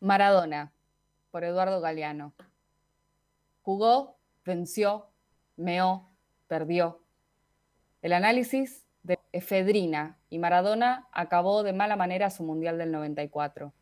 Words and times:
Maradona, 0.00 0.72
por 1.30 1.44
Eduardo 1.44 1.82
Galeano. 1.82 2.32
Jugó, 3.60 4.16
venció, 4.46 5.10
meó, 5.56 6.08
perdió. 6.46 7.02
El 8.00 8.14
análisis 8.14 8.86
de 9.02 9.18
efedrina 9.32 10.18
y 10.30 10.38
Maradona 10.38 11.06
acabó 11.12 11.62
de 11.62 11.74
mala 11.74 11.96
manera 11.96 12.30
su 12.30 12.42
Mundial 12.42 12.78
del 12.78 12.92
94. 12.92 13.74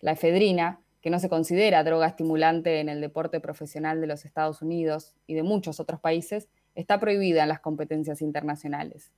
La 0.00 0.12
efedrina, 0.12 0.80
que 1.02 1.10
no 1.10 1.18
se 1.18 1.28
considera 1.28 1.84
droga 1.84 2.06
estimulante 2.06 2.80
en 2.80 2.88
el 2.88 3.02
deporte 3.02 3.38
profesional 3.38 4.00
de 4.00 4.06
los 4.06 4.24
Estados 4.24 4.62
Unidos 4.62 5.14
y 5.26 5.34
de 5.34 5.42
muchos 5.42 5.80
otros 5.80 6.00
países, 6.00 6.48
está 6.74 6.98
prohibida 6.98 7.42
en 7.42 7.50
las 7.50 7.60
competencias 7.60 8.22
internacionales. 8.22 9.12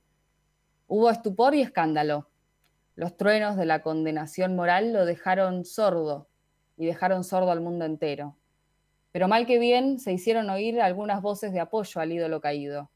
Hubo 0.87 1.09
estupor 1.09 1.55
y 1.55 1.61
escándalo. 1.61 2.27
Los 2.95 3.17
truenos 3.17 3.57
de 3.57 3.65
la 3.65 3.81
condenación 3.81 4.55
moral 4.55 4.93
lo 4.93 5.05
dejaron 5.05 5.65
sordo 5.65 6.29
y 6.77 6.85
dejaron 6.85 7.25
sordo 7.25 7.51
al 7.51 7.59
mundo 7.59 7.83
entero. 7.83 8.37
Pero 9.11 9.27
mal 9.27 9.45
que 9.45 9.59
bien 9.59 9.99
se 9.99 10.13
hicieron 10.13 10.49
oír 10.49 10.79
algunas 10.79 11.21
voces 11.21 11.51
de 11.51 11.59
apoyo 11.59 11.99
al 11.99 12.13
ídolo 12.13 12.39
caído. 12.39 12.89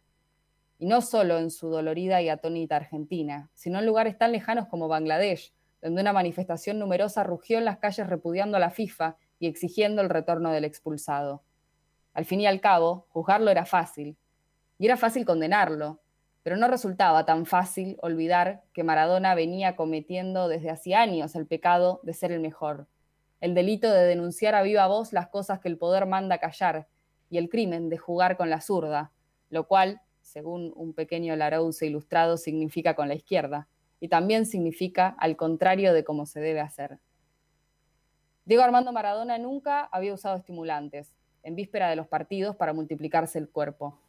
Y 0.78 0.86
no 0.86 1.02
solo 1.02 1.38
en 1.38 1.52
su 1.52 1.70
dolorida 1.70 2.22
y 2.22 2.30
atónita 2.30 2.78
Argentina, 2.78 3.50
sino 3.54 3.80
en 3.80 3.86
lugares 3.86 4.18
tan 4.18 4.32
lejanos 4.32 4.68
como 4.68 4.88
Bangladesh, 4.88 5.54
donde 5.82 6.02
una 6.02 6.14
manifestación 6.14 6.80
numerosa 6.80 7.24
rugió 7.24 7.58
en 7.58 7.66
las 7.66 7.80
calles 7.80 8.08
repudiando 8.08 8.56
a 8.56 8.62
la 8.62 8.70
FIFA 8.70 9.18
y 9.38 9.48
exigiendo 9.48 10.02
el 10.02 10.10
retorno 10.10 10.52
del 10.52 10.64
expulsado. 10.64 11.44
Al 12.14 12.24
fin 12.24 12.40
y 12.40 12.48
al 12.48 12.62
cabo, 12.62 13.08
juzgarlo 13.10 13.52
era 13.52 13.66
fácil, 13.66 14.18
y 14.78 14.86
era 14.86 14.96
fácil 14.96 15.26
condenarlo, 15.26 16.00
pero 16.44 16.58
no 16.58 16.68
resultaba 16.68 17.26
tan 17.26 17.46
fácil 17.46 17.98
olvidar 18.02 18.64
que 18.74 18.84
Maradona 18.84 19.36
venía 19.36 19.76
cometiendo 19.76 20.48
desde 20.48 20.70
hacía 20.70 21.02
años 21.02 21.36
el 21.36 21.48
pecado 21.48 22.00
de 22.04 22.14
ser 22.14 22.32
el 22.32 22.40
mejor, 22.40 22.88
el 23.42 23.54
delito 23.54 23.92
de 23.92 24.06
denunciar 24.06 24.56
a 24.56 24.64
viva 24.64 24.88
voz 24.88 25.14
las 25.14 25.28
cosas 25.28 25.60
que 25.60 25.68
el 25.68 25.78
poder 25.78 26.06
manda 26.06 26.40
callar 26.40 26.88
y 27.30 27.38
el 27.38 27.50
crimen 27.50 27.90
de 27.90 27.98
jugar 27.98 28.38
con 28.38 28.50
la 28.50 28.62
zurda, 28.62 29.12
lo 29.50 29.68
cual, 29.68 30.02
según 30.22 30.74
un 30.76 30.94
pequeño 30.94 31.36
Larousse 31.36 31.86
ilustrado, 31.86 32.38
significa 32.38 32.96
con 32.96 33.08
la 33.08 33.16
izquierda, 33.16 33.68
y 34.00 34.08
también 34.08 34.46
significa 34.46 35.16
al 35.20 35.36
contrario 35.36 35.94
de 35.94 36.04
cómo 36.04 36.26
se 36.26 36.40
debe 36.40 36.62
hacer. 36.62 37.00
Diego 38.46 38.64
Armando 38.64 38.92
Maradona 38.92 39.38
nunca 39.38 39.84
había 39.92 40.14
usado 40.14 40.38
estimulantes 40.38 41.14
en 41.44 41.56
víspera 41.56 41.90
de 41.90 41.96
los 41.96 42.08
partidos 42.08 42.56
para 42.56 42.74
multiplicarse 42.74 43.38
el 43.38 43.50
cuerpo. 43.50 44.00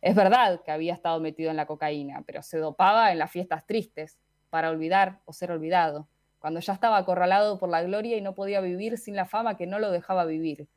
Es 0.00 0.14
verdad 0.14 0.62
que 0.64 0.70
había 0.70 0.94
estado 0.94 1.20
metido 1.20 1.50
en 1.50 1.56
la 1.56 1.66
cocaína, 1.66 2.22
pero 2.26 2.42
se 2.42 2.58
dopaba 2.58 3.12
en 3.12 3.18
las 3.18 3.30
fiestas 3.30 3.66
tristes, 3.66 4.18
para 4.50 4.70
olvidar 4.70 5.20
o 5.24 5.32
ser 5.32 5.52
olvidado, 5.52 6.08
cuando 6.40 6.60
ya 6.60 6.72
estaba 6.72 6.96
acorralado 6.96 7.58
por 7.58 7.68
la 7.68 7.82
gloria 7.82 8.16
y 8.16 8.20
no 8.20 8.34
podía 8.34 8.60
vivir 8.60 8.98
sin 8.98 9.14
la 9.14 9.26
fama 9.26 9.56
que 9.56 9.66
no 9.66 9.78
lo 9.78 9.90
dejaba 9.90 10.24
vivir. 10.24 10.68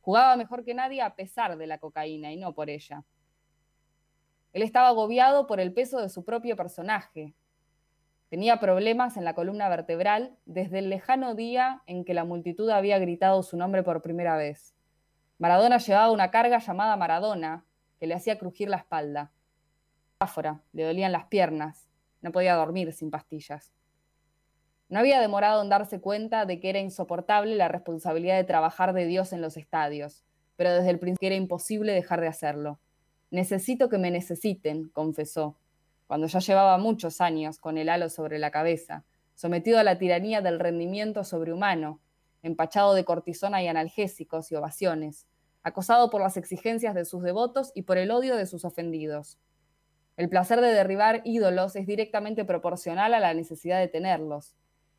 Jugaba 0.00 0.36
mejor 0.36 0.64
que 0.64 0.74
nadie 0.74 1.02
a 1.02 1.14
pesar 1.14 1.56
de 1.56 1.66
la 1.66 1.78
cocaína 1.78 2.32
y 2.32 2.36
no 2.36 2.54
por 2.54 2.70
ella. 2.70 3.04
Él 4.52 4.62
estaba 4.62 4.88
agobiado 4.88 5.46
por 5.46 5.60
el 5.60 5.72
peso 5.72 6.00
de 6.00 6.08
su 6.08 6.24
propio 6.24 6.56
personaje. 6.56 7.34
Tenía 8.28 8.60
problemas 8.60 9.16
en 9.16 9.24
la 9.24 9.34
columna 9.34 9.68
vertebral 9.68 10.36
desde 10.44 10.78
el 10.78 10.90
lejano 10.90 11.34
día 11.34 11.82
en 11.86 12.04
que 12.04 12.14
la 12.14 12.24
multitud 12.24 12.68
había 12.70 12.98
gritado 12.98 13.42
su 13.42 13.56
nombre 13.56 13.82
por 13.82 14.02
primera 14.02 14.36
vez. 14.36 14.74
Maradona 15.38 15.78
llevaba 15.78 16.10
una 16.10 16.30
carga 16.30 16.58
llamada 16.58 16.96
Maradona, 16.96 17.64
que 18.02 18.08
le 18.08 18.14
hacía 18.14 18.36
crujir 18.36 18.68
la 18.68 18.78
espalda. 18.78 19.30
Le 20.72 20.82
dolían 20.82 21.12
las 21.12 21.26
piernas. 21.26 21.88
No 22.20 22.32
podía 22.32 22.56
dormir 22.56 22.92
sin 22.92 23.12
pastillas. 23.12 23.72
No 24.88 24.98
había 24.98 25.20
demorado 25.20 25.62
en 25.62 25.68
darse 25.68 26.00
cuenta 26.00 26.44
de 26.44 26.58
que 26.58 26.70
era 26.70 26.80
insoportable 26.80 27.54
la 27.54 27.68
responsabilidad 27.68 28.38
de 28.38 28.42
trabajar 28.42 28.92
de 28.92 29.06
Dios 29.06 29.32
en 29.32 29.40
los 29.40 29.56
estadios, 29.56 30.24
pero 30.56 30.74
desde 30.74 30.90
el 30.90 30.98
principio 30.98 31.28
era 31.28 31.36
imposible 31.36 31.92
dejar 31.92 32.20
de 32.20 32.26
hacerlo. 32.26 32.80
Necesito 33.30 33.88
que 33.88 33.98
me 33.98 34.10
necesiten, 34.10 34.88
confesó, 34.88 35.56
cuando 36.08 36.26
ya 36.26 36.40
llevaba 36.40 36.78
muchos 36.78 37.20
años 37.20 37.60
con 37.60 37.78
el 37.78 37.88
halo 37.88 38.08
sobre 38.08 38.40
la 38.40 38.50
cabeza, 38.50 39.04
sometido 39.36 39.78
a 39.78 39.84
la 39.84 39.96
tiranía 39.98 40.40
del 40.40 40.58
rendimiento 40.58 41.22
sobrehumano, 41.22 42.00
empachado 42.42 42.94
de 42.94 43.04
cortisona 43.04 43.62
y 43.62 43.68
analgésicos 43.68 44.50
y 44.50 44.56
ovaciones, 44.56 45.28
acosado 45.62 46.10
por 46.10 46.20
las 46.20 46.36
exigencias 46.36 46.94
de 46.94 47.04
sus 47.04 47.22
devotos 47.22 47.72
y 47.74 47.82
por 47.82 47.98
el 47.98 48.10
odio 48.10 48.36
de 48.36 48.46
sus 48.46 48.64
ofendidos. 48.64 49.38
El 50.16 50.28
placer 50.28 50.60
de 50.60 50.72
derribar 50.72 51.22
ídolos 51.24 51.76
es 51.76 51.86
directamente 51.86 52.44
proporcional 52.44 53.14
a 53.14 53.20
la 53.20 53.34
necesidad 53.34 53.78
de 53.78 53.88
tenerlos. 53.88 54.54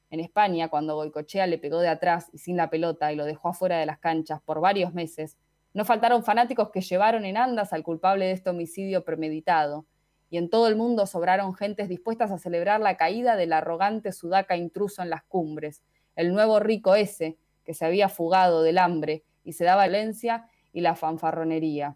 En 0.09 0.19
España, 0.19 0.69
cuando 0.69 0.95
Goicochea 0.95 1.47
le 1.47 1.57
pegó 1.57 1.79
de 1.79 1.87
atrás 1.87 2.29
y 2.33 2.39
sin 2.39 2.57
la 2.57 2.69
pelota 2.69 3.11
y 3.11 3.15
lo 3.15 3.25
dejó 3.25 3.49
afuera 3.49 3.77
de 3.77 3.85
las 3.85 3.99
canchas 3.99 4.41
por 4.41 4.61
varios 4.61 4.93
meses, 4.93 5.37
no 5.73 5.85
faltaron 5.85 6.23
fanáticos 6.23 6.69
que 6.69 6.81
llevaron 6.81 7.25
en 7.25 7.37
andas 7.37 7.73
al 7.73 7.83
culpable 7.83 8.25
de 8.25 8.31
este 8.31 8.49
homicidio 8.49 9.03
premeditado, 9.03 9.85
y 10.29 10.37
en 10.37 10.49
todo 10.49 10.67
el 10.67 10.75
mundo 10.75 11.05
sobraron 11.05 11.53
gentes 11.53 11.89
dispuestas 11.89 12.31
a 12.31 12.39
celebrar 12.39 12.79
la 12.79 12.97
caída 12.97 13.35
del 13.35 13.53
arrogante 13.53 14.11
sudaca 14.11 14.55
intruso 14.55 15.01
en 15.01 15.09
las 15.09 15.23
cumbres, 15.23 15.83
el 16.15 16.33
nuevo 16.33 16.59
rico 16.59 16.95
ese 16.95 17.37
que 17.63 17.73
se 17.73 17.85
había 17.85 18.09
fugado 18.09 18.61
del 18.63 18.77
hambre 18.77 19.23
y 19.43 19.53
se 19.53 19.63
daba 19.63 19.87
violencia 19.87 20.47
y 20.73 20.81
la 20.81 20.95
fanfarronería. 20.95 21.95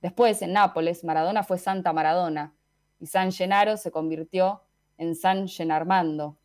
Después, 0.00 0.40
en 0.42 0.52
Nápoles, 0.52 1.02
Maradona 1.02 1.42
fue 1.42 1.58
Santa 1.58 1.92
Maradona 1.92 2.54
y 3.00 3.06
San 3.06 3.32
Gennaro 3.32 3.76
se 3.76 3.90
convirtió 3.90 4.62
en 4.96 5.16
San 5.16 5.48
Genarmando. 5.48 6.38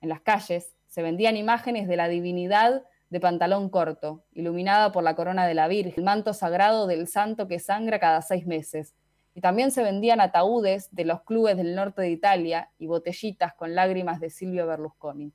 En 0.00 0.08
las 0.08 0.20
calles 0.20 0.74
se 0.86 1.02
vendían 1.02 1.36
imágenes 1.36 1.86
de 1.86 1.96
la 1.96 2.08
divinidad 2.08 2.84
de 3.10 3.20
pantalón 3.20 3.68
corto, 3.70 4.24
iluminada 4.32 4.92
por 4.92 5.02
la 5.02 5.14
corona 5.14 5.46
de 5.46 5.54
la 5.54 5.68
Virgen, 5.68 5.94
el 5.96 6.04
manto 6.04 6.34
sagrado 6.34 6.86
del 6.86 7.08
santo 7.08 7.48
que 7.48 7.58
sangra 7.58 7.98
cada 7.98 8.22
seis 8.22 8.46
meses. 8.46 8.94
Y 9.34 9.40
también 9.40 9.70
se 9.70 9.82
vendían 9.82 10.20
ataúdes 10.20 10.88
de 10.92 11.04
los 11.04 11.22
clubes 11.22 11.56
del 11.56 11.74
norte 11.74 12.02
de 12.02 12.10
Italia 12.10 12.70
y 12.78 12.86
botellitas 12.86 13.54
con 13.54 13.74
lágrimas 13.74 14.20
de 14.20 14.30
Silvio 14.30 14.66
Berlusconi. 14.66 15.32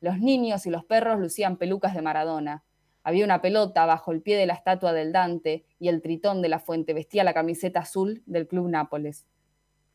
Los 0.00 0.18
niños 0.20 0.66
y 0.66 0.70
los 0.70 0.84
perros 0.84 1.18
lucían 1.18 1.56
pelucas 1.56 1.94
de 1.94 2.02
Maradona, 2.02 2.62
había 3.06 3.24
una 3.24 3.40
pelota 3.40 3.86
bajo 3.86 4.10
el 4.10 4.20
pie 4.20 4.36
de 4.36 4.46
la 4.46 4.54
estatua 4.54 4.92
del 4.92 5.12
Dante 5.12 5.64
y 5.78 5.86
el 5.86 6.02
tritón 6.02 6.42
de 6.42 6.48
la 6.48 6.58
fuente 6.58 6.92
vestía 6.92 7.22
la 7.22 7.34
camiseta 7.34 7.78
azul 7.78 8.24
del 8.26 8.48
Club 8.48 8.68
Nápoles. 8.68 9.28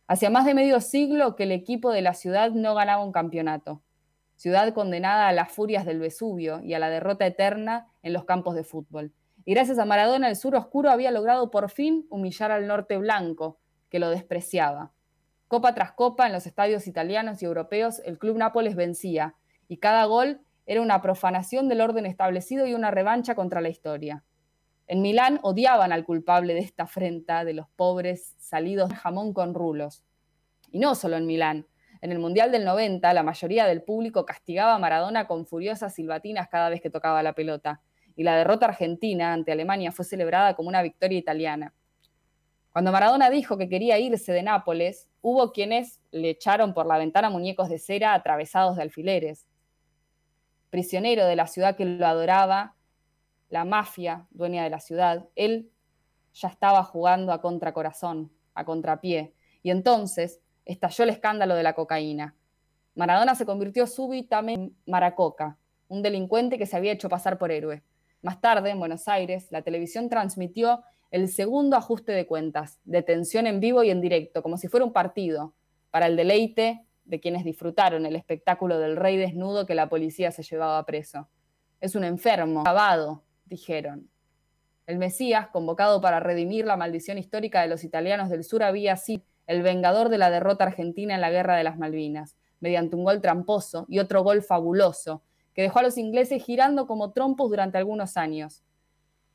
Hacía 0.07 0.29
más 0.29 0.45
de 0.45 0.53
medio 0.53 0.79
siglo 0.79 1.35
que 1.35 1.44
el 1.44 1.51
equipo 1.51 1.91
de 1.91 2.01
la 2.01 2.13
ciudad 2.13 2.51
no 2.51 2.73
ganaba 2.73 3.03
un 3.03 3.11
campeonato. 3.11 3.81
Ciudad 4.38 4.73
condenada 4.73 5.27
a 5.27 5.33
las 5.33 5.51
furias 5.51 5.85
del 5.85 5.99
Vesubio 5.99 6.61
y 6.63 6.73
a 6.73 6.79
la 6.79 6.89
derrota 6.89 7.25
eterna 7.25 7.89
en 8.01 8.13
los 8.13 8.23
campos 8.23 8.55
de 8.55 8.63
fútbol. 8.63 9.11
Y 9.43 9.55
gracias 9.55 9.78
a 9.78 9.83
Maradona 9.83 10.29
el 10.29 10.38
sur 10.38 10.55
oscuro 10.55 10.89
había 10.89 11.11
logrado 11.11 11.51
por 11.51 11.69
fin 11.69 12.07
humillar 12.09 12.51
al 12.51 12.66
norte 12.66 12.97
blanco, 12.97 13.59
que 13.89 13.99
lo 13.99 14.09
despreciaba. 14.09 14.93
Copa 15.49 15.75
tras 15.75 15.91
copa 15.91 16.28
en 16.28 16.31
los 16.31 16.47
estadios 16.47 16.88
italianos 16.88 17.41
y 17.41 17.45
europeos 17.45 18.01
el 18.05 18.17
Club 18.17 18.38
Nápoles 18.38 18.78
vencía, 18.78 19.35
y 19.67 19.79
cada 19.79 20.05
gol 20.05 20.39
era 20.71 20.81
una 20.81 21.01
profanación 21.01 21.67
del 21.67 21.81
orden 21.81 22.05
establecido 22.05 22.65
y 22.65 22.73
una 22.73 22.91
revancha 22.91 23.35
contra 23.35 23.59
la 23.59 23.67
historia. 23.67 24.23
En 24.87 25.01
Milán 25.01 25.41
odiaban 25.43 25.91
al 25.91 26.05
culpable 26.05 26.53
de 26.53 26.61
esta 26.61 26.83
afrenta 26.83 27.43
de 27.43 27.53
los 27.53 27.67
pobres 27.75 28.37
salidos 28.39 28.87
de 28.87 28.95
jamón 28.95 29.33
con 29.33 29.53
rulos. 29.53 30.05
Y 30.71 30.79
no 30.79 30.95
solo 30.95 31.17
en 31.17 31.25
Milán. 31.25 31.67
En 31.99 32.13
el 32.13 32.19
Mundial 32.19 32.53
del 32.53 32.63
90, 32.63 33.13
la 33.13 33.21
mayoría 33.21 33.65
del 33.65 33.83
público 33.83 34.25
castigaba 34.25 34.73
a 34.73 34.79
Maradona 34.79 35.27
con 35.27 35.45
furiosas 35.45 35.93
silbatinas 35.93 36.47
cada 36.47 36.69
vez 36.69 36.79
que 36.79 36.89
tocaba 36.89 37.21
la 37.21 37.33
pelota, 37.33 37.81
y 38.15 38.23
la 38.23 38.37
derrota 38.37 38.67
argentina 38.67 39.33
ante 39.33 39.51
Alemania 39.51 39.91
fue 39.91 40.05
celebrada 40.05 40.55
como 40.55 40.69
una 40.69 40.81
victoria 40.81 41.17
italiana. 41.17 41.73
Cuando 42.71 42.93
Maradona 42.93 43.29
dijo 43.29 43.57
que 43.57 43.67
quería 43.67 43.99
irse 43.99 44.31
de 44.31 44.41
Nápoles, 44.41 45.09
hubo 45.19 45.51
quienes 45.51 45.99
le 46.11 46.29
echaron 46.29 46.73
por 46.73 46.85
la 46.85 46.97
ventana 46.97 47.29
muñecos 47.29 47.67
de 47.67 47.77
cera 47.77 48.13
atravesados 48.13 48.77
de 48.77 48.83
alfileres 48.83 49.50
prisionero 50.71 51.25
de 51.25 51.35
la 51.35 51.45
ciudad 51.45 51.75
que 51.75 51.85
lo 51.85 52.07
adoraba, 52.07 52.75
la 53.49 53.66
mafia 53.66 54.25
dueña 54.31 54.63
de 54.63 54.72
la 54.72 54.79
ciudad, 54.79 55.28
él 55.35 55.69
ya 56.34 56.47
estaba 56.47 56.84
jugando 56.84 57.34
a 57.34 57.41
contracorazón, 57.41 58.31
a 58.55 58.66
contrapié. 58.66 59.35
Y 59.61 59.69
entonces 59.69 60.40
estalló 60.66 61.03
el 61.03 61.11
escándalo 61.11 61.53
de 61.53 61.63
la 61.63 61.73
cocaína. 61.73 62.35
Maradona 62.96 63.35
se 63.35 63.46
convirtió 63.46 63.85
súbitamente 63.85 64.63
en 64.63 64.75
Maracoca, 64.85 65.57
un 65.87 66.01
delincuente 66.01 66.57
que 66.57 66.66
se 66.66 66.78
había 66.78 66.93
hecho 66.93 67.09
pasar 67.09 67.37
por 67.37 67.51
héroe. 67.51 67.84
Más 68.22 68.40
tarde, 68.40 68.69
en 68.69 68.79
Buenos 68.79 69.07
Aires, 69.07 69.47
la 69.51 69.61
televisión 69.61 70.09
transmitió 70.09 70.84
el 71.09 71.28
segundo 71.28 71.75
ajuste 71.75 72.13
de 72.13 72.25
cuentas, 72.25 72.79
detención 72.85 73.46
en 73.47 73.59
vivo 73.59 73.84
y 73.84 73.90
en 73.90 73.99
directo, 73.99 74.41
como 74.41 74.57
si 74.57 74.69
fuera 74.69 74.85
un 74.85 74.93
partido, 74.93 75.53
para 75.90 76.07
el 76.07 76.16
deleite 76.16 76.85
de 77.05 77.19
quienes 77.19 77.43
disfrutaron 77.43 78.05
el 78.05 78.15
espectáculo 78.15 78.79
del 78.79 78.95
rey 78.95 79.17
desnudo 79.17 79.65
que 79.65 79.75
la 79.75 79.89
policía 79.89 80.31
se 80.31 80.43
llevaba 80.43 80.85
preso. 80.85 81.29
Es 81.79 81.95
un 81.95 82.03
enfermo, 82.03 82.61
acabado, 82.61 83.23
dijeron. 83.45 84.09
El 84.87 84.97
Mesías, 84.97 85.47
convocado 85.47 86.01
para 86.01 86.19
redimir 86.19 86.65
la 86.65 86.77
maldición 86.77 87.17
histórica 87.17 87.61
de 87.61 87.67
los 87.67 87.83
italianos 87.83 88.29
del 88.29 88.43
sur, 88.43 88.63
había 88.63 88.97
sido 88.97 89.23
el 89.47 89.61
vengador 89.61 90.09
de 90.09 90.17
la 90.17 90.29
derrota 90.29 90.65
argentina 90.65 91.15
en 91.15 91.21
la 91.21 91.31
Guerra 91.31 91.55
de 91.55 91.63
las 91.63 91.77
Malvinas, 91.77 92.37
mediante 92.59 92.95
un 92.95 93.03
gol 93.03 93.21
tramposo 93.21 93.85
y 93.89 93.99
otro 93.99 94.23
gol 94.23 94.41
fabuloso, 94.41 95.23
que 95.53 95.63
dejó 95.63 95.79
a 95.79 95.83
los 95.83 95.97
ingleses 95.97 96.43
girando 96.43 96.87
como 96.87 97.11
trompos 97.11 97.49
durante 97.49 97.77
algunos 97.77 98.17
años. 98.17 98.63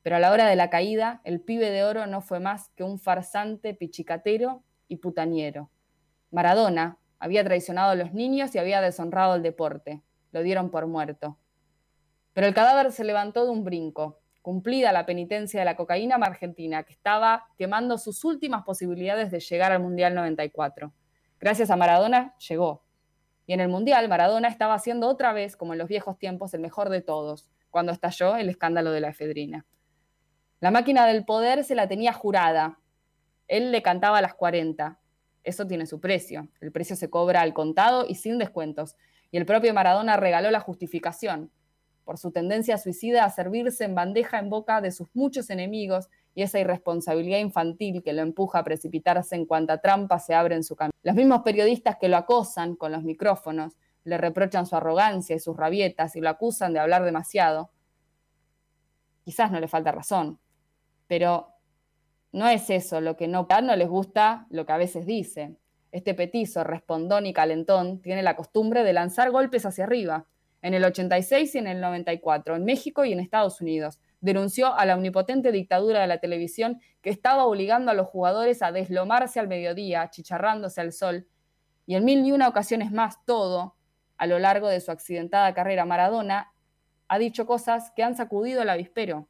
Pero 0.02 0.16
a 0.16 0.20
la 0.20 0.30
hora 0.30 0.46
de 0.46 0.56
la 0.56 0.70
caída, 0.70 1.20
el 1.24 1.40
pibe 1.40 1.70
de 1.70 1.84
oro 1.84 2.06
no 2.06 2.20
fue 2.20 2.38
más 2.40 2.70
que 2.76 2.84
un 2.84 2.98
farsante 2.98 3.74
pichicatero 3.74 4.62
y 4.88 4.96
putaniero. 4.96 5.70
Maradona 6.30 6.98
había 7.18 7.44
traicionado 7.44 7.90
a 7.90 7.94
los 7.94 8.12
niños 8.12 8.54
y 8.54 8.58
había 8.58 8.80
deshonrado 8.80 9.36
el 9.36 9.42
deporte. 9.42 10.02
Lo 10.32 10.42
dieron 10.42 10.70
por 10.70 10.86
muerto. 10.86 11.38
Pero 12.32 12.46
el 12.46 12.54
cadáver 12.54 12.92
se 12.92 13.04
levantó 13.04 13.44
de 13.44 13.50
un 13.50 13.64
brinco, 13.64 14.20
cumplida 14.42 14.92
la 14.92 15.06
penitencia 15.06 15.60
de 15.60 15.64
la 15.64 15.76
cocaína 15.76 16.16
argentina, 16.16 16.82
que 16.82 16.92
estaba 16.92 17.46
quemando 17.56 17.98
sus 17.98 18.24
últimas 18.24 18.62
posibilidades 18.64 19.30
de 19.30 19.40
llegar 19.40 19.72
al 19.72 19.80
Mundial 19.80 20.14
94. 20.14 20.92
Gracias 21.40 21.70
a 21.70 21.76
Maradona, 21.76 22.34
llegó. 22.48 22.84
Y 23.46 23.54
en 23.54 23.60
el 23.60 23.68
Mundial, 23.68 24.08
Maradona 24.08 24.48
estaba 24.48 24.74
haciendo 24.74 25.08
otra 25.08 25.32
vez, 25.32 25.56
como 25.56 25.72
en 25.72 25.78
los 25.78 25.88
viejos 25.88 26.18
tiempos, 26.18 26.52
el 26.52 26.60
mejor 26.60 26.90
de 26.90 27.00
todos, 27.00 27.50
cuando 27.70 27.92
estalló 27.92 28.36
el 28.36 28.48
escándalo 28.48 28.90
de 28.90 29.00
la 29.00 29.08
efedrina. 29.08 29.66
La 30.60 30.70
máquina 30.70 31.06
del 31.06 31.24
poder 31.24 31.64
se 31.64 31.74
la 31.74 31.88
tenía 31.88 32.12
jurada. 32.12 32.80
Él 33.48 33.72
le 33.72 33.82
cantaba 33.82 34.18
a 34.18 34.22
las 34.22 34.34
40. 34.34 34.98
Eso 35.46 35.64
tiene 35.64 35.86
su 35.86 36.00
precio. 36.00 36.48
El 36.60 36.72
precio 36.72 36.96
se 36.96 37.08
cobra 37.08 37.40
al 37.40 37.54
contado 37.54 38.04
y 38.08 38.16
sin 38.16 38.36
descuentos. 38.36 38.96
Y 39.30 39.36
el 39.36 39.46
propio 39.46 39.72
Maradona 39.72 40.16
regaló 40.16 40.50
la 40.50 40.58
justificación 40.58 41.52
por 42.04 42.18
su 42.18 42.32
tendencia 42.32 42.78
suicida 42.78 43.24
a 43.24 43.30
servirse 43.30 43.84
en 43.84 43.94
bandeja 43.94 44.40
en 44.40 44.50
boca 44.50 44.80
de 44.80 44.90
sus 44.90 45.08
muchos 45.14 45.48
enemigos 45.50 46.08
y 46.34 46.42
esa 46.42 46.58
irresponsabilidad 46.58 47.38
infantil 47.38 48.02
que 48.02 48.12
lo 48.12 48.22
empuja 48.22 48.58
a 48.58 48.64
precipitarse 48.64 49.36
en 49.36 49.46
cuanta 49.46 49.80
trampa 49.80 50.18
se 50.18 50.34
abre 50.34 50.56
en 50.56 50.64
su 50.64 50.74
camino. 50.74 50.92
Los 51.04 51.14
mismos 51.14 51.42
periodistas 51.42 51.96
que 52.00 52.08
lo 52.08 52.16
acosan 52.16 52.74
con 52.74 52.90
los 52.90 53.04
micrófonos 53.04 53.76
le 54.02 54.18
reprochan 54.18 54.66
su 54.66 54.74
arrogancia 54.74 55.36
y 55.36 55.40
sus 55.40 55.56
rabietas 55.56 56.16
y 56.16 56.20
lo 56.20 56.28
acusan 56.28 56.72
de 56.72 56.80
hablar 56.80 57.04
demasiado. 57.04 57.70
Quizás 59.24 59.52
no 59.52 59.60
le 59.60 59.68
falta 59.68 59.92
razón, 59.92 60.40
pero 61.06 61.55
no 62.36 62.48
es 62.48 62.68
eso 62.68 63.00
lo 63.00 63.16
que 63.16 63.28
no, 63.28 63.46
les 63.76 63.88
gusta 63.88 64.46
lo 64.50 64.66
que 64.66 64.72
a 64.72 64.76
veces 64.76 65.06
dice. 65.06 65.56
Este 65.90 66.12
petizo, 66.12 66.64
respondón 66.64 67.24
y 67.24 67.32
calentón 67.32 68.02
tiene 68.02 68.22
la 68.22 68.36
costumbre 68.36 68.84
de 68.84 68.92
lanzar 68.92 69.30
golpes 69.30 69.64
hacia 69.64 69.84
arriba, 69.84 70.26
en 70.60 70.74
el 70.74 70.84
86 70.84 71.54
y 71.54 71.58
en 71.58 71.66
el 71.66 71.80
94, 71.80 72.56
en 72.56 72.66
México 72.66 73.06
y 73.06 73.14
en 73.14 73.20
Estados 73.20 73.62
Unidos, 73.62 74.00
denunció 74.20 74.74
a 74.74 74.84
la 74.84 74.96
omnipotente 74.96 75.50
dictadura 75.50 76.02
de 76.02 76.08
la 76.08 76.18
televisión 76.18 76.78
que 77.00 77.08
estaba 77.08 77.46
obligando 77.46 77.90
a 77.90 77.94
los 77.94 78.06
jugadores 78.06 78.60
a 78.60 78.70
deslomarse 78.70 79.40
al 79.40 79.48
mediodía, 79.48 80.10
chicharrándose 80.10 80.82
al 80.82 80.92
sol, 80.92 81.26
y 81.86 81.94
en 81.94 82.04
mil 82.04 82.22
y 82.26 82.32
una 82.32 82.48
ocasiones 82.48 82.92
más 82.92 83.24
todo, 83.24 83.76
a 84.18 84.26
lo 84.26 84.38
largo 84.38 84.68
de 84.68 84.82
su 84.82 84.90
accidentada 84.90 85.54
carrera 85.54 85.86
Maradona, 85.86 86.52
ha 87.08 87.18
dicho 87.18 87.46
cosas 87.46 87.92
que 87.96 88.02
han 88.02 88.14
sacudido 88.14 88.60
el 88.60 88.68
avispero. 88.68 89.26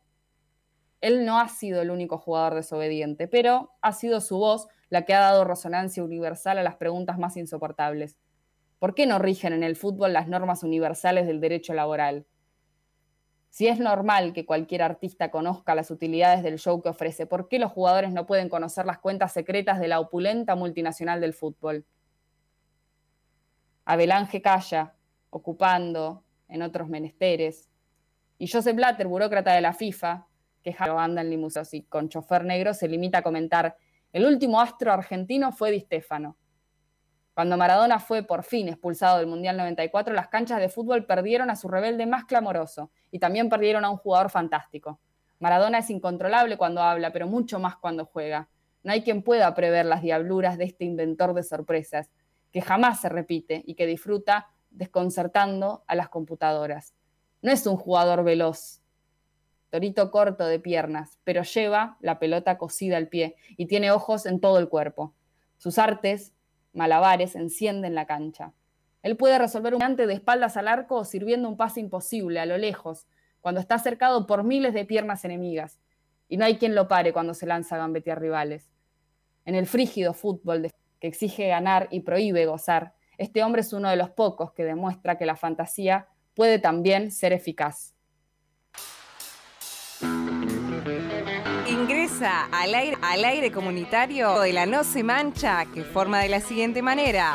Él 1.06 1.24
no 1.24 1.38
ha 1.38 1.46
sido 1.46 1.82
el 1.82 1.92
único 1.92 2.18
jugador 2.18 2.56
desobediente, 2.56 3.28
pero 3.28 3.76
ha 3.80 3.92
sido 3.92 4.20
su 4.20 4.38
voz 4.38 4.66
la 4.88 5.04
que 5.04 5.14
ha 5.14 5.20
dado 5.20 5.44
resonancia 5.44 6.02
universal 6.02 6.58
a 6.58 6.64
las 6.64 6.74
preguntas 6.74 7.16
más 7.16 7.36
insoportables. 7.36 8.18
¿Por 8.80 8.96
qué 8.96 9.06
no 9.06 9.20
rigen 9.20 9.52
en 9.52 9.62
el 9.62 9.76
fútbol 9.76 10.12
las 10.12 10.26
normas 10.26 10.64
universales 10.64 11.28
del 11.28 11.40
derecho 11.40 11.74
laboral? 11.74 12.26
Si 13.50 13.68
es 13.68 13.78
normal 13.78 14.32
que 14.32 14.46
cualquier 14.46 14.82
artista 14.82 15.30
conozca 15.30 15.76
las 15.76 15.92
utilidades 15.92 16.42
del 16.42 16.58
show 16.58 16.82
que 16.82 16.88
ofrece, 16.88 17.24
¿por 17.24 17.46
qué 17.46 17.60
los 17.60 17.70
jugadores 17.70 18.12
no 18.12 18.26
pueden 18.26 18.48
conocer 18.48 18.84
las 18.84 18.98
cuentas 18.98 19.32
secretas 19.32 19.78
de 19.78 19.86
la 19.86 20.00
opulenta 20.00 20.56
multinacional 20.56 21.20
del 21.20 21.34
fútbol? 21.34 21.86
Abelange 23.84 24.42
calla, 24.42 24.96
ocupando 25.30 26.24
en 26.48 26.62
otros 26.62 26.88
menesteres. 26.88 27.70
Y 28.38 28.48
Joseph 28.48 28.74
Blatter, 28.74 29.06
burócrata 29.06 29.54
de 29.54 29.60
la 29.60 29.72
FIFA, 29.72 30.26
que 30.74 30.84
anda 30.84 31.20
en 31.20 31.30
limusos 31.30 31.72
y 31.74 31.82
con 31.82 32.08
chofer 32.08 32.44
negro, 32.44 32.74
se 32.74 32.88
limita 32.88 33.18
a 33.18 33.22
comentar: 33.22 33.76
el 34.12 34.24
último 34.24 34.60
astro 34.60 34.92
argentino 34.92 35.52
fue 35.52 35.70
Di 35.70 35.80
Stefano. 35.80 36.36
Cuando 37.34 37.58
Maradona 37.58 38.00
fue 38.00 38.22
por 38.22 38.44
fin 38.44 38.68
expulsado 38.68 39.18
del 39.18 39.26
Mundial 39.26 39.58
94, 39.58 40.14
las 40.14 40.28
canchas 40.28 40.58
de 40.58 40.70
fútbol 40.70 41.04
perdieron 41.04 41.50
a 41.50 41.56
su 41.56 41.68
rebelde 41.68 42.06
más 42.06 42.24
clamoroso 42.24 42.90
y 43.10 43.18
también 43.18 43.50
perdieron 43.50 43.84
a 43.84 43.90
un 43.90 43.98
jugador 43.98 44.30
fantástico. 44.30 45.00
Maradona 45.38 45.78
es 45.78 45.90
incontrolable 45.90 46.56
cuando 46.56 46.80
habla, 46.80 47.12
pero 47.12 47.26
mucho 47.26 47.58
más 47.58 47.76
cuando 47.76 48.06
juega. 48.06 48.48
No 48.82 48.92
hay 48.92 49.02
quien 49.02 49.22
pueda 49.22 49.54
prever 49.54 49.84
las 49.84 50.00
diabluras 50.00 50.56
de 50.56 50.64
este 50.64 50.84
inventor 50.86 51.34
de 51.34 51.42
sorpresas, 51.42 52.10
que 52.52 52.62
jamás 52.62 53.02
se 53.02 53.10
repite 53.10 53.62
y 53.66 53.74
que 53.74 53.86
disfruta 53.86 54.48
desconcertando 54.70 55.84
a 55.86 55.94
las 55.94 56.08
computadoras. 56.08 56.94
No 57.42 57.52
es 57.52 57.66
un 57.66 57.76
jugador 57.76 58.24
veloz, 58.24 58.80
torito 59.70 60.10
corto 60.10 60.46
de 60.46 60.58
piernas, 60.58 61.18
pero 61.24 61.42
lleva 61.42 61.96
la 62.00 62.18
pelota 62.18 62.58
cosida 62.58 62.96
al 62.96 63.08
pie 63.08 63.36
y 63.56 63.66
tiene 63.66 63.90
ojos 63.90 64.26
en 64.26 64.40
todo 64.40 64.58
el 64.58 64.68
cuerpo. 64.68 65.14
Sus 65.58 65.78
artes 65.78 66.32
malabares 66.72 67.34
encienden 67.34 67.94
la 67.94 68.06
cancha. 68.06 68.52
Él 69.02 69.16
puede 69.16 69.38
resolver 69.38 69.74
un 69.74 69.82
ante 69.82 70.06
de 70.06 70.14
espaldas 70.14 70.56
al 70.56 70.68
arco 70.68 70.96
o 70.96 71.04
sirviendo 71.04 71.48
un 71.48 71.56
pase 71.56 71.80
imposible 71.80 72.40
a 72.40 72.46
lo 72.46 72.58
lejos, 72.58 73.06
cuando 73.40 73.60
está 73.60 73.78
cercado 73.78 74.26
por 74.26 74.44
miles 74.44 74.74
de 74.74 74.84
piernas 74.84 75.24
enemigas, 75.24 75.78
y 76.28 76.36
no 76.36 76.44
hay 76.44 76.58
quien 76.58 76.74
lo 76.74 76.88
pare 76.88 77.12
cuando 77.12 77.34
se 77.34 77.46
lanza 77.46 77.76
a 77.76 77.78
gambetear 77.78 78.20
rivales. 78.20 78.70
En 79.44 79.54
el 79.54 79.66
frígido 79.66 80.12
fútbol 80.12 80.72
que 81.00 81.06
exige 81.06 81.48
ganar 81.48 81.88
y 81.90 82.00
prohíbe 82.00 82.46
gozar, 82.46 82.94
este 83.18 83.42
hombre 83.42 83.60
es 83.60 83.72
uno 83.72 83.88
de 83.88 83.96
los 83.96 84.10
pocos 84.10 84.52
que 84.52 84.64
demuestra 84.64 85.16
que 85.16 85.26
la 85.26 85.36
fantasía 85.36 86.08
puede 86.34 86.58
también 86.58 87.10
ser 87.10 87.32
eficaz. 87.32 87.95
Ingresa 91.66 92.48
al 92.52 92.74
aire, 92.74 92.98
al 93.00 93.24
aire 93.24 93.50
comunitario 93.50 94.40
de 94.40 94.52
la 94.52 94.66
No 94.66 94.84
Se 94.84 95.02
Mancha, 95.02 95.64
que 95.66 95.84
forma 95.84 96.20
de 96.20 96.28
la 96.28 96.40
siguiente 96.40 96.82
manera. 96.82 97.34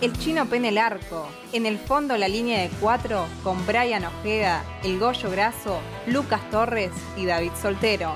El 0.00 0.12
chino 0.18 0.46
pene 0.46 0.68
el 0.68 0.78
arco. 0.78 1.28
En 1.52 1.66
el 1.66 1.78
fondo 1.78 2.16
la 2.16 2.28
línea 2.28 2.60
de 2.60 2.70
cuatro 2.80 3.26
con 3.42 3.66
Brian 3.66 4.04
Ojeda, 4.04 4.62
el 4.82 4.98
Goyo 4.98 5.30
Graso, 5.30 5.80
Lucas 6.06 6.40
Torres 6.50 6.90
y 7.16 7.26
David 7.26 7.52
Soltero. 7.60 8.14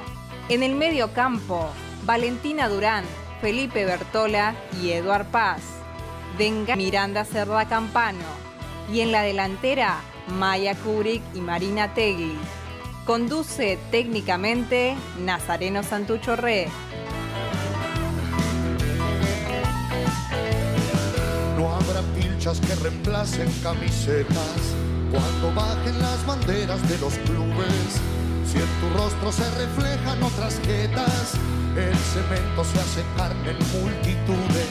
En 0.49 0.63
el 0.63 0.75
medio 0.75 1.13
campo, 1.13 1.71
Valentina 2.05 2.69
Durán, 2.69 3.05
Felipe 3.41 3.85
Bertola 3.85 4.55
y 4.83 4.91
Eduard 4.91 5.27
Paz. 5.27 5.63
Venga 6.39 6.77
Miranda 6.77 7.25
Cerda 7.25 7.67
Campano. 7.67 8.25
Y 8.93 9.01
en 9.01 9.13
la 9.13 9.23
delantera, 9.23 10.01
Maya 10.39 10.75
Kubrick 10.75 11.23
y 11.35 11.41
Marina 11.41 11.95
Tegui. 11.95 12.37
Conduce 13.11 13.77
técnicamente 13.91 14.97
Nazareno 15.19 15.83
Santucho 15.83 16.37
Re. 16.37 16.69
No 21.59 21.75
habrá 21.75 22.03
pilchas 22.15 22.61
que 22.61 22.73
reemplacen 22.77 23.51
camisetas 23.65 24.77
cuando 25.11 25.61
bajen 25.61 26.01
las 26.01 26.25
banderas 26.25 26.89
de 26.89 26.99
los 26.99 27.15
clubes. 27.27 28.01
Si 28.47 28.59
en 28.59 28.71
tu 28.79 28.97
rostro 28.97 29.33
se 29.33 29.51
reflejan 29.59 30.23
otras 30.23 30.61
jetas, 30.61 31.35
el 31.77 31.97
cemento 31.97 32.65
se 32.65 32.79
hace 32.79 33.03
carne 33.17 33.51
en 33.51 33.83
multitudes. 33.83 34.71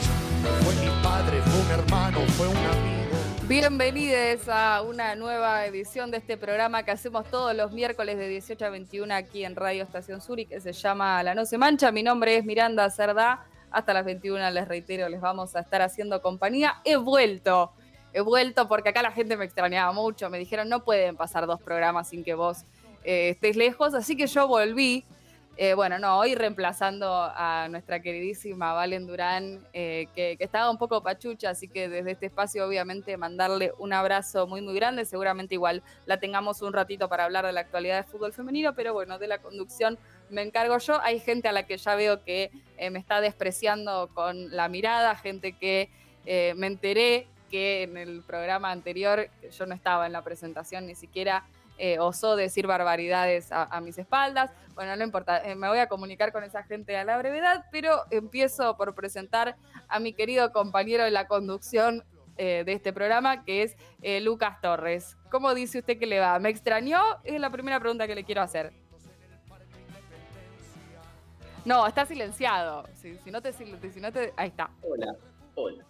Fue 0.62 0.74
mi 0.76 0.90
padre, 1.02 1.42
fue 1.42 1.60
un 1.60 1.70
hermano, 1.78 2.20
fue 2.38 2.48
un 2.48 2.56
amigo 2.56 3.09
Bienvenidos 3.50 4.48
a 4.48 4.80
una 4.80 5.16
nueva 5.16 5.66
edición 5.66 6.12
de 6.12 6.18
este 6.18 6.36
programa 6.36 6.84
que 6.84 6.92
hacemos 6.92 7.28
todos 7.28 7.52
los 7.52 7.72
miércoles 7.72 8.16
de 8.16 8.28
18 8.28 8.64
a 8.64 8.70
21 8.70 9.12
aquí 9.12 9.44
en 9.44 9.56
Radio 9.56 9.82
Estación 9.82 10.20
Sur 10.20 10.38
y 10.38 10.46
que 10.46 10.60
se 10.60 10.72
llama 10.72 11.20
La 11.24 11.34
No 11.34 11.44
Se 11.44 11.58
Mancha. 11.58 11.90
Mi 11.90 12.04
nombre 12.04 12.36
es 12.36 12.44
Miranda 12.44 12.88
Cerdá. 12.90 13.44
Hasta 13.72 13.92
las 13.92 14.04
21 14.04 14.52
les 14.52 14.68
reitero, 14.68 15.08
les 15.08 15.20
vamos 15.20 15.56
a 15.56 15.60
estar 15.62 15.82
haciendo 15.82 16.22
compañía. 16.22 16.76
He 16.84 16.94
vuelto, 16.94 17.72
he 18.12 18.20
vuelto 18.20 18.68
porque 18.68 18.90
acá 18.90 19.02
la 19.02 19.10
gente 19.10 19.36
me 19.36 19.46
extrañaba 19.46 19.90
mucho. 19.90 20.30
Me 20.30 20.38
dijeron 20.38 20.68
no 20.68 20.84
pueden 20.84 21.16
pasar 21.16 21.48
dos 21.48 21.60
programas 21.60 22.10
sin 22.10 22.22
que 22.22 22.34
vos 22.34 22.58
eh, 23.02 23.30
estés 23.30 23.56
lejos, 23.56 23.94
así 23.94 24.16
que 24.16 24.28
yo 24.28 24.46
volví 24.46 25.04
eh, 25.62 25.74
bueno, 25.74 25.98
no, 25.98 26.18
hoy 26.18 26.34
reemplazando 26.34 27.06
a 27.12 27.68
nuestra 27.68 28.00
queridísima 28.00 28.72
Valen 28.72 29.06
Durán, 29.06 29.62
eh, 29.74 30.06
que, 30.14 30.38
estaba 30.38 30.70
un 30.70 30.78
poco 30.78 31.02
pachucha, 31.02 31.50
así 31.50 31.68
que 31.68 31.86
desde 31.86 32.12
este 32.12 32.26
espacio 32.26 32.66
obviamente 32.66 33.14
mandarle 33.18 33.74
un 33.76 33.92
abrazo 33.92 34.46
muy 34.46 34.62
muy 34.62 34.74
grande, 34.74 35.04
seguramente 35.04 35.56
igual 35.56 35.82
la 36.06 36.18
tengamos 36.18 36.62
un 36.62 36.72
ratito 36.72 37.10
para 37.10 37.26
hablar 37.26 37.44
de 37.44 37.52
la 37.52 37.60
actualidad 37.60 37.96
del 37.96 38.10
fútbol 38.10 38.32
femenino, 38.32 38.74
pero 38.74 38.94
bueno, 38.94 39.18
de 39.18 39.26
la 39.26 39.36
conducción 39.36 39.98
me 40.30 40.40
encargo 40.40 40.78
yo, 40.78 40.98
hay 41.02 41.20
gente 41.20 41.46
a 41.46 41.52
la 41.52 41.66
que 41.66 41.76
ya 41.76 41.94
veo 41.94 42.24
que 42.24 42.50
eh, 42.78 42.88
me 42.88 42.98
está 42.98 43.20
despreciando 43.20 44.08
con 44.14 44.56
la 44.56 44.70
mirada, 44.70 45.14
gente 45.14 45.52
que 45.52 45.90
me 46.24 46.68
enteré 46.68 47.26
que 47.50 47.82
en 47.82 47.98
el 47.98 48.22
programa 48.22 48.70
anterior 48.70 49.28
yo 49.50 49.66
no 49.66 49.74
estaba 49.74 50.06
en 50.06 50.12
la 50.12 50.22
presentación 50.22 50.86
ni 50.86 50.94
siquiera 50.94 51.44
eh, 51.82 51.98
osó 51.98 52.36
decir 52.36 52.66
barbaridades 52.66 53.48
a, 53.50 53.80
mis 53.80 53.96
espaldas. 53.96 54.50
Bueno, 54.74 54.94
no 54.96 55.02
importa, 55.02 55.38
eh, 55.42 55.54
me 55.54 55.66
voy 55.66 55.78
a 55.78 55.88
comunicar 55.88 56.30
con 56.30 56.44
esa 56.44 56.62
gente 56.62 56.94
a 56.94 57.04
la 57.04 57.16
brevedad, 57.16 57.64
pero 57.72 58.02
empiezo 58.10 58.76
por 58.76 58.94
presentar 58.94 59.56
a 59.88 59.98
mi 59.98 60.12
querido 60.12 60.52
compañero 60.52 61.04
de 61.04 61.10
la 61.10 61.26
conducción 61.26 62.04
eh, 62.36 62.64
de 62.66 62.72
este 62.74 62.92
programa, 62.92 63.44
que 63.44 63.62
es 63.62 63.76
Lucas 64.22 64.60
Torres. 64.60 65.16
¿Cómo 65.30 65.54
dice 65.54 65.78
usted 65.78 65.98
que 65.98 66.04
le 66.04 66.20
va? 66.20 66.38
¿Me 66.38 66.50
extrañó? 66.50 67.00
Es 67.24 67.40
la 67.40 67.48
primera 67.48 67.80
pregunta 67.80 68.06
que 68.06 68.14
le 68.14 68.24
quiero 68.24 68.42
hacer. 68.42 68.74
No, 71.64 71.86
está 71.86 72.04
silenciado. 72.04 72.86
Si, 72.94 73.18
no, 73.30 73.40
te, 73.40 73.54
si 73.54 74.00
no 74.00 74.12
te. 74.12 74.34
Ahí 74.36 74.48
está. 74.48 74.70
Hola, 74.82 75.16
hola. 75.54 75.89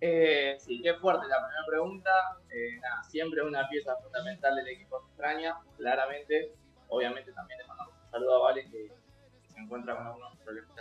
Eh, 0.00 0.56
sí, 0.58 0.80
qué 0.82 0.94
fuerte 0.94 1.26
la 1.28 1.38
primera 1.38 1.66
pregunta. 1.66 2.10
Eh, 2.50 2.78
nada, 2.80 3.02
siempre 3.04 3.42
una 3.42 3.68
pieza 3.68 3.96
fundamental 3.96 4.56
del 4.56 4.68
equipo 4.68 5.04
extraña, 5.06 5.56
claramente. 5.76 6.52
Obviamente 6.88 7.32
también 7.32 7.58
le 7.60 7.66
mandamos 7.66 7.94
un 8.04 8.10
saludo 8.10 8.36
a 8.36 8.48
Vale 8.48 8.70
que, 8.70 8.92
se 9.48 9.60
encuentra 9.60 9.96
con 9.96 10.06
algunos 10.06 10.36
problemas 10.38 10.76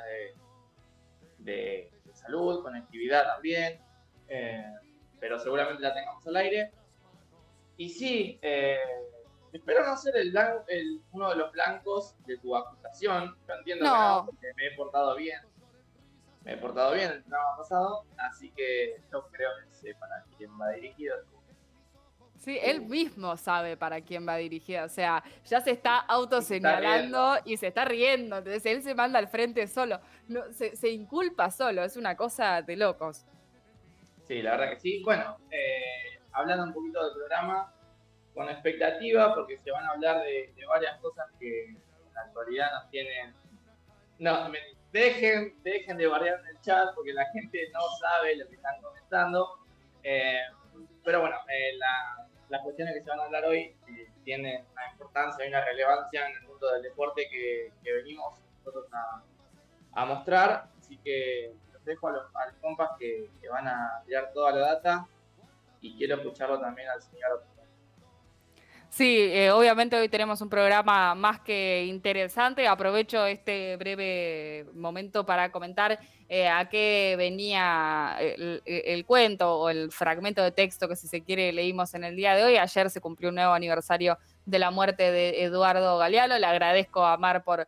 de, 1.39 1.91
salud, 2.13 2.63
conectividad 2.63 3.25
también. 3.25 3.79
Eh, 4.27 4.65
pero 5.19 5.39
seguramente 5.39 5.81
la 5.81 5.93
tengamos 5.93 6.25
al 6.27 6.35
aire. 6.37 6.71
Y 7.77 7.89
sí, 7.89 8.39
eh, 8.41 8.77
espero 9.51 9.85
no 9.85 9.95
ser 9.97 10.17
el, 10.17 10.35
el, 10.67 11.01
uno 11.11 11.29
de 11.29 11.35
los 11.35 11.51
blancos 11.51 12.15
de 12.25 12.37
tu 12.37 12.55
acusación. 12.55 13.35
Yo 13.47 13.53
entiendo 13.53 13.85
que 13.85 13.89
no, 13.89 14.25
porque 14.25 14.47
me 14.55 14.67
he 14.67 14.71
portado 14.75 15.15
bien. 15.15 15.39
Me 16.43 16.53
he 16.53 16.57
portado 16.57 16.93
bien 16.93 17.11
el 17.11 17.23
programa 17.23 17.57
pasado, 17.57 18.05
así 18.17 18.51
que 18.51 19.01
yo 19.11 19.27
creo 19.31 19.49
que 19.63 19.73
sé 19.73 19.95
para 19.95 20.23
quién 20.37 20.51
va 20.59 20.71
dirigido. 20.71 21.15
Sí, 22.37 22.59
él 22.61 22.81
mismo 22.81 23.37
sabe 23.37 23.77
para 23.77 24.01
quién 24.01 24.27
va 24.27 24.35
dirigido. 24.35 24.83
O 24.83 24.89
sea, 24.89 25.23
ya 25.45 25.61
se 25.61 25.71
está 25.71 25.99
autoseñalando 25.99 27.37
y 27.45 27.55
se 27.55 27.67
está 27.67 27.85
riendo. 27.85 28.37
Entonces 28.37 28.65
él 28.65 28.83
se 28.83 28.93
manda 28.93 29.17
al 29.17 29.29
frente 29.29 29.65
solo. 29.67 30.01
No, 30.27 30.51
se, 30.51 30.75
se 30.75 30.89
inculpa 30.89 31.49
solo. 31.51 31.85
Es 31.85 31.95
una 31.95 32.17
cosa 32.17 32.61
de 32.61 32.75
locos. 32.75 33.25
Sí, 34.27 34.41
la 34.41 34.51
verdad 34.51 34.71
que 34.71 34.79
sí. 34.81 35.01
Bueno, 35.03 35.37
eh, 35.51 36.19
hablando 36.33 36.65
un 36.65 36.73
poquito 36.73 37.03
del 37.05 37.13
programa, 37.13 37.73
con 38.33 38.49
expectativa, 38.49 39.33
porque 39.33 39.57
se 39.57 39.71
van 39.71 39.85
a 39.85 39.91
hablar 39.91 40.21
de, 40.23 40.53
varias 40.67 40.99
cosas 40.99 41.27
que 41.39 41.65
en 41.65 41.77
la 42.13 42.21
actualidad 42.21 42.71
nos 42.73 42.89
tienen. 42.89 43.33
No, 44.19 44.49
dejen, 44.93 45.55
dejen 45.63 45.97
de 45.97 46.07
variar 46.07 46.39
en 46.39 46.55
el 46.55 46.61
chat, 46.61 46.93
porque 46.95 47.11
la 47.11 47.25
gente 47.31 47.59
no 47.73 47.81
sabe 47.99 48.37
lo 48.37 48.47
que 48.47 48.55
están 48.55 48.81
comentando. 48.81 49.59
Eh, 50.03 50.39
pero 51.03 51.21
bueno, 51.21 51.35
eh, 51.49 51.77
las 52.49 52.61
cuestiones 52.61 52.93
que 52.93 53.01
se 53.01 53.09
van 53.09 53.19
a 53.19 53.23
hablar 53.23 53.45
hoy 53.45 53.75
tienen 54.23 54.65
una 54.71 54.91
importancia 54.91 55.45
y 55.45 55.49
una 55.49 55.65
relevancia 55.65 56.27
en 56.29 56.37
el 56.37 56.43
mundo 56.43 56.71
del 56.71 56.83
deporte 56.83 57.27
que, 57.29 57.73
venimos 57.83 58.39
nosotros 58.59 58.85
a, 59.93 60.05
mostrar. 60.05 60.69
Así 60.79 60.97
que 60.99 61.53
dejo 61.83 62.07
a 62.07 62.11
los, 62.11 62.25
compas 62.61 62.91
que, 62.99 63.29
van 63.49 63.67
a 63.67 64.03
tirar 64.05 64.31
toda 64.31 64.51
la 64.51 64.59
data 64.59 65.07
y 65.81 65.97
quiero 65.97 66.15
escucharlo 66.15 66.59
también 66.59 66.87
al 66.89 67.01
señor. 67.01 67.43
Sí, 68.93 69.17
eh, 69.17 69.49
obviamente 69.49 69.95
hoy 69.95 70.07
tenemos 70.07 70.39
un 70.41 70.49
programa 70.49 71.15
más 71.15 71.39
que 71.39 71.83
interesante. 71.85 72.67
Aprovecho 72.67 73.25
este 73.25 73.75
breve 73.75 74.67
momento 74.75 75.25
para 75.25 75.51
comentar 75.51 75.97
eh, 76.29 76.47
a 76.47 76.69
qué 76.69 77.15
venía 77.17 78.15
el, 78.19 79.03
cuento 79.07 79.55
o 79.55 79.69
el 79.71 79.91
fragmento 79.91 80.43
de 80.43 80.51
texto 80.51 80.87
que 80.87 80.95
si 80.95 81.07
se 81.07 81.23
quiere 81.23 81.51
leímos 81.51 81.95
en 81.95 82.03
el 82.03 82.15
día 82.15 82.35
de 82.35 82.43
hoy. 82.43 82.57
Ayer 82.57 82.91
se 82.91 83.01
cumplió 83.01 83.29
un 83.29 83.35
nuevo 83.35 83.53
aniversario 83.53 84.19
de 84.45 84.59
la 84.59 84.69
muerte 84.69 85.11
de 85.11 85.43
Eduardo 85.43 85.97
Galeano. 85.97 86.37
Le 86.37 86.45
agradezco 86.45 87.03
a 87.03 87.17
Mar 87.17 87.43
por 87.43 87.67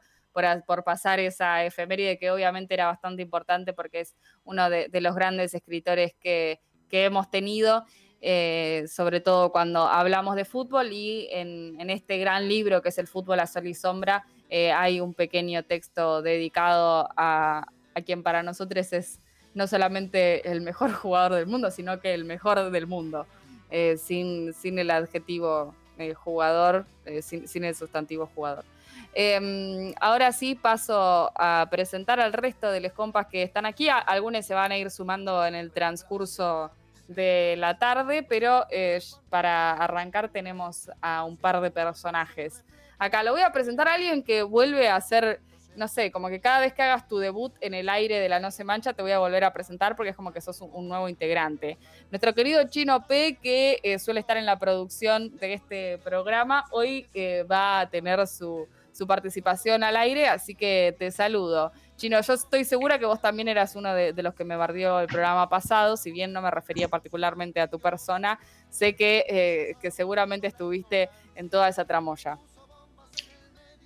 por, 0.65 0.84
pasar 0.84 1.20
esa 1.20 1.63
efeméride 1.63 2.20
que 2.20 2.29
obviamente 2.29 2.74
era 2.74 2.88
bastante 2.88 3.22
importante 3.22 3.72
porque 3.72 4.01
es 4.01 4.15
uno 4.44 4.70
de, 4.70 4.89
los 5.00 5.15
grandes 5.15 5.53
escritores 5.53 6.13
que, 6.20 6.60
hemos 6.91 7.29
tenido. 7.29 7.84
Eh, 8.27 8.88
sobre 8.88 9.22
todo 9.22 9.51
cuando 9.51 9.82
hablamos 9.88 10.36
de 10.36 10.46
fútbol 10.46 10.91
y 10.91 11.27
en, 11.29 11.91
este 11.91 12.17
gran 12.17 12.50
libro 12.50 12.82
que 12.82 12.89
es 12.89 12.98
el 12.98 13.05
fútbol 13.05 13.39
a 13.39 13.46
sol 13.46 13.67
y 13.67 13.75
sombra 13.75 14.25
eh, 14.50 14.72
hay 14.72 15.00
un 15.00 15.13
pequeño 15.13 15.62
texto 15.62 16.24
dedicado 16.24 17.08
a, 17.17 17.67
quien 18.03 18.24
para 18.24 18.41
nosotros 18.41 18.91
es 18.94 19.20
no 19.53 19.67
solamente 19.67 20.50
el 20.50 20.62
mejor 20.62 20.91
jugador 20.94 21.36
del 21.36 21.46
mundo, 21.46 21.70
sino 21.70 22.00
que 22.00 22.15
el 22.15 22.25
mejor 22.25 22.72
del 22.72 22.88
mundo, 22.88 23.27
eh, 23.70 23.96
sin, 23.96 24.55
sin, 24.55 24.79
el 24.79 24.89
adjetivo 24.89 25.75
jugador, 26.15 26.88
sin, 27.22 27.48
sin, 27.48 27.63
el 27.63 27.75
sustantivo 27.75 28.27
jugador. 28.34 28.65
Em, 29.13 29.94
ahora 30.01 30.32
sí 30.32 30.55
paso 30.55 31.32
a 31.36 31.67
presentar 31.70 32.20
al 32.20 32.34
resto 32.34 32.72
de 32.72 32.79
los 32.79 32.91
compas 32.91 33.27
que 33.27 33.44
están 33.44 33.67
aquí. 33.67 33.88
Algunos 33.88 34.48
se 34.48 34.55
van 34.55 34.72
a 34.72 34.77
ir 34.77 34.89
sumando 34.89 35.46
en 35.46 35.53
el 35.53 35.72
transcurso 35.72 36.72
de 37.07 37.55
la 37.57 37.77
tarde, 37.77 38.24
pero 38.24 38.65
eh, 38.69 39.00
para 39.29 39.74
arrancar 39.74 40.29
tenemos 40.29 40.89
a 41.01 41.24
un 41.24 41.38
par 41.38 41.62
de 41.62 41.71
personajes. 41.71 42.63
Acá 42.97 43.24
lo 43.24 43.31
voy 43.31 43.41
a 43.41 43.51
presentar 43.51 43.88
a 43.88 43.93
alguien 43.93 44.24
que 44.24 44.43
vuelve 44.43 44.89
a 44.89 45.00
ser, 45.01 45.41
no 45.75 45.88
sé, 45.88 46.12
como 46.12 46.29
que 46.29 46.39
cada 46.39 46.62
vez 46.62 46.74
que 46.74 46.81
hagas 46.81 47.07
tu 47.07 47.17
debut 47.17 47.53
en 47.59 47.74
el 47.74 47.89
aire 47.89 48.19
de 48.19 48.29
la 48.29 48.39
No 48.39 48.51
se 48.51 48.63
mancha, 48.63 48.93
te 48.93 49.01
voy 49.01 49.12
a 49.12 49.19
volver 49.19 49.43
a 49.43 49.53
presentar 49.53 49.95
porque 49.95 50.12
es 50.12 50.15
como 50.15 50.31
que 50.31 50.41
sos 50.41 50.62
un, 50.62 50.88
nuevo 50.88 51.09
integrante. 51.09 51.77
Nuestro 52.09 52.33
querido 52.33 52.63
Chino 52.69 53.05
P, 53.05 53.38
que 53.41 53.79
eh, 53.83 54.00
suele 54.00 54.19
estar 54.19 54.38
en 54.38 54.45
la 54.45 54.57
producción 54.57 55.35
de 55.38 55.53
este 55.53 55.97
programa, 56.00 56.65
hoy 56.71 57.07
eh, 57.13 57.43
va 57.43 57.81
a 57.81 57.89
tener 57.89 58.25
su 58.27 58.67
su 58.95 59.05
participación 59.05 59.83
al 59.83 59.97
aire, 59.97 60.29
así 60.29 60.55
que 60.55 60.95
te 60.97 61.12
saludo. 61.12 61.74
Chino, 61.97 62.19
yo 62.19 62.33
estoy 62.33 62.65
segura 62.65 62.99
que 62.99 63.05
vos 63.05 63.21
también 63.21 63.47
eras 63.47 63.75
uno 63.75 63.93
de, 63.93 64.13
los 64.21 64.33
que 64.33 64.43
me 64.43 64.57
bardió 64.57 64.99
el 64.99 65.07
programa 65.07 65.47
pasado, 65.47 65.95
si 65.95 66.11
bien 66.11 66.33
no 66.33 66.41
me 66.41 66.51
refería 66.51 66.89
particularmente 66.89 67.61
a 67.61 67.67
tu 67.67 67.79
persona, 67.79 68.37
sé 68.69 68.95
que, 68.95 69.23
eh, 69.29 69.75
que 69.81 69.91
seguramente 69.91 70.47
estuviste 70.47 71.09
en 71.35 71.49
toda 71.49 71.69
esa 71.69 71.85
tramoya. 71.85 72.37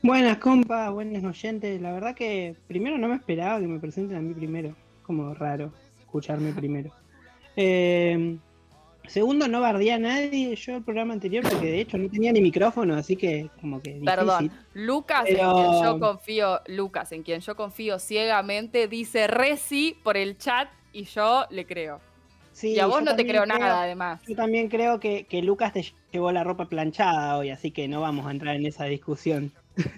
Buenas 0.01 0.37
compas, 0.37 0.91
buenas 0.91 1.23
oyentes. 1.23 1.79
La 1.81 1.91
verdad 1.91 2.15
que 2.15 2.55
primero 2.67 2.97
no 2.97 3.09
me 3.09 3.15
esperaba 3.15 3.59
que 3.59 3.67
me 3.67 3.79
presenten 3.79 4.17
a 4.17 4.21
mí 4.21 4.33
primero. 4.33 4.75
Como 5.03 5.33
raro 5.33 5.73
escucharme 5.99 6.53
primero. 6.53 6.91
Eh, 7.55 8.37
Segundo, 9.09 9.47
no 9.47 9.59
bardía 9.59 9.95
a 9.95 9.99
nadie 9.99 10.55
yo 10.55 10.75
el 10.75 10.83
programa 10.83 11.13
anterior 11.13 11.43
porque 11.43 11.65
de 11.65 11.81
hecho 11.81 11.97
no 11.97 12.09
tenía 12.09 12.31
ni 12.31 12.41
micrófono, 12.41 12.95
así 12.95 13.15
que 13.15 13.49
como 13.59 13.81
que. 13.81 13.99
Perdón, 14.05 14.51
Lucas, 14.75 15.25
en 15.27 15.37
quien 15.37 15.83
yo 15.83 15.99
confío, 15.99 16.59
Lucas, 16.67 17.11
en 17.11 17.23
quien 17.23 17.41
yo 17.41 17.55
confío 17.55 17.97
ciegamente, 17.97 18.87
dice 18.87 19.25
Reci 19.25 19.97
por 20.03 20.15
el 20.15 20.37
chat 20.37 20.69
y 20.93 21.05
yo 21.05 21.45
le 21.49 21.65
creo. 21.65 21.99
Sí, 22.51 22.73
y 22.73 22.79
a 22.79 22.85
vos 22.85 23.01
no 23.01 23.15
te 23.15 23.25
creo, 23.25 23.45
nada, 23.45 23.81
además. 23.81 24.21
Yo 24.27 24.35
también 24.35 24.69
creo 24.69 24.99
que, 24.99 25.23
que 25.23 25.41
Lucas 25.41 25.73
te 25.73 25.85
llevó 26.11 26.31
la 26.31 26.43
ropa 26.43 26.65
planchada 26.65 27.37
hoy, 27.37 27.49
así 27.49 27.71
que 27.71 27.87
no 27.87 28.01
vamos 28.01 28.27
a 28.27 28.31
entrar 28.31 28.55
en 28.55 28.65
esa 28.65 28.85
discusión. 28.85 29.51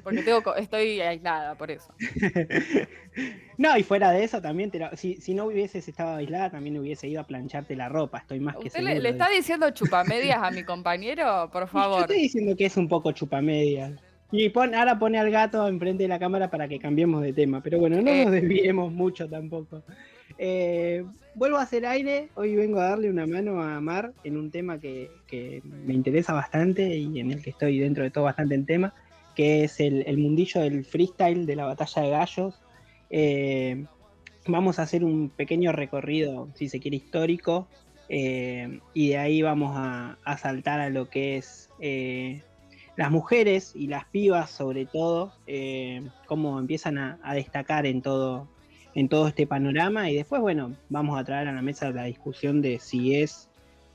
Porque 0.04 0.22
tengo, 0.24 0.56
estoy 0.56 1.02
aislada, 1.02 1.56
por 1.56 1.72
eso. 1.72 1.94
no, 3.58 3.78
y 3.78 3.84
fuera 3.84 4.12
de 4.12 4.24
eso 4.24 4.42
también, 4.42 4.72
si, 4.96 5.16
si, 5.16 5.34
no 5.34 5.46
hubieses 5.46 5.88
estado 5.88 6.16
aislada, 6.16 6.52
también 6.52 6.78
hubiese 6.78 7.08
ido 7.08 7.22
a 7.22 7.28
plancharte 7.28 7.76
la 7.76 7.90
ropa. 7.90 8.20
Estoy 8.20 8.40
más 8.40 8.56
que 8.58 8.70
seguro. 8.70 8.94
Le, 8.94 9.00
le 9.00 9.10
está 9.10 9.30
diciendo 9.30 9.70
chupamedias 9.72 10.40
a 10.42 10.52
mi 10.52 10.64
compañero? 10.66 11.50
Por 11.52 11.68
favor. 11.68 11.98
Yo 11.98 12.02
estoy 12.02 12.22
diciendo 12.22 12.56
que 12.56 12.66
es 12.66 12.78
un 12.78 12.88
poco 12.88 13.12
chupamedias. 13.12 13.94
Y 14.32 14.48
pon, 14.50 14.74
ahora 14.74 14.98
pone 14.98 15.20
al 15.20 15.30
gato 15.30 15.68
enfrente 15.68 16.04
de 16.04 16.10
la 16.10 16.18
cámara 16.18 16.50
para 16.50 16.68
que 16.68 16.80
cambiemos 16.80 17.22
de 17.22 17.34
tema. 17.34 17.62
Pero 17.62 17.80
bueno, 17.80 18.02
no 18.02 18.14
nos 18.14 18.32
desviemos 18.32 18.92
mucho 18.92 19.28
tampoco. 19.28 19.84
Eh, 20.38 21.04
vuelvo 21.36 21.58
a 21.58 21.64
hacer 21.64 21.86
aire. 21.86 22.30
Hoy 22.36 22.56
vengo 22.56 22.80
a 22.80 22.90
darle 22.90 23.10
una 23.10 23.28
mano 23.28 23.62
a 23.62 23.80
Mar 23.82 24.14
en 24.24 24.38
un 24.38 24.50
tema 24.50 24.80
que, 24.80 25.12
que, 25.28 25.62
me 25.64 25.94
interesa 25.94 26.34
bastante 26.34 26.96
y 26.96 27.20
en 27.20 27.32
el 27.32 27.42
que 27.44 27.50
estoy 27.50 27.80
dentro 27.80 28.04
de 28.04 28.12
todo 28.12 28.24
bastante 28.24 28.56
en 28.56 28.66
tema 28.66 28.94
que 29.36 29.64
es 29.64 29.80
el, 29.80 30.18
mundillo 30.18 30.62
del 30.62 30.86
freestyle 30.86 31.46
de 31.46 31.56
la 31.56 31.66
batalla 31.66 32.02
de 32.02 32.10
gallos. 32.10 32.62
Eh, 33.10 33.86
vamos 34.48 34.80
a 34.80 34.84
hacer 34.84 35.04
un 35.04 35.30
pequeño 35.30 35.72
recorrido, 35.72 36.50
si 36.56 36.70
se 36.70 36.80
quiere, 36.80 36.98
histórico, 36.98 37.68
eh, 38.10 38.80
y 38.94 39.10
de 39.10 39.18
ahí 39.18 39.42
vamos 39.42 39.74
a, 39.76 40.18
saltar 40.38 40.80
a 40.80 40.90
lo 40.90 41.10
que 41.10 41.38
es 41.38 41.70
eh, 41.80 42.42
las 42.98 43.12
mujeres 43.12 43.74
y 43.76 43.88
las 43.88 44.06
pibas, 44.06 44.52
sobre 44.52 44.86
todo, 44.86 45.34
cómo 46.28 46.60
empiezan 46.60 46.98
a, 46.98 47.34
destacar 47.34 47.86
en 47.86 48.02
todo, 48.02 48.48
en 48.96 49.10
todo 49.10 49.28
este 49.28 49.48
panorama, 49.48 50.10
y 50.10 50.16
después, 50.16 50.42
bueno, 50.42 50.76
vamos 50.90 51.20
a 51.20 51.24
traer 51.24 51.48
a 51.48 51.54
la 51.54 51.62
mesa 51.62 51.92
la 51.92 52.04
discusión 52.04 52.62
de 52.62 52.80
si 52.80 53.16
es 53.16 53.50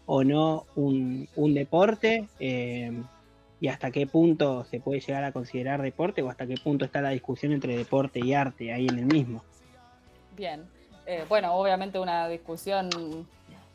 o 0.07 0.23
no 0.23 0.67
un, 0.77 1.29
un 1.35 1.55
deporte 1.55 2.29
y 3.61 3.69
hasta 3.69 3.91
qué 3.91 4.07
punto 4.07 4.65
se 4.65 4.81
puede 4.81 5.01
llegar 5.01 5.25
a 5.25 5.33
considerar 5.33 5.83
deporte 5.83 6.23
o 6.23 6.31
hasta 6.31 6.47
qué 6.47 6.57
punto 6.63 6.85
está 6.85 7.01
la 7.01 7.11
discusión 7.11 7.53
entre 7.53 7.77
deporte 7.77 8.21
y 8.21 8.35
arte 8.35 8.73
ahí 8.73 8.87
en 8.87 8.99
el 8.99 9.07
mismo. 9.07 9.43
Bien, 10.37 10.65
eh, 11.07 11.25
bueno, 11.29 11.55
obviamente 11.55 11.99
una 11.99 12.29
discusión 12.29 12.91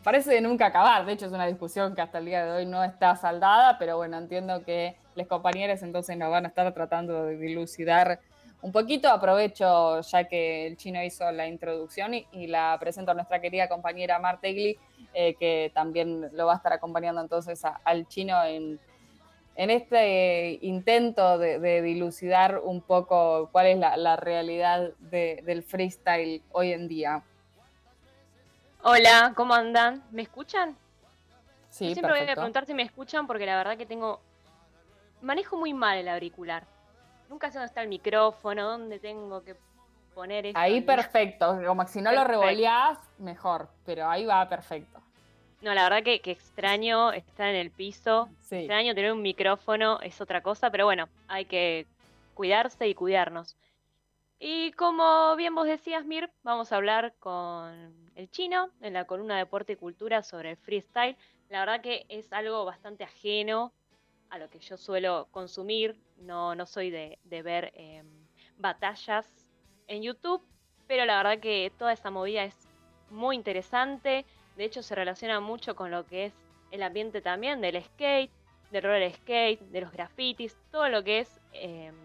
parece 0.03 0.31
de 0.31 0.41
nunca 0.41 0.67
acabar, 0.67 1.05
de 1.05 1.13
hecho 1.13 1.25
es 1.25 1.31
una 1.31 1.47
discusión 1.47 1.95
que 1.95 2.01
hasta 2.01 2.19
el 2.19 2.25
día 2.25 2.45
de 2.45 2.51
hoy 2.51 2.65
no 2.65 2.83
está 2.83 3.15
saldada, 3.15 3.77
pero 3.77 3.97
bueno, 3.97 4.17
entiendo 4.17 4.63
que 4.63 4.95
los 5.15 5.27
compañeros 5.27 5.81
entonces 5.81 6.17
nos 6.17 6.29
van 6.29 6.45
a 6.45 6.49
estar 6.49 6.71
tratando 6.73 7.25
de 7.25 7.37
dilucidar 7.37 8.19
un 8.61 8.71
poquito. 8.71 9.09
Aprovecho 9.09 10.01
ya 10.01 10.23
que 10.25 10.67
el 10.67 10.77
chino 10.77 11.03
hizo 11.03 11.29
la 11.31 11.47
introducción 11.47 12.13
y, 12.13 12.47
la 12.47 12.77
presento 12.79 13.11
a 13.11 13.13
nuestra 13.13 13.41
querida 13.41 13.67
compañera 13.67 14.19
Martegli, 14.19 14.77
eh, 15.13 15.35
que 15.35 15.71
también 15.73 16.29
lo 16.33 16.45
va 16.45 16.53
a 16.53 16.57
estar 16.57 16.73
acompañando 16.73 17.21
entonces 17.21 17.61
al 17.83 18.07
chino 18.07 18.43
en, 18.43 18.79
este 19.55 20.59
intento 20.61 21.37
de, 21.37 21.81
dilucidar 21.81 22.59
un 22.63 22.81
poco 22.81 23.49
cuál 23.51 23.67
es 23.67 23.77
la, 23.77 24.15
realidad 24.15 24.91
del 24.99 25.63
freestyle 25.63 26.41
hoy 26.51 26.71
en 26.73 26.87
día. 26.87 27.23
Hola, 28.83 29.33
¿cómo 29.35 29.53
andan? 29.53 30.03
¿Me 30.11 30.23
escuchan? 30.23 30.75
Sí, 31.69 31.93
siempre 31.93 32.11
voy 32.11 32.27
a 32.27 32.33
preguntar 32.33 32.65
si 32.65 32.73
me 32.73 32.83
escuchan 32.83 33.27
porque 33.27 33.45
la 33.45 33.55
verdad 33.55 33.77
que 33.77 33.85
tengo... 33.85 34.19
Manejo 35.21 35.55
muy 35.55 35.73
mal 35.73 35.97
el 35.99 36.07
auricular. 36.07 36.63
Nunca 37.29 37.51
sé 37.51 37.59
dónde 37.59 37.67
está 37.67 37.83
el 37.83 37.89
micrófono, 37.89 38.71
dónde 38.71 38.99
tengo 38.99 39.43
que 39.43 39.55
poner 40.15 40.47
esto. 40.47 40.59
Ahí 40.59 40.81
perfecto, 40.81 41.61
como 41.65 41.87
si 41.87 42.01
no 42.01 42.11
lo 42.11 42.23
revoleás, 42.23 42.97
mejor, 43.19 43.69
pero 43.85 44.09
ahí 44.09 44.25
va 44.25 44.49
perfecto. 44.49 44.99
No, 45.61 45.75
la 45.75 45.83
verdad 45.83 46.03
que, 46.03 46.19
extraño 46.23 47.11
estar 47.11 47.49
en 47.49 47.55
el 47.55 47.71
piso, 47.71 48.29
extraño 48.49 48.95
tener 48.95 49.11
un 49.11 49.21
micrófono, 49.21 49.99
es 50.01 50.19
otra 50.19 50.41
cosa, 50.41 50.71
pero 50.71 50.85
bueno, 50.85 51.07
hay 51.27 51.45
que 51.45 51.85
cuidarse 52.33 52.87
y 52.87 52.95
cuidarnos. 52.95 53.57
Y 54.39 54.71
como 54.71 55.35
bien 55.35 55.53
vos 55.53 55.67
decías, 55.67 56.03
Mir, 56.03 56.31
vamos 56.41 56.71
a 56.71 56.77
hablar 56.77 57.13
con 57.19 58.09
el 58.15 58.31
chino 58.31 58.71
en 58.81 58.93
la 58.93 59.05
columna 59.05 59.37
Deporte 59.37 59.73
y 59.73 59.75
Cultura 59.75 60.23
sobre 60.23 60.49
el 60.49 60.57
freestyle. 60.57 61.15
La 61.49 61.59
verdad 61.59 61.81
que 61.81 62.07
es 62.09 62.33
algo 62.33 62.65
bastante 62.65 63.03
ajeno 63.03 63.71
a 64.31 64.39
lo 64.39 64.49
que 64.49 64.57
yo 64.57 64.77
suelo 64.77 65.27
consumir. 65.29 65.95
No, 66.17 66.55
no 66.55 66.65
soy 66.65 66.89
de, 66.89 67.19
ver 67.23 67.71
em, 67.75 68.07
batallas 68.57 69.31
en 69.85 70.01
YouTube, 70.01 70.43
pero 70.87 71.05
la 71.05 71.17
verdad 71.17 71.39
que 71.39 71.71
toda 71.77 71.93
esa 71.93 72.09
movida 72.09 72.43
es 72.43 72.67
muy 73.11 73.35
interesante. 73.35 74.25
De 74.61 74.67
hecho, 74.67 74.83
se 74.83 74.93
relaciona 74.93 75.39
mucho 75.39 75.75
con 75.75 75.89
lo 75.89 76.05
que 76.05 76.25
es 76.25 76.33
el 76.69 76.83
ambiente 76.83 77.19
también 77.19 77.61
del 77.61 77.83
skate, 77.83 78.29
del 78.69 78.83
roller 78.83 79.11
skate, 79.11 79.59
de 79.59 79.81
los 79.81 79.91
grafitis, 79.91 80.55
todo 80.69 80.87
lo 80.87 81.03
que 81.03 81.21
es 81.21 81.41
em, 81.53 81.95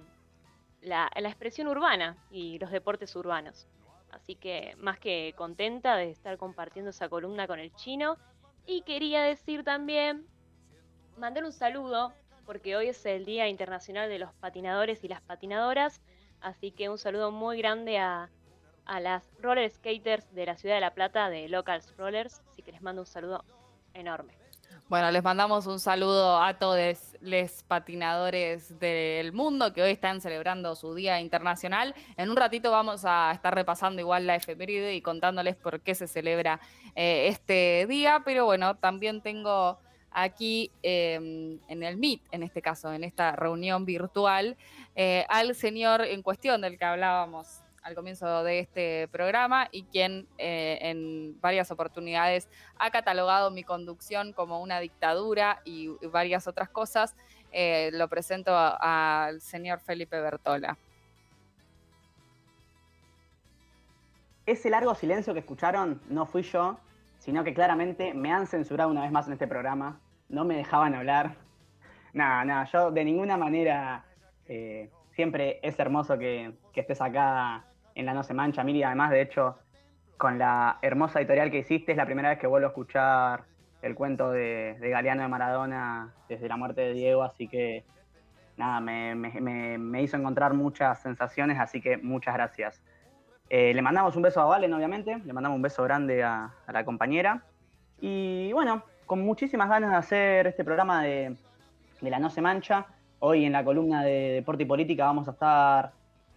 la, 0.81 1.11
la 1.15 1.29
expresión 1.29 1.69
urbana 1.69 2.17
y 2.31 2.59
los 2.59 2.71
deportes 2.71 3.15
urbanos. 3.15 3.67
Así 4.11 4.37
que 4.37 4.75
más 4.79 4.99
que 4.99 5.35
contenta 5.37 5.97
de 5.97 6.09
estar 6.09 6.39
compartiendo 6.39 6.93
esa 6.93 7.11
columna 7.11 7.47
con 7.47 7.61
el 7.61 7.75
chino. 7.75 8.17
Y 8.65 8.81
quería 8.81 9.23
decir 9.23 9.63
también 9.63 10.27
mandar 11.19 11.45
un 11.45 11.53
saludo, 11.53 12.15
porque 12.47 12.75
hoy 12.75 12.89
es 12.89 13.05
el 13.05 13.27
Día 13.27 13.49
Internacional 13.49 14.09
de 14.09 14.19
los 14.19 14.33
Patinadores 14.33 15.05
y 15.05 15.09
las 15.09 15.21
Patinadoras, 15.21 16.01
así 16.41 16.71
que 16.71 16.89
un 16.89 16.97
saludo 16.97 17.31
muy 17.31 17.59
grande 17.59 17.99
a, 17.99 18.31
las 19.01 19.25
roller 19.41 19.71
skaters 19.71 20.33
de 20.35 20.47
la 20.47 20.57
ciudad 20.57 20.77
de 20.77 20.81
La 20.81 20.95
Plata, 20.95 21.29
de 21.29 21.49
Locals 21.49 21.95
Rollers, 21.97 22.41
así 22.51 22.63
que 22.63 22.73
les 22.73 22.83
mando 22.83 23.03
un 23.03 23.07
saludo 23.07 23.45
enorme. 23.95 24.33
Bueno, 24.89 25.11
les 25.11 25.25
mandamos 25.25 25.67
un 25.67 25.81
saludo 25.81 26.41
a 26.41 26.55
todos 26.61 26.79
los 27.21 27.63
patinadores 27.65 28.79
del 28.79 29.33
mundo 29.33 29.73
que 29.73 29.83
hoy 29.83 29.91
están 29.91 30.21
celebrando 30.21 30.77
su 30.77 30.95
Día 30.95 31.21
Internacional. 31.21 31.93
En 32.17 32.31
un 32.31 32.37
ratito 32.37 32.71
vamos 32.71 33.05
a 33.05 33.33
estar 33.33 33.53
repasando 33.53 34.01
igual 34.01 34.29
la 34.29 34.37
efeméride 34.37 34.95
y 34.95 35.03
contándoles 35.03 35.57
por 35.57 35.81
qué 35.81 35.97
se 35.97 36.07
celebra 36.07 36.61
eh, 36.95 37.27
este 37.27 37.87
día, 37.89 38.23
pero 38.25 38.45
bueno, 38.45 38.77
también 38.77 39.23
tengo 39.23 39.77
aquí 40.13 40.71
em, 40.83 41.59
en 41.67 41.83
el 41.83 41.97
Meet, 41.97 42.23
en 42.31 42.45
este 42.45 42.63
caso, 42.63 42.93
en 42.93 43.03
esta 43.03 43.33
reunión 43.33 43.85
virtual, 43.85 44.57
eh, 44.95 45.27
al 45.29 45.57
señor 45.57 46.03
en 46.03 46.23
cuestión 46.23 46.61
del 46.61 46.79
que 46.79 46.85
hablábamos 46.85 47.61
al 47.87 47.95
comienzo 47.95 48.43
de 48.43 48.59
este 48.59 49.09
programa 49.09 49.69
y 49.71 49.85
quien 49.85 50.27
eh, 50.39 50.79
en 50.83 51.41
varias 51.41 51.71
oportunidades 51.71 52.49
ha 52.79 52.91
catalogado 52.91 53.53
mi 53.53 53.63
conducción 53.63 54.33
como 54.33 54.61
una 54.61 54.81
dictadura 54.81 55.61
y, 55.65 55.91
varias 56.11 56.49
otras 56.49 56.69
cosas. 56.69 57.15
Eh, 57.53 57.91
lo 57.93 58.09
presento 58.09 58.53
al 58.55 59.41
señor 59.41 59.79
Felipe 59.79 60.21
Bertola. 60.21 60.77
Ese 64.47 64.69
largo 64.69 64.95
silencio 64.95 65.33
que 65.33 65.41
escucharon 65.41 66.03
no 66.09 66.27
fui 66.27 66.43
yo, 66.43 66.79
sino 67.19 67.45
que 67.45 67.55
claramente 67.55 68.15
me 68.15 68.33
han 68.33 68.47
censurado 68.49 68.91
una 68.91 69.03
vez 69.03 69.13
más 69.13 69.27
en 69.29 69.35
este 69.35 69.47
programa 69.47 70.01
no 70.29 70.45
me 70.45 70.57
dejaban 70.57 70.95
hablar. 70.95 71.37
Nada, 72.13 72.45
nada, 72.45 72.65
yo 72.73 72.91
de 72.91 73.05
ninguna 73.05 73.37
manera, 73.37 74.05
eh, 74.49 74.91
siempre 75.15 75.61
es 75.63 75.79
hermoso 75.79 76.19
que, 76.19 76.55
estés 76.75 77.01
acá 77.01 77.65
en 77.97 78.07
La 78.07 78.15
No 78.15 78.23
Se 78.23 78.33
Mancha, 78.33 78.63
Miri, 78.63 78.85
además 78.85 79.11
de 79.11 79.23
hecho, 79.23 79.59
con 80.17 80.39
la 80.39 80.79
hermosa 80.83 81.19
editorial 81.19 81.51
que 81.51 81.59
hiciste, 81.59 81.93
es 81.93 81.99
la 81.99 82.07
primera 82.07 82.29
vez 82.29 82.39
que 82.39 82.47
vuelvo 82.47 82.69
a 82.69 82.71
escuchar 82.71 83.43
el 83.83 83.97
cuento 83.97 84.31
de, 84.31 84.77
Galeano 84.81 85.23
de 85.23 85.29
Maradona 85.29 86.15
desde 86.29 86.49
la 86.49 86.57
muerte 86.57 86.83
de 86.83 86.93
Diego, 86.93 87.25
así 87.25 87.49
que 87.49 87.85
nada, 88.57 88.81
me, 88.81 90.03
hizo 90.03 90.17
encontrar 90.17 90.55
muchas 90.55 91.03
sensaciones, 91.03 91.59
así 91.59 91.81
que 91.81 91.97
muchas 91.97 92.35
gracias. 92.35 92.81
Eh, 93.49 93.75
le 93.75 93.83
mandamos 93.83 94.15
un 94.15 94.23
beso 94.23 94.41
a 94.41 94.45
Valen, 94.45 94.73
obviamente, 94.73 95.19
le 95.19 95.33
mandamos 95.33 95.57
un 95.57 95.63
beso 95.63 95.83
grande 95.83 96.23
a 96.23 96.53
la 96.69 96.85
compañera. 96.85 97.43
Y 98.01 98.53
bueno, 98.53 98.83
con 99.07 99.21
muchísimas 99.21 99.69
ganas 99.69 99.91
de 99.91 99.97
hacer 99.97 100.47
este 100.47 100.65
programa 100.65 101.03
de, 101.03 101.37
La 102.03 102.19
No 102.19 102.29
Se 102.29 102.43
Mancha. 102.43 102.87
Hoy 103.21 103.45
en 103.45 103.53
la 103.53 103.65
columna 103.65 104.05
de 104.05 104.33
Deporte 104.33 104.65
y 104.65 104.67
Política 104.67 105.07
vamos 105.07 105.27
a 105.29 105.31
estar 105.31 105.93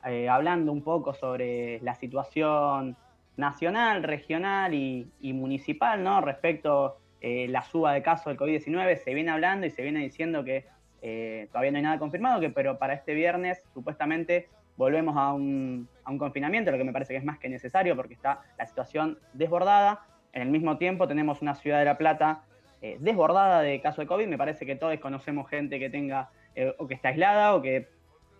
eh, 0.06 0.30
hablando 0.30 0.72
un 0.72 0.82
poco 0.82 1.14
sobre 1.14 1.80
la 1.82 1.96
situación 1.96 2.96
nacional, 3.40 4.04
regional 4.04 4.74
y, 4.74 5.34
municipal, 5.34 6.04
¿no? 6.04 6.22
Respecto 6.22 6.98
eh, 7.22 7.48
la 7.48 7.64
suba 7.64 7.94
de 7.94 8.04
casos 8.04 8.26
del 8.26 8.38
COVID-19, 8.38 8.98
se 8.98 9.14
viene 9.14 9.32
hablando 9.32 9.66
y 9.66 9.72
se 9.72 9.82
viene 9.82 10.00
diciendo 10.02 10.44
que 10.44 10.66
eh, 11.02 11.48
todavía 11.52 11.72
no 11.72 11.78
hay 11.78 11.84
nada 11.84 12.00
confirmado, 12.00 12.40
que, 12.42 12.50
pero 12.50 12.78
para 12.78 12.94
este 12.94 13.14
viernes 13.14 13.64
supuestamente 13.74 14.50
volvemos 14.76 15.16
a 15.18 15.34
un, 15.34 15.88
a 16.04 16.12
un 16.12 16.18
confinamiento, 16.18 16.72
lo 16.72 16.78
que 16.78 16.84
me 16.84 16.94
parece 16.94 17.14
que 17.14 17.18
es 17.18 17.26
más 17.26 17.40
que 17.40 17.50
necesario 17.50 17.96
porque 17.96 18.14
está 18.14 18.42
la 18.58 18.66
situación 18.66 19.18
desbordada. 19.34 20.06
En 20.34 20.42
el 20.42 20.50
mismo 20.50 20.78
tiempo 20.78 21.08
tenemos 21.08 21.42
una 21.42 21.56
ciudad 21.56 21.80
de 21.80 21.86
La 21.86 21.98
Plata 21.98 22.44
eh, 22.82 22.98
desbordada 23.00 23.62
de 23.62 23.82
casos 23.82 24.04
de 24.04 24.08
COVID. 24.08 24.28
Me 24.28 24.38
parece 24.38 24.66
que 24.66 24.76
todos 24.76 24.98
conocemos 25.00 25.50
gente 25.50 25.80
que 25.80 25.90
tenga 25.90 26.30
o 26.78 26.88
que 26.88 26.94
está 26.94 27.10
aislada 27.10 27.56
o 27.56 27.62
que 27.62 27.88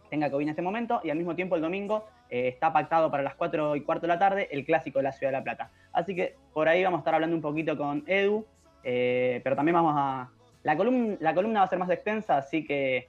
tenga 0.10 0.30
COVID 0.30 0.44
en 0.44 0.50
este 0.50 0.62
momento. 0.62 1.02
Y 1.04 1.10
al 1.10 1.18
mismo 1.18 1.36
tiempo 1.36 1.56
el 1.56 1.62
domingo 1.62 2.06
eh, 2.30 2.48
está 2.48 2.74
pactado 2.74 3.10
para 3.12 3.24
las 3.24 3.36
4 3.36 3.76
y 3.76 3.82
cuarto 3.82 4.08
de 4.08 4.14
la 4.14 4.20
tarde 4.20 4.48
el 4.52 4.66
clásico 4.66 5.00
de 5.00 5.04
la 5.04 5.12
Ciudad 5.12 5.32
de 5.32 5.38
La 5.38 5.44
Plata. 5.44 5.72
Así 5.94 6.16
que 6.16 6.36
por 6.54 6.68
ahí 6.68 6.84
vamos 6.84 7.00
a 7.00 7.02
estar 7.02 7.16
hablando 7.16 7.36
un 7.36 7.42
poquito 7.42 7.78
con 7.78 8.04
Edu, 8.08 8.46
pero 8.84 9.56
también 9.56 9.76
vamos 9.76 9.94
a... 9.96 10.30
La 10.64 10.76
columna, 10.76 11.16
la 11.20 11.34
columna 11.34 11.62
va 11.62 11.66
a 11.66 11.70
ser 11.70 11.80
más 11.80 11.90
extensa, 11.90 12.38
así 12.38 12.66
que 12.66 13.08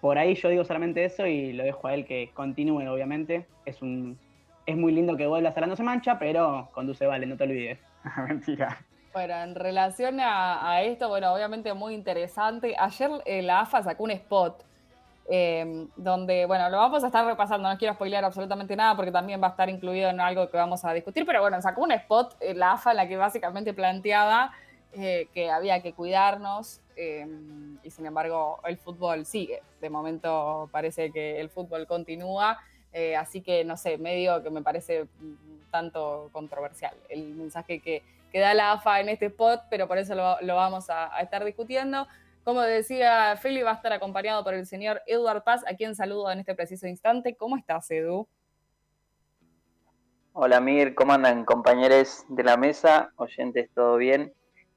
por 0.00 0.18
ahí 0.18 0.34
yo 0.34 0.48
digo 0.48 0.64
solamente 0.64 1.04
eso 1.04 1.26
y 1.26 1.52
lo 1.52 1.64
dejo 1.64 1.88
a 1.88 1.94
él 1.94 2.04
que 2.04 2.30
continúe, 2.34 2.88
obviamente. 2.88 3.46
Es 3.64 3.82
un 3.82 4.18
es 4.66 4.76
muy 4.76 4.92
lindo 4.92 5.16
que 5.16 5.26
vuelva 5.26 5.52
a 5.54 5.66
No 5.66 5.76
Se 5.76 5.82
Mancha, 5.82 6.18
pero 6.18 6.68
conduce 6.72 7.06
vale, 7.06 7.26
no 7.26 7.36
te 7.36 7.44
olvides. 7.44 7.78
Mentira. 8.28 8.78
Bueno, 9.12 9.34
en 9.34 9.54
relación 9.54 10.18
a, 10.20 10.82
esto, 10.82 11.08
bueno, 11.08 11.34
obviamente 11.34 11.74
muy 11.74 11.94
interesante. 11.94 12.74
Ayer 12.78 13.10
eh, 13.26 13.42
la 13.42 13.60
AFA 13.60 13.82
sacó 13.82 14.04
un 14.04 14.10
spot 14.12 14.64
em, 15.28 15.88
donde, 15.96 16.46
bueno, 16.46 16.68
lo 16.70 16.78
vamos 16.78 17.04
a 17.04 17.06
estar 17.06 17.24
repasando, 17.24 17.68
no 17.68 17.78
quiero 17.78 17.94
spoilear 17.94 18.24
absolutamente 18.24 18.76
nada 18.76 18.96
porque 18.96 19.12
también 19.12 19.42
va 19.42 19.48
a 19.48 19.50
estar 19.50 19.68
incluido 19.68 20.10
en 20.10 20.20
algo 20.20 20.50
que 20.50 20.56
vamos 20.56 20.84
a 20.84 20.92
discutir, 20.92 21.24
pero 21.26 21.40
bueno, 21.40 21.60
sacó 21.62 21.82
un 21.82 21.92
spot 21.92 22.36
eh, 22.40 22.54
la 22.54 22.72
AFA 22.72 22.90
en 22.90 22.96
la 22.96 23.08
que 23.08 23.16
básicamente 23.16 23.72
planteaba 23.72 24.52
eh, 24.92 25.28
que 25.32 25.50
había 25.50 25.80
que 25.82 25.92
cuidarnos 25.92 26.80
em, 26.96 27.78
y 27.82 27.90
sin 27.90 28.06
embargo 28.06 28.60
el 28.64 28.76
fútbol 28.78 29.24
sigue. 29.24 29.62
De 29.80 29.90
momento 29.90 30.68
parece 30.70 31.10
que 31.10 31.40
el 31.40 31.48
fútbol 31.48 31.86
continúa, 31.86 32.58
así 33.18 33.40
que 33.40 33.64
no 33.64 33.78
sé, 33.78 33.96
medio 33.96 34.42
que 34.42 34.50
me 34.50 34.60
parece 34.60 35.06
tanto 35.70 36.28
controversial 36.30 36.94
el 37.08 37.34
mensaje 37.34 37.80
que 37.80 38.02
que 38.32 38.40
da 38.40 38.54
la 38.54 38.72
AFA 38.72 39.00
en 39.00 39.10
este 39.10 39.26
spot, 39.26 39.64
pero 39.68 39.86
por 39.86 39.98
eso 39.98 40.14
lo, 40.14 40.54
vamos 40.54 40.88
a, 40.88 41.20
estar 41.20 41.44
discutiendo. 41.44 42.08
Como 42.44 42.60
decía, 42.62 43.36
Feli 43.36 43.62
va 43.62 43.70
a 43.70 43.74
estar 43.74 43.92
acompañado 43.92 44.42
por 44.42 44.54
el 44.54 44.66
señor 44.66 45.00
Eduard 45.06 45.44
Paz, 45.44 45.62
a 45.66 45.76
quien 45.76 45.94
saludo 45.94 46.30
en 46.30 46.40
este 46.40 46.54
preciso 46.54 46.88
instante. 46.88 47.36
¿Cómo 47.36 47.56
estás, 47.56 47.88
Edu? 47.90 48.26
Hola, 50.32 50.60
Mir, 50.60 50.94
¿cómo 50.94 51.12
andan 51.12 51.44
compañeros 51.44 52.24
de 52.28 52.42
la 52.42 52.56
mesa? 52.56 53.12
Oyentes, 53.16 53.70
¿todo 53.74 53.96
bien? 53.96 54.32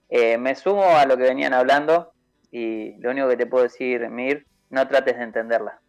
Eh, 0.10 0.38
me 0.38 0.54
sumo 0.54 0.84
a 0.84 1.06
lo 1.06 1.18
que 1.18 1.24
venían 1.24 1.54
hablando 1.54 2.12
y 2.52 2.98
lo 2.98 3.12
único 3.12 3.30
que 3.30 3.38
te 3.38 3.48
puedo 3.48 3.64
decir, 3.64 4.10
Mir, 4.10 4.46
no 4.70 4.88
trates 4.88 5.18
de 5.18 5.24
entenderla. 5.24 5.82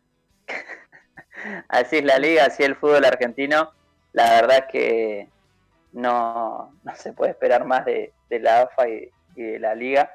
así 1.69 1.97
es 1.97 2.05
la 2.05 2.19
liga, 2.19 2.47
así 2.47 2.63
es 2.63 2.71
el 2.71 2.77
fútbol 2.77 3.05
argentino. 3.05 3.73
La 4.13 4.41
verdad 4.41 4.59
es 4.59 4.73
que 4.73 5.29
no, 5.93 6.73
no 6.83 6.97
se 6.97 7.13
puede 7.13 7.33
esperar 7.33 7.65
más 7.65 7.85
de, 7.85 8.13
la 8.31 8.63
AFA 8.63 8.89
y, 8.89 9.11
de 9.35 9.59
la 9.59 9.75
liga. 9.75 10.11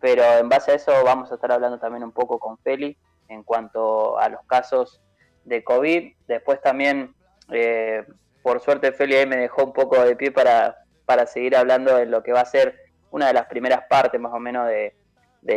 Pero 0.00 0.22
en 0.22 0.48
base 0.48 0.72
a 0.72 0.74
eso 0.74 0.92
vamos 1.04 1.30
a 1.30 1.36
estar 1.36 1.50
hablando 1.52 1.78
también 1.78 2.04
un 2.04 2.12
poco 2.12 2.38
con 2.38 2.58
Feli 2.58 2.96
en 3.28 3.42
cuanto 3.42 4.18
a 4.18 4.28
los 4.28 4.40
casos 4.46 5.00
de 5.44 5.64
COVID. 5.64 6.12
Después 6.26 6.60
también, 6.60 7.14
eh, 7.50 8.04
por 8.42 8.60
suerte, 8.60 8.92
Feli 8.92 9.14
ahí 9.14 9.26
me 9.26 9.36
dejó 9.36 9.64
un 9.64 9.72
poco 9.72 10.02
de 10.02 10.16
pie 10.16 10.30
para, 10.32 10.76
para 11.06 11.26
seguir 11.26 11.56
hablando 11.56 11.96
de 11.96 12.06
lo 12.06 12.22
que 12.22 12.32
va 12.32 12.40
a 12.40 12.46
ser 12.46 12.78
una 13.10 13.28
de 13.28 13.32
las 13.32 13.46
primeras 13.46 13.84
partes 13.88 14.20
más 14.20 14.32
o 14.32 14.38
menos 14.38 14.68
de, 14.68 14.94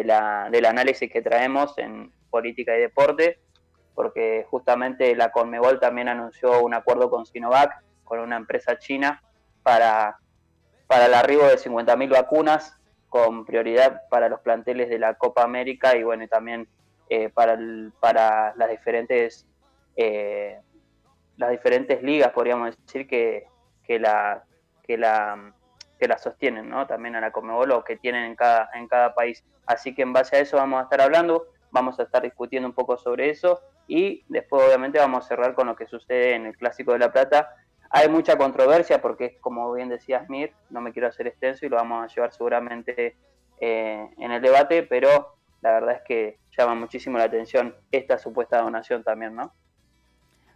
la, 0.05 0.47
del 0.51 0.65
análisis 0.65 1.11
que 1.11 1.21
traemos 1.21 1.77
en 1.77 2.13
política 2.29 2.77
y 2.77 2.81
deporte, 2.81 3.39
porque 3.95 4.45
justamente 4.49 5.15
la 5.15 5.31
Conmebol 5.31 5.79
también 5.79 6.07
anunció 6.07 6.61
un 6.61 6.73
acuerdo 6.73 7.09
con 7.09 7.25
Sinovac, 7.25 7.83
con 8.03 8.19
una 8.19 8.37
empresa 8.37 8.77
china, 8.77 9.21
para, 9.63 10.17
para 10.87 11.07
el 11.07 11.13
arribo 11.13 11.43
de 11.43 11.57
50.000 11.57 12.09
vacunas 12.09 12.78
con 13.09 13.45
prioridad 13.45 14.01
para 14.09 14.29
los 14.29 14.39
planteles 14.41 14.89
de 14.89 14.99
la 14.99 15.15
Copa 15.15 15.43
América 15.43 15.97
y 15.97 16.03
bueno, 16.03 16.27
también 16.27 16.67
eh, 17.09 17.29
para, 17.29 17.57
para 17.99 18.53
las 18.55 18.69
diferentes 18.69 19.47
eh, 19.95 20.59
las 21.37 21.49
diferentes 21.51 22.03
ligas, 22.03 22.31
podríamos 22.31 22.77
decir, 22.85 23.07
que, 23.07 23.47
que 23.83 23.97
la, 23.99 24.43
que 24.83 24.97
la 24.97 25.53
que 25.99 26.07
la 26.07 26.17
sostienen, 26.17 26.69
¿no? 26.69 26.87
También 26.87 27.15
a 27.15 27.21
la 27.21 27.31
Comebol 27.31 27.83
que 27.83 27.97
tienen 27.97 28.23
en 28.23 28.35
cada, 28.35 28.69
en 28.73 28.87
cada 28.87 29.13
país. 29.13 29.43
Así 29.65 29.93
que 29.93 30.01
en 30.01 30.13
base 30.13 30.37
a 30.37 30.39
eso 30.39 30.57
vamos 30.57 30.79
a 30.79 30.83
estar 30.83 31.01
hablando, 31.01 31.47
vamos 31.71 31.99
a 31.99 32.03
estar 32.03 32.23
discutiendo 32.23 32.69
un 32.69 32.73
poco 32.73 32.97
sobre 32.97 33.29
eso 33.29 33.59
y 33.87 34.23
después 34.29 34.63
obviamente 34.63 34.97
vamos 34.97 35.25
a 35.25 35.27
cerrar 35.27 35.53
con 35.53 35.67
lo 35.67 35.75
que 35.75 35.87
sucede 35.87 36.35
en 36.35 36.45
el 36.45 36.57
Clásico 36.57 36.93
de 36.93 36.99
la 36.99 37.11
Plata. 37.11 37.49
Hay 37.91 38.07
mucha 38.07 38.37
controversia 38.37 39.01
porque 39.01 39.25
es 39.25 39.39
como 39.39 39.71
bien 39.73 39.89
decía 39.89 40.25
Mir, 40.29 40.53
no 40.69 40.81
me 40.81 40.91
quiero 40.91 41.07
hacer 41.07 41.27
extenso 41.27 41.65
y 41.65 41.69
lo 41.69 41.77
vamos 41.77 42.03
a 42.03 42.13
llevar 42.13 42.31
seguramente 42.31 43.17
eh, 43.59 44.09
en 44.17 44.31
el 44.31 44.41
debate, 44.41 44.83
pero 44.83 45.35
la 45.61 45.71
verdad 45.73 45.95
es 45.95 46.01
que 46.03 46.39
llama 46.57 46.75
muchísimo 46.75 47.17
la 47.17 47.25
atención 47.25 47.75
esta 47.91 48.17
supuesta 48.17 48.61
donación 48.61 49.03
también, 49.03 49.35
¿no? 49.35 49.53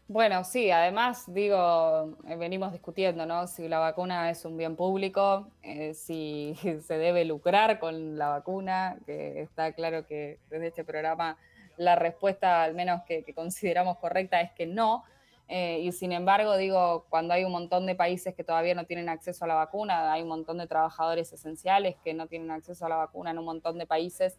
Bueno, 0.08 0.44
sí, 0.44 0.70
además, 0.70 1.24
digo, 1.34 2.18
eh, 2.28 2.36
venimos 2.36 2.74
discutiendo, 2.74 3.26
¿no? 3.26 3.48
Si 3.48 3.70
la 3.70 3.80
vacuna 3.80 4.30
es 4.30 4.44
un 4.44 4.58
bien 4.58 4.76
público, 4.76 5.48
eh, 5.62 5.94
si 5.94 6.56
se 6.82 6.98
debe 6.98 7.24
lucrar 7.26 7.80
con 7.80 8.18
la 8.18 8.28
vacuna, 8.28 8.98
que 9.06 9.42
está 9.42 9.72
claro 9.72 10.06
que 10.06 10.40
desde 10.50 10.68
este 10.68 10.84
programa 10.84 11.38
la 11.78 11.96
respuesta, 11.96 12.64
al 12.64 12.76
menos 12.76 13.02
que, 13.08 13.24
consideramos 13.34 13.98
correcta, 13.98 14.42
es 14.42 14.52
que 14.52 14.68
no. 14.68 15.04
Eh, 15.48 15.80
y 15.82 15.92
sin 15.92 16.12
embargo, 16.12 16.56
digo, 16.58 17.06
cuando 17.10 17.34
hay 17.34 17.44
un 17.44 17.52
montón 17.52 17.86
de 17.86 17.96
países 17.96 18.34
que 18.34 18.44
todavía 18.44 18.76
no 18.76 18.86
tienen 18.86 19.10
acceso 19.10 19.46
a 19.46 19.48
la 19.48 19.56
vacuna, 19.56 20.12
hay 20.12 20.22
un 20.22 20.30
montón 20.30 20.58
de 20.58 20.68
trabajadores 20.68 21.32
esenciales 21.34 21.96
que 22.04 22.14
no 22.14 22.28
tienen 22.28 22.52
acceso 22.52 22.86
a 22.86 22.90
la 22.90 22.96
vacuna 22.96 23.32
en 23.32 23.40
un 23.40 23.46
montón 23.46 23.78
de 23.78 23.86
países 23.86 24.38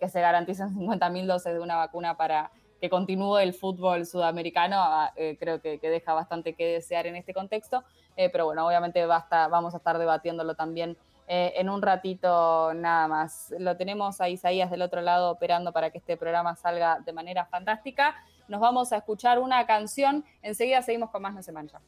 que 0.00 0.08
se 0.08 0.20
garantizan 0.20 0.74
50.000 0.78 1.26
dosis 1.26 1.52
de 1.52 1.60
una 1.60 1.76
vacuna 1.76 2.16
para 2.16 2.50
que 2.84 2.90
continúe 2.90 3.38
el 3.38 3.54
fútbol 3.54 4.04
sudamericano, 4.04 4.76
ah, 4.78 5.10
eh, 5.16 5.38
creo 5.40 5.58
que, 5.62 5.78
deja 5.78 6.12
bastante 6.12 6.52
que 6.52 6.66
desear 6.66 7.06
en 7.06 7.16
este 7.16 7.32
contexto, 7.32 7.82
eh, 8.14 8.28
pero 8.28 8.44
bueno, 8.44 8.66
obviamente 8.66 9.06
vamos 9.06 9.72
a 9.72 9.78
estar 9.78 9.96
debatiéndolo 9.96 10.54
también 10.54 10.94
eh, 11.26 11.54
en 11.56 11.70
un 11.70 11.80
ratito 11.80 12.74
nada 12.74 13.08
más. 13.08 13.54
Lo 13.58 13.78
tenemos 13.78 14.20
a 14.20 14.28
Isaías 14.28 14.70
del 14.70 14.82
otro 14.82 15.00
lado 15.00 15.30
operando 15.30 15.72
para 15.72 15.88
que 15.88 15.96
este 15.96 16.18
programa 16.18 16.56
salga 16.56 17.00
de 17.00 17.14
manera 17.14 17.46
fantástica. 17.46 18.16
Nos 18.48 18.60
vamos 18.60 18.92
a 18.92 18.98
escuchar 18.98 19.38
una 19.38 19.66
canción, 19.66 20.24
enseguida 20.42 20.82
seguimos 20.82 21.10
con 21.10 21.22
más 21.22 21.34
No 21.34 21.42
se 21.42 21.52
mancha. 21.52 21.80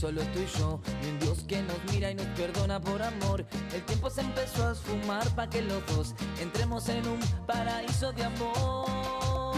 Solo 0.00 0.22
tú 0.32 0.40
y 0.40 0.58
yo 0.58 0.80
un 1.08 1.18
Dios 1.18 1.44
que 1.46 1.62
nos 1.62 1.76
mira 1.92 2.10
y 2.10 2.14
nos 2.14 2.26
perdona 2.28 2.80
por 2.80 3.02
amor. 3.02 3.44
El 3.74 3.82
tiempo 3.82 4.08
se 4.10 4.22
empezó 4.22 4.66
a 4.66 4.72
esfumar 4.72 5.28
para 5.34 5.50
que 5.50 5.62
los 5.62 5.84
dos 5.86 6.14
Entremos 6.40 6.88
en 6.88 7.06
un 7.06 7.20
paraíso 7.46 8.12
de 8.12 8.24
amor. 8.24 9.56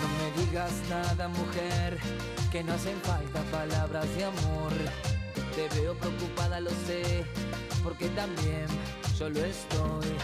No 0.00 0.08
me 0.18 0.44
digas 0.44 0.72
nada 0.90 1.28
mujer 1.28 1.98
Que 2.50 2.62
no 2.62 2.74
hacen 2.74 3.00
falta 3.02 3.40
palabras 3.50 4.06
de 4.16 4.24
amor. 4.24 4.72
Te 5.54 5.68
veo 5.80 5.94
preocupada, 5.94 6.60
lo 6.60 6.70
sé 6.86 7.24
Porque 7.82 8.08
también 8.10 8.66
solo 9.16 9.40
estoy. 9.44 10.16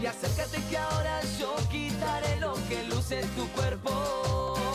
Y 0.00 0.06
acércate 0.06 0.58
que 0.68 0.76
ahora 0.76 1.20
yo 1.38 1.54
quitaré 1.70 2.40
lo 2.40 2.54
que 2.68 2.84
luce 2.88 3.20
en 3.20 3.28
tu 3.30 3.46
cuerpo 3.48 4.71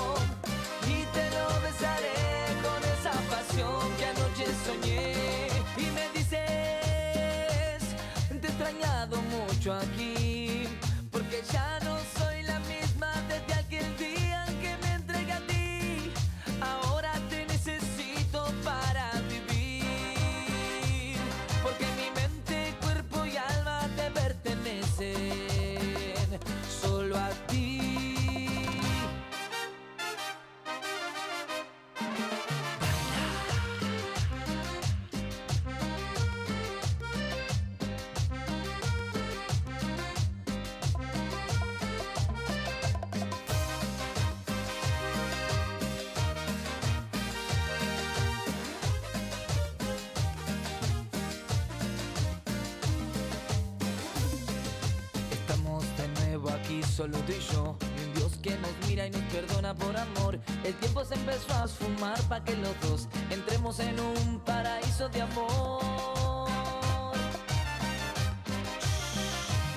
solo 56.97 57.15
tú 57.19 57.31
y 57.31 57.53
yo. 57.53 57.77
Un 57.79 58.13
Dios 58.15 58.31
que 58.41 58.57
nos 58.57 58.71
mira 58.87 59.05
y 59.05 59.11
nos 59.11 59.21
perdona 59.31 59.75
por 59.75 59.95
amor. 59.95 60.39
El 60.63 60.73
tiempo 60.75 61.05
se 61.05 61.13
empezó 61.13 61.53
a 61.53 61.65
esfumar 61.65 62.19
para 62.23 62.43
que 62.43 62.55
los 62.57 62.73
dos 62.81 63.07
entremos 63.29 63.79
en 63.79 63.99
un 63.99 64.39
paraíso 64.39 65.07
de 65.09 65.21
amor. 65.21 66.47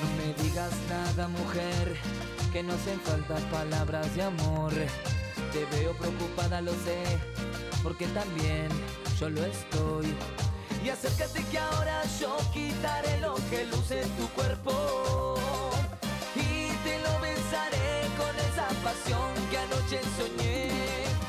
No 0.01 0.07
me 0.17 0.43
digas 0.43 0.73
nada, 0.89 1.29
mujer, 1.29 1.95
que 2.55 2.63
no 2.63 2.73
hacen 2.73 2.99
falta 3.01 3.37
palabras 3.51 4.15
de 4.17 4.23
amor. 4.23 4.73
Te 5.53 5.67
veo 5.77 5.93
preocupada, 5.99 6.63
lo 6.63 6.73
sé, 6.73 7.03
porque 7.83 8.07
también 8.09 8.69
yo 9.19 9.29
lo 9.29 9.45
estoy. 9.45 10.07
Y 10.83 10.89
acércate 10.89 11.45
que 11.51 11.59
ahora 11.59 12.03
yo 12.19 12.35
quitaré 12.55 13.21
lo 13.21 13.35
que 13.51 13.67
luce 13.67 14.01
en 14.01 14.09
tu 14.17 14.27
cuerpo 14.29 15.70
esa 18.51 18.67
pasión 18.83 19.31
que 19.51 19.59
anoche 19.59 20.01
soñé. 20.19 20.69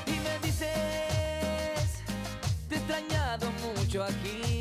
Y 0.07 0.19
me 0.25 0.39
dices, 0.45 2.03
te 2.67 2.75
he 2.75 2.77
extrañado 2.77 3.47
mucho 3.63 4.03
aquí, 4.03 4.60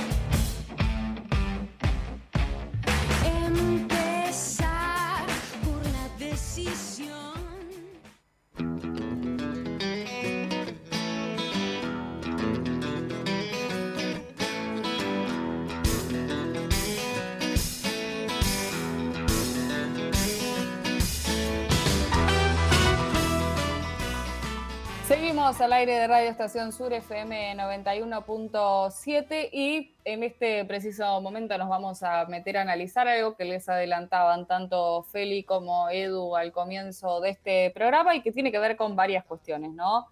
Al 25.61 25.73
aire 25.73 25.93
de 25.93 26.07
Radio 26.07 26.31
Estación 26.31 26.71
Sur 26.71 26.91
FM 26.91 27.55
91.7 27.55 29.49
y 29.51 29.93
en 30.05 30.23
este 30.23 30.65
preciso 30.65 31.21
momento 31.21 31.55
nos 31.59 31.69
vamos 31.69 32.01
a 32.01 32.25
meter 32.25 32.57
a 32.57 32.61
analizar 32.61 33.07
algo 33.07 33.35
que 33.35 33.45
les 33.45 33.69
adelantaban 33.69 34.47
tanto 34.47 35.03
Feli 35.03 35.43
como 35.43 35.87
Edu 35.91 36.35
al 36.35 36.51
comienzo 36.51 37.21
de 37.21 37.29
este 37.29 37.69
programa 37.75 38.15
y 38.15 38.21
que 38.23 38.31
tiene 38.31 38.51
que 38.51 38.57
ver 38.57 38.75
con 38.75 38.95
varias 38.95 39.23
cuestiones, 39.23 39.71
¿no? 39.71 40.07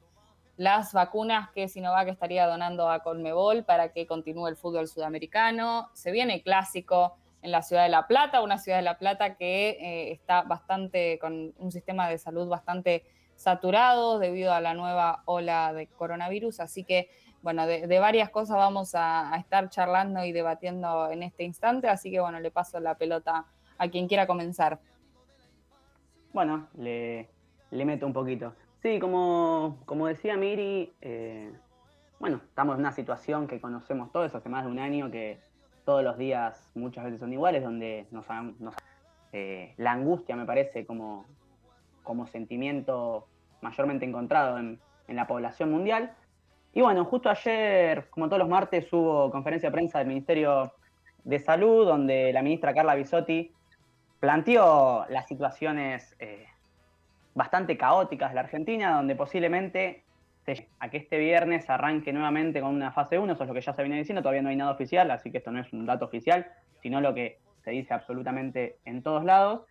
Las 0.55 0.93
vacunas 0.93 1.49
que 1.49 1.67
Sinovac 1.67 2.09
estaría 2.09 2.45
donando 2.45 2.88
a 2.88 2.99
Colmebol 2.99 3.63
para 3.63 3.91
que 3.91 4.05
continúe 4.05 4.49
el 4.49 4.55
fútbol 4.55 4.88
sudamericano. 4.88 5.89
Se 5.93 6.12
viene 6.12 6.43
clásico 6.43 7.15
en 7.41 7.49
la 7.49 7.63
ciudad 7.63 7.83
de 7.83 7.89
La 7.89 8.05
Plata, 8.05 8.41
una 8.41 8.59
ciudad 8.59 8.77
de 8.77 8.83
La 8.83 8.99
Plata 8.99 9.33
que 9.33 9.69
eh, 9.69 10.12
está 10.12 10.43
bastante 10.43 11.17
con 11.17 11.55
un 11.57 11.71
sistema 11.71 12.07
de 12.07 12.19
salud 12.19 12.47
bastante 12.47 13.03
saturados 13.39 14.19
debido 14.19 14.54
a 14.54 14.60
la 14.60 14.73
nueva 14.73 15.23
ola 15.23 15.71
de 15.71 15.88
coronavirus. 15.88 16.60
Así 16.60 16.84
que, 16.84 17.10
bueno, 17.41 17.65
de, 17.65 17.99
varias 17.99 18.30
cosas 18.30 18.58
vamos 18.58 18.91
a, 18.95 19.32
estar 19.39 19.69
charlando 19.69 20.25
y 20.25 20.34
debatiendo 20.34 21.10
en 21.10 21.23
este 21.23 21.45
instante. 21.45 21.88
Así 21.88 22.12
que, 22.12 22.19
bueno, 22.19 22.41
le 22.41 22.52
paso 22.52 22.82
la 22.82 22.95
pelota 22.95 23.45
a 23.78 23.88
quien 23.88 24.10
quiera 24.10 24.28
comenzar. 24.28 24.80
Bueno, 26.34 26.67
le, 26.78 27.30
meto 27.71 28.06
un 28.06 28.13
poquito. 28.13 28.54
Sí, 28.82 28.99
como, 28.99 29.78
como 29.86 30.08
decía 30.08 30.36
Miri, 30.36 30.91
eh, 31.02 31.54
bueno, 32.19 32.41
estamos 32.43 32.75
en 32.75 32.82
una 32.82 32.91
situación 32.91 33.47
que 33.47 33.62
conocemos 33.62 34.12
todos 34.12 34.36
hace 34.36 34.49
más 34.49 34.65
de 34.65 34.71
un 34.71 34.80
año, 34.80 35.10
que 35.10 35.39
todos 35.86 36.04
los 36.04 36.17
días 36.17 36.69
muchas 36.75 37.06
veces 37.06 37.21
son 37.21 37.32
iguales, 37.32 37.63
donde 37.63 38.06
nos, 38.12 38.25
eh, 39.32 39.73
la 39.78 39.93
angustia 39.93 40.36
me 40.36 40.45
parece 40.45 40.86
como, 40.86 41.25
como 42.04 42.28
sentimiento 42.28 43.29
mayormente 43.62 44.06
encontrado 44.06 44.58
en, 44.58 44.80
la 45.08 45.26
población 45.26 45.72
mundial. 45.72 46.13
Y 46.72 46.82
bueno, 46.82 47.04
justo 47.04 47.32
ayer, 47.32 48.10
como 48.12 48.28
todos 48.28 48.38
los 48.38 48.48
martes, 48.48 48.93
hubo 48.93 49.32
conferencia 49.32 49.69
de 49.69 49.74
prensa 49.74 49.98
del 49.98 50.08
Ministerio 50.08 50.72
de 51.24 51.39
Salud, 51.39 51.88
donde 51.88 52.32
la 52.32 52.43
ministra 52.43 52.76
Carla 52.76 52.93
Bisotti 52.93 53.52
planteó 54.19 55.08
las 55.10 55.28
situaciones 55.28 56.15
eh, 56.19 56.45
bastante 57.34 57.76
caóticas 57.76 58.30
de 58.30 58.36
la 58.36 58.41
Argentina, 58.41 58.98
donde 58.98 59.15
posiblemente 59.15 60.04
a 60.80 60.89
que 60.89 60.98
este 60.98 61.17
viernes 61.17 61.69
arranque 61.69 62.13
nuevamente 62.13 62.62
con 62.62 62.74
una 62.74 62.91
fase 62.91 63.19
1, 63.19 63.34
eso 63.34 63.43
es 63.43 63.48
lo 63.48 63.54
que 63.54 63.62
ya 63.62 63.74
se 63.74 63.84
viene 63.84 63.98
diciendo, 63.98 64.22
todavía 64.22 64.41
no 64.41 64.50
hay 64.50 64.56
nada 64.56 64.72
oficial, 64.72 65.10
así 65.12 65.32
que 65.32 65.39
esto 65.39 65.52
no 65.52 65.60
es 65.60 65.72
un 65.74 65.86
dato 65.86 66.06
oficial, 66.06 66.48
sino 66.82 67.02
lo 67.02 67.13
que 67.13 67.39
se 67.63 67.72
dice 67.72 67.93
absolutamente 67.93 68.78
en 68.86 69.04
todos 69.04 69.24
lados. 69.24 69.62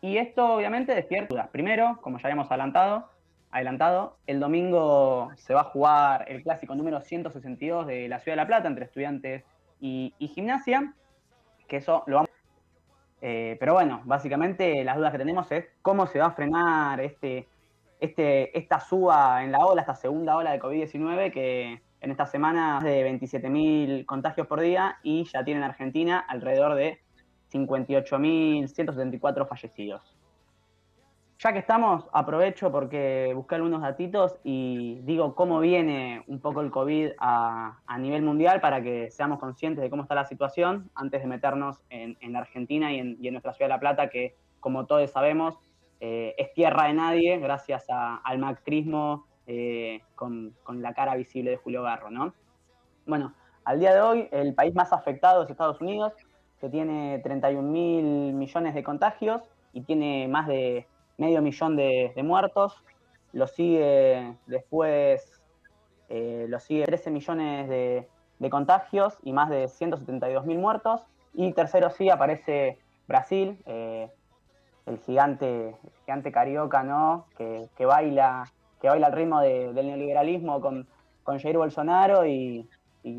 Y 0.00 0.18
esto 0.18 0.54
obviamente 0.54 0.94
despierta 0.94 1.34
dudas. 1.34 1.48
Primero, 1.48 1.98
como 2.00 2.18
ya 2.18 2.24
habíamos 2.24 2.50
adelantado, 2.50 3.10
adelantado, 3.50 4.18
el 4.26 4.40
domingo 4.40 5.30
se 5.36 5.54
va 5.54 5.62
a 5.62 5.64
jugar 5.64 6.24
el 6.28 6.42
clásico 6.42 6.74
número 6.74 7.00
162 7.00 7.86
de 7.86 8.08
la 8.08 8.20
Ciudad 8.20 8.34
de 8.34 8.42
La 8.42 8.46
Plata 8.46 8.68
entre 8.68 8.84
estudiantes 8.84 9.44
y, 9.80 10.12
gimnasia, 10.34 10.94
que 11.68 11.76
eso 11.78 12.04
lo 12.06 12.16
vamos... 12.16 12.30
Eh, 13.22 13.56
pero 13.58 13.72
bueno, 13.72 14.02
básicamente 14.04 14.84
las 14.84 14.96
dudas 14.96 15.12
que 15.12 15.18
tenemos 15.18 15.50
es 15.50 15.64
cómo 15.82 16.06
se 16.06 16.18
va 16.18 16.26
a 16.26 16.30
frenar 16.32 17.00
este, 17.00 17.48
este, 17.98 18.56
esta 18.56 18.78
suba 18.78 19.42
en 19.42 19.52
la 19.52 19.64
ola, 19.64 19.80
esta 19.80 19.94
segunda 19.94 20.36
ola 20.36 20.52
de 20.52 20.60
COVID-19 20.60 21.32
que 21.32 21.80
en 22.00 22.10
esta 22.10 22.26
semana 22.26 22.80
de 22.80 23.10
27.000 23.10 24.04
contagios 24.04 24.46
por 24.46 24.60
día 24.60 24.98
y 25.02 25.24
ya 25.24 25.44
tiene 25.44 25.60
en 25.60 25.64
Argentina 25.64 26.18
alrededor 26.18 26.74
de 26.74 27.00
58.174 27.52 29.48
fallecidos. 29.48 30.15
Ya 31.38 31.52
que 31.52 31.58
estamos, 31.58 32.08
aprovecho 32.12 32.72
porque 32.72 33.32
busqué 33.34 33.56
algunos 33.56 33.82
datitos 33.82 34.38
y 34.42 35.00
digo 35.02 35.34
cómo 35.34 35.60
viene 35.60 36.24
un 36.28 36.40
poco 36.40 36.62
el 36.62 36.70
COVID 36.70 37.10
a, 37.18 37.78
nivel 37.98 38.22
mundial 38.22 38.62
para 38.62 38.82
que 38.82 39.10
seamos 39.10 39.38
conscientes 39.38 39.82
de 39.82 39.90
cómo 39.90 40.02
está 40.02 40.14
la 40.14 40.24
situación 40.24 40.90
antes 40.94 41.20
de 41.20 41.26
meternos 41.26 41.82
en, 41.90 42.16
en 42.20 42.36
Argentina 42.36 42.90
y 42.90 43.00
en, 43.00 43.32
nuestra 43.32 43.52
ciudad 43.52 43.68
de 43.68 43.74
La 43.74 43.80
Plata, 43.80 44.08
que 44.08 44.34
como 44.60 44.86
todos 44.86 45.10
sabemos 45.10 45.58
eh, 46.00 46.34
es 46.38 46.54
tierra 46.54 46.86
de 46.86 46.94
nadie 46.94 47.38
gracias 47.38 47.84
al 47.88 48.38
macrismo 48.38 49.26
eh, 49.46 50.00
con, 50.14 50.54
con, 50.62 50.80
la 50.80 50.94
cara 50.94 51.16
visible 51.16 51.50
de 51.50 51.56
Julio 51.58 51.82
Garro. 51.82 52.10
¿no? 52.10 52.32
Bueno, 53.04 53.34
al 53.64 53.78
día 53.78 53.92
de 53.92 54.00
hoy 54.00 54.28
el 54.32 54.54
país 54.54 54.74
más 54.74 54.90
afectado 54.90 55.42
es 55.42 55.50
Estados 55.50 55.82
Unidos, 55.82 56.14
que 56.60 56.70
tiene 56.70 57.18
31 57.18 57.62
mil 57.62 58.32
millones 58.32 58.74
de 58.74 58.82
contagios 58.82 59.42
y 59.74 59.82
tiene 59.82 60.28
más 60.28 60.46
de 60.46 60.86
medio 61.18 61.42
millón 61.42 61.76
de, 61.76 62.12
muertos. 62.22 62.82
Lo 63.32 63.46
sigue 63.46 64.34
después, 64.46 65.42
eh, 66.08 66.46
lo 66.48 66.58
sigue 66.60 66.84
13 66.84 67.10
millones 67.10 67.68
de, 67.68 68.08
contagios 68.50 69.18
y 69.22 69.32
más 69.32 69.50
de 69.50 69.68
172 69.68 70.46
mil 70.46 70.58
muertos. 70.58 71.06
Y 71.34 71.52
tercero 71.52 71.90
sí 71.90 72.08
aparece 72.08 72.78
Brasil, 73.08 73.58
eh, 73.66 74.10
el 74.86 74.98
gigante, 74.98 75.76
gigante 76.04 76.32
carioca, 76.32 76.82
¿no? 76.82 77.26
Que, 77.36 77.68
baila, 77.84 78.44
que 78.80 78.88
baila 78.88 79.08
al 79.08 79.12
ritmo 79.12 79.40
del 79.40 79.74
neoliberalismo 79.74 80.60
con, 80.60 80.86
con 81.22 81.38
Jair 81.38 81.58
Bolsonaro 81.58 82.26
y, 82.26 82.68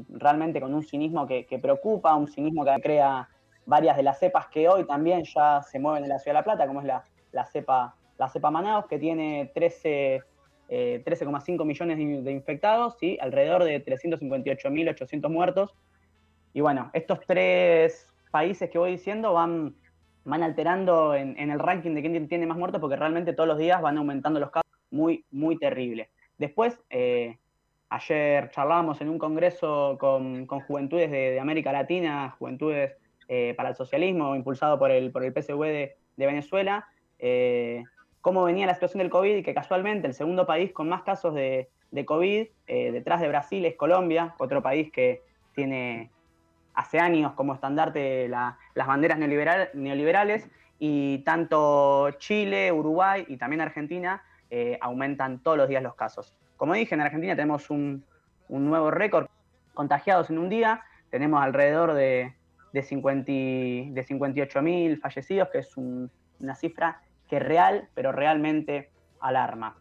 realmente 0.10 0.60
con 0.60 0.74
un 0.74 0.84
cinismo 0.84 1.26
que, 1.26 1.46
que, 1.46 1.60
preocupa, 1.60 2.14
un 2.14 2.28
cinismo 2.28 2.66
que 2.66 2.76
crea 2.82 3.30
varias 3.66 3.96
de 3.96 4.04
las 4.04 4.20
cepas 4.20 4.48
que 4.48 4.68
hoy 4.68 4.86
también 4.86 5.24
ya 5.24 5.62
se 5.62 5.80
mueven 5.80 6.04
en 6.04 6.10
la 6.10 6.20
Ciudad 6.20 6.34
de 6.34 6.40
La 6.40 6.44
Plata, 6.44 6.68
como 6.68 6.82
es 6.82 6.88
la, 6.88 7.04
la 7.38 7.46
cepa, 7.46 7.96
la 8.18 8.50
Manaus, 8.50 8.88
que 8.88 8.98
tiene 8.98 9.52
13, 9.54 10.24
13,5 10.70 11.62
eh, 11.62 11.66
millones 11.66 11.98
de, 12.26 12.32
infectados 12.32 12.98
y 13.02 13.20
alrededor 13.20 13.64
de 13.64 13.86
358.800 13.86 15.30
muertos. 15.30 15.76
Y 16.54 16.62
bueno, 16.62 16.90
estos 16.94 17.20
tres 17.28 18.12
países 18.32 18.72
que 18.72 18.80
voy 18.80 18.92
diciendo 18.92 19.34
van, 19.34 19.76
van 20.26 20.42
alterando 20.42 21.14
en, 21.14 21.38
el 21.38 21.60
ranking 21.60 21.94
de 21.94 22.02
quién 22.02 22.28
tiene 22.28 22.48
más 22.48 22.58
muertos 22.58 22.82
porque 22.82 22.96
realmente 22.96 23.34
todos 23.34 23.48
los 23.48 23.60
días 23.60 23.82
van 23.82 24.00
aumentando 24.00 24.40
los 24.40 24.50
casos 24.50 24.72
muy, 24.90 25.24
muy 25.30 25.58
terrible. 25.58 26.10
Después, 26.40 26.80
eh, 26.90 27.38
ayer 27.90 28.50
charlábamos 28.50 29.00
en 29.02 29.10
un 29.10 29.20
congreso 29.20 29.96
con, 30.00 30.48
juventudes 30.48 31.12
de, 31.12 31.40
América 31.40 31.72
Latina, 31.72 32.36
juventudes 32.40 32.98
eh, 33.28 33.54
para 33.56 33.70
el 33.70 33.76
socialismo, 33.76 34.36
impulsado 34.36 34.80
por 34.80 34.90
el, 34.90 35.12
por 35.12 35.24
el 35.24 35.34
PSV 35.34 35.62
de 35.62 36.26
Venezuela, 36.26 36.88
eh, 37.20 37.84
cómo 38.22 38.44
venía 38.44 38.66
la 38.66 38.74
situación 38.74 39.00
del 39.00 39.10
COVID 39.10 39.38
y 39.38 39.44
que 39.44 39.54
casualmente 39.54 40.08
el 40.08 40.14
segundo 40.14 40.46
país 40.46 40.72
con 40.74 40.90
más 40.90 41.04
casos 41.04 41.34
de, 41.34 41.70
COVID 42.06 42.48
eh, 42.68 42.92
detrás 42.92 43.22
de 43.22 43.28
Brasil 43.28 43.66
es 43.66 43.76
Colombia, 43.76 44.36
otro 44.38 44.62
país 44.62 44.92
que 44.92 45.22
tiene 45.56 46.12
hace 46.74 47.00
años 47.00 47.34
como 47.34 47.54
estandarte 47.54 48.28
las 48.28 48.56
banderas 48.76 49.18
neoliberales 49.18 50.48
y 50.78 51.20
tanto 51.20 52.12
Chile, 52.20 52.72
Uruguay 52.72 53.26
y 53.28 53.38
también 53.38 53.62
Argentina 53.62 54.22
eh, 54.50 54.78
aumentan 54.82 55.40
todos 55.40 55.58
los 55.58 55.68
días 55.68 55.82
los 55.82 55.96
casos. 55.96 56.36
Como 56.56 56.74
dije, 56.74 56.96
en 56.96 57.02
Argentina 57.02 57.36
tenemos 57.36 57.70
un, 57.70 58.06
nuevo 58.50 58.92
récord 58.92 59.28
contagiados 59.74 60.30
en 60.30 60.38
un 60.38 60.50
día, 60.50 60.84
tenemos 61.10 61.42
alrededor 61.42 61.94
de, 61.94 62.34
de, 62.74 62.84
50, 62.84 63.32
de 63.32 64.06
58.000 64.08 65.00
fallecidos, 65.00 65.50
que 65.50 65.60
es 65.60 65.76
una 65.78 66.56
cifra 66.56 67.02
que 67.28 67.40
real, 67.40 67.90
pero 67.94 68.12
realmente 68.12 68.90
alarma. 69.20 69.78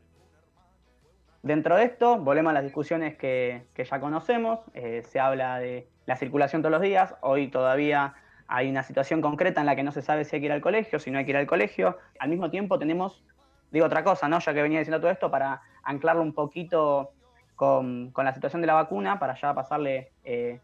Dentro 1.42 1.76
de 1.76 1.84
esto, 1.84 2.18
volvemos 2.18 2.50
a 2.50 2.54
las 2.54 2.64
discusiones 2.64 3.16
que, 3.16 3.66
ya 3.76 4.00
conocemos, 4.00 4.60
eh, 4.74 5.02
se 5.04 5.20
habla 5.20 5.58
de 5.58 5.88
la 6.04 6.16
circulación 6.16 6.62
todos 6.62 6.72
los 6.72 6.82
días, 6.82 7.14
hoy 7.20 7.48
todavía 7.48 8.14
hay 8.48 8.68
una 8.68 8.82
situación 8.82 9.20
concreta 9.20 9.60
en 9.60 9.66
la 9.66 9.76
que 9.76 9.82
no 9.82 9.92
se 9.92 10.02
sabe 10.02 10.24
si 10.24 10.36
hay 10.36 10.40
que 10.40 10.46
ir 10.46 10.52
al 10.52 10.60
colegio, 10.60 10.98
si 10.98 11.10
no 11.10 11.18
hay 11.18 11.24
que 11.24 11.30
ir 11.30 11.36
al 11.36 11.46
colegio, 11.46 11.98
al 12.18 12.30
mismo 12.30 12.50
tiempo 12.50 12.78
tenemos, 12.78 13.22
digo 13.70 13.86
otra 13.86 14.02
cosa, 14.02 14.28
¿no? 14.28 14.38
ya 14.38 14.54
que 14.54 14.62
venía 14.62 14.80
diciendo 14.80 15.00
todo 15.00 15.10
esto, 15.10 15.30
para 15.30 15.62
anclarlo 15.82 16.22
un 16.22 16.32
poquito 16.32 17.10
con, 17.54 18.12
la 18.16 18.32
situación 18.32 18.60
de 18.60 18.66
la 18.66 18.74
vacuna, 18.74 19.18
para 19.18 19.34
ya 19.34 19.54
pasarle 19.54 20.10
eh, 20.24 20.60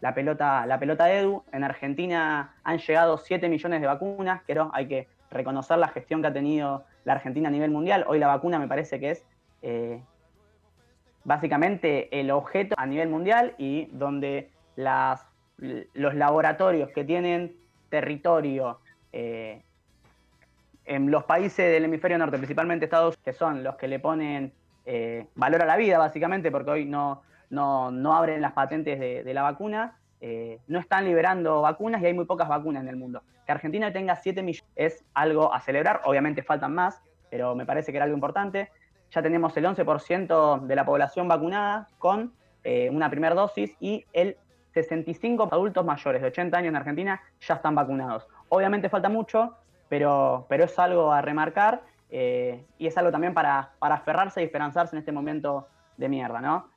la 0.00 0.14
pelota, 0.14 0.64
la 0.66 0.78
pelota 0.78 1.12
Edu. 1.12 1.44
En 1.52 1.64
Argentina 1.64 2.54
han 2.62 2.78
llegado 2.78 3.18
7 3.18 3.48
millones 3.48 3.80
de 3.80 3.86
vacunas, 3.86 4.42
pero 4.46 4.70
hay 4.72 4.86
que 4.86 5.08
reconocer 5.30 5.78
la 5.78 5.88
gestión 5.88 6.22
que 6.22 6.28
ha 6.28 6.32
tenido 6.32 6.84
la 7.04 7.14
Argentina 7.14 7.48
a 7.48 7.52
nivel 7.52 7.70
mundial. 7.70 8.04
Hoy 8.08 8.18
la 8.18 8.26
vacuna 8.26 8.58
me 8.58 8.68
parece 8.68 9.00
que 9.00 9.12
es 9.12 9.24
eh, 9.62 10.02
básicamente 11.24 12.20
el 12.20 12.30
objeto 12.30 12.74
a 12.78 12.86
nivel 12.86 13.08
mundial 13.08 13.54
y 13.58 13.86
donde 13.92 14.50
las, 14.76 15.26
los 15.58 16.14
laboratorios 16.14 16.90
que 16.90 17.04
tienen 17.04 17.54
territorio 17.88 18.78
eh, 19.12 19.62
en 20.86 21.10
los 21.10 21.24
países 21.24 21.72
del 21.72 21.84
hemisferio 21.84 22.18
norte, 22.18 22.36
principalmente 22.36 22.86
Estados 22.86 23.14
Unidos, 23.14 23.24
que 23.24 23.32
son 23.32 23.62
los 23.62 23.76
que 23.76 23.86
le 23.86 23.98
ponen 23.98 24.52
eh, 24.86 25.26
valor 25.34 25.62
a 25.62 25.66
la 25.66 25.76
vida, 25.76 25.98
básicamente, 25.98 26.50
porque 26.50 26.70
hoy 26.70 26.84
no, 26.84 27.22
no, 27.50 28.14
abren 28.14 28.40
las 28.40 28.52
patentes 28.52 28.98
de, 28.98 29.34
la 29.34 29.42
vacuna, 29.42 29.98
eh, 30.22 30.58
no 30.66 30.78
están 30.78 31.06
liberando 31.06 31.62
vacunas 31.62 32.02
y 32.02 32.06
hay 32.06 32.12
muy 32.12 32.26
pocas 32.26 32.48
vacunas 32.48 32.82
en 32.82 32.88
el 32.88 32.96
mundo. 32.96 33.22
Que 33.46 33.52
Argentina 33.52 33.92
tenga 33.92 34.16
7 34.16 34.42
millones 34.42 34.68
es 34.76 35.04
algo 35.14 35.52
a 35.52 35.60
celebrar, 35.60 36.02
obviamente 36.04 36.42
faltan 36.42 36.74
más, 36.74 37.00
pero 37.30 37.54
me 37.54 37.64
parece 37.64 37.90
que 37.90 37.98
era 37.98 38.04
algo 38.04 38.16
importante. 38.16 38.70
Ya 39.10 39.22
tenemos 39.22 39.56
el 39.56 39.64
11% 39.64 40.60
de 40.60 40.76
la 40.76 40.84
población 40.84 41.26
vacunada 41.26 41.88
con 41.98 42.32
eh, 42.64 42.90
una 42.90 43.08
primera 43.08 43.34
dosis 43.34 43.74
y 43.80 44.04
el 44.12 44.36
65 44.74 45.48
adultos 45.50 45.84
mayores 45.84 46.20
de 46.20 46.28
80 46.28 46.56
años 46.56 46.68
en 46.68 46.76
Argentina 46.76 47.20
ya 47.40 47.54
están 47.54 47.74
vacunados. 47.74 48.26
Obviamente 48.50 48.88
falta 48.88 49.08
mucho, 49.08 49.56
pero, 49.88 50.46
pero 50.48 50.64
es 50.64 50.78
algo 50.78 51.12
a 51.12 51.22
remarcar 51.22 51.82
eh, 52.10 52.64
y 52.78 52.86
es 52.86 52.96
algo 52.98 53.10
también 53.10 53.34
para, 53.34 53.70
para 53.78 53.96
aferrarse 53.96 54.42
y 54.42 54.44
esperanzarse 54.44 54.94
en 54.94 55.00
este 55.00 55.12
momento 55.12 55.66
de 55.96 56.08
mierda, 56.08 56.40
¿no? 56.40 56.68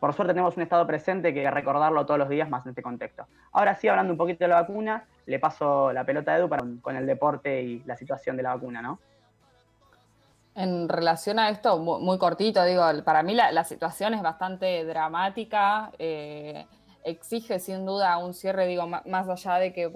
Por 0.00 0.14
suerte 0.14 0.32
tenemos 0.32 0.56
un 0.56 0.62
estado 0.62 0.86
presente 0.86 1.34
que 1.34 1.48
recordarlo 1.50 2.06
todos 2.06 2.18
los 2.18 2.30
días 2.30 2.48
más 2.48 2.64
en 2.64 2.70
este 2.70 2.82
contexto. 2.82 3.26
Ahora 3.52 3.76
sí, 3.76 3.86
hablando 3.86 4.14
un 4.14 4.16
poquito 4.16 4.44
de 4.44 4.48
la 4.48 4.62
vacuna, 4.62 5.04
le 5.26 5.38
paso 5.38 5.92
la 5.92 6.04
pelota 6.04 6.32
a 6.32 6.38
Edu 6.38 6.48
para, 6.48 6.64
con 6.80 6.96
el 6.96 7.06
deporte 7.06 7.62
y 7.62 7.82
la 7.84 7.96
situación 7.96 8.36
de 8.38 8.42
la 8.42 8.54
vacuna, 8.54 8.80
¿no? 8.80 8.98
En 10.54 10.88
relación 10.88 11.38
a 11.38 11.50
esto, 11.50 11.78
muy, 11.78 12.18
cortito, 12.18 12.64
digo, 12.64 12.82
para 13.04 13.22
mí 13.22 13.34
la, 13.34 13.64
situación 13.64 14.14
es 14.14 14.22
bastante 14.22 14.84
dramática, 14.84 15.92
eh, 15.98 16.66
exige 17.04 17.60
sin 17.60 17.86
duda 17.86 18.16
un 18.18 18.34
cierre, 18.34 18.66
digo, 18.66 18.86
más 18.86 19.28
allá 19.28 19.54
de 19.56 19.72
que 19.72 19.92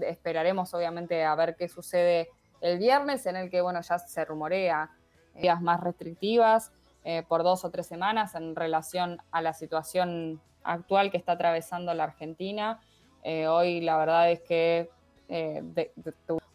esperaremos 0.00 0.74
obviamente 0.74 1.24
a 1.24 1.34
ver 1.36 1.54
qué 1.56 1.68
sucede 1.68 2.28
el 2.60 2.78
viernes, 2.78 3.26
en 3.26 3.36
el 3.36 3.50
que, 3.50 3.60
bueno, 3.60 3.80
ya 3.82 3.98
se 3.98 4.24
rumorea 4.24 4.90
días 5.34 5.60
más 5.60 5.80
restrictivas, 5.80 6.72
eh, 7.06 7.22
por 7.28 7.42
dos 7.42 7.66
o 7.66 7.70
tres 7.70 7.86
semanas 7.86 8.34
en 8.34 8.56
relación 8.56 9.18
a 9.30 9.42
la 9.42 9.52
situación 9.52 10.40
actual 10.62 11.10
que 11.10 11.18
está 11.18 11.32
atravesando 11.32 11.92
la 11.92 12.04
Argentina. 12.04 12.80
Eh, 13.22 13.46
hoy 13.46 13.82
la 13.82 13.98
verdad 13.98 14.30
es 14.30 14.40
que 14.40 14.88
eh, 15.28 15.62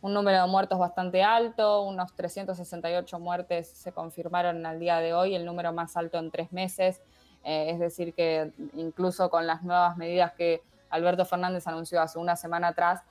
un 0.01 0.13
número 0.13 0.41
de 0.41 0.47
muertos 0.47 0.79
bastante 0.79 1.21
alto, 1.21 1.83
unos 1.83 2.15
368 2.15 3.19
muertes 3.19 3.69
se 3.69 3.91
confirmaron 3.91 4.65
al 4.65 4.79
día 4.79 4.97
de 4.97 5.13
hoy, 5.13 5.35
el 5.35 5.45
número 5.45 5.71
más 5.71 5.95
alto 5.95 6.17
en 6.17 6.31
tres 6.31 6.51
meses. 6.51 6.99
es 7.43 7.79
decir, 7.79 8.15
que 8.15 8.51
incluso 8.73 9.29
con 9.29 9.45
las 9.45 9.61
nuevas 9.61 9.97
medidas 9.97 10.33
que 10.33 10.63
Alberto 10.89 11.25
Fernández 11.25 11.67
anunció 11.67 12.01
hace 12.01 12.17
una 12.17 12.35
semana 12.35 12.69
atrás, 12.69 13.03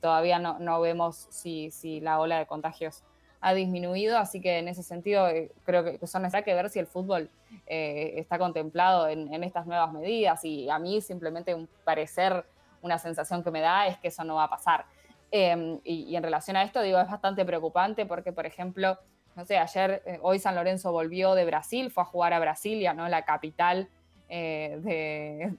todavía 0.00 0.38
no, 0.38 0.80
vemos 0.80 1.26
si, 1.30 1.70
si 1.70 2.00
la 2.00 2.20
ola 2.20 2.38
de 2.38 2.46
contagios 2.46 3.02
ha 3.44 3.52
disminuido, 3.52 4.16
así 4.16 4.40
que 4.40 4.56
en 4.56 4.68
ese 4.68 4.82
sentido 4.82 5.28
eh, 5.28 5.52
creo 5.66 5.84
que 5.84 6.06
son 6.06 6.22
necesarias 6.22 6.46
que 6.46 6.54
ver 6.54 6.70
si 6.70 6.78
el 6.78 6.86
fútbol 6.86 7.28
eh, 7.66 8.14
está 8.16 8.38
contemplado 8.38 9.06
en, 9.06 9.44
estas 9.44 9.66
nuevas 9.66 9.92
medidas 9.92 10.42
y 10.46 10.70
a 10.70 10.78
mí 10.78 11.02
simplemente 11.02 11.54
un 11.54 11.68
parecer, 11.84 12.46
una 12.80 12.98
sensación 12.98 13.44
que 13.44 13.50
me 13.50 13.60
da 13.60 13.86
es 13.86 13.98
que 13.98 14.08
eso 14.08 14.24
no 14.24 14.36
va 14.36 14.44
a 14.44 14.48
pasar. 14.48 14.86
Em, 15.30 15.78
y, 15.84 16.16
en 16.16 16.22
relación 16.22 16.56
a 16.56 16.62
esto, 16.62 16.80
digo, 16.80 16.98
es 16.98 17.06
bastante 17.06 17.44
preocupante 17.44 18.06
porque, 18.06 18.32
por 18.32 18.46
ejemplo, 18.46 18.98
no 19.36 19.44
sé, 19.44 19.58
ayer, 19.58 20.02
eh, 20.06 20.18
hoy 20.22 20.38
San 20.38 20.54
Lorenzo 20.54 20.90
volvió 20.90 21.34
de 21.34 21.44
Brasil, 21.44 21.90
fue 21.90 22.02
a 22.02 22.06
jugar 22.06 22.32
a 22.32 22.38
Brasilia, 22.38 22.94
¿no? 22.94 23.06
La 23.10 23.26
capital 23.26 23.90
de, 24.30 25.52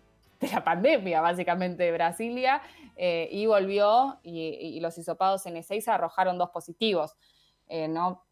la 0.52 0.63
pandemia, 0.63 1.21
básicamente, 1.21 1.84
de 1.84 1.91
Brasilia, 1.91 2.63
y 2.98 3.45
volvió 3.45 4.17
y, 4.24 4.80
los 4.80 4.98
hisopados 4.98 5.45
en 5.45 5.56
E6 5.58 5.88
arrojaron 5.88 6.39
dos 6.39 6.50
positivos. 6.50 7.15
Eh, 7.69 7.88
¿no? 7.88 8.23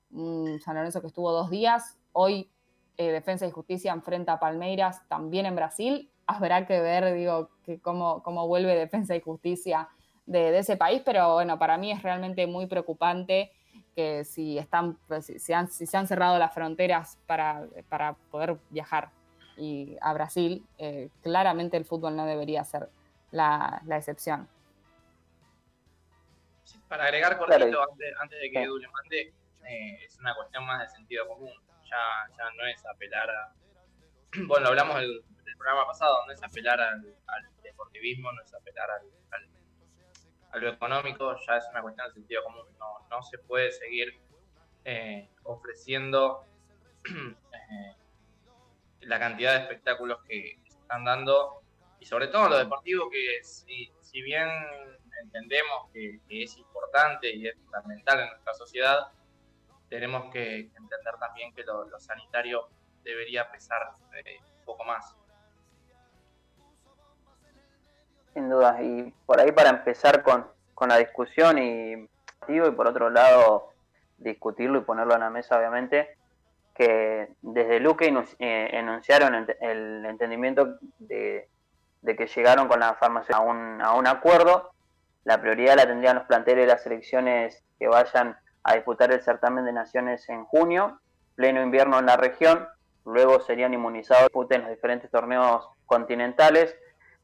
San 0.63 0.75
Lorenzo 0.75 1.01
que 1.01 1.07
estuvo 1.07 1.31
dos 1.31 1.49
días. 1.49 1.97
Hoy 2.11 2.49
eh, 2.97 3.11
Defensa 3.11 3.47
y 3.47 3.51
Justicia 3.51 3.91
enfrenta 3.91 4.33
a 4.33 4.39
Palmeiras 4.39 5.01
también 5.07 5.45
en 5.45 5.55
Brasil. 5.55 6.11
Habrá 6.27 6.65
que 6.67 6.79
ver, 6.79 7.13
digo, 7.15 7.49
cómo 7.81 8.47
vuelve 8.47 8.75
Defensa 8.75 9.15
y 9.15 9.21
Justicia 9.21 9.89
de, 10.25 10.57
ese 10.57 10.77
país, 10.77 11.01
pero 11.03 11.33
bueno, 11.33 11.59
para 11.59 11.77
mí 11.77 11.91
es 11.91 12.01
realmente 12.01 12.47
muy 12.47 12.67
preocupante 12.67 13.51
que 13.95 14.23
si, 14.23 14.57
están, 14.57 14.97
pues, 15.07 15.25
si, 15.25 15.39
se, 15.39 15.53
han, 15.53 15.67
cerrado 15.67 16.37
las 16.39 16.53
fronteras 16.53 17.17
para, 17.25 17.67
poder 18.31 18.57
viajar 18.69 19.09
y 19.57 19.97
a 20.01 20.13
Brasil, 20.13 20.65
eh, 20.77 21.09
claramente 21.21 21.77
el 21.77 21.85
fútbol 21.85 22.15
no 22.15 22.25
debería 22.25 22.63
ser 22.63 22.89
la 23.31 23.81
excepción 23.89 24.47
para 26.87 27.05
agregar 27.05 27.37
cortito 27.37 27.81
antes, 28.19 28.39
de 28.39 28.51
que 28.51 28.63
Edu 28.63 28.77
le 28.77 28.87
mande, 28.87 29.33
eh, 29.65 30.03
es 30.05 30.17
una 30.19 30.35
cuestión 30.35 30.65
más 30.65 30.81
de 30.81 30.89
sentido 30.89 31.27
común. 31.27 31.51
Ya, 31.83 32.35
ya 32.37 32.49
no 32.51 32.65
es 32.65 32.85
apelar 32.85 33.29
a. 33.29 33.53
Bueno, 34.47 34.63
lo 34.63 34.69
hablamos 34.69 34.99
del, 34.99 35.23
programa 35.57 35.85
pasado, 35.85 36.25
no 36.25 36.33
es 36.33 36.43
apelar 36.43 36.81
al, 36.81 37.01
deportivismo, 37.61 38.31
no 38.31 38.41
es 38.41 38.53
apelar 38.53 38.89
al, 38.91 39.47
a 40.51 40.57
lo 40.57 40.69
económico, 40.69 41.35
ya 41.47 41.57
es 41.57 41.65
una 41.71 41.81
cuestión 41.81 42.07
de 42.07 42.13
sentido 42.13 42.43
común. 42.43 42.65
No, 42.79 43.07
no 43.09 43.23
se 43.23 43.37
puede 43.37 43.71
seguir 43.71 44.19
eh, 44.85 45.29
ofreciendo 45.43 46.45
eh, 47.05 47.95
la 49.01 49.19
cantidad 49.19 49.53
de 49.53 49.59
espectáculos 49.61 50.21
que 50.27 50.59
están 50.67 51.05
dando 51.05 51.61
y 51.99 52.05
sobre 52.05 52.27
todo 52.27 52.49
lo 52.49 52.57
deportivo 52.57 53.09
que 53.09 53.41
si, 53.43 53.91
si 54.01 54.21
bien 54.21 54.49
entendemos 55.23 55.89
que, 55.91 56.19
es 56.29 56.57
importante 56.57 57.33
y 57.33 57.47
es 57.47 57.55
fundamental 57.57 58.19
en 58.19 58.29
nuestra 58.29 58.53
sociedad, 58.53 59.07
tenemos 59.89 60.31
que 60.31 60.59
entender 60.59 61.15
también 61.19 61.53
que 61.53 61.63
lo, 61.63 61.87
sanitario 61.99 62.67
debería 63.03 63.51
pesar 63.51 63.91
eh, 64.25 64.39
un 64.59 64.65
poco 64.65 64.83
más. 64.83 65.15
Sin 68.33 68.49
duda, 68.49 68.81
y 68.81 69.13
por 69.25 69.39
ahí 69.39 69.51
para 69.51 69.69
empezar 69.69 70.23
con, 70.23 70.51
la 70.87 70.97
discusión 70.97 71.57
y, 71.59 71.93
y 72.49 72.71
por 72.75 72.87
otro 72.87 73.09
lado 73.09 73.69
discutirlo 74.17 74.79
y 74.79 74.81
ponerlo 74.81 75.13
en 75.13 75.21
la 75.21 75.29
mesa 75.29 75.57
obviamente, 75.57 76.17
que 76.73 77.29
desde 77.41 77.79
Luque 77.79 78.07
eh, 78.39 78.69
enunciaron 78.73 79.47
el 79.61 80.05
entendimiento 80.05 80.77
de, 80.99 81.47
que 82.03 82.27
llegaron 82.27 82.67
con 82.67 82.79
la 82.79 82.95
farmacia 82.95 83.37
a 83.37 83.39
un, 83.39 83.81
a 83.81 83.93
un 83.93 84.07
acuerdo 84.07 84.72
la 85.25 85.39
prioridad 85.39 85.75
la 85.75 85.87
tendrían 85.87 86.17
los 86.17 86.25
planteles 86.25 86.65
de 86.65 86.73
las 86.73 86.83
selecciones 86.83 87.63
que 87.79 87.87
vayan 87.87 88.37
a 88.63 88.73
disputar 88.75 89.11
el 89.11 89.21
certamen 89.21 89.65
de 89.65 89.73
naciones 89.73 90.27
en 90.29 90.45
junio, 90.45 90.99
pleno 91.35 91.61
invierno 91.61 91.99
en 91.99 92.05
la 92.05 92.17
región, 92.17 92.67
luego 93.05 93.39
serían 93.41 93.73
inmunizados 93.73 94.29
en 94.49 94.61
los 94.61 94.69
diferentes 94.69 95.09
torneos 95.11 95.67
continentales. 95.85 96.75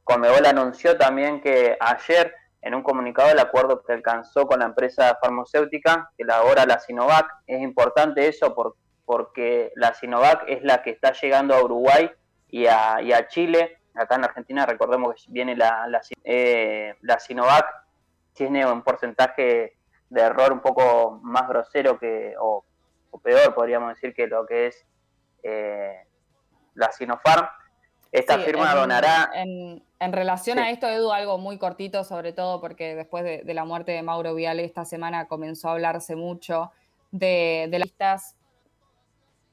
Conmebol 0.03 0.45
anunció 0.45 0.97
también 0.97 1.41
que 1.41 1.77
ayer, 1.79 2.33
en 2.61 2.75
un 2.75 2.83
comunicado, 2.83 3.31
el 3.31 3.39
acuerdo 3.39 3.83
que 3.83 3.93
alcanzó 3.93 4.47
con 4.47 4.59
la 4.59 4.65
empresa 4.65 5.17
farmacéutica, 5.21 6.11
que 6.17 6.23
elabora 6.23 6.65
la 6.65 6.79
Sinovac, 6.79 7.29
es 7.47 7.61
importante 7.61 8.27
eso 8.27 8.55
porque 9.05 9.71
la 9.75 9.93
Sinovac 9.93 10.43
es 10.47 10.63
la 10.63 10.81
que 10.81 10.91
está 10.91 11.13
llegando 11.13 11.55
a 11.55 11.63
Uruguay 11.63 12.11
y 12.49 12.65
a, 12.67 13.27
Chile. 13.27 13.77
Acá 13.95 14.15
en 14.15 14.25
Argentina 14.25 14.65
recordemos 14.65 15.15
que 15.15 15.31
viene 15.31 15.55
la, 15.55 15.87
la, 15.87 16.01
eh, 16.23 16.95
la 17.01 17.19
Sinovac 17.19 17.65
tiene 18.39 18.65
un 18.65 18.83
porcentaje 18.83 19.75
de 20.09 20.21
error 20.21 20.53
un 20.53 20.61
poco 20.61 21.19
más 21.21 21.45
grosero 21.49 21.99
que, 21.99 22.33
o, 22.39 22.63
peor, 23.21 23.53
podríamos 23.53 23.89
decir, 23.89 24.13
que 24.13 24.27
lo 24.27 24.45
que 24.45 24.67
es 24.67 24.85
eh, 25.43 26.07
la 26.73 26.89
Sinopharm. 26.89 27.45
Esta 28.13 28.39
firma 28.39 28.73
donará. 28.73 29.29
En, 29.33 29.83
relación 29.99 30.57
a 30.57 30.69
esto, 30.69 30.87
Edu, 30.87 31.11
algo 31.11 31.37
muy 31.37 31.57
cortito, 31.57 32.05
sobre 32.05 32.31
todo 32.31 32.61
porque 32.61 32.95
después 32.95 33.25
de, 33.25 33.53
la 33.53 33.65
muerte 33.65 33.91
de 33.91 34.03
Mauro 34.03 34.33
Viale 34.33 34.63
esta 34.63 34.85
semana 34.85 35.27
comenzó 35.27 35.67
a 35.67 35.73
hablarse 35.73 36.15
mucho 36.15 36.71
de, 37.11 37.67
de 37.69 37.77
las 37.77 37.89
listas, 37.89 38.37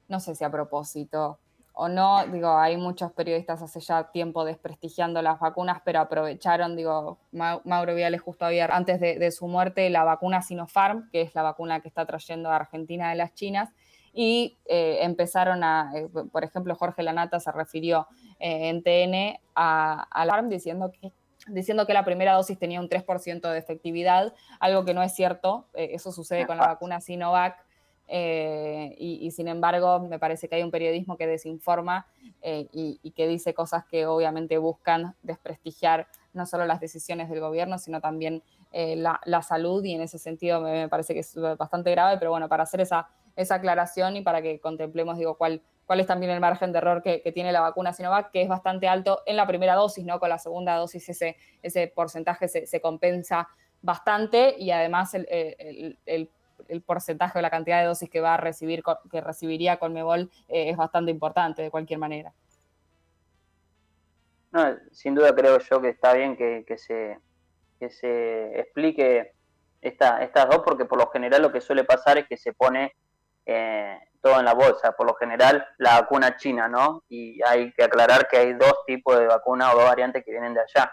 no 0.06 0.20
sé 0.20 0.36
si 0.36 0.44
a 0.44 0.50
propósito, 0.50 1.40
o 1.78 1.90
no, 1.90 2.26
digo, 2.28 2.56
hay 2.56 2.78
muchos 2.78 3.12
periodistas 3.12 3.60
hace 3.60 3.80
ya 3.80 4.10
tiempo 4.10 4.46
desprestigiando 4.46 5.20
las 5.20 5.38
vacunas, 5.38 5.82
pero 5.84 6.00
aprovecharon, 6.00 6.74
digo, 6.74 7.18
Mauro 7.32 7.94
Viales 7.94 8.22
justo 8.22 8.46
había, 8.46 8.64
antes 8.64 8.98
de, 8.98 9.30
su 9.30 9.46
muerte, 9.46 9.90
la 9.90 10.02
vacuna 10.02 10.40
Sinopharm, 10.40 11.10
que 11.10 11.20
es 11.20 11.34
la 11.34 11.42
vacuna 11.42 11.80
que 11.80 11.88
está 11.88 12.06
trayendo 12.06 12.50
a 12.50 12.56
Argentina 12.56 13.10
de 13.10 13.16
las 13.16 13.34
chinas, 13.34 13.74
y 14.14 14.56
empezaron 14.64 15.62
a, 15.64 15.92
por 16.32 16.44
ejemplo, 16.44 16.74
Jorge 16.74 17.02
Lanata 17.02 17.40
se 17.40 17.52
refirió 17.52 18.06
en 18.38 18.82
TN 18.82 19.38
a, 19.54 20.02
a 20.10 20.24
la 20.24 20.42
diciendo 20.44 20.90
que 20.90 21.12
diciendo 21.48 21.86
que 21.86 21.92
la 21.92 22.06
primera 22.06 22.32
dosis 22.32 22.58
tenía 22.58 22.80
un 22.80 22.88
3% 22.88 23.52
de 23.52 23.58
efectividad, 23.58 24.32
algo 24.60 24.86
que 24.86 24.94
no 24.94 25.02
es 25.02 25.14
cierto, 25.14 25.68
eso 25.74 26.10
sucede 26.10 26.46
con 26.46 26.56
la 26.56 26.66
vacuna 26.66 27.02
Sinovac, 27.02 27.65
eh, 28.08 28.94
y, 28.98 29.30
sin 29.32 29.48
embargo 29.48 29.98
me 30.00 30.18
parece 30.18 30.48
que 30.48 30.54
hay 30.54 30.62
un 30.62 30.70
periodismo 30.70 31.16
que 31.16 31.26
desinforma 31.26 32.06
eh, 32.40 32.68
y, 32.72 33.10
que 33.12 33.26
dice 33.26 33.52
cosas 33.52 33.84
que 33.84 34.06
obviamente 34.06 34.58
buscan 34.58 35.16
desprestigiar 35.22 36.06
no 36.32 36.46
solo 36.46 36.66
las 36.66 36.80
decisiones 36.80 37.28
del 37.28 37.40
gobierno, 37.40 37.78
sino 37.78 38.00
también 38.00 38.42
eh, 38.72 38.94
la, 38.96 39.42
salud 39.42 39.82
y 39.84 39.94
en 39.94 40.02
ese 40.02 40.18
sentido 40.18 40.60
me, 40.60 40.88
parece 40.88 41.14
que 41.14 41.20
es 41.20 41.34
bastante 41.58 41.90
grave, 41.90 42.18
pero 42.18 42.30
bueno, 42.30 42.48
para 42.48 42.62
hacer 42.62 42.80
esa, 42.80 43.08
esa 43.34 43.56
aclaración 43.56 44.16
y 44.16 44.22
para 44.22 44.42
que 44.42 44.60
contemplemos, 44.60 45.18
digo, 45.18 45.36
cuál, 45.36 45.62
cuál 45.86 46.00
es 46.00 46.06
también 46.06 46.30
el 46.32 46.40
margen 46.40 46.72
de 46.72 46.78
error 46.78 47.02
que, 47.02 47.20
tiene 47.32 47.52
la 47.52 47.60
vacuna 47.60 47.92
Sinovac, 47.92 48.30
que 48.30 48.42
es 48.42 48.48
bastante 48.48 48.86
alto 48.86 49.22
en 49.26 49.36
la 49.36 49.46
primera 49.46 49.74
dosis, 49.74 50.04
¿no? 50.04 50.20
Con 50.20 50.28
la 50.28 50.38
segunda 50.38 50.76
dosis 50.76 51.08
ese, 51.08 51.36
ese 51.62 51.88
porcentaje 51.88 52.48
se, 52.48 52.80
compensa 52.80 53.48
bastante 53.82 54.54
y 54.58 54.70
además 54.70 55.14
el, 55.14 56.30
porcentaje 56.84 57.38
o 57.38 57.42
la 57.42 57.50
cantidad 57.50 57.80
de 57.80 57.86
dosis 57.86 58.10
que 58.10 58.20
va 58.20 58.34
a 58.34 58.36
recibir, 58.36 58.82
que 59.10 59.20
recibiría 59.20 59.78
Conmebol 59.78 60.30
eh, 60.48 60.70
es 60.70 60.76
bastante 60.76 61.10
importante 61.10 61.62
de 61.62 61.70
cualquier 61.70 61.98
manera. 61.98 62.32
Sin 64.90 65.14
duda 65.14 65.34
creo 65.34 65.58
yo 65.58 65.82
que 65.82 65.90
está 65.90 66.14
bien 66.14 66.36
que, 66.36 66.64
se, 66.78 67.18
se 67.90 68.58
explique 68.58 69.34
esta, 69.82 70.22
estas 70.22 70.48
dos, 70.48 70.62
porque 70.64 70.86
por 70.86 70.98
lo 70.98 71.10
general 71.10 71.42
lo 71.42 71.52
que 71.52 71.60
suele 71.60 71.84
pasar 71.84 72.18
es 72.18 72.26
que 72.26 72.38
se 72.38 72.54
pone 72.54 72.94
eh, 73.44 73.98
todo 74.22 74.38
en 74.38 74.44
la 74.44 74.54
bolsa, 74.54 74.92
por 74.92 75.06
lo 75.06 75.14
general 75.14 75.66
la 75.78 76.00
vacuna 76.00 76.36
china, 76.36 76.68
¿no? 76.68 77.04
Y 77.08 77.40
hay 77.42 77.72
que 77.72 77.84
aclarar 77.84 78.28
que 78.28 78.38
hay 78.38 78.54
dos 78.54 78.84
tipos 78.86 79.18
de 79.18 79.26
vacuna 79.26 79.72
o 79.72 79.76
dos 79.76 79.84
variantes 79.84 80.24
que 80.24 80.32
vienen 80.32 80.54
de 80.54 80.60
allá. 80.60 80.92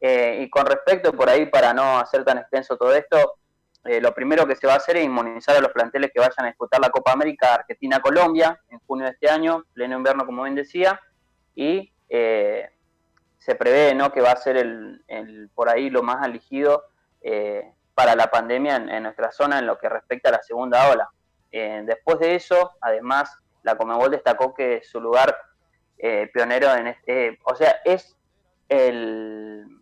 Eh, 0.00 0.40
y 0.40 0.50
con 0.50 0.66
respecto 0.66 1.12
por 1.12 1.28
ahí, 1.28 1.46
para 1.46 1.72
no 1.72 1.98
hacer 1.98 2.24
tan 2.24 2.38
extenso 2.38 2.76
todo 2.76 2.92
esto, 2.94 3.36
eh, 3.84 4.00
lo 4.00 4.14
primero 4.14 4.46
que 4.46 4.54
se 4.54 4.66
va 4.66 4.74
a 4.74 4.76
hacer 4.76 4.96
es 4.96 5.04
inmunizar 5.04 5.56
a 5.56 5.60
los 5.60 5.72
planteles 5.72 6.12
que 6.12 6.20
vayan 6.20 6.44
a 6.44 6.46
disputar 6.46 6.80
la 6.80 6.90
Copa 6.90 7.12
América 7.12 7.54
Argentina-Colombia 7.54 8.60
en 8.68 8.78
junio 8.86 9.06
de 9.06 9.12
este 9.12 9.28
año, 9.28 9.64
pleno 9.72 9.96
invierno 9.96 10.24
como 10.24 10.44
bien 10.44 10.54
decía, 10.54 11.00
y 11.56 11.92
eh, 12.08 12.70
se 13.38 13.54
prevé 13.56 13.94
¿no? 13.94 14.12
que 14.12 14.20
va 14.20 14.32
a 14.32 14.36
ser 14.36 14.56
el, 14.56 15.50
por 15.54 15.68
ahí 15.68 15.90
lo 15.90 16.04
más 16.04 16.24
elegido 16.24 16.84
eh, 17.22 17.72
para 17.94 18.14
la 18.14 18.28
pandemia 18.28 18.76
en, 18.76 19.02
nuestra 19.02 19.32
zona 19.32 19.58
en 19.58 19.66
lo 19.66 19.78
que 19.78 19.88
respecta 19.88 20.28
a 20.28 20.32
la 20.32 20.42
segunda 20.42 20.88
ola. 20.88 21.08
después 21.50 22.20
de 22.20 22.36
eso, 22.36 22.72
además, 22.80 23.36
la 23.64 23.76
Comebol 23.76 24.12
destacó 24.12 24.54
que 24.54 24.82
su 24.84 25.00
lugar 25.00 25.36
pionero 26.32 26.74
en 26.74 26.86
este, 26.86 27.38
o 27.44 27.54
sea, 27.54 27.80
es 27.84 28.16
el 28.68 29.81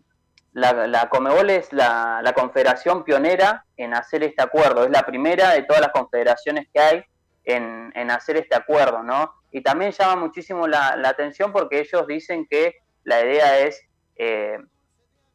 la, 0.53 0.87
la 0.87 1.09
Comebol 1.09 1.49
es 1.49 1.71
la, 1.71 2.33
confederación 2.35 3.03
pionera 3.03 3.65
en 3.77 3.93
hacer 3.93 4.23
este 4.23 4.41
acuerdo, 4.41 4.83
es 4.83 4.91
la 4.91 5.05
primera 5.05 5.51
de 5.51 5.63
todas 5.63 5.81
las 5.81 5.91
confederaciones 5.91 6.67
que 6.73 6.79
hay 6.79 7.03
en, 7.45 8.11
hacer 8.11 8.37
este 8.37 8.55
acuerdo, 8.55 9.03
¿no? 9.03 9.33
Y 9.51 9.61
también 9.61 9.91
llama 9.91 10.15
muchísimo 10.15 10.67
la, 10.67 10.99
atención 11.05 11.51
porque 11.51 11.79
ellos 11.79 12.05
dicen 12.07 12.45
que 12.49 12.75
la 13.03 13.21
idea 13.21 13.59
es, 13.59 13.81
eh, 14.17 14.57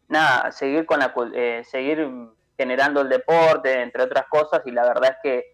nada, 0.08 0.52
seguir, 0.52 0.84
con 0.86 1.00
la, 1.00 1.12
eh, 1.34 1.62
seguir 1.64 2.08
generando 2.56 3.00
el 3.00 3.08
deporte, 3.08 3.80
entre 3.80 4.02
otras 4.02 4.26
cosas, 4.28 4.62
y 4.66 4.70
la 4.70 4.86
verdad 4.86 5.12
es 5.12 5.16
que, 5.22 5.44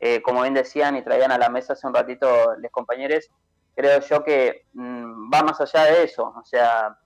eh, 0.00 0.22
como 0.22 0.42
bien 0.42 0.54
decían 0.54 0.96
y 0.96 1.02
traían 1.02 1.32
a 1.32 1.38
la 1.38 1.48
mesa 1.48 1.72
hace 1.74 1.86
un 1.86 1.94
ratito 1.94 2.54
los 2.56 2.70
compañeros, 2.72 3.30
creo 3.74 4.00
yo 4.00 4.22
que 4.24 4.66
mm, 4.72 5.32
va 5.32 5.42
más 5.42 5.60
allá 5.60 5.84
de 5.84 6.04
eso, 6.04 6.34
o 6.36 6.44
sea, 6.44 6.96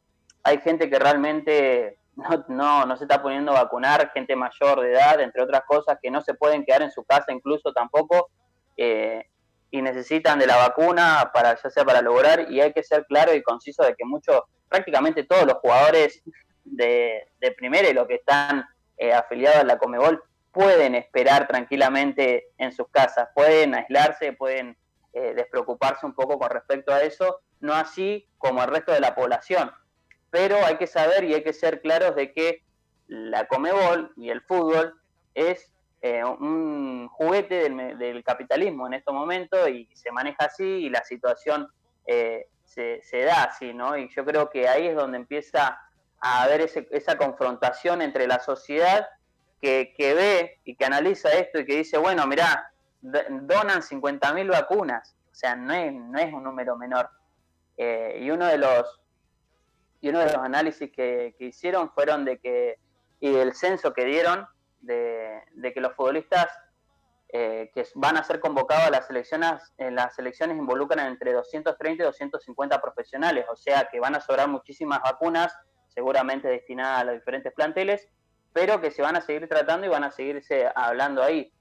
hay 0.42 0.60
gente 0.60 0.88
que 0.88 0.98
realmente 0.98 1.98
no, 2.16 2.44
no, 2.48 2.86
no 2.86 2.96
se 2.96 3.04
está 3.04 3.22
poniendo 3.22 3.52
a 3.52 3.62
vacunar 3.62 4.10
gente 4.12 4.34
mayor 4.34 4.80
de 4.80 4.92
edad, 4.92 5.20
entre 5.20 5.42
otras 5.42 5.62
cosas, 5.66 5.98
que 6.02 6.10
no 6.10 6.22
se 6.22 6.34
pueden 6.34 6.64
quedar 6.64 6.82
en 6.82 6.90
su 6.90 7.04
casa 7.04 7.32
incluso 7.32 7.72
tampoco, 7.72 8.30
eh, 8.76 9.24
y 9.70 9.82
necesitan 9.82 10.38
de 10.38 10.46
la 10.46 10.56
vacuna 10.56 11.30
para 11.32 11.60
ya 11.60 11.70
sea 11.70 11.84
para 11.84 12.00
lograr, 12.00 12.50
y 12.50 12.60
hay 12.60 12.72
que 12.72 12.82
ser 12.82 13.04
claro 13.06 13.34
y 13.34 13.42
conciso 13.42 13.84
de 13.84 13.94
que 13.94 14.04
muchos, 14.04 14.42
prácticamente 14.68 15.24
todos 15.24 15.44
los 15.44 15.56
jugadores 15.58 16.22
de, 16.64 17.28
de 17.38 17.52
primera 17.52 17.88
y 17.88 17.92
los 17.92 18.06
que 18.06 18.16
están 18.16 18.64
eh, 18.96 19.12
afiliados 19.12 19.60
a 19.60 19.64
la 19.64 19.78
Comebol 19.78 20.22
pueden 20.50 20.94
esperar 20.94 21.46
tranquilamente 21.46 22.48
en 22.56 22.72
sus 22.72 22.88
casas, 22.88 23.28
pueden 23.34 23.74
aislarse, 23.74 24.32
pueden 24.32 24.76
eh, 25.12 25.34
despreocuparse 25.34 26.06
un 26.06 26.14
poco 26.14 26.38
con 26.38 26.48
respecto 26.48 26.94
a 26.94 27.02
eso, 27.02 27.40
no 27.60 27.74
así 27.74 28.26
como 28.38 28.62
el 28.62 28.70
resto 28.70 28.92
de 28.92 29.00
la 29.00 29.14
población 29.14 29.70
pero 30.30 30.64
hay 30.64 30.76
que 30.76 30.86
saber 30.86 31.24
y 31.24 31.34
hay 31.34 31.42
que 31.42 31.52
ser 31.52 31.80
claros 31.80 32.14
de 32.14 32.32
que 32.32 32.62
la 33.08 33.46
Comebol 33.46 34.12
y 34.16 34.30
el 34.30 34.42
fútbol 34.42 34.94
es 35.34 35.72
eh, 36.02 36.22
un 36.24 37.08
juguete 37.08 37.68
del, 37.70 38.24
capitalismo 38.24 38.86
en 38.86 38.94
estos 38.94 39.14
momentos 39.14 39.68
y 39.68 39.88
se 39.94 40.12
maneja 40.12 40.44
así 40.44 40.64
y 40.64 40.90
la 40.90 41.04
situación 41.04 41.68
eh, 42.06 42.48
se, 42.64 43.00
da 43.24 43.44
así, 43.44 43.72
¿no? 43.72 43.96
Y 43.96 44.08
yo 44.14 44.24
creo 44.24 44.50
que 44.50 44.68
ahí 44.68 44.88
es 44.88 44.96
donde 44.96 45.18
empieza 45.18 45.80
a 46.20 46.42
haber 46.42 46.60
esa 46.90 47.16
confrontación 47.16 48.02
entre 48.02 48.26
la 48.26 48.40
sociedad 48.40 49.06
que, 49.60 49.94
ve 49.98 50.60
y 50.64 50.76
que 50.76 50.84
analiza 50.84 51.30
esto 51.32 51.58
y 51.60 51.66
que 51.66 51.76
dice, 51.76 51.98
bueno, 51.98 52.26
mirá, 52.26 52.70
donan 53.00 53.82
50.000 53.82 54.50
vacunas, 54.50 55.16
o 55.30 55.34
sea, 55.34 55.56
no 55.56 55.72
es, 55.72 55.92
no 55.92 56.18
es 56.18 56.32
un 56.32 56.44
número 56.44 56.76
menor. 56.76 57.10
Eh, 57.76 58.20
y 58.22 58.30
uno 58.30 58.46
de 58.46 58.58
los 58.58 59.00
y 60.00 60.08
uno 60.08 60.20
de 60.20 60.26
los 60.26 60.36
análisis 60.36 60.90
que, 60.92 61.34
hicieron 61.38 61.90
fueron 61.92 62.24
de 62.24 62.38
que, 62.38 62.78
y 63.20 63.34
el 63.34 63.54
censo 63.54 63.92
que 63.92 64.04
dieron, 64.04 64.46
de, 64.80 65.42
que 65.74 65.80
los 65.80 65.94
futbolistas 65.94 66.46
eh, 67.32 67.70
que 67.74 67.84
van 67.94 68.16
a 68.16 68.22
ser 68.22 68.40
convocados 68.40 68.86
a 68.86 68.90
las 68.90 69.10
elecciones, 69.10 69.72
en 69.78 69.96
las 69.96 70.18
elecciones 70.18 70.56
involucran 70.56 71.06
entre 71.06 71.32
230 71.32 72.02
y 72.02 72.06
250 72.06 72.80
profesionales, 72.80 73.46
o 73.50 73.56
sea 73.56 73.88
que 73.90 73.98
van 73.98 74.14
a 74.14 74.20
sobrar 74.20 74.48
muchísimas 74.48 75.00
vacunas, 75.02 75.52
seguramente 75.88 76.48
destinadas 76.48 77.00
a 77.00 77.04
los 77.04 77.14
diferentes 77.14 77.52
planteles, 77.52 78.08
pero 78.52 78.80
que 78.80 78.90
se 78.90 79.02
van 79.02 79.16
a 79.16 79.20
seguir 79.20 79.48
tratando 79.48 79.86
y 79.86 79.90
van 79.90 80.04
a 80.04 80.10
seguirse 80.10 80.70
hablando 80.74 81.22
ahí. 81.22 81.52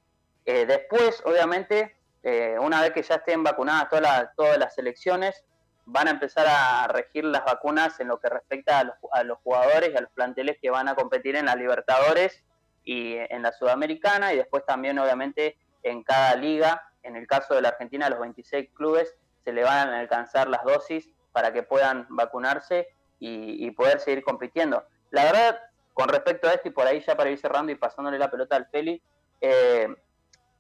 Eh, 0.45 0.65
después, 0.65 1.21
obviamente, 1.25 1.95
eh, 2.21 2.57
una 2.59 2.81
vez 2.81 2.91
que 2.91 3.01
ya 3.01 3.15
estén 3.15 3.43
vacunadas 3.43 3.89
todas 3.89 4.29
todas 4.36 4.57
las 4.57 4.77
elecciones, 4.77 5.43
van 5.86 6.07
a 6.07 6.11
empezar 6.11 6.47
a 6.47 6.88
regir 6.88 7.23
las 7.25 7.45
vacunas 7.45 7.99
en 7.99 8.07
lo 8.07 8.19
que 8.19 8.29
respecta 8.29 8.79
a 8.79 9.23
los, 9.23 9.38
jugadores 9.39 9.91
y 9.93 9.97
a 9.97 10.01
los 10.01 10.09
planteles 10.11 10.57
que 10.61 10.71
van 10.71 10.88
a 10.88 10.95
competir 10.95 11.36
en 11.36 11.45
la 11.45 11.55
Libertadores 11.55 12.43
y 12.83 13.15
en 13.15 13.43
la 13.43 13.51
Sudamericana 13.51 14.33
y 14.33 14.38
después 14.38 14.65
también 14.65 14.97
obviamente 14.99 15.57
en 15.83 16.03
cada 16.03 16.36
liga, 16.36 16.89
en 17.03 17.15
el 17.15 17.27
caso 17.27 17.53
de 17.53 17.61
la 17.61 17.69
Argentina 17.69 18.09
los 18.09 18.19
26 18.19 18.69
clubes 18.73 19.15
se 19.43 19.53
le 19.53 19.63
van 19.63 19.89
a 19.89 19.99
alcanzar 19.99 20.47
las 20.49 20.63
dosis 20.63 21.09
para 21.31 21.53
que 21.53 21.61
puedan 21.61 22.07
vacunarse 22.09 22.88
y, 23.19 23.71
poder 23.71 23.99
seguir 23.99 24.23
compitiendo. 24.23 24.83
La 25.09 25.23
verdad, 25.23 25.59
con 25.93 26.09
respecto 26.09 26.47
a 26.47 26.53
esto 26.53 26.67
y 26.69 26.71
por 26.71 26.86
ahí 26.86 27.01
ya 27.01 27.15
para 27.15 27.29
ir 27.29 27.39
cerrando 27.39 27.71
y 27.71 27.75
pasándole 27.75 28.19
la 28.19 28.29
pelota 28.29 28.55
al 28.55 28.67
Feli, 28.67 29.01
eh, 29.41 29.88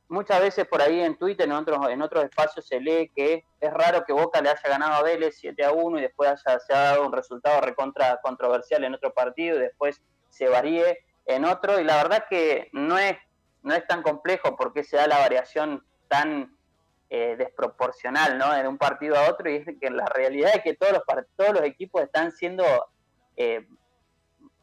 muchas 0.07 0.39
veces 0.39 0.67
por 0.67 0.81
ahí 0.81 1.01
en 1.01 1.17
Twitter, 1.17 1.45
en 1.45 1.53
otros, 1.53 1.89
en 1.89 2.01
otros 2.01 2.23
espacios 2.23 2.67
se 2.67 2.79
lee 2.79 3.11
que 3.15 3.45
es 3.59 3.73
raro 3.73 4.05
que 4.05 4.13
Boca 4.13 4.41
le 4.41 4.49
haya 4.49 4.69
ganado 4.69 4.93
a 4.93 5.03
Vélez 5.03 5.37
7 5.39 5.63
a 5.63 5.71
1 5.71 5.99
y 5.99 6.01
después 6.01 6.29
haya, 6.29 6.59
se 6.59 6.73
ha 6.73 6.79
dado 6.79 7.05
un 7.05 7.11
resultado 7.11 7.61
recontra 7.61 8.19
controversial 8.21 8.83
en 8.83 8.93
otro 8.93 9.13
partido 9.13 9.57
y 9.57 9.61
después 9.61 10.01
se 10.29 10.47
varíe 10.47 10.99
en 11.25 11.45
otro. 11.45 11.79
Y 11.79 11.83
la 11.83 11.97
verdad 11.97 12.25
que 12.29 12.69
no 12.73 12.97
es, 12.97 13.17
no 13.63 13.73
es 13.73 13.85
tan 13.87 14.03
complejo 14.03 14.55
porque 14.55 14.83
se 14.83 14.97
da 14.97 15.07
la 15.07 15.19
variación 15.19 15.83
tan 16.07 16.55
eh, 17.09 17.35
desproporcional 17.37 18.37
¿no? 18.37 18.53
de 18.53 18.67
un 18.67 18.77
partido 18.77 19.17
a 19.17 19.29
otro 19.29 19.49
y 19.49 19.55
es 19.55 19.65
que 19.79 19.89
la 19.89 20.05
realidad 20.05 20.51
es 20.55 20.63
que 20.63 20.75
todos 20.75 20.93
los, 20.93 21.03
todos 21.35 21.53
los 21.53 21.63
equipos 21.63 22.01
están 22.01 22.31
siendo... 22.31 22.63
Eh, 23.37 23.65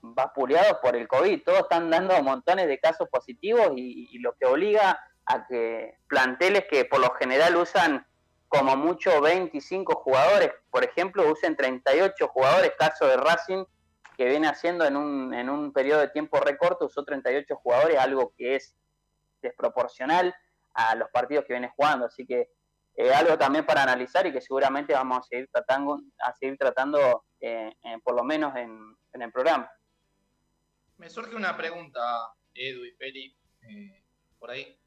vapuleados 0.04 0.78
por 0.82 0.96
el 0.96 1.06
COVID, 1.06 1.44
todos 1.44 1.60
están 1.60 1.88
dando 1.88 2.20
montones 2.24 2.66
de 2.66 2.80
casos 2.80 3.08
positivos 3.08 3.70
y 3.76 4.18
lo 4.18 4.32
que 4.32 4.46
obliga 4.46 4.98
a 5.26 5.46
que 5.46 5.98
planteles 6.08 6.64
que 6.70 6.84
por 6.84 7.00
lo 7.00 7.12
general 7.14 7.56
usan 7.56 8.06
como 8.48 8.76
mucho 8.76 9.20
25 9.20 9.94
jugadores, 9.96 10.50
por 10.70 10.84
ejemplo, 10.84 11.30
usen 11.30 11.56
38 11.56 12.28
jugadores, 12.28 12.72
caso 12.78 13.06
de 13.06 13.16
Racing, 13.16 13.64
que 14.16 14.26
viene 14.26 14.46
haciendo 14.46 14.84
en 14.84 14.96
un, 14.96 15.32
en 15.32 15.48
un 15.48 15.72
periodo 15.72 16.00
de 16.00 16.08
tiempo 16.08 16.38
recorto, 16.38 16.86
usó 16.86 17.02
38 17.02 17.56
jugadores, 17.56 17.98
algo 17.98 18.34
que 18.36 18.56
es 18.56 18.76
desproporcional 19.40 20.34
a 20.74 20.94
los 20.94 21.08
partidos 21.10 21.44
que 21.46 21.54
viene 21.54 21.72
jugando, 21.74 22.06
así 22.06 22.26
que 22.26 22.50
eh, 22.94 23.12
algo 23.12 23.38
también 23.38 23.64
para 23.64 23.82
analizar 23.82 24.26
y 24.26 24.32
que 24.32 24.40
seguramente 24.40 24.92
vamos 24.92 25.18
a 25.18 25.22
seguir 25.22 25.48
tratando, 25.50 26.00
a 26.18 26.34
seguir 26.34 26.58
tratando 26.58 27.24
eh, 27.40 27.74
por 28.04 28.14
lo 28.14 28.22
menos 28.22 28.54
en, 28.56 28.96
el 29.12 29.32
programa. 29.32 29.70
Me 30.98 31.08
surge 31.08 31.34
una 31.34 31.56
pregunta, 31.56 32.00
Edu 32.54 32.84
y 32.84 32.92
Peli, 32.92 33.36
eh, 33.62 34.04
por 34.38 34.50
ahí. 34.50 34.78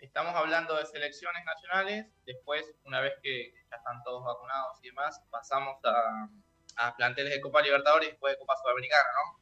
Estamos 0.00 0.34
hablando 0.34 0.76
de 0.76 0.86
selecciones 0.86 1.44
nacionales, 1.44 2.06
después, 2.26 2.64
una 2.84 3.00
vez 3.00 3.14
que 3.22 3.52
ya 3.70 3.76
están 3.76 4.02
todos 4.02 4.24
vacunados 4.24 4.78
y 4.82 4.88
demás, 4.88 5.22
pasamos 5.30 5.76
a, 5.84 6.28
a 6.76 6.96
planteles 6.96 7.34
de 7.34 7.40
Copa 7.40 7.62
Libertadores 7.62 8.08
y 8.08 8.10
después 8.12 8.34
de 8.34 8.38
Copa 8.38 8.54
Sudamericana, 8.62 9.04
¿no? 9.14 9.40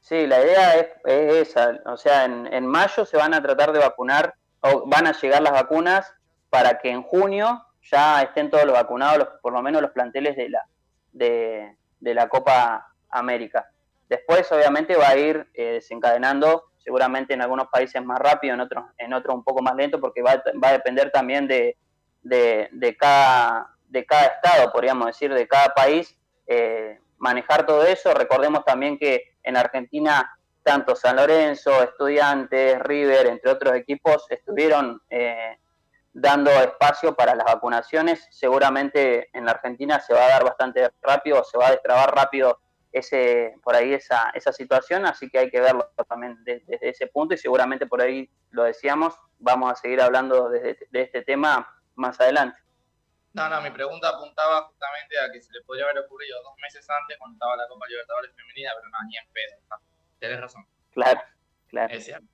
Sí, 0.00 0.26
la 0.26 0.42
idea 0.42 0.74
es, 0.76 0.88
esa, 1.04 1.80
o 1.84 1.96
sea, 1.96 2.24
en, 2.24 2.66
mayo 2.66 3.04
se 3.04 3.16
van 3.16 3.34
a 3.34 3.42
tratar 3.42 3.72
de 3.72 3.78
vacunar, 3.78 4.34
o 4.60 4.88
van 4.88 5.06
a 5.06 5.12
llegar 5.12 5.42
las 5.42 5.52
vacunas 5.52 6.14
para 6.50 6.78
que 6.78 6.90
en 6.90 7.02
junio 7.02 7.62
ya 7.82 8.22
estén 8.22 8.50
todos 8.50 8.64
los 8.64 8.74
vacunados, 8.74 9.28
por 9.42 9.52
lo 9.52 9.60
menos 9.60 9.82
los 9.82 9.90
planteles 9.90 10.34
de 10.36 10.48
la, 10.48 10.66
de, 11.12 11.76
la 12.00 12.28
Copa 12.28 12.90
América. 13.10 13.70
Después, 14.08 14.50
obviamente, 14.50 14.96
va 14.96 15.10
a 15.10 15.16
ir 15.16 15.46
eh, 15.52 15.72
desencadenando, 15.72 16.70
seguramente 16.88 17.34
en 17.34 17.42
algunos 17.42 17.68
países 17.68 18.02
más 18.02 18.18
rápido, 18.18 18.54
en 18.54 18.60
otros, 18.62 18.86
en 18.96 19.12
otros 19.12 19.34
un 19.34 19.44
poco 19.44 19.60
más 19.60 19.74
lento, 19.74 20.00
porque 20.00 20.22
va, 20.22 20.42
va 20.64 20.68
a 20.68 20.72
depender 20.72 21.10
también 21.10 21.46
de, 21.46 21.76
de, 22.22 22.96
cada, 22.98 23.74
de 23.88 24.06
cada 24.06 24.24
estado, 24.24 24.72
podríamos 24.72 25.08
decir, 25.08 25.34
de 25.34 25.46
cada 25.46 25.74
país, 25.74 26.18
eh, 26.46 26.98
manejar 27.18 27.66
todo 27.66 27.84
eso. 27.84 28.14
Recordemos 28.14 28.64
también 28.64 28.98
que 28.98 29.36
en 29.42 29.58
Argentina 29.58 30.34
tanto 30.62 30.96
San 30.96 31.16
Lorenzo, 31.16 31.82
Estudiantes, 31.82 32.78
River, 32.80 33.26
entre 33.26 33.50
otros 33.50 33.74
equipos, 33.74 34.24
estuvieron 34.30 35.02
eh, 35.10 35.58
dando 36.14 36.50
espacio 36.50 37.14
para 37.14 37.34
las 37.34 37.44
vacunaciones. 37.44 38.26
Seguramente 38.30 39.28
en 39.34 39.44
la 39.44 39.50
Argentina 39.50 40.00
se 40.00 40.14
va 40.14 40.24
a 40.24 40.28
dar 40.30 40.44
bastante 40.44 40.90
rápido, 41.02 41.44
se 41.44 41.58
va 41.58 41.66
a 41.66 41.72
destrabar 41.72 42.14
rápido 42.14 42.60
ese 42.92 43.54
por 43.62 43.74
ahí 43.74 43.92
esa, 43.92 44.30
esa 44.30 44.52
situación, 44.52 45.06
así 45.06 45.28
que 45.28 45.38
hay 45.38 45.50
que 45.50 45.60
verlo 45.60 45.90
también 46.08 46.42
desde, 46.44 46.78
ese 46.80 47.06
punto 47.06 47.34
y 47.34 47.38
seguramente 47.38 47.86
por 47.86 48.00
ahí 48.00 48.30
lo 48.50 48.64
decíamos, 48.64 49.14
vamos 49.38 49.72
a 49.72 49.74
seguir 49.74 50.00
hablando 50.00 50.48
de 50.48 50.76
este 50.92 51.22
tema 51.22 51.68
más 51.94 52.20
adelante. 52.20 52.58
No, 53.38 53.48
no, 53.48 53.60
mi 53.60 53.70
pregunta 53.70 54.08
apuntaba 54.08 54.62
justamente 54.62 55.18
a 55.18 55.30
que 55.30 55.40
se 55.40 55.52
le 55.52 55.62
podría 55.62 55.84
haber 55.84 56.04
ocurrido 56.04 56.42
dos 56.42 56.54
meses 56.60 56.84
antes 56.88 57.18
cuando 57.18 57.34
estaba 57.34 57.56
la 57.56 57.68
Copa 57.68 57.86
Libertadores 57.86 58.34
Femenina, 58.34 58.72
pero 58.76 58.88
no, 58.88 58.98
ni 59.06 59.16
en 59.16 59.32
pedo. 59.32 59.60
¿no? 59.70 59.76
Tienes 60.18 60.40
razón. 60.40 60.66
Claro, 60.92 61.20
claro. 61.68 61.94
Es 61.94 62.04
cierto. 62.04 62.26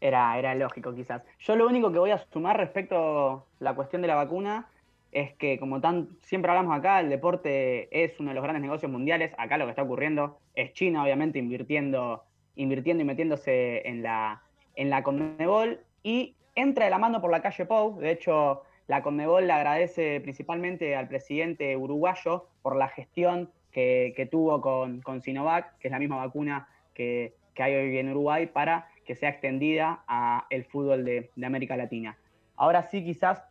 Era, 0.00 0.36
era 0.38 0.54
lógico 0.54 0.94
quizás. 0.94 1.22
Yo 1.38 1.56
lo 1.56 1.66
único 1.66 1.90
que 1.92 1.98
voy 1.98 2.10
a 2.10 2.26
sumar 2.30 2.58
respecto 2.58 2.96
a 2.96 3.44
la 3.60 3.74
cuestión 3.74 4.02
de 4.02 4.08
la 4.08 4.16
vacuna 4.16 4.70
es 5.14 5.32
que 5.34 5.58
como 5.58 5.80
tan 5.80 6.08
siempre 6.22 6.50
hablamos 6.50 6.76
acá, 6.76 7.00
el 7.00 7.08
deporte 7.08 7.88
es 8.04 8.18
uno 8.18 8.30
de 8.30 8.34
los 8.34 8.42
grandes 8.42 8.62
negocios 8.62 8.90
mundiales. 8.90 9.32
Acá 9.38 9.56
lo 9.56 9.64
que 9.64 9.70
está 9.70 9.82
ocurriendo 9.82 10.38
es 10.54 10.72
China, 10.72 11.04
obviamente, 11.04 11.38
invirtiendo, 11.38 12.24
invirtiendo 12.56 13.02
y 13.02 13.06
metiéndose 13.06 13.88
en 13.88 14.02
la, 14.02 14.42
en 14.74 14.90
la 14.90 15.02
Conmebol. 15.02 15.80
Y 16.02 16.34
entra 16.56 16.84
de 16.84 16.90
la 16.90 16.98
mano 16.98 17.20
por 17.20 17.30
la 17.30 17.40
calle 17.40 17.64
Pou. 17.64 17.98
De 17.98 18.10
hecho, 18.10 18.62
la 18.88 19.02
Conmebol 19.02 19.46
le 19.46 19.52
agradece 19.52 20.20
principalmente 20.20 20.96
al 20.96 21.08
presidente 21.08 21.76
uruguayo 21.76 22.48
por 22.60 22.76
la 22.76 22.88
gestión 22.88 23.50
que, 23.70 24.28
tuvo 24.30 24.60
con, 24.60 25.22
Sinovac, 25.22 25.78
que 25.78 25.88
es 25.88 25.92
la 25.92 25.98
misma 25.98 26.16
vacuna 26.16 26.68
que, 26.92 27.34
hay 27.56 27.74
hoy 27.74 27.98
en 27.98 28.10
Uruguay, 28.10 28.46
para 28.46 28.88
que 29.04 29.14
sea 29.14 29.28
extendida 29.28 30.02
al 30.08 30.64
fútbol 30.64 31.04
de, 31.04 31.30
América 31.44 31.76
Latina. 31.76 32.18
Ahora 32.56 32.82
sí, 32.82 33.04
quizás 33.04 33.42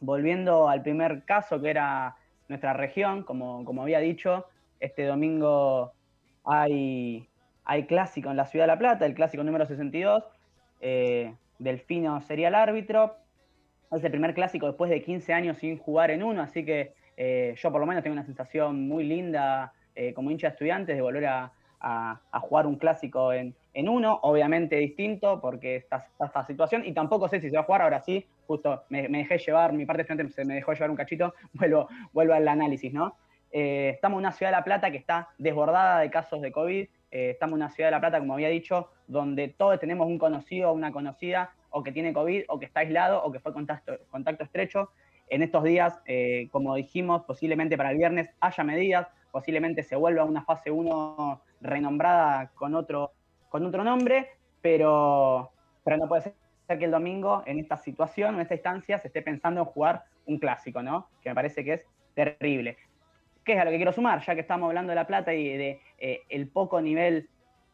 volviendo 0.00 0.68
al 0.68 0.82
primer 0.82 1.24
caso, 1.24 1.60
que 1.60 1.70
era 1.70 2.16
nuestra 2.48 2.72
región, 2.72 3.22
como, 3.22 3.64
como 3.64 3.82
había 3.82 4.00
dicho, 4.00 4.46
este 4.80 5.04
domingo 5.04 5.92
hay, 6.44 7.28
hay 7.64 7.86
clásico 7.86 8.30
en 8.30 8.36
la 8.36 8.46
Ciudad 8.46 8.64
de 8.64 8.72
La 8.72 8.78
Plata, 8.78 9.06
el 9.06 9.14
clásico 9.14 9.44
número 9.44 9.66
62. 9.66 10.24
Eh, 10.80 11.34
Delfino 11.58 12.20
sería 12.22 12.48
el 12.48 12.54
árbitro. 12.54 13.16
Es 13.92 14.02
el 14.02 14.10
primer 14.10 14.34
clásico 14.34 14.66
después 14.66 14.90
de 14.90 15.02
15 15.02 15.32
años 15.32 15.58
sin 15.58 15.78
jugar 15.78 16.10
en 16.10 16.22
uno, 16.22 16.42
así 16.42 16.64
que 16.64 16.94
eh, 17.16 17.54
yo 17.56 17.70
por 17.70 17.80
lo 17.80 17.86
menos 17.86 18.02
tengo 18.02 18.14
una 18.14 18.24
sensación 18.24 18.88
muy 18.88 19.04
linda 19.04 19.72
eh, 19.94 20.14
como 20.14 20.30
hincha 20.30 20.46
de 20.48 20.52
estudiantes 20.52 20.96
de 20.96 21.02
volver 21.02 21.26
a, 21.26 21.52
jugar 22.42 22.66
un 22.66 22.76
clásico 22.76 23.32
en, 23.32 23.54
uno, 23.88 24.18
obviamente 24.22 24.76
distinto 24.76 25.40
porque 25.40 25.76
está, 25.76 26.06
esta 26.22 26.44
situación 26.44 26.84
y 26.84 26.92
tampoco 26.92 27.28
sé 27.28 27.40
si 27.40 27.48
se 27.48 27.56
va 27.56 27.62
a 27.62 27.64
jugar, 27.64 27.82
ahora 27.82 28.00
sí, 28.00 28.26
justo 28.50 28.82
me, 28.88 29.06
dejé 29.06 29.38
llevar, 29.38 29.72
mi 29.72 29.86
parte 29.86 30.02
estudiante 30.02 30.32
se 30.32 30.44
me 30.44 30.54
dejó 30.54 30.72
llevar 30.72 30.90
un 30.90 30.96
cachito, 30.96 31.34
vuelvo, 31.52 31.88
vuelvo 32.12 32.34
al 32.34 32.48
análisis, 32.48 32.92
¿no? 32.92 33.16
Eh, 33.52 33.90
estamos 33.94 34.16
en 34.16 34.26
una 34.26 34.32
ciudad 34.32 34.50
de 34.50 34.56
La 34.56 34.64
Plata 34.64 34.90
que 34.90 34.96
está 34.96 35.28
desbordada 35.38 36.00
de 36.00 36.10
casos 36.10 36.40
de 36.40 36.50
COVID, 36.50 36.88
estamos 37.12 37.52
en 37.52 37.62
una 37.62 37.70
ciudad 37.70 37.88
de 37.88 37.92
La 37.92 38.00
Plata, 38.00 38.18
como 38.18 38.34
había 38.34 38.48
dicho, 38.48 38.90
donde 39.06 39.48
todos 39.48 39.78
tenemos 39.78 40.08
un 40.08 40.18
conocido 40.18 40.70
o 40.70 40.72
una 40.72 40.90
conocida 40.90 41.52
o 41.70 41.84
que 41.84 41.92
tiene 41.92 42.12
COVID 42.12 42.44
o 42.48 42.58
que 42.58 42.66
está 42.66 42.80
aislado 42.80 43.22
o 43.22 43.30
que 43.30 43.38
fue 43.38 43.52
contacto, 43.52 43.92
contacto 44.10 44.42
estrecho. 44.42 44.90
En 45.28 45.42
estos 45.42 45.62
días, 45.62 46.00
eh, 46.06 46.48
como 46.50 46.74
dijimos, 46.74 47.22
posiblemente 47.22 47.76
para 47.76 47.92
el 47.92 47.98
viernes 47.98 48.30
haya 48.40 48.64
medidas, 48.64 49.06
posiblemente 49.30 49.84
se 49.84 49.94
vuelva 49.94 50.22
a 50.22 50.24
una 50.24 50.42
fase 50.42 50.72
1 50.72 51.40
renombrada 51.60 52.50
con 52.56 52.74
otro, 52.74 53.12
con 53.48 53.64
otro 53.64 53.84
nombre, 53.84 54.26
pero, 54.60 55.52
pero 55.84 55.98
no 55.98 56.08
puede 56.08 56.22
ser 56.22 56.49
que 56.78 56.84
el 56.84 56.90
domingo 56.90 57.42
en 57.46 57.58
esta 57.58 57.76
situación, 57.76 58.34
en 58.36 58.40
esta 58.42 58.54
instancia, 58.54 58.98
se 58.98 59.08
esté 59.08 59.22
pensando 59.22 59.60
en 59.60 59.66
jugar 59.66 60.04
un 60.26 60.38
clásico, 60.38 60.82
¿no? 60.82 61.08
Que 61.22 61.30
me 61.30 61.34
parece 61.34 61.64
que 61.64 61.74
es 61.74 61.86
terrible. 62.14 62.76
¿Qué 63.44 63.54
es 63.54 63.58
a 63.60 63.64
lo 63.64 63.70
que 63.70 63.76
quiero 63.76 63.92
sumar? 63.92 64.20
Ya 64.24 64.34
que 64.34 64.40
estamos 64.40 64.68
hablando 64.68 64.90
de 64.90 64.96
La 64.96 65.06
Plata 65.06 65.34
y 65.34 65.56
de 65.56 65.80
eh, 65.98 66.20
el 66.28 66.48
poco 66.48 66.80
nivel 66.80 67.28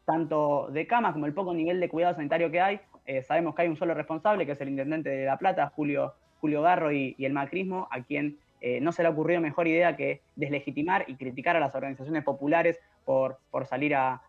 tanto 0.05 0.69
de 0.71 0.87
camas 0.87 1.13
como 1.13 1.25
el 1.25 1.33
poco 1.33 1.53
nivel 1.53 1.81
de 1.81 1.89
cuidado 1.89 2.15
sanitario 2.15 2.49
que 2.49 2.61
hay, 2.61 2.79
eh, 3.05 3.21
sabemos 3.23 3.55
que 3.55 3.63
hay 3.63 3.67
un 3.67 3.75
solo 3.75 3.93
responsable, 3.93 4.45
que 4.45 4.53
es 4.53 4.61
el 4.61 4.69
intendente 4.69 5.09
de 5.09 5.25
La 5.25 5.37
Plata, 5.37 5.71
Julio, 5.75 6.13
Julio 6.39 6.61
Garro 6.61 6.91
y, 6.91 7.15
el 7.19 7.33
macrismo, 7.33 7.87
a 7.91 8.01
quien 8.01 8.37
eh, 8.61 8.79
no 8.79 8.91
se 8.91 9.01
le 9.01 9.09
ha 9.09 9.11
ocurrido 9.11 9.41
mejor 9.41 9.67
idea 9.67 9.97
que 9.97 10.21
deslegitimar 10.35 11.03
y 11.07 11.15
criticar 11.15 11.57
a 11.57 11.59
las 11.59 11.75
organizaciones 11.75 12.23
populares 12.23 12.79
por, 13.05 13.39
por 13.51 13.65
salir 13.65 13.95
a, 13.95 14.21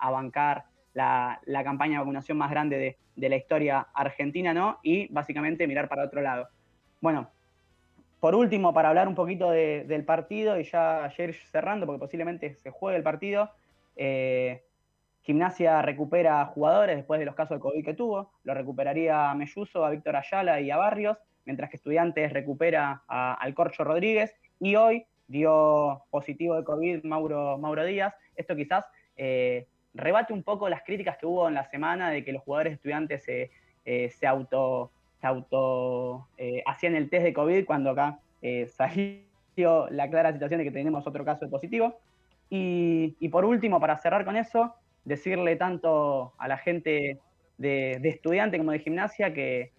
bancar 0.00 0.64
la, 0.94 1.40
campaña 1.64 1.94
de 1.94 1.98
vacunación 1.98 2.38
más 2.38 2.50
grande 2.50 2.96
de, 3.16 3.28
la 3.28 3.36
historia 3.36 3.88
argentina, 3.94 4.54
¿no? 4.54 4.78
Y 4.82 5.12
básicamente 5.12 5.66
mirar 5.66 5.88
para 5.88 6.04
otro 6.04 6.20
lado. 6.20 6.48
Bueno, 7.00 7.30
por 8.20 8.34
último, 8.34 8.72
para 8.72 8.88
hablar 8.88 9.06
un 9.06 9.14
poquito 9.14 9.50
del 9.50 10.04
partido 10.04 10.58
y 10.58 10.64
ya 10.64 11.04
ayer 11.04 11.34
cerrando, 11.34 11.86
porque 11.86 12.00
posiblemente 12.00 12.54
se 12.54 12.70
juegue 12.70 12.96
el 12.96 13.02
partido, 13.02 13.50
eh, 13.96 14.62
Gimnasia 15.22 15.80
recupera 15.80 16.44
jugadores 16.46 16.96
después 16.96 17.18
de 17.18 17.26
los 17.26 17.34
casos 17.34 17.56
de 17.56 17.60
COVID 17.60 17.84
que 17.84 17.94
tuvo, 17.94 18.32
lo 18.44 18.52
recuperaría 18.52 19.30
a 19.30 19.34
Melluso, 19.34 19.84
a 19.84 19.90
Víctor 19.90 20.16
Ayala 20.16 20.60
y 20.60 20.70
a 20.70 20.76
Barrios, 20.76 21.16
mientras 21.46 21.70
que 21.70 21.76
Estudiantes 21.76 22.32
recupera 22.32 23.02
al 23.08 23.54
Corcho 23.54 23.84
Rodríguez 23.84 24.34
y 24.60 24.76
hoy 24.76 25.06
dio 25.26 26.04
positivo 26.10 26.56
de 26.56 26.64
COVID 26.64 27.04
Mauro, 27.04 27.56
Mauro 27.58 27.84
Díaz. 27.84 28.14
Esto 28.36 28.54
quizás 28.54 28.86
eh, 29.16 29.66
rebate 29.94 30.32
un 30.32 30.42
poco 30.42 30.68
las 30.68 30.82
críticas 30.82 31.16
que 31.16 31.26
hubo 31.26 31.48
en 31.48 31.54
la 31.54 31.64
semana 31.64 32.10
de 32.10 32.24
que 32.24 32.32
los 32.32 32.42
jugadores 32.42 32.74
estudiantes 32.74 33.24
se, 33.24 33.50
eh, 33.84 34.10
auto, 34.26 34.90
auto 35.22 36.28
eh, 36.36 36.62
hacían 36.66 36.96
el 36.96 37.08
test 37.08 37.24
de 37.24 37.32
COVID 37.32 37.64
cuando 37.64 37.90
acá 37.90 38.18
salió 38.76 39.88
la 39.90 40.10
clara 40.10 40.32
situación 40.32 40.58
de 40.58 40.64
que 40.64 40.70
tenemos 40.70 41.06
otro 41.06 41.24
caso 41.24 41.44
de 41.44 41.50
positivo. 41.50 41.98
Y, 42.50 43.16
y 43.20 43.28
por 43.30 43.44
último, 43.44 43.80
para 43.80 43.96
cerrar 43.96 44.24
con 44.24 44.36
eso, 44.36 44.74
decirle 45.04 45.56
tanto 45.56 46.34
a 46.38 46.48
la 46.48 46.58
gente 46.58 47.20
de, 47.58 48.00
estudiante 48.02 48.58
como 48.58 48.72
de 48.72 48.78
gimnasia 48.80 49.32
que 49.32 49.72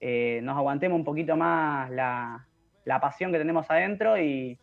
eh, 0.00 0.40
nos 0.42 0.56
aguantemos 0.56 0.98
un 0.98 1.04
poquito 1.04 1.36
más 1.36 1.90
la, 1.90 2.46
pasión 3.00 3.32
que 3.32 3.38
tenemos 3.38 3.70
adentro 3.70 4.18
y, 4.18 4.58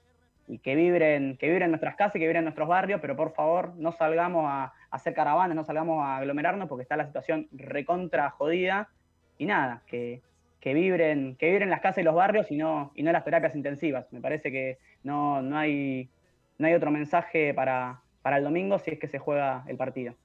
que 0.64 0.74
vibren, 0.76 1.38
que 1.38 1.48
vibren 1.48 1.70
nuestras 1.70 1.96
casas 1.96 2.16
y 2.16 2.20
que 2.20 2.26
vibren 2.26 2.44
nuestros 2.44 2.68
barrios, 2.68 3.00
pero 3.00 3.16
por 3.16 3.34
favor 3.34 3.74
no 3.78 3.92
salgamos 3.92 4.46
a, 4.48 4.74
hacer 4.92 5.14
caravanas, 5.14 5.56
no 5.56 5.64
salgamos 5.64 6.04
a 6.04 6.18
aglomerarnos 6.18 6.68
porque 6.68 6.84
está 6.84 6.98
la 6.98 7.06
situación 7.06 7.48
recontra 7.52 8.30
jodida 8.32 8.90
y 9.38 9.46
nada, 9.46 9.84
que, 9.88 10.22
vibren, 10.64 11.36
que 11.36 11.50
vibren 11.50 11.70
las 11.70 11.82
casas 11.82 12.00
y 12.00 12.04
los 12.04 12.16
barrios 12.16 12.52
y 12.52 12.58
no, 12.58 12.92
y 12.96 13.04
no 13.04 13.12
las 13.12 13.24
terapias 13.24 13.56
intensivas. 13.56 14.12
Me 14.12 14.22
parece 14.22 14.52
que 14.52 14.78
no, 15.04 15.42
no, 15.42 15.58
hay, 15.58 16.10
no 16.58 16.68
hay 16.68 16.74
otro 16.74 16.92
mensaje 16.92 17.54
para, 17.54 18.02
para 18.22 18.38
el 18.38 18.44
domingo 18.44 18.80
si 18.80 18.92
es 18.92 19.00
que 19.00 19.08
se 19.08 19.20
juega 19.20 19.64
el 19.68 19.78
partido. 19.78 20.16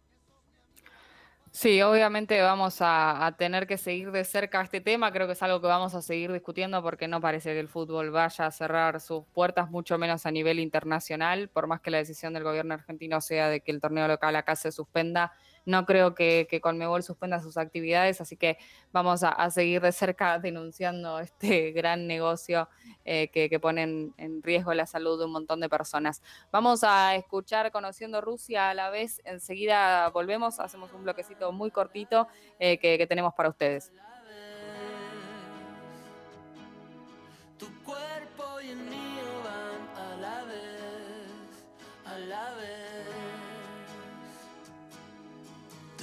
Sí, 1.56 1.80
obviamente 1.82 2.40
vamos 2.42 2.78
a, 2.80 3.32
tener 3.38 3.68
que 3.68 3.78
seguir 3.78 4.10
de 4.10 4.24
cerca 4.24 4.60
este 4.60 4.80
tema. 4.80 5.12
Creo 5.12 5.28
que 5.28 5.34
es 5.34 5.42
algo 5.42 5.60
que 5.60 5.68
vamos 5.68 5.94
a 5.94 6.02
seguir 6.02 6.32
discutiendo 6.32 6.82
porque 6.82 7.06
no 7.06 7.20
parece 7.20 7.52
que 7.52 7.60
el 7.60 7.68
fútbol 7.68 8.10
vaya 8.10 8.46
a 8.46 8.50
cerrar 8.50 9.00
sus 9.00 9.24
puertas, 9.32 9.70
mucho 9.70 9.96
menos 9.96 10.26
a 10.26 10.32
nivel 10.32 10.58
internacional. 10.58 11.48
Por 11.48 11.68
más 11.68 11.80
que 11.80 11.92
la 11.92 11.98
decisión 11.98 12.34
del 12.34 12.42
gobierno 12.42 12.74
argentino 12.74 13.20
sea 13.20 13.48
de 13.48 13.60
que 13.60 13.70
el 13.70 13.80
torneo 13.80 14.08
local 14.08 14.34
acá 14.34 14.56
se 14.56 14.72
suspenda, 14.72 15.32
no 15.66 15.86
creo 15.86 16.14
que, 16.14 16.46
que 16.48 16.60
Conmebol 16.60 17.02
suspenda 17.02 17.40
sus 17.40 17.56
actividades, 17.56 18.20
así 18.20 18.36
que 18.36 18.58
vamos 18.92 19.22
a, 19.22 19.50
seguir 19.50 19.80
de 19.80 19.92
cerca 19.92 20.38
denunciando 20.40 21.18
este 21.20 21.72
gran 21.72 22.06
negocio 22.06 22.68
eh, 23.04 23.28
que, 23.28 23.60
pone 23.60 23.82
en, 23.82 24.42
riesgo 24.42 24.74
la 24.74 24.86
salud 24.86 25.18
de 25.18 25.26
un 25.26 25.32
montón 25.32 25.60
de 25.60 25.68
personas. 25.68 26.22
Vamos 26.52 26.84
a 26.84 27.14
escuchar 27.14 27.70
Conociendo 27.72 28.20
Rusia 28.20 28.70
a 28.70 28.74
la 28.74 28.90
vez, 28.90 29.20
enseguida 29.24 30.08
volvemos, 30.10 30.60
hacemos 30.60 30.92
un 30.92 31.04
bloquecito 31.04 31.52
muy 31.52 31.70
cortito 31.70 32.28
eh, 32.58 32.78
que, 32.78 32.98
que 32.98 33.06
tenemos 33.06 33.34
para 33.34 33.48
ustedes. 33.48 33.92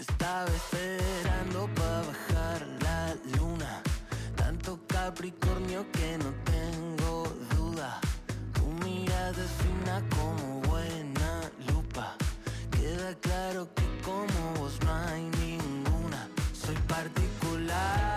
Estaba 0.02 0.48
esperando 0.48 1.70
para 1.76 2.02
bajar 2.02 2.68
la 2.82 3.16
luna. 3.38 3.84
Tanto 4.36 4.80
Capricornio 4.88 5.86
que 5.92 6.18
no 6.18 6.34
tengo 6.44 7.32
duda. 7.56 8.00
Tu 8.54 8.66
mirada 8.84 9.44
es 9.44 9.52
fina 9.62 10.02
como 10.16 10.62
buena 10.62 11.52
lupa. 11.68 12.16
Queda 12.72 13.14
claro 13.22 13.70
que 13.76 13.84
como 14.04 14.42
vos 14.58 14.80
no 14.84 14.92
hay 14.92 15.30
ninguna. 15.40 16.28
Soy 16.52 16.76
particular. 16.88 18.11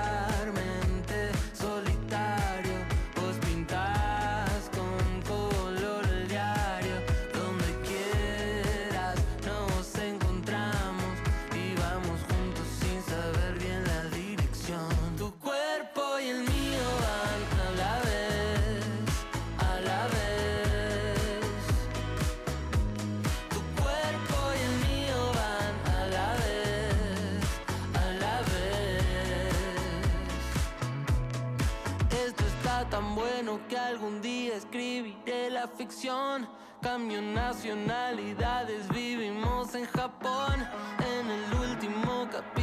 Ficción. 35.69 36.49
Cambio 36.81 37.23
nacionalidades, 37.23 38.89
vivimos 38.89 39.75
en 39.75 39.87
Japón. 39.87 40.67
En 40.99 41.31
el 41.31 41.71
último 41.71 42.29
capítulo 42.31 42.54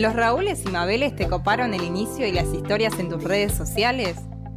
¿Los 0.00 0.14
Raúles 0.14 0.64
y 0.64 0.70
Mabeles 0.70 1.14
te 1.14 1.28
coparon 1.28 1.74
el 1.74 1.82
inicio 1.82 2.26
y 2.26 2.32
las 2.32 2.54
historias 2.54 2.98
en 2.98 3.10
tus 3.10 3.22
redes 3.22 3.52
sociales? 3.52 4.16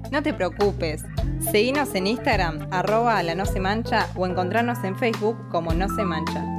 No 0.09 0.23
te 0.23 0.33
preocupes. 0.33 1.03
Seguinos 1.51 1.93
en 1.95 2.07
Instagram, 2.07 2.69
arroba 2.71 3.21
la 3.23 3.35
no 3.35 3.45
se 3.45 3.59
mancha 3.59 4.07
o 4.15 4.25
encontrarnos 4.25 4.81
en 4.85 4.97
Facebook 4.97 5.35
como 5.49 5.73
no 5.73 5.89
se 5.89 6.05
mancha. 6.05 6.52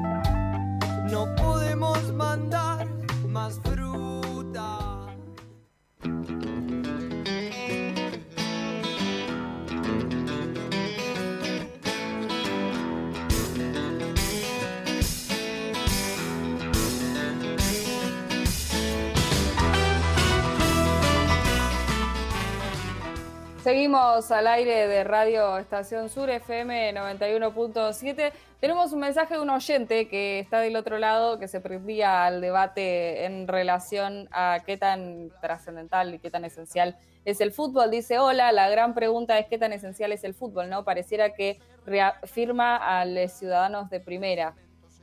Al 24.15 24.47
aire 24.47 24.87
de 24.87 25.03
Radio 25.03 25.59
Estación 25.59 26.09
Sur 26.09 26.31
FM 26.31 26.95
91.7. 26.95 28.33
Tenemos 28.61 28.93
un 28.93 29.01
mensaje 29.01 29.35
de 29.35 29.41
un 29.41 29.51
oyente 29.51 30.07
que 30.07 30.39
está 30.39 30.61
del 30.61 30.77
otro 30.77 30.99
lado, 30.99 31.41
que 31.41 31.49
se 31.49 31.61
prendía 31.61 32.25
al 32.25 32.41
debate 32.41 33.25
en 33.25 33.49
relación 33.49 34.29
a 34.31 34.61
qué 34.65 34.77
tan 34.77 35.33
trascendental 35.41 36.15
y 36.15 36.21
qué 36.21 36.31
tan 36.31 36.45
esencial 36.45 36.97
es 37.25 37.41
el 37.41 37.51
fútbol. 37.51 37.91
Dice, 37.91 38.21
hola, 38.21 38.53
la 38.53 38.71
gran 38.71 38.95
pregunta 38.95 39.37
es 39.37 39.47
qué 39.49 39.59
tan 39.59 39.73
esencial 39.73 40.12
es 40.12 40.23
el 40.23 40.35
fútbol, 40.35 40.71
¿no? 40.71 40.85
Pareciera 40.85 41.31
que 41.31 41.59
reafirma 41.85 42.77
a 42.77 43.05
los 43.07 43.33
ciudadanos 43.33 43.91
de 43.91 43.99
primera. 43.99 44.55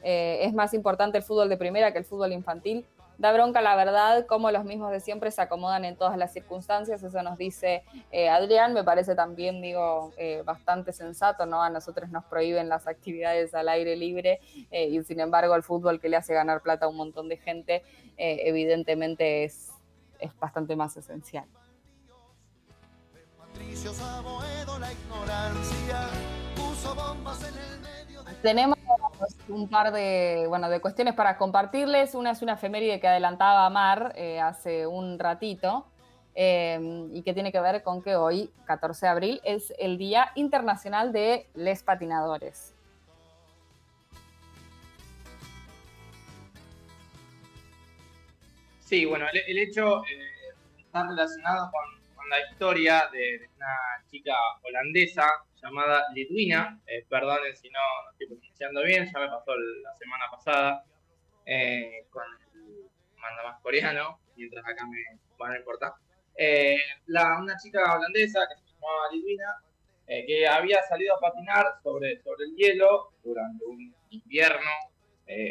Eh, 0.04 0.40
es 0.44 0.54
más 0.54 0.74
importante 0.74 1.18
el 1.18 1.24
fútbol 1.26 1.50
de 1.50 1.58
primera 1.58 1.92
que 1.92 1.98
el 1.98 2.06
fútbol 2.06 2.32
infantil 2.32 2.86
da 3.22 3.32
bronca 3.32 3.62
la 3.62 3.76
verdad, 3.76 4.26
como 4.26 4.50
los 4.50 4.66
mismos 4.66 4.92
de 4.92 5.00
siempre 5.00 5.30
se 5.30 5.44
acomodan 5.44 5.86
en 5.86 5.96
todas 5.96 6.18
las 6.18 6.34
circunstancias, 6.34 7.04
eso 7.04 7.22
nos 7.22 7.38
dice 7.38 7.84
eh, 8.12 8.30
Adrián, 8.30 8.74
me 8.74 8.84
parece 8.84 9.14
también, 9.14 9.62
digo, 9.62 10.12
eh, 10.18 10.42
bastante 10.44 10.92
sensato, 10.92 11.46
¿no? 11.46 11.62
A 11.62 11.70
nosotros 11.70 12.10
nos 12.10 12.26
prohíben 12.26 12.68
las 12.68 12.88
actividades 12.88 13.54
al 13.54 13.70
aire 13.70 13.96
libre 13.96 14.40
eh, 14.72 14.88
y 14.88 15.04
sin 15.04 15.20
embargo 15.20 15.54
el 15.54 15.62
fútbol 15.62 16.00
que 16.00 16.10
le 16.10 16.18
hace 16.18 16.34
ganar 16.34 16.62
plata 16.62 16.88
a 16.88 16.90
un 16.90 16.98
montón 16.98 17.30
de 17.30 17.38
gente, 17.38 17.84
evidentemente 18.18 19.44
es, 19.44 19.70
es 20.20 20.38
bastante 20.40 20.76
más 20.76 20.98
esencial. 20.98 21.46
Tenemos 28.42 28.80
un 29.50 29.70
par 29.70 29.92
de, 29.92 30.46
bueno, 30.48 30.68
de 30.68 30.82
cuestiones 30.82 31.14
para 31.14 31.38
compartirles. 31.38 32.16
Una 32.16 32.32
es 32.32 32.42
una 32.42 32.54
efeméride 32.54 33.00
que 33.00 33.08
adelantaba 33.08 33.70
Mar 33.70 34.14
eh, 34.16 34.40
hace 34.40 34.88
un 34.88 35.20
ratito 35.20 35.86
em, 36.34 37.16
y 37.16 37.22
que 37.22 37.36
tiene 37.36 37.52
que 37.52 37.60
ver 37.60 37.84
con 37.84 38.02
que 38.02 38.16
hoy, 38.16 38.52
14 38.66 39.06
de 39.06 39.10
abril, 39.12 39.42
es 39.44 39.72
el 39.78 40.00
Día 40.00 40.32
Internacional 40.34 41.12
de 41.12 41.48
Les 41.54 41.84
Patinadores. 41.84 42.74
Sí, 48.80 49.06
bueno, 49.06 49.28
el, 49.32 49.58
hecho 49.60 50.04
eh, 50.06 50.54
está 50.80 51.08
relacionado 51.08 51.70
con, 51.72 52.02
la 52.30 52.40
historia 52.50 53.10
de, 53.12 53.50
una 53.58 53.76
chica 54.10 54.34
holandesa 54.64 55.28
llamada 55.62 56.06
Litwina. 56.14 56.82
Eh, 56.86 57.06
perdonen 57.08 57.56
si 57.56 57.70
no, 57.70 57.80
estoy 58.12 58.28
pronunciando 58.28 58.84
bien, 58.84 59.06
ya 59.12 59.20
me 59.20 59.28
pasó 59.28 59.56
la 59.56 59.96
semana 59.96 60.26
pasada 60.32 60.84
eh, 61.46 62.06
con 62.10 62.24
el 62.56 62.90
manda 63.18 63.44
más 63.44 63.62
coreano, 63.62 64.20
mientras 64.36 64.66
acá 64.66 64.86
me 64.88 65.20
van 65.38 65.54
a 65.54 65.58
importar. 65.58 65.94
Eh, 66.36 66.78
la, 67.08 67.40
una 67.40 67.56
chica 67.58 67.96
holandesa 67.96 68.48
que 68.48 68.56
se 68.56 68.74
llamaba 68.74 69.12
Litwina, 69.12 69.56
que 70.08 70.46
había 70.46 70.82
salido 70.84 71.16
a 71.16 71.20
patinar 71.22 71.66
sobre, 71.82 72.22
sobre 72.22 72.44
el 72.44 72.56
hielo 72.58 73.14
durante 73.24 73.64
un 73.64 73.96
invierno 74.10 74.70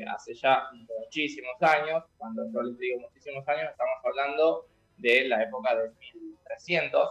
hace 0.09 0.35
ya 0.35 0.69
muchísimos 0.99 1.55
años. 1.63 2.05
Cuando 2.19 2.43
yo 2.53 2.61
les 2.65 2.77
digo 2.77 3.01
muchísimos 3.01 3.49
años, 3.49 3.71
estamos 3.71 3.97
hablando 4.05 4.67
de 4.99 5.29
la 5.29 5.43
época 5.43 5.75
de 5.75 5.89
1300 5.89 7.09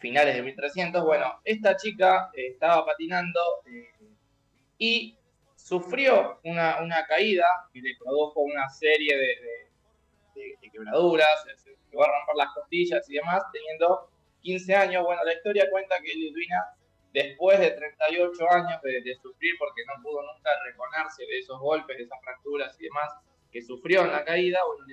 finales 0.00 0.34
de 0.34 0.42
1300. 0.42 1.04
Bueno, 1.04 1.40
esta 1.44 1.76
chica 1.76 2.30
eh, 2.34 2.48
estaba 2.48 2.84
patinando 2.84 3.40
eh, 3.66 3.92
y 4.78 5.16
sufrió 5.54 6.40
una, 6.44 7.06
caída 7.06 7.46
y 7.72 7.80
le 7.80 7.96
produjo 7.98 8.40
una 8.40 8.68
serie 8.68 9.16
de, 9.16 10.70
quebraduras, 10.72 11.44
se 11.56 11.70
llegó 11.90 12.04
a 12.04 12.08
romper 12.08 12.36
las 12.36 12.54
costillas 12.54 13.08
y 13.10 13.14
demás, 13.14 13.42
teniendo 13.52 14.08
15 14.40 14.74
años. 14.74 15.04
Bueno, 15.04 15.22
la 15.24 15.34
historia 15.34 15.68
cuenta 15.70 15.96
que 16.00 16.14
Lidwina, 16.14 16.74
después 17.12 17.58
de 17.58 17.72
38 17.72 18.50
años 18.50 18.80
de, 18.82 19.14
sufrir, 19.20 19.54
porque 19.58 19.82
no 19.86 20.02
pudo 20.02 20.22
nunca 20.22 20.50
reponerse 20.64 21.26
de 21.26 21.38
esos 21.38 21.58
golpes, 21.60 21.98
de 21.98 22.04
esas 22.04 22.20
fracturas 22.22 22.74
y 22.80 22.84
demás 22.84 23.10
que 23.52 23.60
sufrió 23.60 24.02
en 24.02 24.12
la 24.12 24.24
caída, 24.24 24.60
bueno, 24.64 24.84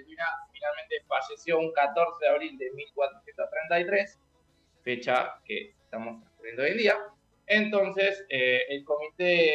finalmente 0.51 0.95
falleció 1.07 1.59
un 1.59 1.71
14 1.73 2.25
de 2.25 2.29
abril 2.29 2.57
de 2.57 2.71
1433 2.71 4.19
fecha 4.87 5.41
que 5.43 5.75
estamos 5.83 6.21
transcurriendo 6.21 6.63
hoy 6.63 6.69
en 6.69 6.77
día. 6.77 6.95
Entonces, 7.45 8.25
eh, 8.29 8.61
el 8.69 8.85
comité, 8.85 9.53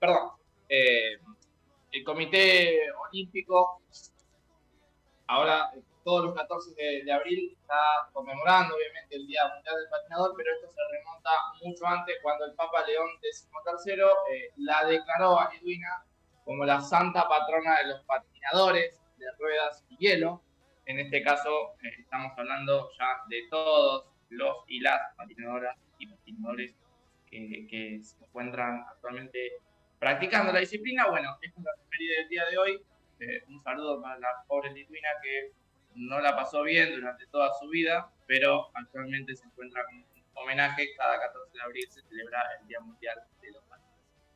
perdón, 0.00 0.32
eh, 0.68 1.16
el 1.92 2.02
comité 2.02 2.90
olímpico, 3.08 3.82
ahora 5.28 5.70
todos 6.02 6.24
los 6.24 6.34
14 6.34 6.74
de, 7.04 7.12
abril 7.12 7.56
está 7.56 7.78
conmemorando 8.12 8.74
obviamente 8.74 9.14
el 9.14 9.28
Día 9.28 9.42
Mundial 9.54 9.76
del 9.76 9.88
Patinador, 9.88 10.34
pero 10.36 10.50
esto 10.56 10.66
se 10.72 10.80
remonta 10.90 11.30
mucho 11.62 11.86
antes 11.86 12.16
cuando 12.20 12.44
el 12.46 12.54
Papa 12.54 12.84
León 12.84 13.10
XIII 13.20 13.94
eh, 14.32 14.50
la 14.56 14.84
declaró 14.84 15.38
a 15.38 15.52
Edwina 15.54 16.04
como 16.44 16.64
la 16.64 16.80
santa 16.80 17.28
patrona 17.28 17.78
de 17.78 17.86
los 17.90 18.02
patinadores 18.06 18.98
de 19.18 19.26
ruedas 19.38 19.84
y 19.88 19.96
hielo. 19.98 20.42
En 20.86 20.98
este 20.98 21.22
caso 21.22 21.76
estamos 21.80 22.32
hablando 22.36 22.90
ya 22.98 23.22
de 23.28 23.46
todos 23.48 24.11
los 24.32 24.64
y 24.68 24.80
las 24.80 25.14
patinadoras 25.16 25.76
y 25.98 26.06
patinadores 26.06 26.74
que, 27.30 28.00
se 28.02 28.24
encuentran 28.24 28.84
actualmente 28.88 29.52
practicando 29.98 30.52
la 30.52 30.60
disciplina. 30.60 31.08
Bueno, 31.08 31.36
esta 31.40 31.60
es 31.60 31.64
la 31.64 31.72
feria 31.90 32.18
del 32.18 32.28
día 32.28 32.44
de 32.50 32.58
hoy. 32.58 32.82
Eh, 33.20 33.44
un 33.48 33.62
saludo 33.62 34.02
para 34.02 34.18
la 34.18 34.28
pobre 34.46 34.72
Lituina 34.72 35.08
que 35.22 35.52
no 35.94 36.20
la 36.20 36.34
pasó 36.34 36.62
bien 36.62 36.94
durante 36.94 37.26
toda 37.26 37.52
su 37.60 37.68
vida, 37.68 38.10
pero 38.26 38.70
actualmente 38.74 39.36
se 39.36 39.46
encuentra 39.46 39.84
con 39.84 39.96
un 39.96 40.04
homenaje. 40.34 40.94
Cada 40.96 41.20
14 41.20 41.52
de 41.56 41.62
abril 41.62 41.86
se 41.88 42.02
celebra 42.02 42.42
el 42.60 42.66
Día 42.66 42.80
Mundial 42.80 43.18
de 43.40 43.50
los 43.52 43.61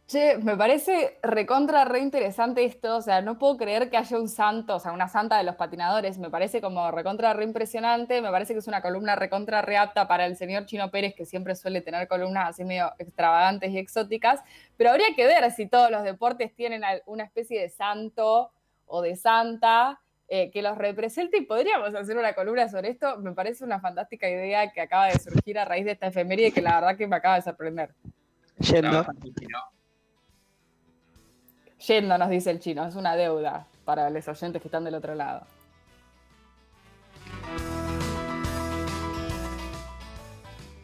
Che, 0.08 0.38
me 0.38 0.56
parece 0.56 1.18
recontra 1.20 1.84
re 1.84 1.98
interesante 1.98 2.64
esto, 2.64 2.98
o 2.98 3.00
sea, 3.02 3.22
no 3.22 3.40
puedo 3.40 3.56
creer 3.56 3.90
que 3.90 3.96
haya 3.96 4.16
un 4.16 4.28
santo, 4.28 4.76
o 4.76 4.78
sea, 4.78 4.92
una 4.92 5.08
santa 5.08 5.36
de 5.36 5.42
los 5.42 5.56
patinadores, 5.56 6.16
me 6.18 6.30
parece 6.30 6.60
como 6.60 6.92
recontra 6.92 7.32
re 7.32 7.42
impresionante, 7.42 8.22
me 8.22 8.30
parece 8.30 8.52
que 8.52 8.60
es 8.60 8.68
una 8.68 8.80
columna 8.82 9.16
recontra 9.16 9.62
re 9.62 9.76
apta 9.76 10.06
para 10.06 10.26
el 10.26 10.36
señor 10.36 10.66
Chino 10.66 10.92
Pérez, 10.92 11.12
que 11.16 11.26
siempre 11.26 11.56
suele 11.56 11.80
tener 11.80 12.06
columnas 12.06 12.50
así 12.50 12.64
medio 12.64 12.92
extravagantes 12.98 13.72
y 13.72 13.78
exóticas, 13.78 14.44
pero 14.76 14.90
habría 14.90 15.12
que 15.16 15.26
ver 15.26 15.50
si 15.50 15.66
todos 15.66 15.90
los 15.90 16.04
deportes 16.04 16.54
tienen 16.54 16.82
una 17.06 17.24
especie 17.24 17.60
de 17.60 17.68
santo 17.68 18.52
o 18.86 19.02
de 19.02 19.16
santa 19.16 20.00
eh, 20.28 20.52
que 20.52 20.62
los 20.62 20.78
represente 20.78 21.38
y 21.38 21.46
podríamos 21.46 21.92
hacer 21.96 22.16
una 22.16 22.32
columna 22.32 22.68
sobre 22.68 22.90
esto, 22.90 23.18
me 23.18 23.32
parece 23.32 23.64
una 23.64 23.80
fantástica 23.80 24.30
idea 24.30 24.70
que 24.70 24.82
acaba 24.82 25.06
de 25.06 25.18
surgir 25.18 25.58
a 25.58 25.64
raíz 25.64 25.84
de 25.84 25.92
esta 25.92 26.06
efeméride 26.06 26.52
que 26.52 26.62
la 26.62 26.76
verdad 26.76 26.96
que 26.96 27.08
me 27.08 27.16
acaba 27.16 27.34
de 27.34 27.42
sorprender. 27.42 27.92
Yendo. 28.60 29.04
Yendo, 31.86 32.18
nos 32.18 32.30
dice 32.30 32.50
el 32.50 32.58
chino, 32.58 32.84
es 32.84 32.96
una 32.96 33.14
deuda 33.14 33.64
para 33.84 34.10
los 34.10 34.26
oyentes 34.26 34.60
que 34.60 34.66
están 34.66 34.82
del 34.82 34.96
otro 34.96 35.14
lado. 35.14 35.46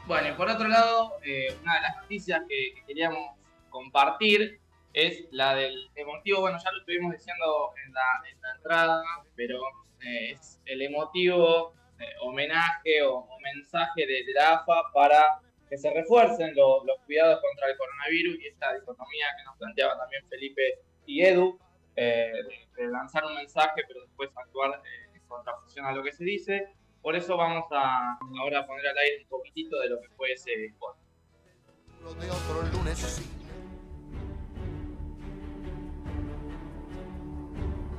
Bueno, 0.07 0.28
y 0.28 0.32
por 0.32 0.48
otro 0.48 0.68
lado, 0.68 1.14
eh, 1.24 1.57
una 1.61 1.74
de 1.74 1.80
las 1.80 1.96
noticias 1.96 2.42
que, 2.48 2.84
queríamos 2.86 3.36
compartir 3.70 4.61
es 4.92 5.24
la 5.32 5.57
del 5.57 5.90
emotivo, 5.96 6.42
bueno, 6.42 6.59
ya 6.62 6.70
lo 6.70 6.78
estuvimos 6.78 7.12
diciendo 7.12 7.72
en 7.84 7.92
la, 7.94 8.55
entrada, 8.55 9.03
pero 9.34 9.59
eh, 10.03 10.32
es 10.32 10.61
el 10.66 10.82
emotivo 10.82 11.72
eh, 11.98 12.05
homenaje 12.20 13.03
o, 13.03 13.26
mensaje 13.42 14.07
de, 14.07 14.24
la 14.34 14.53
AFA 14.53 14.92
para 14.94 15.40
que 15.68 15.76
se 15.76 15.92
refuercen 15.92 16.55
los, 16.55 16.84
cuidados 17.07 17.40
contra 17.40 17.70
el 17.70 17.76
coronavirus 17.76 18.40
y 18.40 18.46
esta 18.46 18.72
dicotomía 18.74 19.26
que 19.36 19.44
nos 19.44 19.57
planteaba 19.57 19.98
también 19.98 20.24
Felipe 20.28 20.78
y 21.07 21.22
Edu, 21.22 21.59
eh, 21.96 22.32
de, 22.76 22.86
lanzar 22.88 23.24
un 23.24 23.34
mensaje 23.34 23.82
pero 23.86 24.00
después 24.00 24.30
actuar 24.34 24.82
eh, 24.84 25.11
en 25.14 25.22
contraposición 25.26 25.86
a 25.86 25.92
lo 25.92 26.03
que 26.03 26.12
se 26.12 26.24
dice. 26.24 26.68
Por 27.00 27.16
eso 27.16 27.36
vamos 27.36 27.64
a 27.72 28.18
ahora 28.40 28.66
poner 28.66 28.86
al 28.86 28.98
aire 28.98 29.22
un 29.24 29.28
poquitito 29.28 29.78
de 29.80 29.88
lo 29.88 30.00
que 30.00 30.09
fue 30.11 30.32
ese 30.32 30.66
spot. 30.66 30.96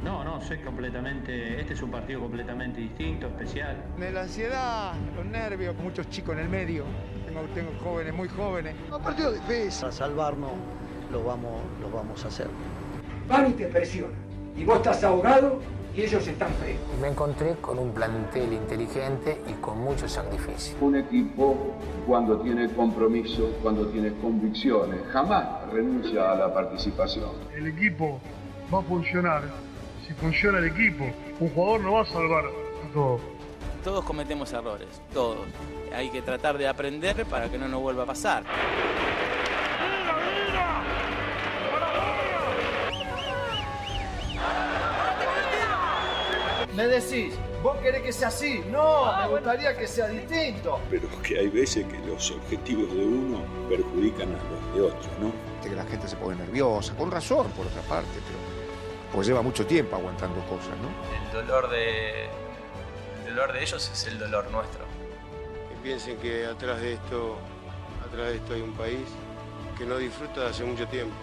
No, 0.04 0.24
no, 0.24 0.42
sé 0.42 0.62
completamente. 0.62 1.62
Este 1.62 1.74
es 1.74 1.82
un 1.82 1.92
partido 1.92 2.20
completamente 2.20 2.82
distinto, 2.82 3.28
especial. 3.28 3.82
De 3.98 4.12
la 4.12 4.24
ansiedad, 4.24 4.94
los 5.16 5.26
nervios, 5.26 5.76
muchos 5.78 6.10
chicos 6.10 6.36
en 6.36 6.42
el 6.42 6.50
medio. 6.50 6.84
Tengo, 7.54 7.72
jóvenes, 7.82 8.14
muy 8.14 8.28
jóvenes. 8.28 8.76
Un 8.92 9.02
partido 9.02 9.32
difícil. 9.32 9.82
Para 9.82 9.92
salvarnos 9.92 10.52
lo 11.12 11.24
vamos, 11.24 11.62
lo 11.82 11.90
vamos 11.90 12.24
a 12.26 12.28
hacer. 12.28 12.48
Van 13.28 13.50
y 13.50 13.54
te 13.54 13.66
presiona. 13.68 14.14
Y 14.56 14.64
vos 14.66 14.78
estás 14.78 15.04
ahogado 15.04 15.60
y 15.96 16.02
ellos 16.02 16.28
están 16.28 16.52
frescos. 16.54 17.00
Me 17.02 17.08
encontré 17.08 17.56
con 17.62 17.80
un 17.80 17.92
plantel 17.92 18.54
inteligente 18.54 19.42
y 19.48 19.54
con 19.54 19.80
mucho 19.80 20.08
sacrificio. 20.08 20.76
Un 20.82 20.96
equipo 20.96 21.56
cuando 22.08 22.40
tiene 22.40 22.70
compromiso, 22.70 23.52
cuando 23.62 23.88
tiene 23.88 24.14
convicciones, 24.22 25.02
jamás 25.12 25.70
renuncia 25.72 26.32
a 26.32 26.36
la 26.36 26.54
participación. 26.54 27.32
El 27.56 27.68
equipo 27.68 28.20
va 28.74 28.80
a 28.80 28.84
funcionar. 28.84 29.44
Si 30.08 30.14
funciona 30.14 30.58
el 30.58 30.66
equipo, 30.66 31.06
un 31.40 31.50
jugador 31.50 31.82
no 31.82 31.94
va 31.94 32.02
a 32.02 32.06
salvar 32.06 32.46
a 32.46 32.94
todos. 32.94 33.22
Todos 33.84 34.04
cometemos 34.06 34.52
errores, 34.54 34.88
todos. 35.14 35.46
Hay 35.96 36.10
que 36.10 36.22
tratar 36.22 36.58
de 36.58 36.68
aprender 36.68 37.26
para 37.26 37.50
que 37.50 37.58
no 37.58 37.68
nos 37.68 37.82
vuelva 37.82 38.04
a 38.04 38.06
pasar. 38.06 38.44
Me 46.76 46.88
decís, 46.88 47.36
vos 47.62 47.78
querés 47.78 48.02
que 48.02 48.12
sea 48.12 48.30
así. 48.30 48.64
No, 48.72 49.16
me 49.18 49.28
gustaría 49.28 49.78
que 49.78 49.88
sea 49.88 50.08
distinto. 50.08 50.80
Pero 50.90 51.08
que 51.22 51.40
hay 51.40 51.50
veces 51.50 51.86
que 51.86 52.00
los 52.00 52.32
objetivos 52.32 52.92
de 52.94 53.06
uno 53.06 53.44
perjudican 53.70 54.30
a 54.30 54.38
los 54.38 54.76
de 54.76 54.82
otro, 54.82 55.12
¿no? 55.20 55.32
Que 55.62 55.76
la 55.76 55.86
gente 55.86 56.08
se 56.08 56.16
pone 56.16 56.36
nerviosa, 56.38 56.96
con 56.96 57.12
razón 57.12 57.48
por 57.52 57.68
otra 57.68 57.82
parte, 57.84 58.20
pero 58.28 58.40
pues 59.14 59.28
lleva 59.28 59.42
mucho 59.42 59.66
tiempo 59.66 59.96
aguantando 59.96 60.40
cosas, 60.48 60.76
¿no? 60.82 61.38
El 61.38 61.46
dolor 61.46 61.70
de 61.70 62.24
el 63.28 63.36
dolor 63.36 63.54
de 63.54 63.62
ellos 63.62 63.90
es 63.94 64.08
el 64.08 64.18
dolor 64.18 64.50
nuestro 64.52 64.84
piensen 65.84 66.18
que 66.18 66.46
atrás 66.46 66.80
de 66.80 66.94
esto, 66.94 67.36
atrás 68.08 68.30
de 68.30 68.36
esto 68.38 68.54
hay 68.54 68.62
un 68.62 68.74
país 68.74 69.04
que 69.78 69.86
no 69.86 69.98
disfruta 69.98 70.48
hace 70.48 70.64
mucho 70.64 70.88
tiempo. 70.88 71.14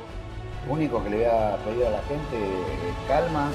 Lo 0.66 0.74
único 0.74 1.02
que 1.02 1.08
le 1.08 1.16
voy 1.16 1.24
a 1.24 1.56
pedir 1.64 1.86
a 1.86 1.90
la 1.90 2.02
gente 2.02 2.36
es 2.36 3.08
calma, 3.08 3.50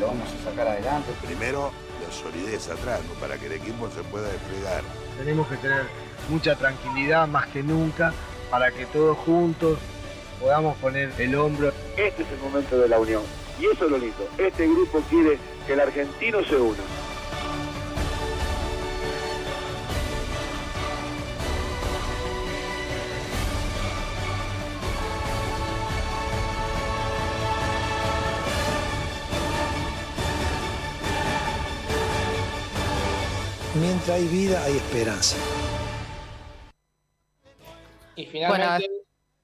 lo 0.00 0.06
vamos 0.08 0.28
a 0.32 0.50
sacar 0.50 0.66
adelante. 0.66 1.12
Primero, 1.24 1.70
la 2.04 2.12
solidez 2.12 2.68
atrás, 2.68 3.00
para 3.20 3.36
que 3.36 3.46
el 3.46 3.52
equipo 3.52 3.88
se 3.90 4.02
pueda 4.04 4.28
desplegar. 4.28 4.82
Tenemos 5.18 5.46
que 5.48 5.56
tener 5.58 5.82
mucha 6.28 6.56
tranquilidad 6.56 7.28
más 7.28 7.46
que 7.48 7.62
nunca 7.62 8.12
para 8.50 8.70
que 8.72 8.86
todos 8.86 9.16
juntos 9.18 9.78
podamos 10.40 10.76
poner 10.78 11.12
el 11.18 11.34
hombro. 11.34 11.72
Este 11.96 12.22
es 12.22 12.28
el 12.30 12.38
momento 12.38 12.78
de 12.78 12.88
la 12.88 12.98
unión. 12.98 13.22
Y 13.60 13.66
eso 13.66 13.84
es 13.84 13.90
lo 13.90 13.98
lindo. 13.98 14.28
Este 14.38 14.66
grupo 14.66 15.02
quiere 15.10 15.38
que 15.66 15.74
el 15.74 15.80
argentino 15.80 16.42
se 16.44 16.56
una. 16.56 16.78
Hay 34.12 34.26
vida, 34.26 34.64
hay 34.64 34.76
esperanza. 34.76 35.36
finalmente, 38.16 38.90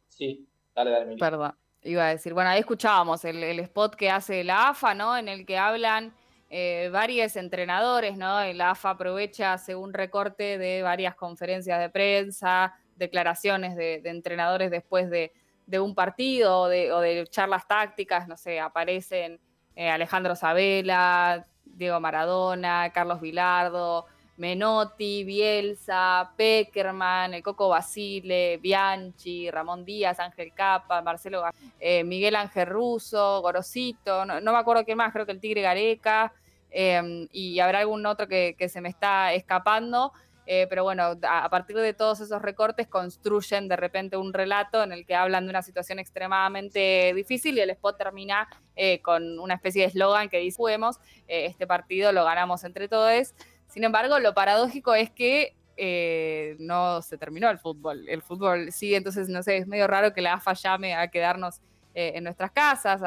sí, 0.09 0.45
dale, 0.75 0.91
dale. 0.91 1.17
Perdón, 1.17 1.55
iba 1.83 2.07
a 2.07 2.09
decir, 2.09 2.35
bueno, 2.35 2.51
ahí 2.51 2.59
escuchábamos 2.59 3.25
el, 3.25 3.43
el 3.45 3.61
spot 3.61 3.95
que 3.95 4.11
hace 4.11 4.43
la 4.43 4.71
AFA, 4.71 4.93
¿no? 4.93 5.17
En 5.17 5.29
el 5.29 5.47
que 5.47 5.57
hablan 5.57 6.13
eh, 6.51 6.91
varios 6.93 7.37
entrenadores, 7.37 8.19
¿no? 8.19 8.45
Y 8.45 8.55
la 8.55 8.71
AFA 8.71 8.91
aprovecha, 8.91 9.53
hace 9.53 9.77
un 9.77 9.93
recorte 9.93 10.59
de 10.59 10.83
varias 10.83 11.15
conferencias 11.15 11.79
de 11.79 11.89
prensa, 11.89 12.75
declaraciones 12.97 13.77
de, 13.77 14.03
entrenadores 14.05 14.73
después 14.73 15.09
de, 15.11 15.33
un 15.79 15.95
partido 15.95 16.63
o 16.63 16.69
de, 16.69 17.25
charlas 17.31 17.69
tácticas, 17.69 18.27
no 18.27 18.37
sé, 18.37 18.59
aparecen 18.59 19.39
eh, 19.77 19.91
Alejandro 19.91 20.35
Sabela, 20.35 21.47
Diego 21.65 22.01
Maradona, 22.01 22.91
Carlos 22.93 23.21
Vilardo, 23.21 24.07
Menotti, 24.37 25.25
Bielsa, 25.25 26.31
Peckerman, 26.37 27.35
el 27.35 27.43
Coco 27.43 27.69
Basile, 27.69 28.59
Bianchi, 28.59 29.51
Ramón 29.51 29.85
Díaz, 29.85 30.21
Ángel 30.21 30.53
Capa, 30.53 31.01
Marcelo, 31.03 31.43
eh, 31.81 32.05
Miguel 32.05 32.37
Ángel 32.37 32.67
Russo, 32.67 33.41
Gorosito, 33.41 34.27
no, 34.27 34.41
me 34.41 34.59
acuerdo 34.59 34.85
qué 34.85 34.95
más, 34.95 35.13
creo 35.13 35.25
que 35.25 35.33
el 35.33 35.41
Tigre 35.41 35.63
Gareca, 35.63 36.35
em, 36.71 37.27
y 37.33 37.59
habrá 37.61 37.81
algún 37.81 38.05
otro 38.05 38.29
que, 38.29 38.55
se 38.69 38.81
me 38.81 38.89
está 38.89 39.33
escapando. 39.33 40.13
Eh, 40.49 40.69
pero 40.69 40.85
bueno, 40.85 41.17
a, 41.29 41.51
partir 41.51 41.75
de 41.75 41.93
todos 41.93 42.21
esos 42.21 42.41
recortes 42.41 42.87
construyen 42.87 43.67
de 43.67 43.75
repente 43.75 44.17
un 44.17 44.33
relato 44.33 44.81
en 44.85 44.93
el 44.93 45.05
que 45.05 45.17
hablan 45.17 45.45
de 45.45 45.51
una 45.51 45.61
situación 45.61 45.99
extremadamente 45.99 47.13
difícil 47.17 47.59
y 47.59 47.63
el 47.63 47.71
spot 47.71 47.99
termina 47.99 48.47
eh, 48.77 49.03
con 49.03 49.41
una 49.41 49.55
especie 49.55 49.83
de 49.83 49.89
eslogan 49.89 50.29
que 50.29 50.39
dice, 50.39 50.57
juguemos, 50.57 51.01
este 51.27 51.67
partido 51.67 52.13
lo 52.13 52.25
ganamos 52.25 52.63
entre 52.63 52.87
todos. 52.87 53.35
Sin 53.69 53.85
embargo, 53.85 54.19
lo 54.19 54.35
paradójico 54.35 54.95
es 54.95 55.11
que 55.11 55.55
eh, 55.77 56.57
no 56.59 57.03
se 57.03 57.19
terminó 57.19 57.51
el 57.51 57.59
fútbol. 57.59 58.09
El 58.09 58.23
fútbol 58.23 58.73
sigue, 58.73 58.97
entonces, 58.97 59.29
no 59.29 59.43
sé, 59.43 59.59
es 59.59 59.67
medio 59.67 59.87
raro 59.87 60.13
que 60.15 60.23
la 60.23 60.35
AFA 60.35 60.55
llame 60.55 60.95
a 60.95 61.09
quedarnos 61.09 61.61
eh, 61.95 62.13
en 62.15 62.25
nuestras 62.25 62.51
casas 62.51 63.01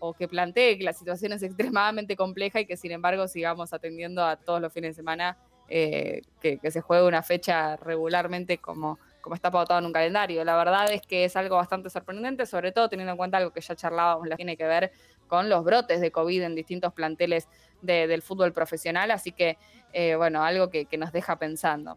o 0.00 0.14
que 0.14 0.28
plantee 0.28 0.78
que 0.78 0.84
la 0.84 0.92
situación 0.92 1.32
es 1.32 1.42
extremadamente 1.42 2.16
compleja 2.16 2.60
y 2.60 2.66
que, 2.66 2.76
sin 2.76 2.92
embargo, 2.92 3.26
sigamos 3.28 3.72
atendiendo 3.72 4.24
a 4.24 4.36
todos 4.36 4.60
los 4.60 4.72
fines 4.72 4.90
de 4.90 4.94
semana 4.94 5.36
eh, 5.68 6.22
que, 6.40 6.58
se 6.70 6.80
juegue 6.80 7.06
una 7.06 7.22
fecha 7.22 7.76
regularmente 7.76 8.58
como, 8.58 8.98
como 9.20 9.34
está 9.34 9.50
pautado 9.50 9.80
en 9.80 9.86
un 9.86 9.92
calendario. 9.92 10.44
La 10.44 10.56
verdad 10.56 10.92
es 10.92 11.02
que 11.02 11.24
es 11.24 11.34
algo 11.34 11.56
bastante 11.56 11.88
sorprendente, 11.88 12.44
sobre 12.44 12.72
todo 12.72 12.88
teniendo 12.88 13.12
en 13.12 13.16
cuenta 13.16 13.38
algo 13.38 13.52
que 13.52 13.60
ya 13.60 13.74
charlábamos, 13.74 14.28
la 14.28 14.36
tiene 14.36 14.56
que 14.56 14.64
ver 14.64 14.92
con 15.32 15.48
los 15.48 15.64
brotes 15.64 16.02
de 16.02 16.12
COVID 16.12 16.42
en 16.42 16.54
distintos 16.54 16.92
planteles 16.92 17.48
del 17.80 18.20
fútbol 18.20 18.52
profesional, 18.52 19.10
así 19.10 19.32
que, 19.32 19.56
eh, 19.94 20.14
bueno, 20.14 20.44
algo 20.44 20.68
que, 20.68 20.86
nos 20.98 21.10
deja 21.10 21.38
pensando. 21.38 21.96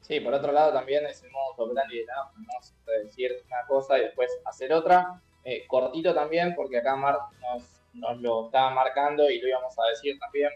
Sí, 0.00 0.20
por 0.20 0.32
otro 0.32 0.52
lado 0.52 0.72
también 0.72 1.04
es 1.06 1.24
el 1.24 1.32
modo 1.32 1.66
de 1.66 1.74
la 1.74 1.82
¿no? 1.82 3.02
decir 3.02 3.42
una 3.46 3.66
cosa 3.66 3.98
y 3.98 4.02
después 4.02 4.30
hacer 4.44 4.72
otra. 4.72 5.20
Eh, 5.42 5.66
cortito 5.66 6.14
también, 6.14 6.54
porque 6.54 6.78
acá 6.78 6.94
Mar 6.94 7.18
nos, 7.40 8.20
lo 8.20 8.46
estaba 8.46 8.70
marcando 8.70 9.28
y 9.28 9.40
lo 9.40 9.48
íbamos 9.48 9.76
a 9.76 9.88
decir 9.88 10.16
también. 10.20 10.52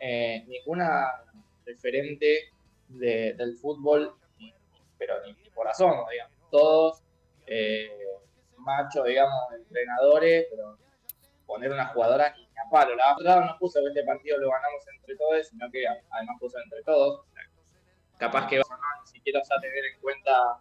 Eh, 0.00 0.44
ninguna 0.48 1.22
referente 1.64 2.50
del 2.88 3.56
fútbol, 3.58 4.12
pero 4.98 5.14
ni, 5.24 5.50
corazón, 5.50 5.94
digamos. 6.10 6.36
Todos 6.50 7.02
machos, 8.56 9.06
digamos, 9.06 9.52
entrenadores, 9.52 10.48
pero 10.50 10.76
poner 11.48 11.72
una 11.72 11.86
jugadora 11.86 12.32
ni 12.36 12.44
a 12.44 12.70
palo. 12.70 12.94
La 12.94 13.16
verdad 13.16 13.46
no 13.46 13.58
puso 13.58 13.80
que 13.80 13.88
este 13.88 14.04
partido 14.04 14.38
lo 14.38 14.50
ganamos 14.50 14.82
entre 14.94 15.16
todos, 15.16 15.48
sino 15.48 15.70
que 15.70 15.84
además 15.88 16.36
puso 16.38 16.58
entre 16.62 16.82
todos. 16.82 17.24
Capaz 18.18 18.46
que 18.46 18.58
ni 18.58 19.06
siquiera 19.06 19.40
vas 19.40 19.50
a 19.50 19.60
tener 19.60 19.84
en 19.86 20.00
cuenta 20.00 20.60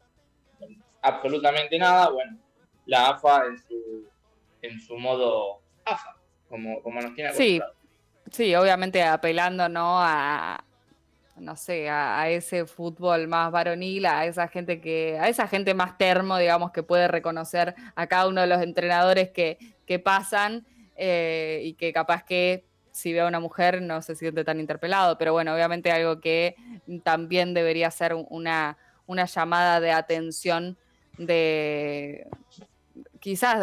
absolutamente 1.01 1.77
nada. 1.77 2.09
Bueno, 2.09 2.39
la 2.85 3.09
AFA 3.09 3.47
en 3.47 3.57
su, 3.57 4.09
en 4.61 4.79
su 4.79 4.97
modo 4.97 5.61
AFA, 5.83 6.15
como, 6.47 6.81
como 6.81 7.01
nos 7.01 7.13
tiene 7.13 7.33
Sí, 7.33 7.61
sí, 8.31 8.55
obviamente 8.55 9.03
apelando 9.03 9.67
¿no? 9.67 9.99
a, 10.01 10.63
no 11.35 11.57
sé, 11.57 11.89
a, 11.89 12.29
ese 12.29 12.65
fútbol 12.65 13.27
más 13.27 13.51
varonil, 13.51 14.05
a 14.05 14.25
esa 14.25 14.47
gente 14.47 14.79
que, 14.79 15.19
a 15.19 15.27
esa 15.27 15.47
gente 15.49 15.73
más 15.73 15.97
termo, 15.97 16.38
digamos, 16.38 16.71
que 16.71 16.83
puede 16.83 17.09
reconocer 17.09 17.75
a 17.95 18.07
cada 18.07 18.27
uno 18.27 18.39
de 18.39 18.47
los 18.47 18.61
entrenadores 18.61 19.31
que, 19.31 19.57
que 19.85 19.99
pasan 19.99 20.65
eh, 20.97 21.61
y 21.63 21.73
que 21.73 21.93
capaz 21.93 22.23
que 22.23 22.65
si 22.91 23.13
ve 23.13 23.19
a 23.19 23.27
una 23.27 23.39
mujer 23.39 23.81
no 23.81 24.01
se 24.01 24.15
siente 24.15 24.43
tan 24.43 24.59
interpelado, 24.59 25.17
pero 25.19 25.31
bueno, 25.31 25.53
obviamente 25.53 25.91
algo 25.91 26.19
que 26.19 26.55
también 27.03 27.53
debería 27.53 27.91
ser 27.91 28.15
una, 28.15 28.77
una 29.05 29.25
llamada 29.25 29.79
de 29.79 29.91
atención 29.91 30.77
de 31.19 32.27
quizás 33.19 33.61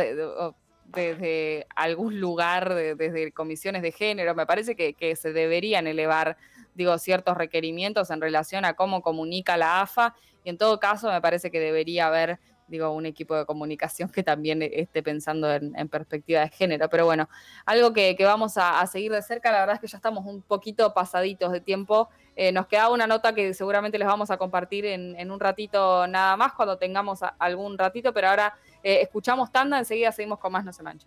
desde 0.86 1.66
algún 1.74 2.20
lugar, 2.20 2.74
desde 2.74 3.32
comisiones 3.32 3.82
de 3.82 3.90
género, 3.90 4.36
me 4.36 4.46
parece 4.46 4.76
que, 4.76 4.94
que, 4.94 5.16
se 5.16 5.32
deberían 5.32 5.88
elevar, 5.88 6.36
digo, 6.74 6.96
ciertos 6.98 7.36
requerimientos 7.36 8.10
en 8.10 8.20
relación 8.20 8.64
a 8.64 8.74
cómo 8.74 9.02
comunica 9.02 9.56
la 9.56 9.80
AFA 9.80 10.14
y 10.44 10.50
en 10.50 10.58
todo 10.58 10.78
caso 10.78 11.10
me 11.10 11.20
parece 11.20 11.50
que 11.50 11.58
debería 11.58 12.06
haber 12.06 12.38
digo, 12.66 12.90
un 12.90 13.06
equipo 13.06 13.34
de 13.34 13.46
comunicación 13.46 14.08
que 14.08 14.22
también 14.22 14.62
esté 14.62 15.02
pensando 15.02 15.52
en, 15.52 15.88
perspectiva 15.88 16.40
de 16.40 16.48
género. 16.48 16.88
Pero 16.88 17.04
bueno, 17.04 17.28
algo 17.66 17.92
que, 17.92 18.16
vamos 18.20 18.54
a, 18.56 18.86
seguir 18.86 19.12
de 19.12 19.22
cerca, 19.22 19.52
la 19.52 19.60
verdad 19.60 19.74
es 19.76 19.80
que 19.80 19.86
ya 19.86 19.98
estamos 19.98 20.24
un 20.26 20.42
poquito 20.42 20.92
pasaditos 20.94 21.52
de 21.52 21.60
tiempo. 21.60 22.08
Eh, 22.36 22.52
nos 22.52 22.66
queda 22.66 22.90
una 22.90 23.06
nota 23.06 23.34
que 23.34 23.54
seguramente 23.54 23.98
les 23.98 24.08
vamos 24.08 24.30
a 24.30 24.36
compartir 24.36 24.86
en, 24.86 25.30
un 25.30 25.40
ratito 25.40 26.06
nada 26.06 26.36
más, 26.36 26.52
cuando 26.52 26.78
tengamos 26.78 27.20
algún 27.38 27.78
ratito, 27.78 28.12
pero 28.12 28.28
ahora 28.28 28.54
eh, 28.82 29.00
escuchamos 29.02 29.50
tanda, 29.52 29.78
enseguida 29.78 30.12
seguimos 30.12 30.38
con 30.38 30.52
más 30.52 30.64
No 30.64 30.72
se 30.72 30.82
mancha. 30.82 31.06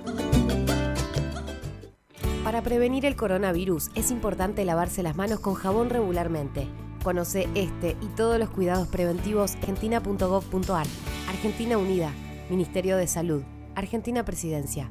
Para 2.44 2.62
prevenir 2.62 3.06
el 3.06 3.16
coronavirus 3.16 3.92
es 3.96 4.12
importante 4.12 4.66
lavarse 4.66 5.02
las 5.04 5.16
manos 5.16 5.40
con 5.40 5.54
jabón 5.54 5.90
regularmente. 5.90 6.68
Conoce 7.02 7.48
este 7.56 7.96
y 8.02 8.08
todos 8.18 8.38
los 8.40 8.50
cuidados 8.50 8.90
preventivos 8.90 9.56
argentina.gov.ar. 9.56 10.88
Argentina 11.30 11.78
Unida, 11.78 12.12
Ministerio 12.50 12.98
de 12.98 13.08
Salud. 13.08 13.44
Argentina 13.76 14.24
Presidencia. 14.24 14.90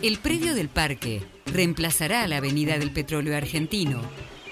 El 0.00 0.18
predio 0.18 0.54
del 0.54 0.70
parque 0.70 1.33
reemplazará 1.46 2.26
la 2.26 2.38
Avenida 2.38 2.78
del 2.78 2.90
Petróleo 2.90 3.36
Argentino, 3.36 4.00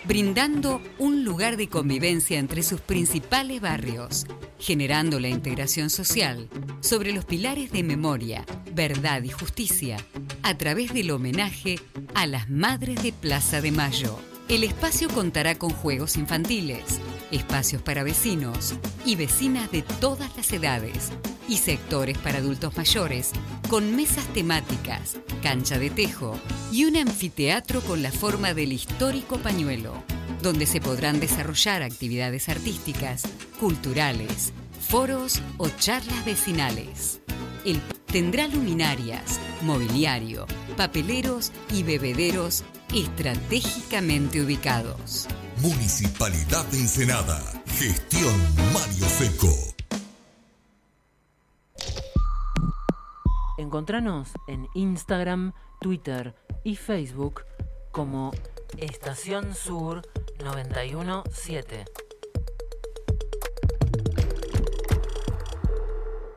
brindando 0.05 0.83
un 0.99 1.25
lugar 1.25 1.57
de 1.57 1.69
convivencia 1.69 2.39
entre 2.39 2.63
sus 2.63 2.81
principales 2.81 3.61
barrios, 3.61 4.27
generando 4.59 5.21
la 5.21 5.29
integración 5.29 5.91
social 5.91 6.49
sobre 6.81 7.13
los 7.13 7.25
pilares 7.25 7.71
de 7.73 7.83
memoria, 7.83 8.45
verdad 8.75 9.23
y 9.23 9.31
justicia, 9.31 9.97
a 10.43 10.57
través 10.57 10.93
del 10.93 11.11
homenaje 11.11 11.79
a 12.15 12.27
las 12.27 12.49
Madres 12.51 13.03
de 13.03 13.13
Plaza 13.13 13.61
de 13.61 13.71
Mayo. 13.71 14.19
El 14.49 14.65
espacio 14.65 15.09
contará 15.09 15.55
con 15.55 15.71
juegos 15.71 16.17
infantiles, 16.17 17.01
espacios 17.33 17.83
para 17.83 18.05
vecinos 18.05 18.75
y 19.05 19.17
vecinas 19.17 19.71
de 19.73 19.83
todas 19.83 20.37
las 20.37 20.53
edades 20.53 21.11
y 21.49 21.57
sectores 21.57 22.17
para 22.19 22.39
adultos 22.39 22.77
mayores, 22.77 23.33
con 23.69 23.97
mesas 23.97 24.27
temáticas, 24.29 25.17
cancha 25.43 25.79
de 25.79 25.91
tejo 25.91 26.39
y 26.71 26.85
un 26.85 26.97
anfiteatro 26.97 27.81
con 27.81 28.03
la 28.03 28.13
forma 28.13 28.55
del 28.55 28.73
histórico 28.73 29.39
pañuelo, 29.39 29.95
donde 30.43 30.67
se 30.67 30.81
podrán 30.81 31.19
desarrollar 31.19 31.83
actividades 31.83 32.49
artísticas, 32.49 33.23
culturales, 33.59 34.53
foros 34.81 35.41
o 35.57 35.69
charlas 35.69 36.25
vecinales. 36.25 37.21
El 37.65 37.81
tendrá 38.13 38.47
luminarias, 38.47 39.41
mobiliario, 39.63 40.47
papeleros 40.77 41.51
y 41.73 41.83
bebederos 41.83 42.63
estratégicamente 42.95 44.43
ubicados. 44.43 45.27
Municipalidad 45.63 46.67
de 46.73 46.79
Ensenada. 46.81 47.39
Gestión 47.67 48.35
Mario 48.75 49.07
Seco. 49.07 49.47
Encontranos 53.59 54.33
en 54.49 54.67
Instagram, 54.75 55.53
Twitter 55.81 56.35
y 56.65 56.75
Facebook 56.75 57.45
como 57.93 58.33
Estación 58.77 59.55
Sur 59.55 60.03
917. 60.43 61.85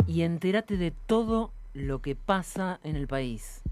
Y 0.06 0.22
entérate 0.22 0.78
de 0.78 0.92
todo 0.92 1.52
lo 1.74 2.04
que 2.04 2.16
pasa 2.16 2.80
en 2.84 2.96
el 2.96 3.08
país. 3.08 3.65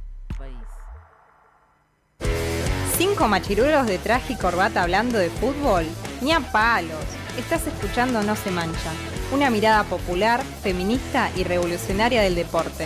¿Cinco 2.97 3.27
machirulos 3.27 3.87
de 3.87 3.97
traje 3.97 4.33
y 4.33 4.35
corbata 4.35 4.83
hablando 4.83 5.17
de 5.17 5.31
fútbol? 5.31 5.85
Ni 6.21 6.31
a 6.31 6.39
palos. 6.39 7.03
Estás 7.39 7.65
escuchando 7.65 8.21
No 8.21 8.35
se 8.35 8.51
mancha, 8.51 8.91
una 9.33 9.49
mirada 9.49 9.83
popular, 9.83 10.43
feminista 10.61 11.31
y 11.35 11.43
revolucionaria 11.43 12.21
del 12.21 12.35
deporte. 12.35 12.85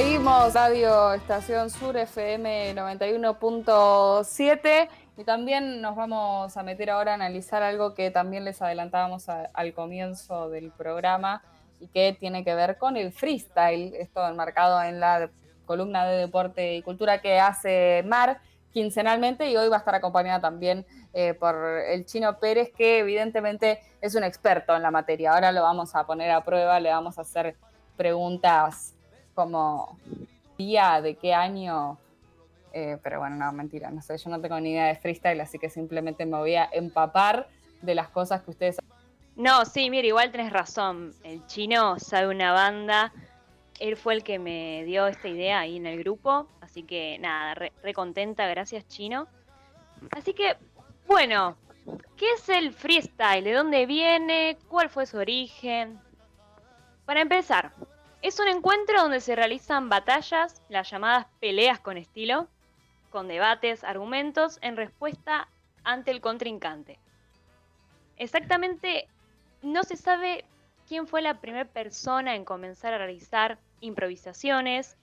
Seguimos 0.00 0.54
Radio 0.54 1.12
Estación 1.12 1.68
Sur 1.68 1.94
FM 1.94 2.74
91.7 2.74 4.88
y 5.18 5.24
también 5.24 5.82
nos 5.82 5.94
vamos 5.94 6.56
a 6.56 6.62
meter 6.62 6.88
ahora 6.88 7.12
a 7.12 7.16
analizar 7.16 7.62
algo 7.62 7.94
que 7.94 8.10
también 8.10 8.46
les 8.46 8.62
adelantábamos 8.62 9.28
al 9.28 9.74
comienzo 9.74 10.48
del 10.48 10.70
programa 10.70 11.42
y 11.80 11.88
que 11.88 12.16
tiene 12.18 12.44
que 12.44 12.54
ver 12.54 12.78
con 12.78 12.96
el 12.96 13.12
freestyle, 13.12 13.94
esto 13.94 14.26
enmarcado 14.26 14.82
en 14.82 15.00
la 15.00 15.28
columna 15.66 16.06
de 16.06 16.16
deporte 16.16 16.76
y 16.76 16.82
cultura 16.82 17.20
que 17.20 17.38
hace 17.38 18.02
Mar 18.06 18.40
quincenalmente 18.72 19.50
y 19.50 19.56
hoy 19.58 19.68
va 19.68 19.76
a 19.76 19.80
estar 19.80 19.94
acompañada 19.94 20.40
también 20.40 20.86
eh, 21.12 21.34
por 21.34 21.54
el 21.54 22.06
Chino 22.06 22.38
Pérez 22.38 22.72
que 22.74 23.00
evidentemente 23.00 23.80
es 24.00 24.14
un 24.14 24.24
experto 24.24 24.74
en 24.74 24.80
la 24.80 24.90
materia. 24.90 25.34
Ahora 25.34 25.52
lo 25.52 25.60
vamos 25.60 25.94
a 25.94 26.06
poner 26.06 26.30
a 26.30 26.42
prueba, 26.42 26.80
le 26.80 26.88
vamos 26.88 27.18
a 27.18 27.20
hacer 27.20 27.54
preguntas 27.98 28.94
como 29.34 29.98
día, 30.58 31.00
de 31.00 31.16
qué 31.16 31.34
año, 31.34 31.98
eh, 32.72 32.98
pero 33.02 33.18
bueno, 33.18 33.36
no, 33.36 33.52
mentira, 33.52 33.90
no 33.90 34.02
sé, 34.02 34.16
yo 34.18 34.30
no 34.30 34.40
tengo 34.40 34.60
ni 34.60 34.72
idea 34.72 34.86
de 34.86 34.96
freestyle, 34.96 35.40
así 35.40 35.58
que 35.58 35.70
simplemente 35.70 36.26
me 36.26 36.36
voy 36.36 36.54
a 36.54 36.68
empapar 36.72 37.48
de 37.82 37.94
las 37.94 38.08
cosas 38.08 38.42
que 38.42 38.50
ustedes... 38.50 38.78
No, 39.36 39.64
sí, 39.64 39.90
mira, 39.90 40.06
igual 40.06 40.30
tenés 40.30 40.52
razón. 40.52 41.14
El 41.24 41.46
chino 41.46 41.98
sabe 41.98 42.28
una 42.28 42.52
banda. 42.52 43.12
Él 43.78 43.96
fue 43.96 44.14
el 44.14 44.22
que 44.22 44.38
me 44.38 44.84
dio 44.84 45.06
esta 45.06 45.28
idea 45.28 45.60
ahí 45.60 45.78
en 45.78 45.86
el 45.86 45.98
grupo. 45.98 46.46
Así 46.60 46.82
que 46.82 47.18
nada, 47.20 47.54
re, 47.54 47.72
re 47.82 47.94
contenta, 47.94 48.46
gracias 48.48 48.86
chino. 48.86 49.28
Así 50.10 50.34
que, 50.34 50.56
bueno, 51.06 51.56
¿qué 52.16 52.26
es 52.32 52.48
el 52.50 52.74
freestyle? 52.74 53.44
¿De 53.44 53.52
dónde 53.52 53.86
viene? 53.86 54.58
¿Cuál 54.68 54.90
fue 54.90 55.06
su 55.06 55.16
origen? 55.16 55.98
Para 57.06 57.22
empezar, 57.22 57.72
es 58.22 58.38
un 58.38 58.48
encuentro 58.48 59.00
donde 59.00 59.20
se 59.20 59.34
realizan 59.34 59.88
batallas, 59.88 60.62
las 60.68 60.90
llamadas 60.90 61.26
peleas 61.40 61.80
con 61.80 61.96
estilo, 61.96 62.48
con 63.10 63.28
debates, 63.28 63.82
argumentos 63.82 64.58
en 64.62 64.76
respuesta 64.76 65.48
ante 65.84 66.10
el 66.10 66.20
contrincante. 66.20 66.98
Exactamente 68.16 69.08
no 69.62 69.82
se 69.82 69.96
sabe 69.96 70.44
quién 70.86 71.06
fue 71.06 71.22
la 71.22 71.40
primera 71.40 71.64
persona 71.64 72.34
en 72.34 72.44
comenzar 72.44 72.92
a 72.92 72.98
realizar 72.98 73.58
improvisaciones 73.80 74.96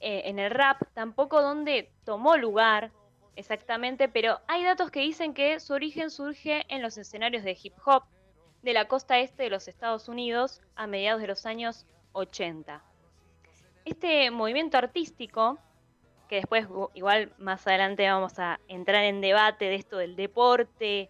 eh, 0.00 0.22
en 0.26 0.38
el 0.38 0.50
rap, 0.50 0.80
tampoco 0.94 1.42
dónde 1.42 1.90
tomó 2.04 2.36
lugar 2.36 2.90
exactamente, 3.34 4.08
pero 4.08 4.40
hay 4.46 4.62
datos 4.62 4.90
que 4.90 5.00
dicen 5.00 5.34
que 5.34 5.58
su 5.58 5.72
origen 5.72 6.10
surge 6.10 6.64
en 6.68 6.82
los 6.82 6.96
escenarios 6.96 7.44
de 7.44 7.58
hip 7.60 7.74
hop 7.84 8.04
de 8.62 8.72
la 8.72 8.86
costa 8.88 9.18
este 9.18 9.44
de 9.44 9.50
los 9.50 9.68
Estados 9.68 10.08
Unidos 10.08 10.60
a 10.74 10.86
mediados 10.86 11.20
de 11.20 11.28
los 11.28 11.46
años 11.46 11.86
80. 12.16 12.82
Este 13.84 14.30
movimiento 14.30 14.78
artístico, 14.78 15.58
que 16.28 16.36
después 16.36 16.66
igual 16.94 17.32
más 17.38 17.66
adelante 17.66 18.08
vamos 18.08 18.38
a 18.38 18.58
entrar 18.66 19.04
en 19.04 19.20
debate 19.20 19.66
de 19.66 19.76
esto 19.76 19.98
del 19.98 20.16
deporte, 20.16 21.08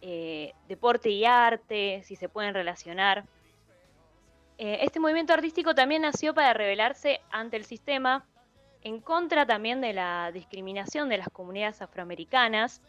eh, 0.00 0.54
deporte 0.66 1.10
y 1.10 1.24
arte, 1.24 2.02
si 2.04 2.16
se 2.16 2.28
pueden 2.28 2.54
relacionar. 2.54 3.24
Eh, 4.58 4.78
este 4.82 4.98
movimiento 4.98 5.32
artístico 5.32 5.74
también 5.74 6.02
nació 6.02 6.34
para 6.34 6.52
rebelarse 6.52 7.20
ante 7.30 7.56
el 7.56 7.64
sistema, 7.64 8.26
en 8.82 9.00
contra 9.00 9.46
también 9.46 9.80
de 9.80 9.92
la 9.92 10.32
discriminación 10.32 11.08
de 11.10 11.18
las 11.18 11.28
comunidades 11.28 11.82
afroamericanas 11.82 12.80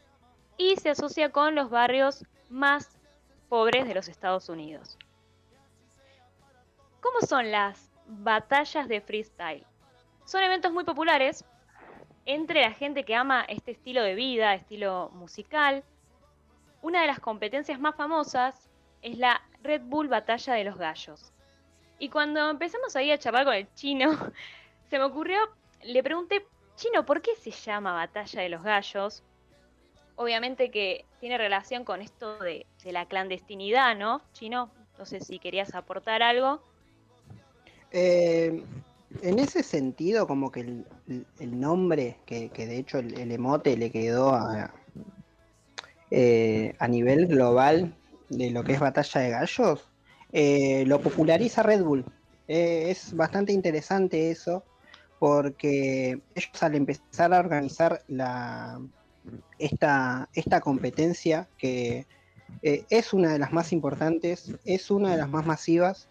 y 0.58 0.78
se 0.78 0.90
asocia 0.90 1.32
con 1.32 1.54
los 1.54 1.70
barrios 1.70 2.26
más 2.50 2.98
pobres 3.50 3.88
de 3.88 3.94
los 3.94 4.08
Estados 4.08 4.48
Unidos. 4.48 4.98
¿Cómo 7.02 7.22
son 7.22 7.52
las 7.52 7.92
batallas 8.06 8.88
de 8.88 9.02
freestyle? 9.02 9.66
Son 10.26 10.44
eventos 10.44 10.72
muy 10.72 10.84
populares 10.84 11.44
entre 12.26 12.62
la 12.62 12.72
gente 12.72 13.04
que 13.04 13.16
ama 13.16 13.44
este 13.48 13.72
estilo 13.72 14.04
de 14.04 14.14
vida, 14.14 14.54
estilo 14.54 15.10
musical. 15.14 15.84
Una 16.84 17.02
de 17.02 17.08
las 17.08 17.20
competencias 17.20 17.80
más 17.80 17.96
famosas 17.96 18.70
es 19.02 19.18
la 19.18 19.42
Red 19.64 19.82
Bull 19.82 20.08
Batalla 20.08 20.54
de 20.54 20.64
los 20.64 20.78
Gallos. 20.78 21.34
Y 21.98 22.10
cuando 22.10 22.50
empezamos 22.50 22.96
ahí 22.96 23.12
a 23.12 23.18
charlar 23.18 23.46
con 23.46 23.56
el 23.56 23.74
chino, 23.74 24.12
se 24.90 25.00
me 25.00 25.06
ocurrió, 25.06 25.40
le 25.84 26.04
pregunté, 26.04 26.46
chino, 26.76 27.06
¿por 27.06 27.22
qué 27.22 27.36
se 27.36 27.52
llama 27.52 27.94
Batalla 27.94 28.42
de 28.42 28.50
los 28.50 28.64
Gallos? 28.64 29.24
Obviamente 30.16 30.70
que 30.70 31.06
tiene 31.20 31.40
relación 31.40 31.84
con 31.84 32.02
esto 32.02 32.38
de, 32.40 32.68
de 32.84 32.92
la 32.92 33.08
clandestinidad, 33.08 33.96
¿no? 33.96 34.22
Chino, 34.34 34.72
no 35.00 35.06
sé 35.06 35.20
si 35.20 35.40
querías 35.40 35.74
aportar 35.74 36.22
algo. 36.22 36.62
Eh, 37.92 38.64
en 39.22 39.40
ese 39.40 39.62
sentido, 39.62 40.26
como 40.26 40.52
que 40.52 40.62
el, 40.62 41.60
nombre, 41.60 42.18
que, 42.26 42.50
de 42.50 42.78
hecho 42.78 43.00
el, 43.00 43.32
emote 43.32 43.76
le 43.76 43.92
quedó 43.92 44.34
a, 44.34 44.74
eh, 46.10 46.76
a 46.80 46.88
nivel 46.88 47.28
global 47.28 47.94
de 48.30 48.52
lo 48.52 48.64
que 48.64 48.74
es 48.74 48.80
Batalla 48.80 49.22
de 49.22 49.30
Gallos, 49.32 49.90
eh, 50.32 50.86
lo 50.88 51.02
populariza 51.02 51.62
Red 51.64 51.84
Bull. 51.84 52.06
Es 52.48 53.14
bastante 53.16 53.52
interesante 53.52 54.32
eso, 54.32 54.64
porque 55.20 56.22
ellos 56.34 56.64
al 56.64 56.76
empezar 56.76 57.34
a 57.34 57.40
organizar 57.40 58.04
esta, 59.60 60.62
competencia, 60.62 61.50
que 61.58 62.08
es 62.62 63.14
una 63.14 63.34
de 63.34 63.40
las 63.40 63.52
más 63.52 63.74
importantes, 63.74 64.54
es 64.64 64.90
una 64.90 65.12
de 65.12 65.18
las 65.18 65.30
más 65.30 65.46
masivas, 65.46 66.08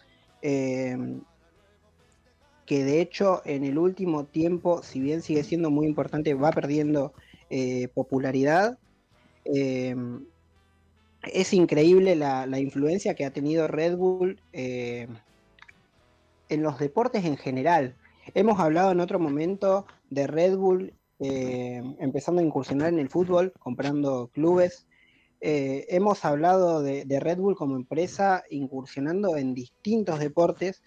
que 2.71 2.85
de 2.85 3.01
hecho 3.01 3.43
en 3.47 3.65
el 3.65 3.79
último 3.79 4.27
tiempo, 4.27 4.85
si 4.85 5.01
bien 5.01 5.23
sigue 5.23 5.43
siendo 5.43 5.73
muy 5.73 5.89
importante, 5.89 6.35
va 6.35 6.53
perdiendo 6.53 7.13
eh, 7.51 7.89
popularidad. 7.89 8.79
Eh, 9.45 9.97
es 11.25 11.53
increíble 11.53 12.15
la, 12.15 12.47
influencia 12.61 13.17
que 13.17 13.25
ha 13.25 13.33
tenido 13.33 13.67
Red 13.67 13.97
Bull 13.97 14.41
eh, 14.53 15.09
en 16.49 16.63
los 16.63 16.79
deportes 16.79 17.25
en 17.25 17.37
general. 17.37 17.97
Hemos 18.35 18.61
hablado 18.61 18.93
en 18.93 19.01
otro 19.01 19.19
momento 19.19 19.85
de 20.09 20.29
Red 20.29 20.57
Bull 20.57 20.95
eh, 21.19 21.83
empezando 21.99 22.41
a 22.41 22.45
incursionar 22.45 22.91
en 22.91 23.01
el 23.01 23.09
fútbol, 23.09 23.53
comprando 23.59 24.29
clubes, 24.29 24.87
eh, 25.41 25.87
hemos 25.89 26.25
hablado 26.25 26.83
de, 26.83 27.19
Red 27.19 27.39
Bull 27.39 27.57
como 27.57 27.75
empresa 27.75 28.45
incursionando 28.49 29.37
en 29.37 29.55
distintos 29.55 30.21
deportes 30.21 30.85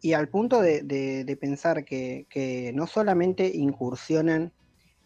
y 0.00 0.12
al 0.12 0.28
punto 0.28 0.60
de, 0.60 0.82
de- 0.82 1.36
pensar 1.36 1.84
que, 1.84 2.26
que 2.30 2.72
no 2.74 2.86
solamente 2.86 3.46
incursionan 3.54 4.52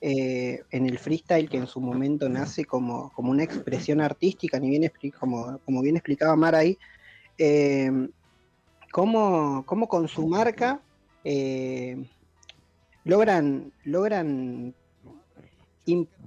eh, 0.01 0.63
en 0.71 0.87
el 0.87 0.99
freestyle 0.99 1.49
que 1.49 1.59
en 1.59 1.67
su 1.67 1.81
momento 1.81 2.29
nace 2.29 2.65
como, 2.65 3.11
como 3.13 3.31
una 3.31 3.45
expresión 3.45 4.01
artística, 4.01 4.59
ni 4.59 4.71
bien 4.71 4.91
como, 5.19 5.59
como 5.65 5.83
bien 5.83 5.97
explicaba 5.97 6.37
Mar 6.37 6.55
ahí, 6.55 6.79
eh, 7.39 7.91
cómo, 8.93 9.65
cómo 9.67 9.89
con 9.89 10.09
su 10.09 10.27
marca 10.27 10.83
eh, 11.25 11.97
logran, 13.05 13.73
logran 13.85 14.75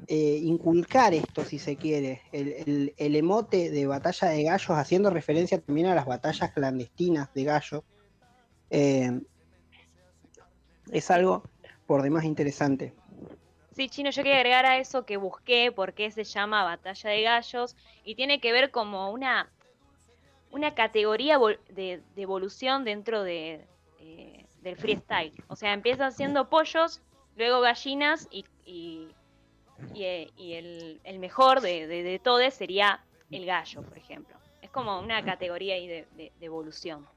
eh, 0.08 0.40
inculcar 0.44 1.14
esto, 1.14 1.46
si 1.46 1.58
se 1.60 1.78
quiere, 1.78 2.22
el- 2.32 2.94
el 2.98 3.16
emote 3.16 3.72
de 3.72 3.88
batalla 3.88 4.30
de 4.30 4.44
gallos, 4.44 4.70
haciendo 4.72 5.10
referencia 5.10 5.60
también 5.62 5.88
a 5.88 5.96
las 5.96 6.06
batallas 6.06 6.52
clandestinas 6.54 7.30
de 7.34 7.44
gallos. 7.44 7.82
Eh, 8.70 9.22
es 10.92 11.12
algo 11.12 11.44
por 11.86 12.02
demás 12.02 12.24
interesante. 12.24 12.94
Sí, 13.76 13.90
Chino, 13.90 14.12
yo 14.12 14.22
quería 14.22 14.38
agregar 14.38 14.66
a 14.66 14.78
eso 14.78 15.06
que 15.06 15.18
busqué 15.18 15.72
por 15.72 15.94
qué 15.94 16.12
se 16.12 16.24
llama 16.24 16.64
Batalla 16.64 17.10
de 17.10 17.22
Gallos 17.24 17.76
y 18.04 18.16
tiene 18.16 18.40
que 18.40 18.52
ver 18.52 18.70
como 18.70 19.12
una, 19.12 19.52
una 20.52 20.76
categoría 20.76 21.40
de, 21.70 22.04
evolución 22.16 22.84
dentro 22.84 23.24
de, 23.24 23.66
eh, 24.00 24.46
del 24.62 24.76
freestyle. 24.76 25.34
O 25.48 25.56
sea, 25.56 25.74
empiezan 25.74 26.12
siendo 26.12 26.50
pollos, 26.50 27.02
luego 27.36 27.62
gallinas 27.62 28.28
y, 28.30 28.46
y, 28.64 29.10
eh, 29.96 30.30
el, 31.04 31.20
mejor 31.20 31.62
de, 31.62 31.88
de, 31.88 32.20
todos 32.20 32.54
sería 32.54 33.04
el 33.32 33.46
gallo, 33.48 33.82
por 33.82 33.98
ejemplo. 33.98 34.36
Es 34.62 34.70
como 34.70 35.00
una 35.00 35.26
categoría 35.26 35.76
de 35.76 36.32
evolución. 36.42 37.08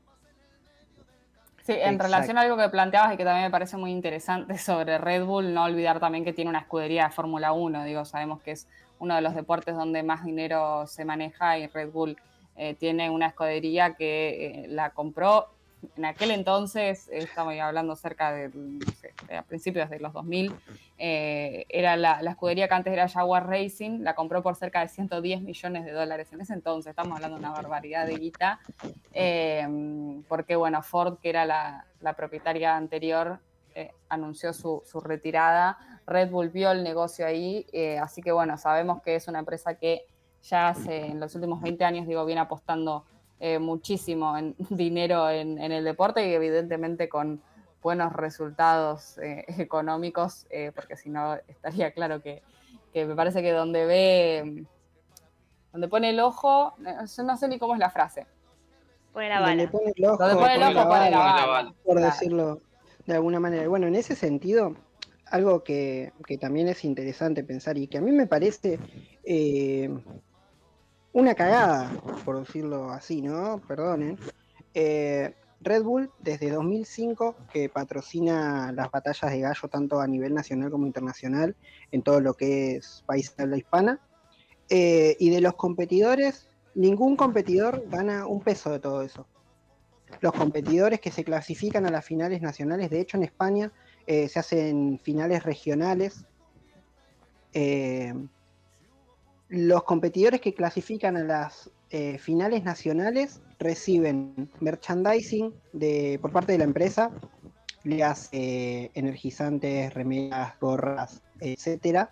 Sí, 1.67 1.73
en 1.73 1.79
Exacto. 1.79 2.03
relación 2.05 2.39
a 2.39 2.43
algo 2.43 2.57
que 2.57 2.69
planteabas 2.69 3.13
y 3.13 3.17
que 3.17 3.25
también 3.25 3.47
me 3.47 3.51
parece 3.51 3.77
muy 3.77 3.91
interesante 3.91 4.57
sobre 4.59 4.99
Red 4.99 5.25
Bull, 5.25 5.53
no 5.53 5.65
olvidar 5.65 5.99
también 5.99 6.25
que 6.25 6.33
tiene 6.33 6.49
una 6.49 6.61
escudería 6.61 7.07
de 7.07 7.11
Fórmula 7.11 7.53
1, 7.53 7.83
digo, 7.83 8.05
sabemos 8.05 8.41
que 8.41 8.53
es 8.53 8.69
uno 9.01 9.17
de 9.17 9.21
los 9.21 9.35
deportes 9.35 9.75
donde 9.75 10.05
más 10.05 10.25
dinero 10.25 10.87
se 10.87 11.05
maneja 11.05 11.59
y 11.59 11.67
Red 11.67 11.91
Bull 11.91 12.17
eh, 12.55 12.75
tiene 12.75 13.11
una 13.11 13.27
escudería 13.27 13.95
que 13.95 14.65
eh, 14.65 14.69
la 14.69 14.91
compró 14.91 15.49
en 15.97 16.05
aquel 16.05 16.31
entonces, 16.31 17.09
estamos 17.13 17.55
hablando 17.61 17.97
cerca 17.97 18.33
de, 18.33 18.51
no 18.55 18.81
sé, 18.93 19.13
a 19.35 19.43
principios 19.43 19.89
de 19.91 20.01
los 20.01 20.13
2000, 20.13 20.55
eh, 20.99 21.65
era 21.69 21.97
la, 21.97 22.21
escudería 22.21 22.69
que 22.69 22.75
antes 22.75 22.93
era 22.93 23.09
Jaguar 23.09 23.47
Racing, 23.49 24.01
la 24.01 24.15
compró 24.15 24.43
por 24.43 24.57
cerca 24.57 24.81
de 24.81 24.89
110 24.89 25.43
millones 25.43 25.85
de 25.85 25.93
dólares 25.93 26.33
en 26.33 26.41
ese 26.41 26.55
entonces, 26.55 26.91
estamos 26.91 27.17
hablando 27.17 27.37
de 27.37 27.41
una 27.41 27.53
barbaridad 27.53 28.07
de 28.07 28.17
guita, 28.17 28.61
eh, 29.13 29.67
porque 30.29 30.57
bueno, 30.57 30.83
Ford, 30.83 31.19
que 31.21 31.29
era 31.31 31.45
la, 31.45 31.85
propietaria 32.17 32.77
anterior, 32.77 33.41
eh, 33.75 33.93
anunció 34.09 34.53
su, 34.53 34.83
su 34.87 35.01
retirada, 35.01 35.77
Red 36.07 36.31
Bull 36.31 36.51
vio 36.51 36.71
el 36.71 36.85
negocio 36.85 37.27
ahí, 37.27 37.67
eh, 37.73 37.99
así 37.99 38.23
que 38.23 38.33
bueno, 38.33 38.57
sabemos 38.57 39.03
que 39.03 39.17
es 39.17 39.27
una 39.29 39.41
empresa 39.41 39.75
que 39.75 40.07
ya 40.43 40.69
hace, 40.69 41.07
en 41.07 41.19
los 41.19 41.35
últimos 41.35 41.61
20 41.61 41.85
años, 41.85 42.07
digo, 42.07 42.25
viene 42.25 42.41
apostando 42.41 43.05
eh, 43.41 43.59
muchísimo 43.59 44.37
en 44.37 44.55
dinero 44.71 45.29
en, 45.31 45.59
en 45.59 45.73
el 45.73 45.85
deporte 45.85 46.29
y 46.29 46.33
evidentemente 46.35 47.09
con 47.09 47.41
buenos 47.83 48.13
resultados 48.13 49.19
eh, 49.19 49.45
económicos, 49.59 50.47
eh, 50.51 50.73
porque 50.75 50.97
si 50.97 51.09
no 51.11 51.35
estaría 51.47 51.93
claro 51.93 52.21
que, 52.23 52.43
que 52.93 53.05
me 53.07 53.15
parece 53.15 53.43
que 53.43 53.53
donde 53.53 53.85
ve, 53.87 54.65
donde 55.73 55.89
pone 55.89 56.11
el 56.11 56.21
ojo, 56.21 56.75
yo 57.17 57.23
no 57.23 57.37
sé 57.37 57.49
ni 57.49 57.59
cómo 57.59 57.75
es 57.75 57.81
la 57.81 57.91
frase. 57.91 58.27
Pone 59.13 59.29
la 59.29 59.41
Donde 59.41 59.67
bala. 59.67 59.71
pone 59.71 59.93
el 59.97 60.05
ojo, 60.05 60.17
Donde 60.19 60.35
pone 60.37 60.55
el 60.57 60.63
ojo, 60.63 60.89
pone 60.89 61.11
la 61.11 61.19
bala. 61.19 61.75
por 61.85 61.97
Claro. 61.97 62.01
decirlo 62.13 62.61
de 63.07 63.15
alguna 63.15 63.41
manera. 63.41 63.69
Bueno, 63.69 63.87
en 63.87 63.95
ese 63.95 64.15
sentido, 64.15 64.75
algo 65.27 65.63
que, 65.65 66.13
que 66.27 66.37
también 66.39 66.69
es 66.69 66.85
interesante 66.85 67.45
pensar 67.45 67.79
y 67.79 67.87
que 67.89 67.99
a 67.99 68.01
mí 68.03 68.11
me 68.13 68.27
parece 68.27 68.79
eh, 69.25 69.89
una 71.17 71.35
cagada, 71.35 71.91
por 72.27 72.39
decirlo 72.39 72.91
así, 72.91 73.23
¿no? 73.23 73.59
Perdonen. 73.67 74.19
Eh, 74.75 75.33
Red 75.63 75.83
Bull, 75.83 76.11
desde 76.19 76.51
2005, 76.51 77.35
que 77.51 77.71
patrocina 77.71 78.71
las 78.73 78.91
batallas 78.91 79.33
de 79.33 79.41
gallo 79.41 79.69
tanto 79.71 79.99
a 79.99 80.07
nivel 80.07 80.35
nacional 80.35 80.71
como 80.71 80.87
internacional, 80.87 81.57
en 81.91 82.03
todo 82.03 82.21
lo 82.21 82.35
que 82.35 82.77
es 82.77 83.03
país 83.07 83.35
de 83.35 83.45
habla 83.45 83.57
hispana. 83.57 83.99
Eh, 84.69 85.17
y 85.19 85.31
de 85.31 85.41
los 85.41 85.55
competidores, 85.55 86.49
ningún 86.75 87.17
competidor 87.17 87.85
gana 87.89 88.27
un 88.27 88.43
peso 88.43 88.71
de 88.71 88.81
todo 88.81 89.01
eso. 89.01 89.27
Los 90.21 90.35
competidores 90.35 91.01
que 91.01 91.11
se 91.11 91.25
clasifican 91.25 91.87
a 91.87 91.91
las 91.91 92.05
finales 92.05 92.43
nacionales, 92.43 92.91
de 92.91 93.01
hecho 93.01 93.17
en 93.17 93.23
España 93.23 93.73
eh, 94.07 94.29
se 94.29 94.39
hacen 94.39 95.01
finales 95.03 95.45
regionales. 95.45 96.27
Los 99.49 99.85
competidores 99.85 100.41
que 100.41 100.55
clasifican 100.55 101.17
a 101.17 101.25
las 101.25 101.71
eh, 101.91 102.19
finales 102.19 102.65
nacionales 102.65 103.41
reciben 103.59 104.51
merchandising 104.61 105.55
de, 105.73 106.19
por 106.21 106.33
parte 106.33 106.53
de 106.53 106.59
la 106.59 106.65
empresa, 106.65 107.11
le 107.85 108.03
hace 108.03 108.91
energizantes, 108.95 109.95
remeras, 109.95 110.59
gorras, 110.61 111.23
etcétera. 111.41 112.11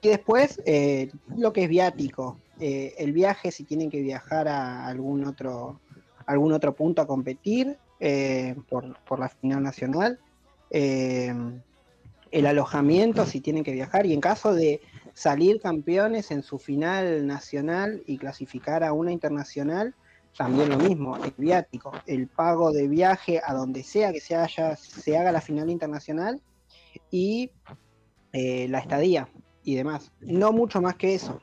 Y 0.00 0.08
después 0.08 0.60
eh, 0.66 1.10
lo 1.36 1.52
que 1.52 1.64
es 1.64 1.68
viático, 1.68 2.38
eh, 2.58 2.94
el 2.98 3.12
viaje 3.12 3.50
si 3.50 3.64
tienen 3.64 3.90
que 3.90 4.00
viajar 4.00 4.48
a 4.48 4.86
algún 4.86 5.24
otro, 5.24 5.80
algún 6.26 6.52
otro 6.52 6.74
punto 6.74 7.02
a 7.02 7.06
competir 7.06 7.78
eh, 8.00 8.56
por, 8.68 8.98
por 9.04 9.20
la 9.20 9.28
final 9.28 9.62
nacional, 9.62 10.18
eh, 10.70 11.34
el 12.30 12.46
alojamiento 12.46 13.26
si 13.26 13.40
tienen 13.40 13.62
que 13.62 13.72
viajar 13.72 14.06
y 14.06 14.12
en 14.12 14.20
caso 14.20 14.54
de 14.54 14.80
salir 15.14 15.60
campeones 15.60 16.30
en 16.30 16.42
su 16.42 16.58
final 16.58 17.26
nacional 17.26 18.02
y 18.06 18.18
clasificar 18.18 18.84
a 18.84 18.92
una 18.92 19.12
internacional, 19.12 19.94
también 20.36 20.70
lo 20.70 20.78
mismo, 20.78 21.16
el 21.22 21.34
viático, 21.36 21.92
el 22.06 22.26
pago 22.26 22.72
de 22.72 22.88
viaje 22.88 23.40
a 23.44 23.52
donde 23.54 23.82
sea 23.82 24.12
que 24.12 24.20
se, 24.20 24.34
haya, 24.34 24.76
se 24.76 25.16
haga 25.16 25.32
la 25.32 25.40
final 25.40 25.68
internacional 25.68 26.40
y 27.10 27.50
eh, 28.32 28.66
la 28.68 28.78
estadía 28.78 29.28
y 29.62 29.74
demás. 29.74 30.10
No 30.20 30.52
mucho 30.52 30.80
más 30.80 30.96
que 30.96 31.14
eso. 31.14 31.40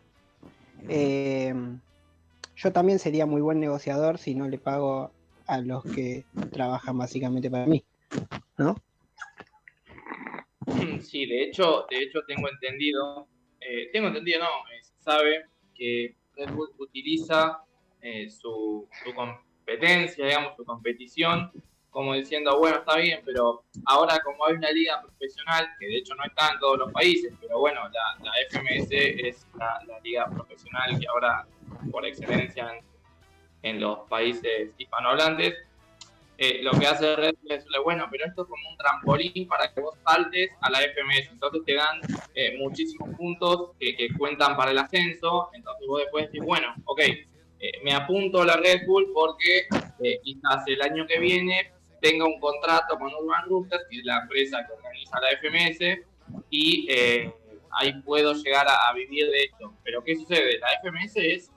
Eh, 0.87 1.53
yo 2.55 2.73
también 2.73 2.99
sería 2.99 3.25
muy 3.25 3.41
buen 3.41 3.59
negociador 3.59 4.17
si 4.17 4.35
no 4.35 4.47
le 4.47 4.57
pago 4.57 5.11
a 5.47 5.61
los 5.61 5.83
que 5.83 6.25
trabajan 6.51 6.97
básicamente 6.97 7.49
para 7.49 7.65
mí, 7.65 7.83
¿no? 8.57 8.75
Sí, 11.01 11.25
de 11.25 11.43
hecho, 11.43 11.85
de 11.89 12.03
hecho 12.03 12.19
tengo 12.27 12.49
entendido, 12.49 13.27
eh, 13.61 13.89
tengo 13.91 14.07
entendido, 14.07 14.39
no, 14.39 14.47
eh, 14.71 14.83
se 14.83 15.01
sabe 15.01 15.45
que 15.75 16.15
Red 16.35 16.51
Bull 16.51 16.69
utiliza 16.77 17.59
eh, 18.01 18.29
su, 18.29 18.87
competencia, 19.15 20.25
digamos, 20.25 20.55
su 20.55 20.65
competición, 20.65 21.51
como 21.89 22.13
diciendo, 22.13 22.57
bueno, 22.59 22.77
está 22.77 22.97
bien, 22.97 23.21
pero 23.25 23.63
ahora 23.85 24.19
como 24.23 24.45
hay 24.45 24.53
una 24.53 24.71
liga 24.71 25.01
profesional, 25.01 25.67
que 25.79 25.87
de 25.87 25.97
hecho 25.97 26.15
no 26.15 26.23
está 26.23 26.53
en 26.53 26.59
todos 26.59 26.77
los 26.77 26.91
países, 26.91 27.33
pero 27.41 27.59
bueno, 27.59 27.81
la, 27.89 28.31
FMS 28.49 28.87
es 28.91 29.47
la, 29.57 29.81
la 29.87 29.99
liga 30.01 30.29
profesional 30.29 30.99
que 30.99 31.07
ahora 31.07 31.47
por 31.91 32.05
excelencia 32.05 32.71
en, 32.71 32.85
en 33.63 33.81
los 33.81 34.07
países 34.07 34.71
hispanohablantes, 34.77 35.55
eh, 36.39 36.59
lo 36.63 36.71
que 36.71 36.87
hace 36.87 37.15
Red 37.17 37.35
Bull 37.41 37.51
es 37.51 37.57
decirle, 37.57 37.79
bueno, 37.79 38.07
pero 38.09 38.25
esto 38.25 38.43
es 38.43 38.47
como 38.47 38.69
un 38.69 38.77
trampolín 38.77 39.47
para 39.47 39.73
que 39.73 39.81
vos 39.81 39.97
saltes 40.07 40.49
a 40.61 40.69
la 40.69 40.79
FMS. 40.79 41.31
Entonces 41.31 41.61
te 41.65 41.73
dan 41.73 41.99
eh, 42.33 42.57
muchísimos 42.57 43.09
puntos 43.17 43.71
que, 43.77 43.95
que 43.97 44.07
cuentan 44.17 44.55
para 44.55 44.71
el 44.71 44.77
ascenso. 44.77 45.49
Entonces 45.53 45.85
vos 45.85 45.99
después 45.99 46.27
decís, 46.27 46.41
bueno, 46.41 46.73
ok, 46.85 47.01
eh, 47.59 47.71
me 47.83 47.93
apunto 47.93 48.41
a 48.41 48.45
la 48.45 48.55
Red 48.55 48.85
Bull 48.87 49.11
porque 49.13 49.67
eh, 50.01 50.19
quizás 50.23 50.63
el 50.67 50.81
año 50.81 51.05
que 51.05 51.19
viene 51.19 51.73
tenga 51.99 52.25
un 52.25 52.39
contrato 52.39 52.97
con 52.97 53.13
Urban 53.13 53.45
Roosters, 53.49 53.83
que 53.89 53.97
es 53.97 54.05
la 54.05 54.19
empresa 54.19 54.65
que 54.65 54.73
organiza 54.73 55.19
la 55.19 55.31
FMS, 55.37 55.99
y 56.49 56.87
eh, 56.89 57.33
ahí 57.71 58.01
puedo 58.01 58.33
llegar 58.33 58.65
a, 58.65 58.89
a 58.89 58.93
vivir 58.93 59.29
de 59.29 59.43
esto. 59.43 59.73
Pero 59.83 60.01
¿qué 60.05 60.15
sucede? 60.15 60.57
La 60.59 60.69
FMS 60.81 61.17
es 61.17 61.51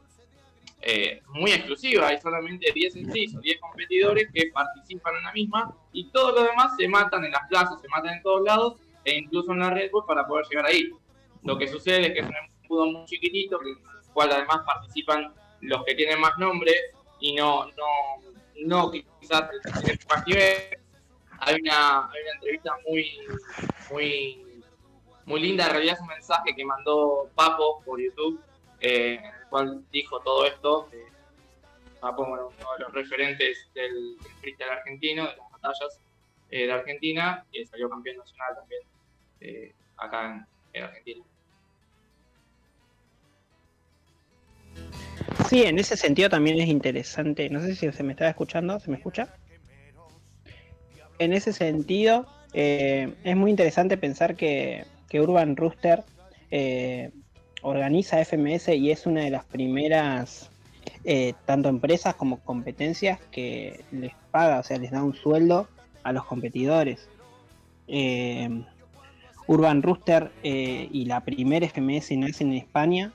eh, 0.84 1.22
muy 1.28 1.52
exclusiva, 1.52 2.08
hay 2.08 2.20
solamente 2.20 2.72
10 2.72 2.96
incisos, 2.96 3.40
10 3.40 3.60
competidores 3.60 4.28
que 4.34 4.50
participan 4.52 5.14
en 5.16 5.22
la 5.22 5.32
misma 5.32 5.72
y 5.92 6.08
todos 6.10 6.34
los 6.34 6.44
demás 6.44 6.72
se 6.76 6.88
matan 6.88 7.24
en 7.24 7.30
las 7.30 7.46
plazas, 7.48 7.80
se 7.80 7.88
matan 7.88 8.14
en 8.14 8.22
todos 8.22 8.42
lados 8.42 8.80
e 9.04 9.16
incluso 9.16 9.52
en 9.52 9.60
la 9.60 9.70
Red 9.70 9.92
Bull 9.92 10.04
para 10.04 10.26
poder 10.26 10.44
llegar 10.50 10.66
ahí. 10.66 10.90
Lo 11.44 11.56
que 11.56 11.68
sucede 11.68 12.08
es 12.08 12.12
que 12.14 12.18
es 12.20 12.26
un 12.26 12.34
embudo 12.62 12.86
muy 12.86 13.04
chiquitito, 13.06 13.62
en 13.62 13.68
el 13.68 13.76
cual 14.12 14.32
además 14.32 14.58
participan 14.66 15.32
los 15.60 15.84
que 15.84 15.94
tienen 15.94 16.20
más 16.20 16.36
nombres 16.38 16.76
y 17.20 17.36
no, 17.36 17.66
no, 17.66 18.22
no 18.66 18.90
quizás 18.90 19.44
el 19.52 19.96
que 19.96 19.98
más 20.08 20.26
nivel. 20.26 20.78
Hay 21.38 21.60
una, 21.60 22.10
hay 22.10 22.22
una 22.22 22.32
entrevista 22.34 22.72
muy, 22.88 23.18
muy, 23.90 24.62
muy 25.26 25.40
linda, 25.40 25.66
en 25.66 25.70
realidad 25.70 25.94
es 25.94 26.00
un 26.00 26.08
mensaje 26.08 26.54
que 26.56 26.64
mandó 26.64 27.30
Papo 27.36 27.82
por 27.84 28.00
YouTube 28.00 28.40
eh, 28.82 29.14
en 29.14 29.24
el 29.24 29.48
cual 29.48 29.84
dijo 29.92 30.20
todo 30.20 30.44
esto. 30.44 30.88
Eh, 30.92 31.06
uno 32.02 32.50
de 32.76 32.84
los 32.84 32.92
referentes 32.92 33.68
del, 33.74 34.18
del 34.18 34.32
freestyle 34.40 34.70
argentino, 34.70 35.22
de 35.22 35.36
las 35.36 35.50
batallas 35.52 36.00
eh, 36.50 36.66
de 36.66 36.72
Argentina, 36.72 37.46
y 37.52 37.64
salió 37.64 37.88
campeón 37.88 38.16
nacional 38.16 38.56
también 38.56 38.82
eh, 39.40 39.72
acá 39.96 40.46
en, 40.72 40.82
Argentina. 40.82 41.24
Sí, 45.48 45.62
en 45.62 45.78
ese 45.78 45.96
sentido 45.96 46.28
también 46.28 46.58
es 46.58 46.68
interesante. 46.68 47.48
No 47.50 47.60
sé 47.60 47.76
si 47.76 47.92
se 47.92 48.02
me 48.02 48.12
está 48.12 48.28
escuchando, 48.28 48.80
¿se 48.80 48.90
me 48.90 48.96
escucha? 48.96 49.32
En 51.20 51.32
ese 51.32 51.52
sentido, 51.52 52.26
es 52.52 53.36
muy 53.36 53.50
interesante 53.50 53.96
pensar 53.96 54.34
que, 54.34 54.84
que 55.08 55.20
Urban 55.20 55.56
Rooster 55.56 56.02
organiza 57.62 58.22
FMS 58.24 58.68
y 58.68 58.90
es 58.90 59.06
una 59.06 59.22
de 59.22 59.30
las 59.30 59.44
primeras 59.44 60.50
eh, 61.04 61.34
tanto 61.46 61.68
empresas 61.68 62.14
como 62.14 62.38
competencias 62.40 63.18
que 63.30 63.84
les 63.90 64.12
paga, 64.30 64.60
o 64.60 64.62
sea, 64.62 64.78
les 64.78 64.90
da 64.90 65.02
un 65.02 65.14
sueldo 65.14 65.68
a 66.02 66.12
los 66.12 66.24
competidores. 66.24 67.08
Eh, 67.88 68.64
Urban 69.48 69.82
Rooster 69.82 70.30
eh, 70.44 70.88
y 70.92 71.04
la 71.06 71.20
primera 71.20 71.66
FMS 71.66 72.12
nacen 72.12 72.52
en 72.52 72.58
España 72.58 73.12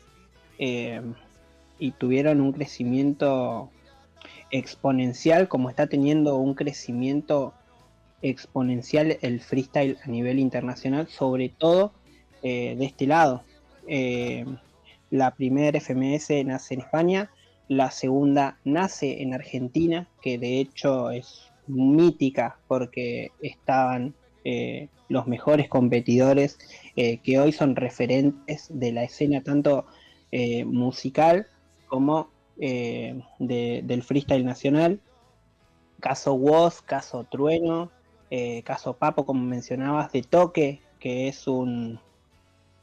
y 1.80 1.91
tuvieron 1.91 2.41
un 2.41 2.52
crecimiento 2.52 3.69
exponencial, 4.49 5.48
como 5.48 5.69
está 5.69 5.86
teniendo 5.86 6.36
un 6.36 6.56
crecimiento 6.56 7.53
exponencial 8.24 9.19
el 9.22 9.40
freestyle 9.40 9.99
a 10.03 10.07
nivel 10.07 10.40
internacional, 10.40 11.07
sobre 11.07 11.49
todo 11.49 11.94
de 12.41 12.78
este 12.84 13.06
lado. 13.06 13.44
La 13.88 15.35
primera 15.35 15.80
FMS 15.80 16.45
nace 16.45 16.73
en 16.73 16.81
España 16.81 17.31
la 17.68 17.91
segunda 17.91 18.57
nace 18.64 19.22
en 19.22 19.34
Argentina, 19.34 20.07
que 20.22 20.38
de 20.38 20.59
hecho 20.59 21.11
es 21.11 21.51
mítica 21.68 22.57
porque 22.68 23.31
estaban 23.41 24.14
eh, 24.45 24.88
los 25.09 25.27
mejores 25.27 25.68
competidores 25.68 26.57
eh, 26.95 27.18
que 27.18 27.39
hoy 27.39 27.51
son 27.51 27.76
referentes 27.76 28.68
de 28.69 28.93
la 28.93 29.03
escena 29.03 29.43
tanto 29.43 29.85
eh, 30.31 30.64
musical 30.65 31.47
como 31.88 32.30
del 32.57 34.03
freestyle 34.03 34.43
nacional. 34.43 34.99
Caso 35.99 36.34
Woz, 36.34 36.81
caso 36.81 37.23
Trueno, 37.30 37.91
caso 38.64 38.97
Papo, 38.97 39.27
como 39.27 39.43
mencionabas, 39.43 40.11
de 40.11 40.23
Toque, 40.23 40.81
que 40.99 41.27
es 41.27 41.47
un, 41.47 41.99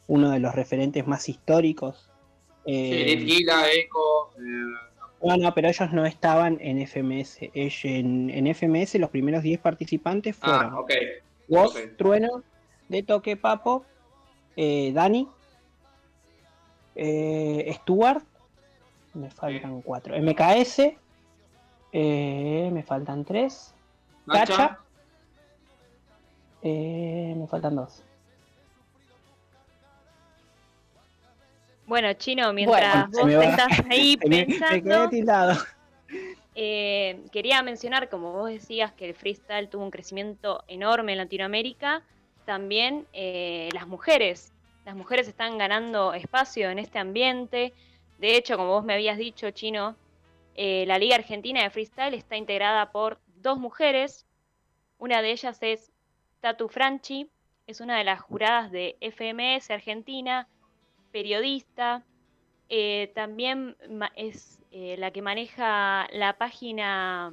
uno 0.07 0.31
de 0.31 0.39
los 0.39 0.55
referentes 0.55 1.07
más 1.07 1.29
históricos 1.29 2.11
sí, 2.67 3.47
Eco. 3.75 4.31
No, 5.23 5.37
no, 5.37 5.55
pero 5.55 5.69
ellos 5.69 5.93
no 5.93 6.05
estaban 6.05 6.59
en 6.61 6.87
FMS. 6.87 7.39
En, 7.55 8.55
FMS 8.55 8.97
los 8.97 9.11
primeros 9.11 9.43
10 9.43 9.61
participantes 9.61 10.37
ah, 10.41 10.47
fueron 10.47 10.75
ah, 10.75 10.81
okay. 10.81 11.07
Woz, 11.49 11.75
Trueno, 11.97 12.43
De 12.89 13.03
Toque 13.03 13.37
Papo, 13.37 13.85
eh, 14.57 14.93
Dani, 14.93 15.29
eh, 16.95 17.73
Stuart, 17.81 18.25
me 19.15 19.31
faltan 19.31 19.81
4, 19.81 20.17
MKS, 20.21 20.97
eh, 21.93 22.71
me 22.73 22.83
faltan 22.83 23.25
3, 23.25 23.75
Cacha, 24.27 24.79
eh, 26.63 27.35
me 27.37 27.47
faltan 27.47 27.77
2. 27.77 28.03
Bueno, 31.87 32.13
Chino, 32.15 32.53
mientras 32.53 33.11
vos 33.11 33.31
estás 33.31 33.85
ahí 33.91 34.17
pensando, 34.21 35.11
eh, 36.55 37.21
quería 37.33 37.63
mencionar, 37.63 38.09
como 38.09 38.33
vos 38.33 38.49
decías, 38.49 38.93
que 38.93 39.09
el 39.09 39.15
freestyle 39.15 39.69
tuvo 39.69 39.85
un 39.85 39.91
crecimiento 39.91 40.65
enorme 40.69 41.13
en 41.13 41.19
Latinoamérica, 41.19 42.03
también 42.47 43.07
eh, 43.13 43.69
las 43.75 43.87
mujeres. 43.87 44.53
Las 44.85 44.95
mujeres 44.95 45.29
están 45.29 45.59
ganando 45.59 46.15
espacio 46.15 46.71
en 46.71 46.79
este 46.79 46.99
ambiente. 46.99 47.73
De 48.19 48.37
hecho, 48.37 48.57
como 48.57 48.71
vos 48.71 48.85
me 48.85 48.95
habías 48.95 49.19
dicho, 49.19 49.51
Chino, 49.51 49.97
eh, 50.55 50.85
la 50.87 50.99
Liga 50.99 51.17
Argentina 51.17 51.63
de 51.63 51.71
Freestyle 51.71 52.15
está 52.15 52.37
integrada 52.37 52.93
por 52.93 53.19
dos 53.37 53.59
mujeres. 53.59 54.27
Una 54.99 55.23
de 55.23 55.33
ellas 55.33 55.59
es 55.63 55.91
Tatu 56.41 56.69
Franchi, 56.69 57.29
es 57.67 57.81
una 57.81 57.99
de 57.99 58.05
las 58.05 58.21
juradas 58.21 58.71
de 58.71 58.97
FMS 59.01 59.71
Argentina 59.71 60.47
periodista, 61.15 62.03
eh, 62.69 63.13
también 63.15 63.77
es 64.17 64.59
eh, 64.73 64.97
la 64.99 65.13
que 65.13 65.23
maneja 65.23 66.09
la 66.11 66.37
página 66.39 67.33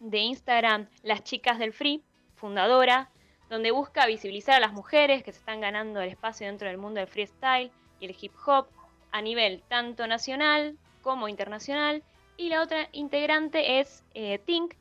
de 0.00 0.18
Instagram 0.18 0.86
Las 1.02 1.24
Chicas 1.24 1.58
del 1.58 1.72
Free, 1.72 2.04
fundadora, 2.34 3.10
donde 3.48 3.70
busca 3.70 4.04
visibilizar 4.04 4.56
a 4.56 4.60
las 4.60 4.74
mujeres 4.74 5.22
que 5.22 5.32
se 5.32 5.38
están 5.38 5.62
ganando 5.62 6.02
el 6.02 6.10
espacio 6.10 6.46
dentro 6.46 6.68
del 6.68 6.76
mundo 6.76 7.00
del 7.00 7.08
freestyle 7.08 7.72
y 8.00 8.04
el 8.04 8.14
hip 8.20 8.34
hop 8.44 8.66
a 9.12 9.22
nivel 9.22 9.62
tanto 9.66 10.06
nacional 10.06 10.76
como 11.00 11.26
internacional. 11.26 12.02
Y 12.36 12.50
la 12.50 12.60
otra 12.60 12.90
integrante 12.92 13.80
es 13.80 14.04
eh, 14.12 14.38
Tink, 14.44 14.74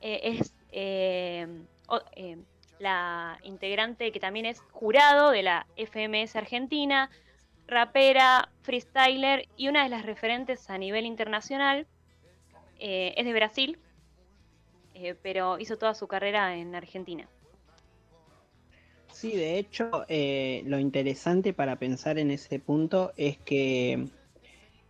es 0.00 0.54
la 2.78 3.38
integrante 3.42 4.12
que 4.12 4.20
también 4.20 4.46
es 4.46 4.60
jurado 4.70 5.30
de 5.30 5.42
la 5.42 5.66
FMS 5.76 6.36
Argentina, 6.36 7.10
rapera, 7.66 8.50
freestyler 8.62 9.48
y 9.56 9.68
una 9.68 9.84
de 9.84 9.90
las 9.90 10.04
referentes 10.04 10.70
a 10.70 10.78
nivel 10.78 11.06
internacional. 11.06 11.86
Eh, 12.78 13.14
es 13.16 13.24
de 13.24 13.32
Brasil, 13.32 13.78
eh, 14.94 15.14
pero 15.22 15.58
hizo 15.58 15.78
toda 15.78 15.94
su 15.94 16.06
carrera 16.06 16.56
en 16.56 16.74
Argentina. 16.74 17.28
Sí, 19.12 19.34
de 19.34 19.58
hecho, 19.58 20.04
eh, 20.08 20.62
lo 20.66 20.78
interesante 20.78 21.54
para 21.54 21.76
pensar 21.76 22.18
en 22.18 22.30
ese 22.30 22.58
punto 22.58 23.12
es 23.16 23.38
que 23.38 24.08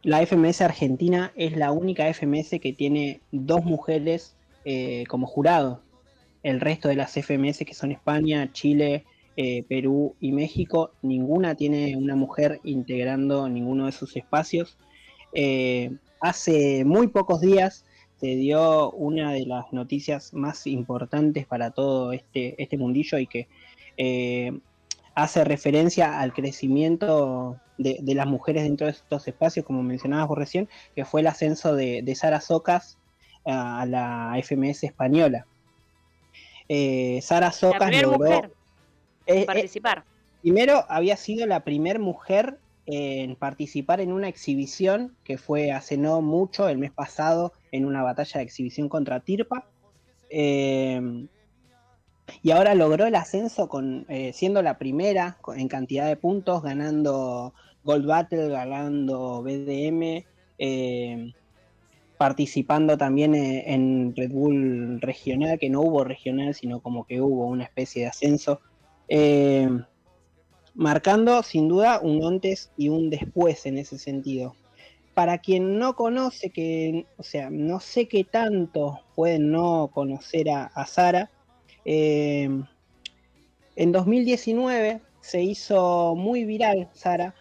la 0.02 0.20
FMS 0.26 0.62
Argentina 0.62 1.32
es 1.36 1.56
la 1.56 1.70
única 1.70 2.12
FMS 2.12 2.58
que 2.60 2.72
tiene 2.72 3.20
dos 3.30 3.64
mujeres 3.64 4.34
como 5.08 5.28
jurado 5.28 5.80
el 6.46 6.60
resto 6.60 6.88
de 6.88 6.94
las 6.94 7.14
FMS 7.14 7.64
que 7.66 7.74
son 7.74 7.90
España, 7.90 8.52
Chile, 8.52 9.04
eh, 9.36 9.64
Perú 9.64 10.14
y 10.20 10.30
México, 10.30 10.92
ninguna 11.02 11.56
tiene 11.56 11.96
una 11.96 12.14
mujer 12.14 12.60
integrando 12.62 13.48
ninguno 13.48 13.86
de 13.86 13.92
sus 13.92 14.16
espacios. 14.16 14.78
Eh, 15.34 15.90
hace 16.20 16.84
muy 16.84 17.08
pocos 17.08 17.40
días 17.40 17.84
se 18.20 18.28
dio 18.36 18.92
una 18.92 19.32
de 19.32 19.44
las 19.44 19.72
noticias 19.72 20.32
más 20.34 20.68
importantes 20.68 21.46
para 21.46 21.72
todo 21.72 22.12
este, 22.12 22.54
este 22.62 22.78
mundillo 22.78 23.18
y 23.18 23.26
que 23.26 23.48
eh, 23.96 24.56
hace 25.16 25.42
referencia 25.42 26.20
al 26.20 26.32
crecimiento 26.32 27.60
de, 27.76 28.14
las 28.14 28.28
mujeres 28.28 28.62
dentro 28.62 28.86
de 28.86 28.92
estos 28.92 29.26
espacios, 29.26 29.66
como 29.66 29.82
mencionabas 29.82 30.30
recién, 30.38 30.68
que 30.94 31.04
fue 31.04 31.22
el 31.22 31.26
ascenso 31.26 31.74
de, 31.74 32.02
de 32.02 32.14
Sara 32.14 32.40
Socas 32.40 32.98
a 33.44 33.84
la 33.84 34.40
FMS 34.40 34.84
española. 34.84 35.44
Eh, 36.68 37.20
Sara 37.22 37.52
Socas 37.52 38.02
logró 38.02 38.26
eh, 38.26 38.50
eh, 39.26 39.44
participar. 39.46 40.04
primero 40.42 40.84
había 40.88 41.16
sido 41.16 41.46
la 41.46 41.60
primera 41.60 41.98
mujer 41.98 42.58
en 42.88 43.34
participar 43.34 44.00
en 44.00 44.12
una 44.12 44.28
exhibición 44.28 45.16
que 45.24 45.38
fue 45.38 45.72
hace 45.72 45.96
no 45.96 46.22
mucho, 46.22 46.68
el 46.68 46.78
mes 46.78 46.92
pasado, 46.92 47.52
en 47.72 47.84
una 47.84 48.04
batalla 48.04 48.38
de 48.38 48.44
exhibición 48.44 48.88
contra 48.88 49.18
Tirpa. 49.20 49.66
y 50.30 51.28
ahora 52.52 52.76
logró 52.76 53.06
el 53.06 53.16
ascenso 53.16 53.68
con, 53.68 54.06
siendo 54.32 54.62
la 54.62 54.78
primera 54.78 55.36
en 55.56 55.66
cantidad 55.66 56.06
de 56.06 56.14
puntos, 56.14 56.62
ganando 56.62 57.54
Gold 57.82 58.06
Battle, 58.06 58.50
ganando 58.50 59.42
BDM, 59.42 60.24
participando 62.16 62.96
también 62.96 63.34
eh, 63.34 63.64
en 63.66 64.14
Red 64.16 64.30
Bull 64.30 65.00
regional, 65.00 65.58
que 65.58 65.70
no 65.70 65.82
hubo 65.82 66.04
regional, 66.04 66.54
sino 66.54 66.80
como 66.80 67.04
que 67.04 67.20
hubo 67.20 67.46
una 67.46 67.64
especie 67.64 68.02
de 68.02 68.08
ascenso, 68.08 68.60
eh, 69.08 69.68
marcando 70.74 71.42
sin 71.42 71.68
duda 71.68 72.00
un 72.00 72.24
antes 72.24 72.70
y 72.76 72.88
un 72.88 73.10
después 73.10 73.66
en 73.66 73.78
ese 73.78 73.98
sentido. 73.98 74.54
Para 75.14 75.38
quien 75.38 75.78
no 75.78 75.96
conoce, 75.96 76.50
que, 76.50 77.06
o 77.16 77.22
sea, 77.22 77.48
no 77.50 77.80
sé 77.80 78.06
qué 78.06 78.24
tanto 78.24 79.00
pueden 79.14 79.50
no 79.50 79.90
conocer 79.92 80.50
a, 80.50 80.86
Sara, 80.86 81.30
eh, 81.84 82.50
en 83.76 83.92
2019 83.92 85.00
se 85.20 85.42
hizo 85.42 86.14
muy 86.14 86.44
viral 86.44 86.88
Sara 86.92 87.34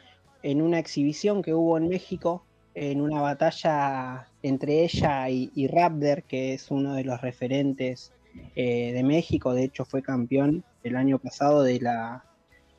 en 0.43 0.61
una 0.61 0.80
exhibición 0.80 1.41
que 1.41 1.53
hubo 1.53 1.77
en 1.77 1.89
México, 1.89 2.45
en 2.76 3.02
una 3.02 3.22
batalla 3.22 4.27
entre 4.48 4.84
ella 4.84 5.30
y, 5.30 5.68
Raptor, 5.68 6.24
que 6.24 6.54
es 6.54 6.72
uno 6.72 6.94
de 6.94 7.04
los 7.04 7.22
referentes 7.22 8.14
eh, 8.56 8.92
de 8.94 9.04
México, 9.04 9.54
de 9.54 9.64
hecho 9.64 9.86
fue 9.86 10.02
campeón 10.02 10.64
el 10.84 10.96
año 10.96 11.20
pasado 11.20 11.64
de 11.64 11.80
la, 11.80 12.26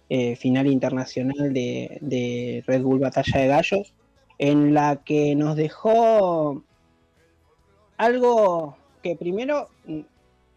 eh, 0.08 0.36
final 0.36 0.68
internacional 0.68 1.52
de, 1.52 1.98
de 2.00 2.62
Red 2.64 2.82
Bull 2.82 3.00
Batalla 3.00 3.40
de 3.40 3.48
Gallos, 3.48 3.92
en 4.38 4.72
la 4.72 5.02
que 5.04 5.34
nos 5.34 5.56
dejó 5.56 6.62
algo 7.96 8.76
que 9.02 9.16
primero 9.16 9.68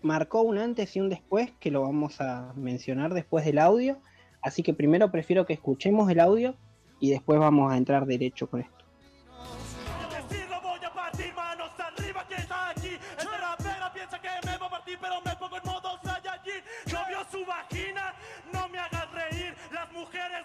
marcó 0.04 0.44
un 0.44 0.60
antes 0.60 0.96
y 0.96 1.02
un 1.02 1.10
después, 1.10 1.52
que 1.60 1.72
lo 1.72 1.82
vamos 1.82 2.22
a 2.22 2.54
mencionar 2.56 3.16
después 3.16 3.44
del 3.44 3.58
audio. 3.58 3.98
Así 4.42 4.62
que 4.62 4.76
primero 4.76 5.12
prefiero 5.12 5.48
que 5.48 5.54
escuchemos 5.54 6.12
el 6.12 6.20
audio 6.20 6.56
y 7.00 7.10
después 7.10 7.40
vamos 7.40 7.72
a 7.72 7.78
entrar 7.78 8.06
derecho 8.06 8.48
con 8.48 8.62
esto. 8.62 8.79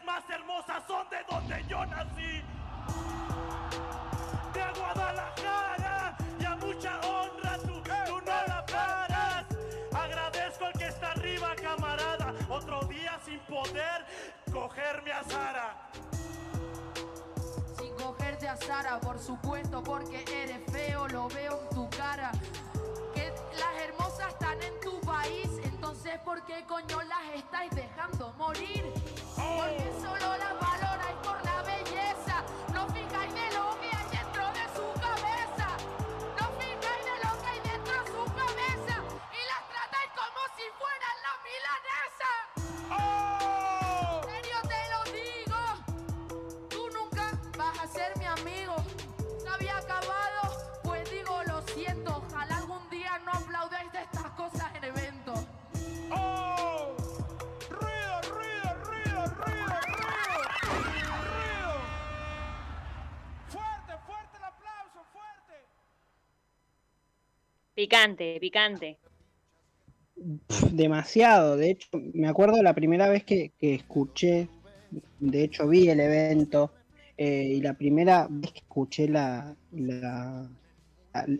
Más 0.04 0.28
hermosas 0.28 0.82
son 0.86 1.08
de 1.08 1.16
donde 1.28 1.64
yo 1.68 1.84
nací. 1.86 2.42
De 4.52 4.80
Guadalajara 4.80 6.16
y 6.38 6.44
a 6.44 6.56
mucha 6.56 7.00
honra 7.00 7.58
tú, 7.58 7.82
tú 7.82 8.20
no 8.20 8.46
la 8.46 8.64
paras. 8.66 9.46
Agradezco 9.92 10.66
al 10.66 10.72
que 10.74 10.86
está 10.86 11.12
arriba 11.12 11.54
camarada. 11.56 12.34
Otro 12.48 12.82
día 12.84 13.18
sin 13.24 13.38
poder 13.40 14.04
cogerme 14.52 15.12
a 15.12 15.24
Sara. 15.24 15.90
Sin 17.78 17.94
cogerte 17.94 18.48
a 18.48 18.56
Sara, 18.56 19.00
por 19.00 19.18
supuesto, 19.18 19.82
porque 19.82 20.24
eres 20.30 20.70
feo, 20.70 21.08
lo 21.08 21.28
veo 21.28 21.60
en 21.62 21.68
tu 21.70 21.90
cara. 21.90 22.30
Que 23.14 23.32
las 23.58 23.82
hermosas 23.82 24.28
están 24.28 24.62
en 24.62 24.80
tu 24.80 25.00
país, 25.00 25.48
entonces 25.94 26.20
¿por 26.24 26.42
qué 26.42 26.64
coño 26.66 27.02
las 27.02 27.36
estáis 27.36 27.70
dejando 27.70 28.32
morir? 28.36 28.82
Porque 29.36 29.92
solo 30.00 30.36
las 30.38 30.60
valoráis 30.60 31.16
por 31.22 31.44
la 31.44 31.53
Picante, 67.76 68.38
picante. 68.40 68.98
demasiado. 70.72 71.56
De 71.56 71.70
hecho, 71.70 71.88
me 72.14 72.28
acuerdo 72.28 72.62
la 72.62 72.74
primera 72.74 73.08
vez 73.08 73.24
que, 73.24 73.52
que 73.58 73.74
escuché, 73.74 74.48
de 75.18 75.44
hecho 75.44 75.68
vi 75.68 75.88
el 75.88 76.00
evento, 76.00 76.72
eh, 77.16 77.44
y 77.56 77.60
la 77.62 77.74
primera 77.74 78.28
vez 78.30 78.52
que 78.52 78.60
escuché 78.60 79.08
la, 79.08 79.56
la- 79.72 80.50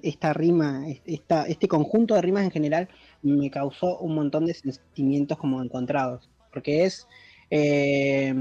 esta 0.03 0.33
rima, 0.33 0.85
esta, 1.05 1.47
este 1.47 1.69
conjunto 1.69 2.15
de 2.15 2.23
rimas 2.23 2.45
en 2.45 2.53
general, 2.53 2.89
me 3.23 3.51
causó 3.51 3.99
un 4.01 4.15
montón 4.17 4.47
de 4.47 4.55
sentimientos 4.55 5.39
como 5.39 5.63
encontrados. 5.63 6.31
Porque 6.53 6.85
es 6.85 7.09
eh, 7.51 8.35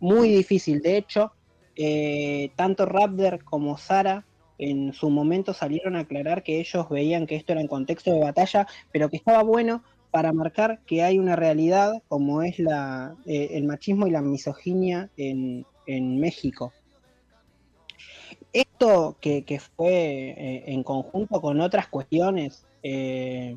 muy 0.00 0.30
difícil. 0.30 0.80
De 0.82 0.98
hecho, 0.98 1.32
eh, 1.76 2.52
tanto 2.56 2.86
Raptor 2.86 3.44
como 3.44 3.78
Sara 3.78 4.27
en 4.58 4.92
su 4.92 5.08
momento 5.10 5.54
salieron 5.54 5.96
a 5.96 6.00
aclarar 6.00 6.42
que 6.42 6.60
ellos 6.60 6.88
veían 6.88 7.26
que 7.26 7.36
esto 7.36 7.52
era 7.52 7.60
en 7.60 7.68
contexto 7.68 8.12
de 8.12 8.20
batalla, 8.20 8.66
pero 8.92 9.08
que 9.08 9.16
estaba 9.16 9.42
bueno 9.42 9.82
para 10.10 10.32
marcar 10.32 10.80
que 10.86 11.02
hay 11.02 11.18
una 11.18 11.36
realidad 11.36 12.02
como 12.08 12.42
es 12.42 12.58
la, 12.58 13.14
eh, 13.26 13.50
el 13.52 13.64
machismo 13.64 14.06
y 14.06 14.10
la 14.10 14.22
misoginia 14.22 15.10
en, 15.16 15.64
en 15.86 16.18
México. 16.18 16.72
Esto 18.52 19.16
que, 19.20 19.44
que 19.44 19.60
fue 19.60 19.90
eh, 19.90 20.64
en 20.66 20.82
conjunto 20.82 21.40
con 21.40 21.60
otras 21.60 21.88
cuestiones, 21.88 22.66
eh, 22.82 23.54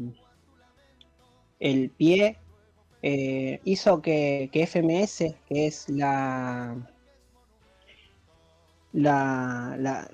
el 1.60 1.90
pie 1.92 2.38
hizo 3.64 4.02
que, 4.02 4.50
que 4.52 4.64
FMS, 4.68 5.36
que 5.48 5.66
es 5.68 5.90
la, 5.90 6.76
la, 8.94 9.76
la- 9.80 10.10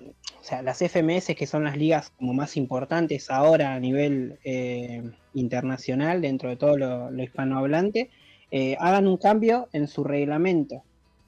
sea, 0.47 0.61
las 0.61 0.79
FMS, 0.79 1.35
que 1.35 1.45
son 1.45 1.65
las 1.65 1.77
ligas 1.77 2.11
como 2.17 2.33
más 2.33 2.55
importantes 2.55 3.29
ahora 3.29 3.73
a 3.73 3.79
nivel 3.79 4.39
eh, 4.45 5.03
internacional, 5.33 6.21
dentro 6.21 6.49
de 6.49 6.55
todo 6.55 6.77
lo, 6.77 7.21
hispanohablante, 7.21 8.09
eh, 8.51 8.77
hagan 8.79 9.07
un 9.07 9.17
cambio 9.17 9.67
en 9.73 9.89
su 9.89 10.05
reglamento, 10.05 10.83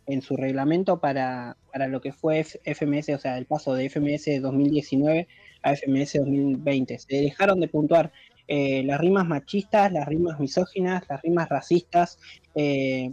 en 0.07 0.21
su 0.21 0.37
reglamento 0.37 1.01
para, 1.01 1.57
para 1.73 1.87
lo 1.87 1.99
que 1.99 2.13
fue 2.13 2.45
FMS, 2.45 3.09
o 3.09 3.19
sea, 3.19 3.37
el 3.37 3.45
paso 3.45 3.73
de 3.73 3.89
FMS 3.89 4.41
2019 4.41 5.27
a 5.63 5.75
FMS 5.75 6.13
2020. 6.13 6.99
Se 6.99 7.21
dejaron 7.21 7.59
de 7.59 7.67
puntuar 7.67 8.13
eh, 8.47 8.83
las 8.83 9.01
rimas 9.01 9.27
machistas, 9.27 9.91
las 9.91 10.07
rimas 10.07 10.39
misóginas, 10.39 11.03
las 11.09 11.21
rimas 11.21 11.49
racistas, 11.49 12.19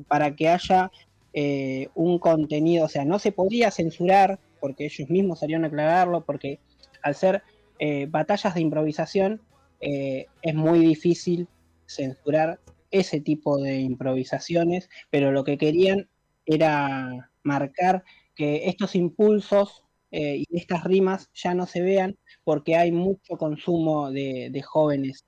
para 0.09 0.35
que 0.35 0.49
haya 0.49 0.91
un 1.95 2.19
contenido, 2.19 2.87
o 2.87 2.89
sea, 2.89 3.05
no 3.05 3.19
se 3.19 3.31
podía 3.31 3.71
censurar, 3.71 4.41
porque 4.67 4.87
ellos 4.87 5.09
mismos 5.09 5.39
salieron 5.39 5.63
a 5.63 5.69
aclararlo, 5.69 6.25
porque 6.25 6.59
al 7.01 7.15
ser 7.15 7.45
eh, 7.79 8.07
batallas 8.11 8.53
de 8.53 8.61
improvisación, 8.61 9.41
eh, 9.81 10.27
es 10.43 10.55
muy 10.57 10.81
difícil 10.81 11.47
censurar 11.87 12.59
ese 12.91 13.21
tipo 13.21 13.59
de 13.59 13.79
improvisaciones, 13.79 14.91
pero 15.09 15.31
lo 15.31 15.45
que 15.45 15.57
querían 15.57 16.09
era 16.47 17.31
marcar 17.45 18.03
que 18.35 18.67
estos 18.67 18.97
impulsos 18.97 19.85
eh, 20.11 20.43
y 20.49 20.59
estas 20.59 20.83
rimas 20.83 21.31
ya 21.33 21.55
no 21.55 21.67
se 21.67 21.81
vean 21.81 22.17
porque 22.43 22.75
hay 22.75 22.91
mucho 22.91 23.37
consumo 23.39 24.11
de, 24.11 24.63
jóvenes. 24.67 25.27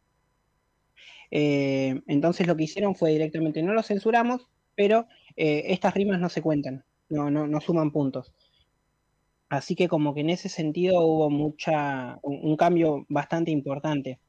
Entonces 1.30 2.48
lo 2.48 2.56
que 2.56 2.64
hicieron 2.64 2.96
fue 2.96 3.12
directamente, 3.12 3.62
no 3.62 3.72
lo 3.72 3.84
censuramos, 3.84 4.48
pero 4.74 5.06
estas 5.36 5.94
rimas 5.94 6.18
no 6.18 6.28
se 6.28 6.42
cuentan, 6.42 6.82
no, 7.08 7.30
no, 7.30 7.46
no 7.46 7.60
suman 7.60 7.92
puntos. 7.92 8.32
Así 9.48 9.74
que 9.74 9.88
como 9.88 10.14
que 10.14 10.20
en 10.20 10.30
ese 10.30 10.48
sentido 10.48 11.00
hubo 11.06 11.30
mucha, 11.30 12.18
un, 12.22 12.56
cambio 12.56 13.06
bastante 13.08 13.50
importante. 13.50 14.20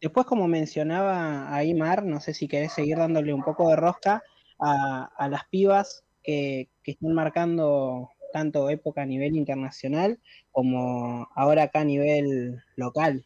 Después, 0.00 0.26
como 0.26 0.46
mencionaba 0.46 1.54
ahí 1.54 1.74
Mar, 1.74 2.04
no 2.04 2.20
sé 2.20 2.32
si 2.34 2.46
querés 2.46 2.72
seguir 2.72 2.98
dándole 2.98 3.34
un 3.34 3.42
poco 3.42 3.68
de 3.68 3.76
rosca 3.76 4.22
a, 4.60 5.10
a 5.16 5.28
las 5.28 5.44
pibas 5.48 6.04
que, 6.22 6.70
que 6.84 6.92
están 6.92 7.12
marcando 7.12 8.10
tanto 8.32 8.70
época 8.70 9.02
a 9.02 9.06
nivel 9.06 9.36
internacional 9.36 10.20
como 10.52 11.26
ahora 11.34 11.64
acá 11.64 11.80
a 11.80 11.84
nivel 11.84 12.62
local. 12.76 13.24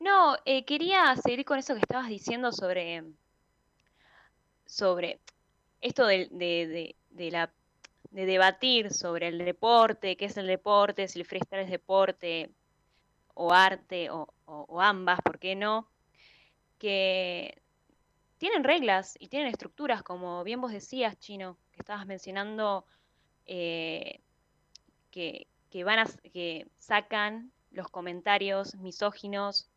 No, 0.00 0.36
eh, 0.44 0.64
quería 0.64 1.16
seguir 1.16 1.44
con 1.44 1.58
eso 1.58 1.74
que 1.74 1.80
estabas 1.80 2.08
diciendo 2.08 2.52
sobre, 2.52 3.02
sobre 4.66 5.20
esto 5.80 6.06
de, 6.06 6.28
de- 6.30 6.66
de- 6.66 6.96
de 7.10 7.30
la, 7.30 7.52
de 8.16 8.24
debatir 8.24 8.94
sobre 8.94 9.28
el 9.28 9.36
deporte, 9.36 10.16
qué 10.16 10.24
es 10.24 10.38
el 10.38 10.46
deporte, 10.46 11.06
si 11.06 11.18
el 11.18 11.26
freestyle 11.26 11.64
es 11.64 11.70
deporte 11.70 12.50
o 13.34 13.52
arte 13.52 14.08
o, 14.10 14.32
ambas, 14.80 15.20
¿por 15.20 15.38
qué 15.38 15.54
no? 15.54 15.86
Que 16.78 17.60
tienen 18.38 18.64
reglas 18.64 19.16
y 19.20 19.28
tienen 19.28 19.48
estructuras, 19.48 20.02
como 20.02 20.42
bien 20.44 20.62
vos 20.62 20.72
decías, 20.72 21.18
Chino, 21.18 21.58
que 21.72 21.80
estabas 21.80 22.06
mencionando 22.06 22.86
eh, 23.44 24.20
que, 25.10 25.46
que 25.68 25.84
van 25.84 25.98
a, 25.98 26.06
que 26.32 26.66
sacan 26.78 27.52
los 27.70 27.90
comentarios 27.90 28.76
misóginos, 28.76 29.68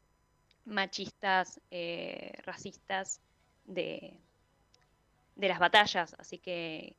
machistas, 0.64 1.60
eh, 1.72 2.32
racistas 2.46 3.20
de, 3.66 4.18
de 5.36 5.48
las 5.50 5.60
batallas. 5.60 6.16
Así 6.18 6.38
que, 6.38 6.96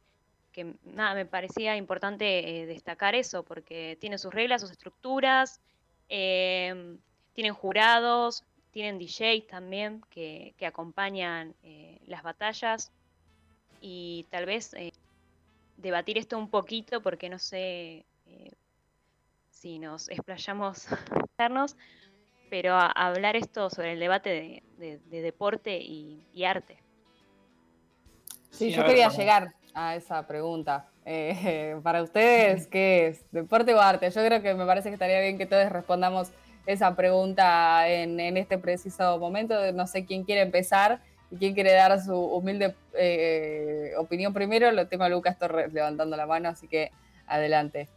que 0.52 0.74
nada, 0.84 1.14
me 1.14 1.26
parecía 1.26 1.76
importante 1.76 2.62
eh, 2.62 2.66
destacar 2.66 3.14
eso, 3.14 3.44
porque 3.44 3.96
tiene 4.00 4.18
sus 4.18 4.32
reglas, 4.34 4.60
sus 4.60 4.70
estructuras, 4.70 5.60
em, 6.08 6.98
tienen 7.32 7.54
jurados, 7.54 8.44
tienen 8.70 8.98
DJs 8.98 9.46
también 9.46 10.02
que, 10.10 10.54
que 10.56 10.66
acompañan 10.66 11.54
eh, 11.62 11.98
las 12.06 12.22
batallas. 12.22 12.92
Y 13.80 14.26
tal 14.30 14.46
vez 14.46 14.74
eh, 14.74 14.92
debatir 15.76 16.18
esto 16.18 16.36
un 16.38 16.50
poquito, 16.50 17.00
porque 17.02 17.28
no 17.28 17.38
sé 17.38 18.04
eh, 18.26 18.50
si 19.50 19.78
nos 19.78 20.08
explayamos 20.08 20.86
pero 22.50 22.74
a- 22.74 22.90
hablar 22.90 23.36
esto 23.36 23.70
sobre 23.70 23.92
el 23.92 24.00
debate 24.00 24.30
de, 24.30 24.62
de- 24.78 24.98
de 24.98 25.22
deporte 25.22 25.78
y, 25.78 26.20
y 26.34 26.44
arte. 26.44 26.76
Sí, 28.50 28.70
yo 28.70 28.84
quería 28.84 29.08
llegar 29.08 29.54
a 29.74 29.96
esa 29.96 30.26
pregunta. 30.26 30.88
Eh, 31.04 31.78
para 31.82 32.02
ustedes, 32.02 32.66
¿qué 32.66 33.08
es? 33.08 33.24
¿Deporte 33.32 33.74
o 33.74 33.80
arte? 33.80 34.10
Yo 34.10 34.24
creo 34.24 34.42
que 34.42 34.54
me 34.54 34.66
parece 34.66 34.88
que 34.88 34.94
estaría 34.94 35.20
bien 35.20 35.38
que 35.38 35.46
todos 35.46 35.68
respondamos 35.70 36.30
esa 36.66 36.94
pregunta 36.94 37.88
en, 37.88 38.20
este 38.36 38.58
preciso 38.58 39.18
momento. 39.18 39.72
No 39.72 39.86
sé 39.86 40.04
quién 40.04 40.24
quiere 40.24 40.42
empezar 40.42 41.00
y 41.30 41.36
quién 41.36 41.54
quiere 41.54 41.72
dar 41.72 42.00
su 42.00 42.14
humilde 42.14 42.74
eh, 42.94 43.92
opinión 43.96 44.32
primero. 44.32 44.70
Lo 44.72 44.86
tengo 44.86 45.04
a 45.04 45.08
Lucas 45.08 45.38
Torres 45.38 45.72
levantando 45.72 46.16
la 46.16 46.26
mano, 46.26 46.48
así 46.48 46.68
que 46.68 46.90
adelante. 47.26 47.88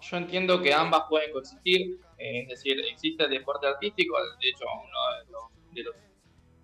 Yo 0.00 0.16
entiendo 0.18 0.60
que 0.60 0.74
ambas 0.74 1.04
pueden 1.08 1.32
coexistir, 1.32 1.98
eh, 2.18 2.42
es 2.42 2.48
decir, 2.48 2.78
existe 2.92 3.24
el 3.24 3.30
deporte 3.30 3.66
artístico, 3.66 4.16
de 4.38 4.48
hecho 4.48 4.64
uno 4.66 5.72
de 5.72 5.82
los, 5.82 5.94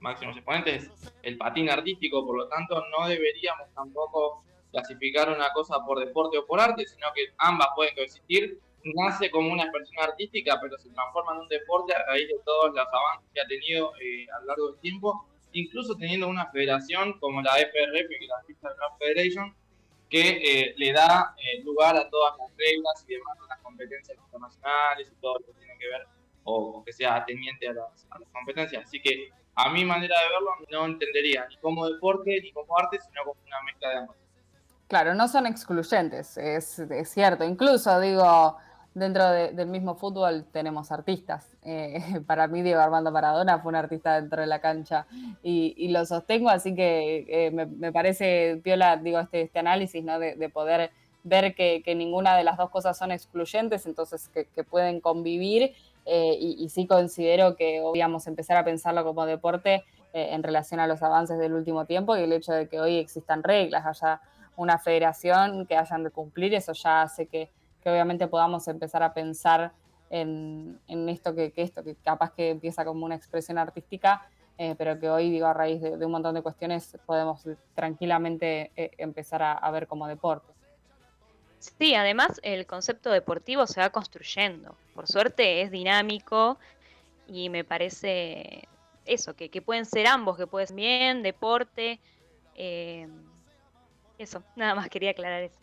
máximos 0.00 0.36
exponentes 0.36 0.84
es 0.84 1.14
el 1.22 1.36
patín 1.36 1.70
artístico, 1.70 2.26
por 2.26 2.36
lo 2.36 2.48
tanto 2.48 2.82
no 2.98 3.06
deberíamos 3.06 3.68
tampoco 3.74 4.42
clasificar 4.70 5.30
una 5.30 5.52
cosa 5.52 5.84
por 5.84 5.98
deporte 5.98 6.38
o 6.38 6.46
por 6.46 6.60
arte, 6.60 6.86
sino 6.86 7.08
que 7.14 7.32
ambas 7.38 7.68
pueden 7.74 7.94
coexistir. 7.94 8.60
Nace 8.82 9.30
como 9.30 9.52
una 9.52 9.64
expresión 9.64 10.02
artística, 10.02 10.58
pero 10.60 10.78
se 10.78 10.88
transforma 10.90 11.34
en 11.34 11.40
un 11.40 11.48
deporte 11.48 11.94
a 11.94 12.06
raíz 12.06 12.28
de 12.28 12.38
todos 12.44 12.74
los 12.74 12.78
avances 12.78 13.28
que 13.34 13.40
ha 13.40 13.46
tenido 13.46 13.92
eh, 14.00 14.26
a 14.34 14.40
lo 14.40 14.46
largo 14.46 14.70
del 14.70 14.80
tiempo, 14.80 15.26
incluso 15.52 15.94
teniendo 15.96 16.28
una 16.28 16.50
federación 16.50 17.18
como 17.18 17.42
la 17.42 17.58
FRF, 17.58 18.08
que 18.08 18.24
es 18.24 18.62
la 18.62 18.70
Rap 18.70 18.98
Federation, 18.98 19.54
que 20.08 20.28
eh, 20.42 20.74
le 20.78 20.92
da 20.92 21.34
eh, 21.36 21.62
lugar 21.62 21.96
a 21.96 22.08
todas 22.08 22.38
las 22.38 22.50
reglas 22.56 23.04
y 23.06 23.14
demás 23.14 23.38
de 23.38 23.48
las 23.48 23.58
competencias 23.60 24.18
internacionales 24.18 25.12
y 25.12 25.20
todo 25.20 25.34
lo 25.34 25.46
que 25.46 25.52
tiene 25.58 25.78
que 25.78 25.88
ver 25.88 26.06
o, 26.44 26.82
que 26.84 26.92
sea 26.92 27.16
atendiente 27.16 27.68
a 27.68 27.72
las, 27.72 28.06
competencias. 28.32 28.84
Así 28.84 29.00
que 29.00 29.30
a 29.54 29.70
mi 29.70 29.84
manera 29.84 30.14
de 30.18 30.28
verlo 30.28 30.50
no 30.70 30.86
entendería 30.86 31.46
ni 31.48 31.56
como 31.58 31.88
deporte 31.88 32.40
ni 32.42 32.52
como 32.52 32.76
arte, 32.78 32.98
sino 33.00 33.22
como 33.24 33.40
una 33.46 33.62
mezcla 33.62 33.88
de 33.88 33.96
ambos. 33.96 34.16
Claro, 34.88 35.14
no 35.14 35.28
son 35.28 35.46
excluyentes, 35.46 36.36
es, 36.36 36.78
es 36.78 37.08
cierto. 37.10 37.44
Incluso 37.44 38.00
digo, 38.00 38.56
dentro 38.94 39.30
del 39.30 39.68
mismo 39.68 39.94
fútbol 39.94 40.44
tenemos 40.52 40.90
artistas. 40.90 41.56
Eh, 41.62 42.00
para 42.26 42.46
mí 42.48 42.62
Diego 42.62 42.80
Armando 42.80 43.10
Maradona 43.10 43.58
fue 43.58 43.70
un 43.70 43.76
artista 43.76 44.20
dentro 44.20 44.40
de 44.40 44.46
la 44.46 44.60
cancha 44.60 45.06
y, 45.42 45.88
lo 45.88 46.04
sostengo, 46.06 46.50
así 46.50 46.74
que 46.74 47.26
eh, 47.28 47.50
me, 47.50 47.92
parece 47.92 48.60
piola, 48.62 48.96
digo, 48.96 49.20
este, 49.20 49.42
este 49.42 49.58
análisis, 49.58 50.02
¿no? 50.02 50.18
De, 50.18 50.48
poder 50.48 50.90
ver 51.22 51.54
que, 51.54 51.82
ninguna 51.94 52.36
de 52.36 52.44
las 52.44 52.56
dos 52.56 52.70
cosas 52.70 52.96
son 52.98 53.12
excluyentes, 53.12 53.86
entonces 53.86 54.28
que, 54.28 54.64
pueden 54.64 55.00
convivir 55.00 55.74
eh, 56.10 56.36
y, 56.38 56.68
sí 56.68 56.86
considero 56.86 57.56
que 57.56 57.80
obviamos 57.82 58.26
empezar 58.26 58.56
a 58.56 58.64
pensarlo 58.64 59.04
como 59.04 59.26
deporte 59.26 59.84
en 60.12 60.42
relación 60.42 60.80
a 60.80 60.88
los 60.88 61.04
avances 61.04 61.38
del 61.38 61.52
último 61.52 61.84
tiempo 61.84 62.16
y 62.16 62.22
el 62.22 62.32
hecho 62.32 62.52
de 62.52 62.68
que 62.68 62.80
hoy 62.80 62.96
existan 62.96 63.44
reglas, 63.44 63.86
haya 63.86 64.20
una 64.56 64.76
federación 64.76 65.66
que 65.66 65.76
hayan 65.76 66.02
de 66.02 66.10
cumplir, 66.10 66.52
eso 66.52 66.72
ya 66.72 67.02
hace 67.02 67.26
que 67.26 67.48
obviamente 67.84 68.26
podamos 68.26 68.66
empezar 68.66 69.04
a 69.04 69.14
pensar 69.14 69.72
en, 70.10 71.08
esto 71.08 71.34
que, 71.34 71.52
esto 71.56 71.82
que 71.82 71.94
capaz 71.94 72.32
que 72.32 72.50
empieza 72.50 72.84
como 72.84 73.06
una 73.06 73.14
expresión 73.14 73.58
artística, 73.58 74.26
eh, 74.58 74.74
pero 74.76 74.98
que 74.98 75.08
hoy, 75.08 75.30
digo, 75.30 75.46
a 75.46 75.54
raíz 75.54 75.80
de, 75.80 76.04
un 76.04 76.12
montón 76.12 76.34
de 76.34 76.42
cuestiones 76.42 76.98
podemos 77.06 77.48
tranquilamente 77.74 78.72
eh, 78.76 78.90
empezar 78.98 79.42
a, 79.42 79.70
ver 79.70 79.86
como 79.86 80.06
deporte. 80.06 80.52
Sí, 81.60 81.94
además 81.94 82.40
el 82.42 82.66
concepto 82.66 83.10
deportivo 83.10 83.66
se 83.66 83.80
va 83.80 83.90
construyendo. 83.90 84.74
Por 84.94 85.06
suerte 85.06 85.60
es 85.60 85.70
dinámico 85.70 86.58
y 87.28 87.50
me 87.50 87.64
parece 87.64 88.66
eso, 89.04 89.34
que, 89.34 89.48
pueden 89.62 89.84
ser 89.84 90.06
ambos, 90.06 90.38
que 90.38 90.46
pueden 90.46 90.68
ser 90.68 90.76
bien, 90.76 91.22
deporte. 91.22 92.00
Eh, 92.56 93.06
eso, 94.18 94.42
nada 94.56 94.74
más 94.74 94.88
quería 94.88 95.10
aclarar 95.10 95.42
eso. 95.42 95.54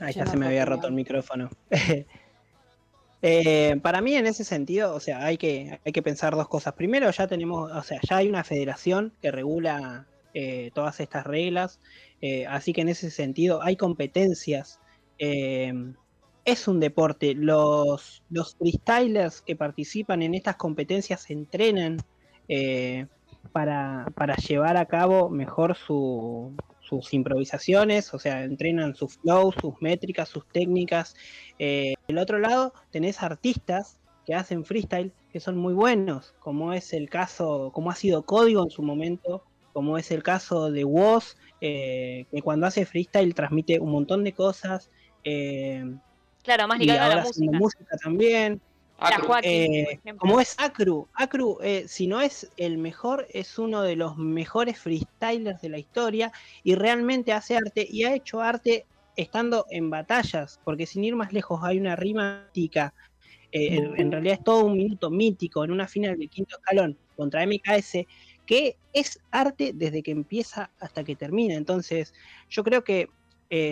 Ahí 0.00 0.14
ya 0.14 0.24
se 0.24 0.38
me 0.38 0.46
había 0.46 0.64
roto 0.64 0.86
el 0.86 0.94
micrófono. 0.94 1.50
Eh, 3.22 3.78
para 3.82 4.00
mí 4.00 4.14
en 4.14 4.26
ese 4.26 4.44
sentido, 4.44 4.94
o 4.94 4.98
sea, 4.98 5.22
hay 5.26 5.36
que, 5.36 5.78
hay 5.84 5.92
que 5.92 6.00
pensar 6.00 6.34
dos 6.34 6.48
cosas. 6.48 6.72
Primero, 6.72 7.10
ya 7.10 7.26
tenemos, 7.26 7.70
o 7.70 7.82
sea, 7.82 8.00
ya 8.08 8.16
hay 8.16 8.30
una 8.30 8.44
federación 8.44 9.12
que 9.20 9.30
regula 9.30 10.06
eh, 10.34 10.70
todas 10.74 11.00
estas 11.00 11.26
reglas, 11.26 11.80
eh, 12.20 12.46
así 12.46 12.72
que 12.72 12.82
en 12.82 12.88
ese 12.88 13.10
sentido 13.10 13.62
hay 13.62 13.76
competencias. 13.76 14.80
es 15.18 16.68
un 16.68 16.80
deporte. 16.80 17.34
Los, 17.34 18.22
los 18.30 18.56
freestylers 18.56 19.42
que 19.42 19.56
participan 19.56 20.22
en 20.22 20.34
estas 20.34 20.56
competencias 20.56 21.30
entrenan 21.30 21.98
para, 23.52 24.06
para 24.16 24.36
llevar 24.36 24.76
a 24.76 24.86
cabo 24.86 25.28
mejor 25.30 25.76
su, 25.76 26.54
sus 26.90 27.14
improvisaciones, 27.14 28.12
o 28.12 28.18
sea, 28.18 28.42
entrenan 28.42 28.94
su 28.96 29.08
flow, 29.08 29.52
sus 29.52 29.80
métricas, 29.80 30.28
sus 30.28 30.46
técnicas. 30.48 31.14
Eh, 31.58 31.94
del 32.08 32.18
otro 32.18 32.38
lado, 32.38 32.74
tenés 32.90 33.22
artistas 33.22 33.98
que 34.26 34.34
hacen 34.34 34.64
freestyle 34.64 35.12
que 35.32 35.38
son 35.40 35.56
muy 35.56 35.72
buenos, 35.72 36.34
como 36.40 36.72
es 36.72 36.92
el 36.92 37.08
caso, 37.08 37.70
como 37.72 37.90
ha 37.90 37.94
sido 37.94 38.24
Código 38.24 38.64
en 38.64 38.70
su 38.70 38.82
momento, 38.82 39.44
como 39.72 39.98
es 39.98 40.10
el 40.10 40.22
caso 40.22 40.70
de 40.70 40.84
Woz, 40.84 41.36
eh, 41.60 42.26
que 42.30 42.42
cuando 42.42 42.66
hace 42.66 42.86
freestyle 42.86 43.34
transmite 43.34 43.78
un 43.78 43.90
montón 43.90 44.24
de 44.24 44.32
cosas. 44.32 44.90
Eh, 45.24 45.84
claro, 46.42 46.68
más 46.68 46.78
ligado 46.78 47.12
a 47.12 47.16
la 47.16 47.22
música. 47.22 47.58
música 47.58 47.96
también. 48.02 48.60
Eh, 49.42 49.98
como 50.18 50.40
es 50.40 50.54
Acru, 50.58 51.08
Acru, 51.14 51.58
eh, 51.62 51.84
si 51.88 52.06
no 52.06 52.20
es 52.20 52.50
el 52.58 52.76
mejor, 52.76 53.26
es 53.30 53.58
uno 53.58 53.80
de 53.80 53.96
los 53.96 54.18
mejores 54.18 54.78
freestylers 54.78 55.62
de 55.62 55.70
la 55.70 55.78
historia 55.78 56.32
y 56.62 56.74
realmente 56.74 57.32
hace 57.32 57.56
arte 57.56 57.86
y 57.90 58.04
ha 58.04 58.14
hecho 58.14 58.42
arte 58.42 58.84
estando 59.16 59.64
en 59.70 59.88
batallas, 59.88 60.60
porque 60.64 60.84
sin 60.84 61.04
ir 61.04 61.16
más 61.16 61.32
lejos 61.32 61.60
hay 61.62 61.78
una 61.78 61.96
rima 61.96 62.44
mítica, 62.46 62.92
eh, 63.52 63.76
en, 63.96 64.12
realidad 64.12 64.34
es 64.34 64.44
todo 64.44 64.66
un 64.66 64.76
minuto 64.76 65.10
mítico 65.10 65.64
en 65.64 65.72
una 65.72 65.88
final 65.88 66.18
del 66.18 66.28
quinto 66.28 66.56
escalón 66.58 66.96
contra 67.16 67.44
MKS, 67.46 68.06
que 68.50 68.78
es 68.92 69.20
arte 69.30 69.70
desde 69.72 70.02
que 70.02 70.10
empieza 70.10 70.72
hasta 70.80 71.04
que 71.04 71.14
termina. 71.14 71.54
Entonces, 71.54 72.12
yo 72.48 72.64
creo 72.64 72.82
que 72.82 73.08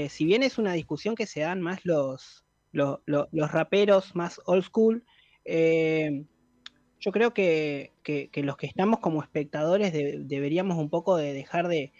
si 0.08 0.24
bien 0.24 0.44
es 0.44 0.56
una 0.56 0.72
discusión 0.72 1.16
que 1.16 1.26
se 1.26 1.40
dan 1.40 1.60
más 1.60 1.84
los, 1.84 2.44
los, 2.70 3.00
los 3.06 3.50
raperos 3.50 4.14
más 4.14 4.40
old 4.46 4.62
school, 4.62 5.04
eh, 5.44 6.22
yo 7.00 7.10
creo 7.10 7.34
que, 7.34 7.90
los 8.34 8.56
que 8.56 8.68
estamos 8.68 9.00
como 9.00 9.20
espectadores 9.20 9.92
deberíamos 9.92 10.78
un 10.78 10.90
poco 10.90 11.16
de 11.16 11.32
dejar 11.32 11.66
de, 11.66 11.92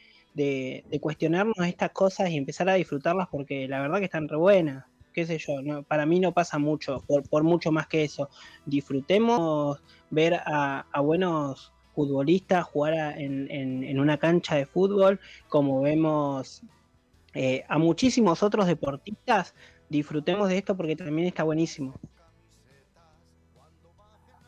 cuestionarnos 1.00 1.58
estas 1.66 1.90
cosas 1.90 2.30
y 2.30 2.36
empezar 2.36 2.68
a 2.68 2.74
disfrutarlas 2.74 3.26
porque 3.28 3.66
la 3.66 3.80
verdad 3.80 3.98
que 3.98 4.04
están 4.04 4.28
re 4.28 4.36
buenas. 4.36 4.84
Qué 5.12 5.26
sé 5.26 5.38
yo, 5.38 5.82
para 5.88 6.06
mí 6.06 6.20
no 6.20 6.32
pasa 6.32 6.60
mucho, 6.60 7.02
por, 7.28 7.42
mucho 7.42 7.72
más 7.72 7.88
que 7.88 8.04
eso. 8.04 8.30
Disfrutemos 8.66 9.82
ver 10.10 10.34
a, 10.46 10.84
buenos 11.02 11.72
futbolistas 11.98 12.64
jugar 12.64 12.94
en, 13.18 13.98
una 13.98 14.18
cancha 14.18 14.54
de 14.54 14.66
fútbol, 14.66 15.18
como 15.48 15.80
vemos 15.80 16.62
eh, 17.34 17.64
a 17.68 17.76
muchísimos 17.78 18.44
otros 18.44 18.68
deportistas. 18.68 19.52
Disfrutemos 19.88 20.48
de 20.48 20.58
esto 20.58 20.76
porque 20.76 20.94
también 20.94 21.26
está 21.26 21.42
buenísimo. 21.42 21.94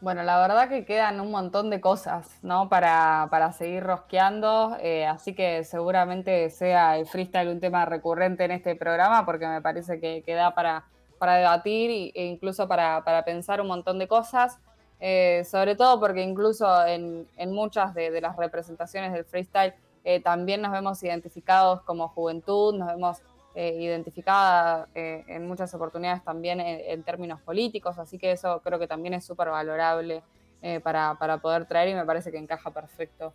Bueno, 0.00 0.22
la 0.22 0.38
verdad 0.38 0.68
que 0.68 0.84
quedan 0.84 1.20
un 1.20 1.32
montón 1.32 1.70
de 1.70 1.80
cosas, 1.80 2.38
¿no? 2.42 2.68
Para, 2.68 3.26
para 3.32 3.50
seguir 3.50 3.82
rosqueando, 3.82 4.76
eh, 4.80 5.06
así 5.06 5.34
que 5.34 5.64
seguramente 5.64 6.50
sea 6.50 6.96
el 6.98 7.06
freestyle 7.06 7.48
un 7.48 7.58
tema 7.58 7.84
recurrente 7.84 8.44
en 8.44 8.52
este 8.52 8.76
programa, 8.76 9.26
porque 9.26 9.48
me 9.48 9.60
parece 9.60 9.98
que, 9.98 10.22
da 10.34 10.54
para, 10.54 10.84
para 11.18 11.34
debatir 11.34 12.12
e 12.14 12.26
incluso 12.26 12.68
para, 12.68 13.02
pensar 13.24 13.60
un 13.60 13.66
montón 13.66 13.98
de 13.98 14.06
cosas, 14.06 14.60
eh, 15.00 15.44
sobre 15.44 15.76
todo 15.76 15.98
porque 15.98 16.22
incluso 16.22 16.86
en, 16.86 17.26
muchas 17.48 17.94
de, 17.94 18.20
las 18.20 18.36
representaciones 18.36 19.12
del 19.12 19.24
freestyle 19.24 19.74
eh, 20.04 20.20
también 20.20 20.62
nos 20.62 20.72
vemos 20.72 21.02
identificados 21.02 21.82
como 21.82 22.08
juventud, 22.08 22.74
nos 22.74 22.88
vemos 22.88 23.22
eh, 23.52 23.76
identificada 23.80 24.86
eh, 24.94 25.24
en 25.26 25.48
muchas 25.48 25.74
oportunidades 25.74 26.22
también 26.22 26.60
en, 26.60 27.02
términos 27.02 27.40
políticos, 27.40 27.98
así 27.98 28.16
que 28.16 28.30
eso 28.30 28.60
creo 28.62 28.78
que 28.78 28.86
también 28.86 29.12
es 29.12 29.24
súper 29.24 29.48
valorable 29.48 30.22
eh, 30.62 30.78
para, 30.78 31.16
poder 31.42 31.66
traer 31.66 31.88
y 31.88 31.94
me 31.94 32.04
parece 32.06 32.30
que 32.30 32.38
encaja 32.38 32.70
perfecto 32.70 33.32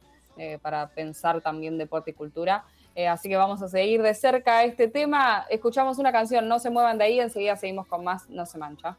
para 0.62 0.88
pensar 0.88 1.40
también 1.40 1.78
deporte 1.78 2.12
y 2.12 2.14
cultura. 2.14 2.66
así 3.10 3.30
que 3.30 3.38
vamos 3.38 3.62
a 3.62 3.70
seguir 3.70 4.02
de 4.02 4.14
cerca 4.14 4.66
este 4.66 4.90
tema. 4.90 5.46
Escuchamos 5.50 5.98
una 5.98 6.12
canción, 6.12 6.48
no 6.50 6.60
se 6.60 6.70
muevan 6.70 6.98
de 6.98 7.06
ahí, 7.06 7.20
enseguida 7.22 7.56
seguimos 7.56 7.88
con 7.88 8.04
más 8.04 8.30
No 8.30 8.46
se 8.46 8.58
mancha. 8.58 8.98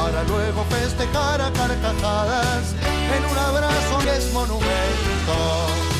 Para 0.00 0.24
luego 0.24 0.64
festejar 0.70 1.42
a 1.42 1.52
carcajadas 1.52 2.74
en 3.16 3.24
un 3.30 3.36
abrazo 3.36 3.98
que 4.02 4.16
es 4.16 4.32
monumento. 4.32 5.99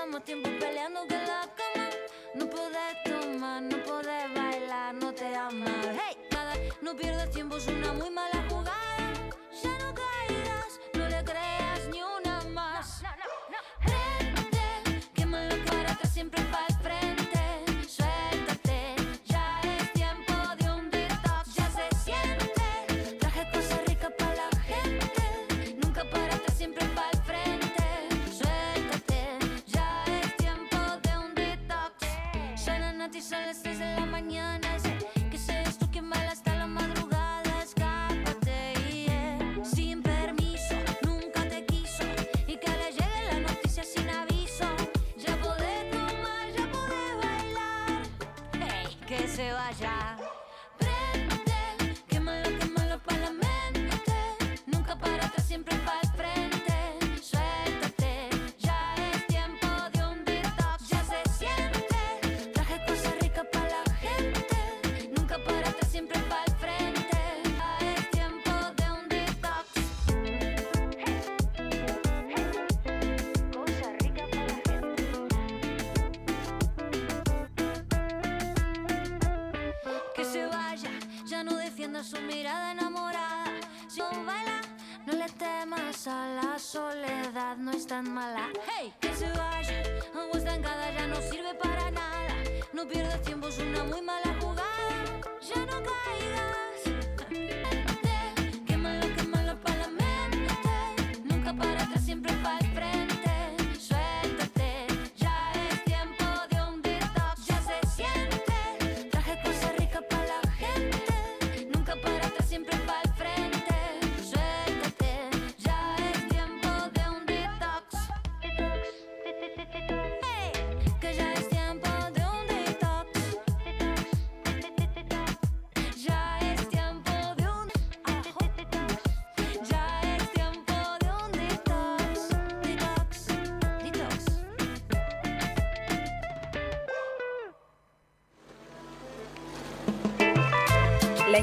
pasamos 0.00 0.24
tiempo 0.24 0.48
peleando 0.58 1.06
que 1.06 1.14
la 1.14 1.46
cama. 1.58 1.88
No 2.34 2.48
podés 2.48 2.96
tomar, 3.04 3.60
no 3.62 3.76
podés 3.84 4.34
bailar, 4.34 4.94
no 4.94 5.12
te 5.12 5.34
amas. 5.36 5.70
Hey, 5.92 6.16
nada, 6.30 6.54
no 6.80 6.96
pierdas 6.96 7.30
tiempo, 7.30 7.56
es 7.56 7.66
una 7.66 7.92
muy 7.92 8.08
mala 8.08 8.42
jugada. 8.48 8.96
Ya 9.62 9.78
no 9.78 9.94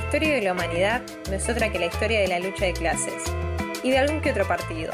historia 0.07 0.35
de 0.35 0.41
la 0.41 0.53
humanidad 0.53 1.01
no 1.29 1.35
es 1.35 1.49
otra 1.49 1.69
que 1.69 1.79
la 1.79 1.87
historia 1.87 2.21
de 2.21 2.29
la 2.29 2.39
lucha 2.39 2.63
de 2.63 2.71
clases 2.71 3.25
y 3.83 3.91
de 3.91 3.97
algún 3.97 4.21
que 4.21 4.31
otro 4.31 4.47
partido. 4.47 4.89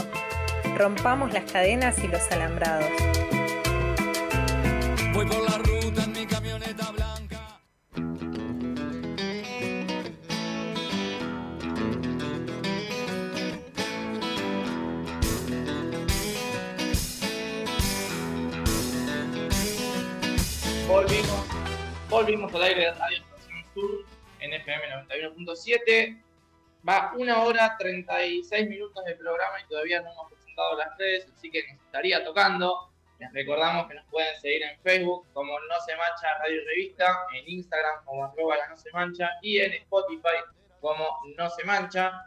Rompamos 0.76 1.32
las 1.32 1.52
cadenas 1.52 2.04
y 2.04 2.08
los 2.08 2.32
alambrados. 2.32 2.90
Voy 5.14 5.28
por 5.28 5.48
la 5.48 5.58
ruta 5.60 6.04
en 6.06 6.12
mi 6.14 6.26
camioneta 6.26 6.90
blanca. 6.90 7.60
Volvimos, 20.88 21.46
volvimos 22.10 22.56
al 22.56 22.64
aire 22.64 22.82
de 22.82 22.92
Radio 22.94 23.24
Sur 23.76 24.03
FM 25.24 25.46
91.7. 25.46 26.24
Va 26.88 27.14
una 27.18 27.44
hora 27.44 27.76
36 27.78 28.68
minutos 28.68 29.04
de 29.06 29.16
programa 29.16 29.62
y 29.62 29.68
todavía 29.68 30.02
no 30.02 30.12
hemos 30.12 30.32
presentado 30.32 30.78
las 30.78 30.98
redes, 30.98 31.32
así 31.34 31.50
que 31.50 31.64
nos 31.72 31.82
estaría 31.86 32.24
tocando. 32.24 32.90
Les 33.20 33.32
recordamos 33.32 33.88
que 33.88 33.94
nos 33.94 34.06
pueden 34.08 34.38
seguir 34.42 34.64
en 34.64 34.78
Facebook 34.82 35.26
como 35.32 35.58
No 35.60 35.80
Se 35.86 35.96
Mancha 35.96 36.38
Radio 36.40 36.62
Revista, 36.66 37.26
en 37.34 37.50
Instagram 37.50 38.04
como 38.04 38.26
arroba 38.26 38.56
No 38.70 38.76
Se 38.76 38.92
Mancha 38.92 39.30
y 39.42 39.60
en 39.60 39.74
Spotify 39.74 40.44
como 40.82 41.06
No 41.38 41.50
Se 41.50 41.64
Mancha. 41.64 42.26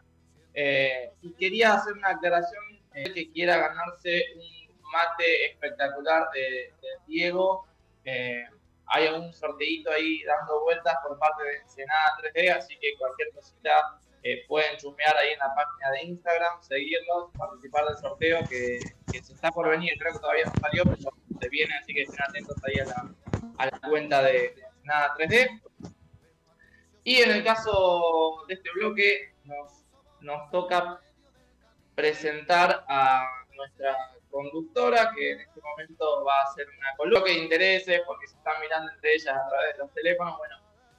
Eh, 0.54 1.10
y 1.20 1.34
quería 1.34 1.74
hacer 1.74 1.92
una 1.92 2.10
aclaración 2.10 2.62
eh, 2.94 3.12
que 3.12 3.30
quiera 3.30 3.58
ganarse 3.58 4.24
un 4.36 4.90
mate 4.90 5.50
espectacular 5.50 6.30
de, 6.32 6.40
de 6.80 6.88
Diego. 7.06 7.66
Eh, 8.04 8.46
hay 8.88 9.08
un 9.08 9.32
sorteito 9.32 9.90
ahí 9.90 10.22
dando 10.24 10.62
vueltas 10.62 10.96
por 11.02 11.18
parte 11.18 11.42
de 11.42 11.56
Ensenada 11.56 12.18
3D, 12.22 12.56
así 12.56 12.76
que 12.78 12.96
cualquier 12.98 13.32
cosita 13.32 13.98
eh, 14.22 14.44
pueden 14.46 14.76
chusmear 14.76 15.16
ahí 15.16 15.32
en 15.32 15.38
la 15.38 15.54
página 15.54 15.90
de 15.92 16.04
Instagram, 16.04 16.62
seguirlos, 16.62 17.30
participar 17.36 17.86
del 17.86 17.96
sorteo 17.96 18.40
que, 18.48 18.78
que 19.12 19.22
se 19.22 19.32
está 19.32 19.50
por 19.50 19.68
venir, 19.68 19.92
creo 19.98 20.12
que 20.12 20.18
todavía 20.18 20.44
no 20.46 20.52
salió, 20.60 20.84
pero 20.84 21.12
se 21.40 21.48
viene, 21.48 21.74
así 21.76 21.94
que 21.94 22.02
estén 22.02 22.22
atentos 22.28 22.56
ahí 22.64 22.78
a 22.80 22.84
la, 22.84 23.14
a 23.58 23.66
la 23.66 23.88
cuenta 23.88 24.22
de, 24.22 24.32
de 24.32 24.62
Ensenada 24.62 25.14
3D. 25.16 25.60
Y 27.04 27.22
en 27.22 27.30
el 27.30 27.44
caso 27.44 28.44
de 28.48 28.54
este 28.54 28.68
bloque, 28.74 29.32
nos, 29.44 29.84
nos 30.20 30.50
toca 30.50 31.00
presentar 31.94 32.84
a 32.88 33.28
nuestra 33.54 33.96
conductora, 34.36 35.10
que 35.14 35.32
en 35.32 35.40
este 35.40 35.60
momento 35.62 36.24
va 36.24 36.40
a 36.40 36.44
hacer 36.44 36.66
una 36.68 36.94
columna 36.96 37.24
de 37.24 37.38
intereses, 37.38 38.02
porque 38.06 38.26
se 38.26 38.36
están 38.36 38.60
mirando 38.60 38.92
entre 38.92 39.14
ellas 39.14 39.34
a 39.34 39.48
través 39.48 39.72
de 39.72 39.78
los 39.78 39.94
teléfonos. 39.94 40.36
Bueno, 40.36 40.56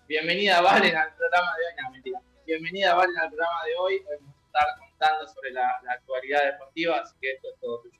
bienvenida 0.08 0.62
Valen 0.62 0.96
al 0.96 1.14
programa 1.14 1.52
de 1.58 1.66
hoy. 1.66 1.74
No, 1.84 1.92
mentira. 1.92 2.22
Bienvenida 2.48 2.96
Valen 2.96 3.18
al 3.18 3.30
programa 3.30 3.64
de 3.66 3.76
hoy. 3.76 3.94
Hoy 4.10 4.18
vamos 4.20 4.36
a 4.42 4.46
estar 4.48 4.68
contando 4.80 5.28
sobre 5.28 5.52
la, 5.52 5.68
la 5.84 5.92
actualidad 5.94 6.46
deportiva, 6.52 6.98
así 6.98 7.16
que 7.22 7.34
esto 7.34 7.48
es 7.54 7.60
todo 7.60 7.82
tuyo. 7.82 8.00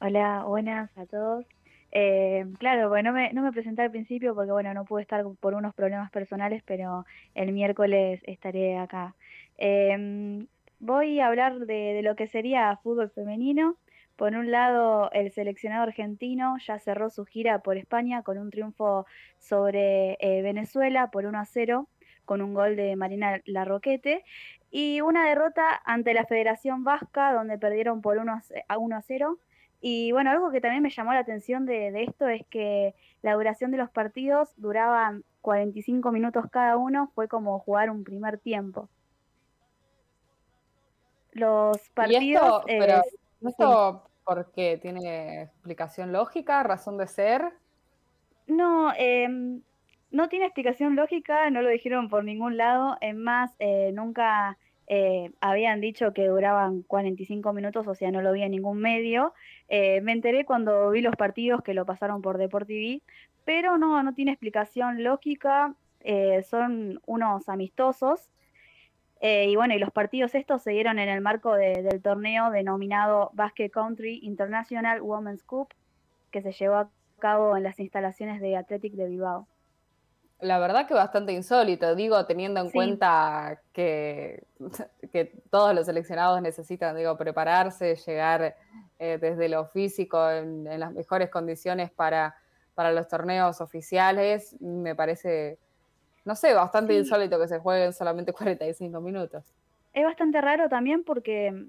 Hola, 0.00 0.44
buenas 0.46 0.96
a 0.96 1.06
todos. 1.06 1.44
Eh, 1.90 2.46
claro, 2.58 2.90
bueno, 2.90 3.10
no 3.10 3.18
me, 3.18 3.32
no 3.32 3.42
me 3.42 3.50
presenté 3.50 3.82
al 3.82 3.90
principio 3.90 4.34
porque, 4.34 4.52
bueno, 4.52 4.72
no 4.74 4.84
pude 4.84 5.02
estar 5.02 5.24
por 5.40 5.54
unos 5.54 5.74
problemas 5.74 6.12
personales, 6.12 6.62
pero 6.64 7.04
el 7.34 7.50
miércoles 7.52 8.20
estaré 8.26 8.78
acá. 8.78 9.16
Eh, 9.56 10.46
voy 10.78 11.18
a 11.18 11.26
hablar 11.26 11.58
de 11.58 12.00
lo 12.04 12.14
que 12.14 12.28
sería 12.28 12.78
fútbol 12.84 13.10
femenino. 13.10 13.76
Por 14.18 14.34
un 14.34 14.50
lado, 14.50 15.12
el 15.12 15.30
seleccionado 15.30 15.84
argentino 15.84 16.56
ya 16.58 16.80
cerró 16.80 17.08
su 17.08 17.24
gira 17.24 17.60
por 17.60 17.76
España 17.76 18.24
con 18.24 18.36
un 18.36 18.50
triunfo 18.50 19.06
sobre 19.38 20.18
eh, 20.18 20.42
Venezuela 20.42 21.12
por 21.12 21.24
1 21.24 21.38
a 21.38 21.44
0 21.44 21.86
con 22.24 22.42
un 22.42 22.52
gol 22.52 22.74
de 22.74 22.96
Marina 22.96 23.40
Larroquete 23.46 24.24
y 24.72 25.02
una 25.02 25.24
derrota 25.28 25.80
ante 25.84 26.14
la 26.14 26.24
Federación 26.24 26.82
Vasca 26.82 27.32
donde 27.32 27.58
perdieron 27.58 28.02
por 28.02 28.18
1 28.18 28.40
a 28.68 28.78
1 28.78 28.96
a 28.96 29.02
0. 29.02 29.38
Y 29.80 30.10
bueno, 30.10 30.32
algo 30.32 30.50
que 30.50 30.60
también 30.60 30.82
me 30.82 30.90
llamó 30.90 31.12
la 31.12 31.20
atención 31.20 31.64
de, 31.64 31.92
de 31.92 32.02
esto 32.02 32.26
es 32.26 32.44
que 32.50 32.96
la 33.22 33.34
duración 33.34 33.70
de 33.70 33.76
los 33.76 33.88
partidos 33.88 34.52
duraban 34.56 35.22
45 35.42 36.10
minutos 36.10 36.46
cada 36.50 36.76
uno, 36.76 37.12
fue 37.14 37.28
como 37.28 37.60
jugar 37.60 37.88
un 37.88 38.02
primer 38.02 38.38
tiempo. 38.38 38.88
Los 41.30 41.76
¿Y 41.86 41.90
partidos... 41.94 42.42
esto, 42.42 42.62
pero, 42.66 42.98
eh, 42.98 43.02
esto 43.42 44.07
por 44.28 44.52
qué? 44.52 44.76
¿Tiene 44.78 45.42
explicación 45.44 46.12
lógica, 46.12 46.62
razón 46.62 46.98
de 46.98 47.06
ser? 47.08 47.54
No, 48.46 48.92
em, 48.96 49.62
no 50.10 50.28
tiene 50.28 50.46
explicación 50.46 50.96
lógica, 50.96 51.50
no 51.50 51.62
lo 51.62 51.68
dijeron 51.68 52.08
por 52.08 52.24
ningún 52.24 52.56
lado. 52.56 52.96
Es 53.00 53.14
más, 53.14 53.54
eh, 53.58 53.92
nunca 53.94 54.58
eh, 54.86 55.32
habían 55.40 55.80
dicho 55.80 56.12
que 56.14 56.26
duraban 56.26 56.82
45 56.82 57.52
minutos, 57.52 57.86
o 57.86 57.94
sea, 57.94 58.10
no 58.10 58.22
lo 58.22 58.32
vi 58.32 58.42
en 58.42 58.52
ningún 58.52 58.78
medio. 58.80 59.34
Eh, 59.68 60.00
me 60.02 60.12
enteré 60.12 60.44
cuando 60.46 60.90
vi 60.90 61.02
los 61.02 61.16
partidos 61.16 61.62
que 61.62 61.74
lo 61.74 61.84
pasaron 61.86 62.22
por 62.22 62.38
Deport 62.38 62.66
TV, 62.66 63.02
pero 63.44 63.76
no, 63.78 64.02
no 64.02 64.14
tiene 64.14 64.32
explicación 64.32 65.02
lógica. 65.04 65.74
eh, 66.00 66.42
son 66.44 67.00
unos 67.06 67.48
amistosos. 67.48 68.30
Eh, 69.20 69.46
y 69.48 69.56
bueno, 69.56 69.74
y 69.74 69.78
los 69.78 69.90
partidos 69.90 70.34
estos 70.34 70.62
se 70.62 70.70
dieron 70.70 70.98
en 70.98 71.08
el 71.08 71.20
marco 71.20 71.54
de- 71.54 71.82
del 71.82 72.00
torneo 72.02 72.50
denominado 72.50 73.30
Basket 73.34 73.68
Country 73.70 74.20
International 74.22 75.00
Women's 75.02 75.42
Cup, 75.42 75.68
que 76.30 76.42
se 76.42 76.52
llevó 76.52 76.76
a 76.76 76.90
cabo 77.18 77.56
en 77.56 77.64
las 77.64 77.80
instalaciones 77.80 78.40
de 78.40 78.56
Athletic 78.56 78.94
de 78.94 79.06
Bilbao. 79.08 79.48
La 80.40 80.60
verdad 80.60 80.86
que 80.86 80.94
bastante 80.94 81.32
insólito, 81.32 81.96
digo, 81.96 82.24
teniendo 82.26 82.60
en 82.60 82.68
Sí. 82.68 82.72
cuenta 82.74 83.60
que, 83.72 84.44
que 85.12 85.32
todos 85.50 85.74
los 85.74 85.86
seleccionados 85.86 86.40
necesitan, 86.40 86.96
digo, 86.96 87.16
prepararse, 87.16 87.96
llegar 87.96 88.54
eh, 89.00 89.18
desde 89.20 89.48
lo 89.48 89.66
físico 89.66 90.30
en, 90.30 90.64
en 90.68 90.78
las 90.78 90.92
mejores 90.92 91.28
condiciones 91.30 91.90
para, 91.90 92.36
para 92.74 92.92
los 92.92 93.08
torneos 93.08 93.60
oficiales, 93.60 94.54
me 94.60 94.94
parece, 94.94 95.58
no 96.28 96.34
sé, 96.36 96.52
bastante 96.52 96.92
Sí. 96.92 96.98
insólito 97.00 97.40
que 97.40 97.48
se 97.48 97.58
jueguen 97.58 97.92
solamente 97.94 98.32
45 98.38 99.00
minutos. 99.00 99.42
Es 99.94 100.04
bastante 100.04 100.40
raro 100.42 100.68
también 100.68 101.02
porque, 101.02 101.64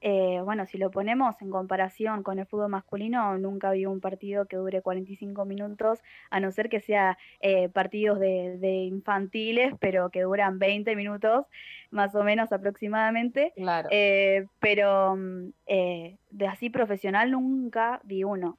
eh, 0.00 0.40
bueno, 0.44 0.66
si 0.66 0.76
lo 0.76 0.90
ponemos 0.90 1.40
en 1.40 1.50
comparación 1.50 2.24
con 2.24 2.40
el 2.40 2.46
fútbol 2.46 2.68
masculino, 2.68 3.38
nunca 3.38 3.70
vi 3.70 3.86
un 3.86 4.00
partido 4.00 4.46
que 4.46 4.56
dure 4.56 4.82
45 4.82 5.44
minutos, 5.44 6.00
a 6.30 6.40
no 6.40 6.50
ser 6.50 6.68
que 6.68 6.80
sea 6.80 7.16
eh, 7.40 7.68
partidos 7.68 8.18
de, 8.18 8.58
de 8.58 8.72
infantiles, 8.82 9.72
pero 9.78 10.10
que 10.10 10.22
duran 10.22 10.58
20 10.58 10.96
minutos, 10.96 11.46
más 11.92 12.12
o 12.16 12.24
menos 12.24 12.50
aproximadamente. 12.52 13.52
Claro. 13.54 13.88
Eh, 13.92 14.46
pero 14.58 15.14
mm, 15.16 15.52
eh, 15.66 16.18
de 16.30 16.46
así 16.48 16.68
profesional 16.70 17.30
nunca 17.30 18.00
vi 18.02 18.24
uno, 18.24 18.58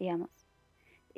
digamos. 0.00 0.30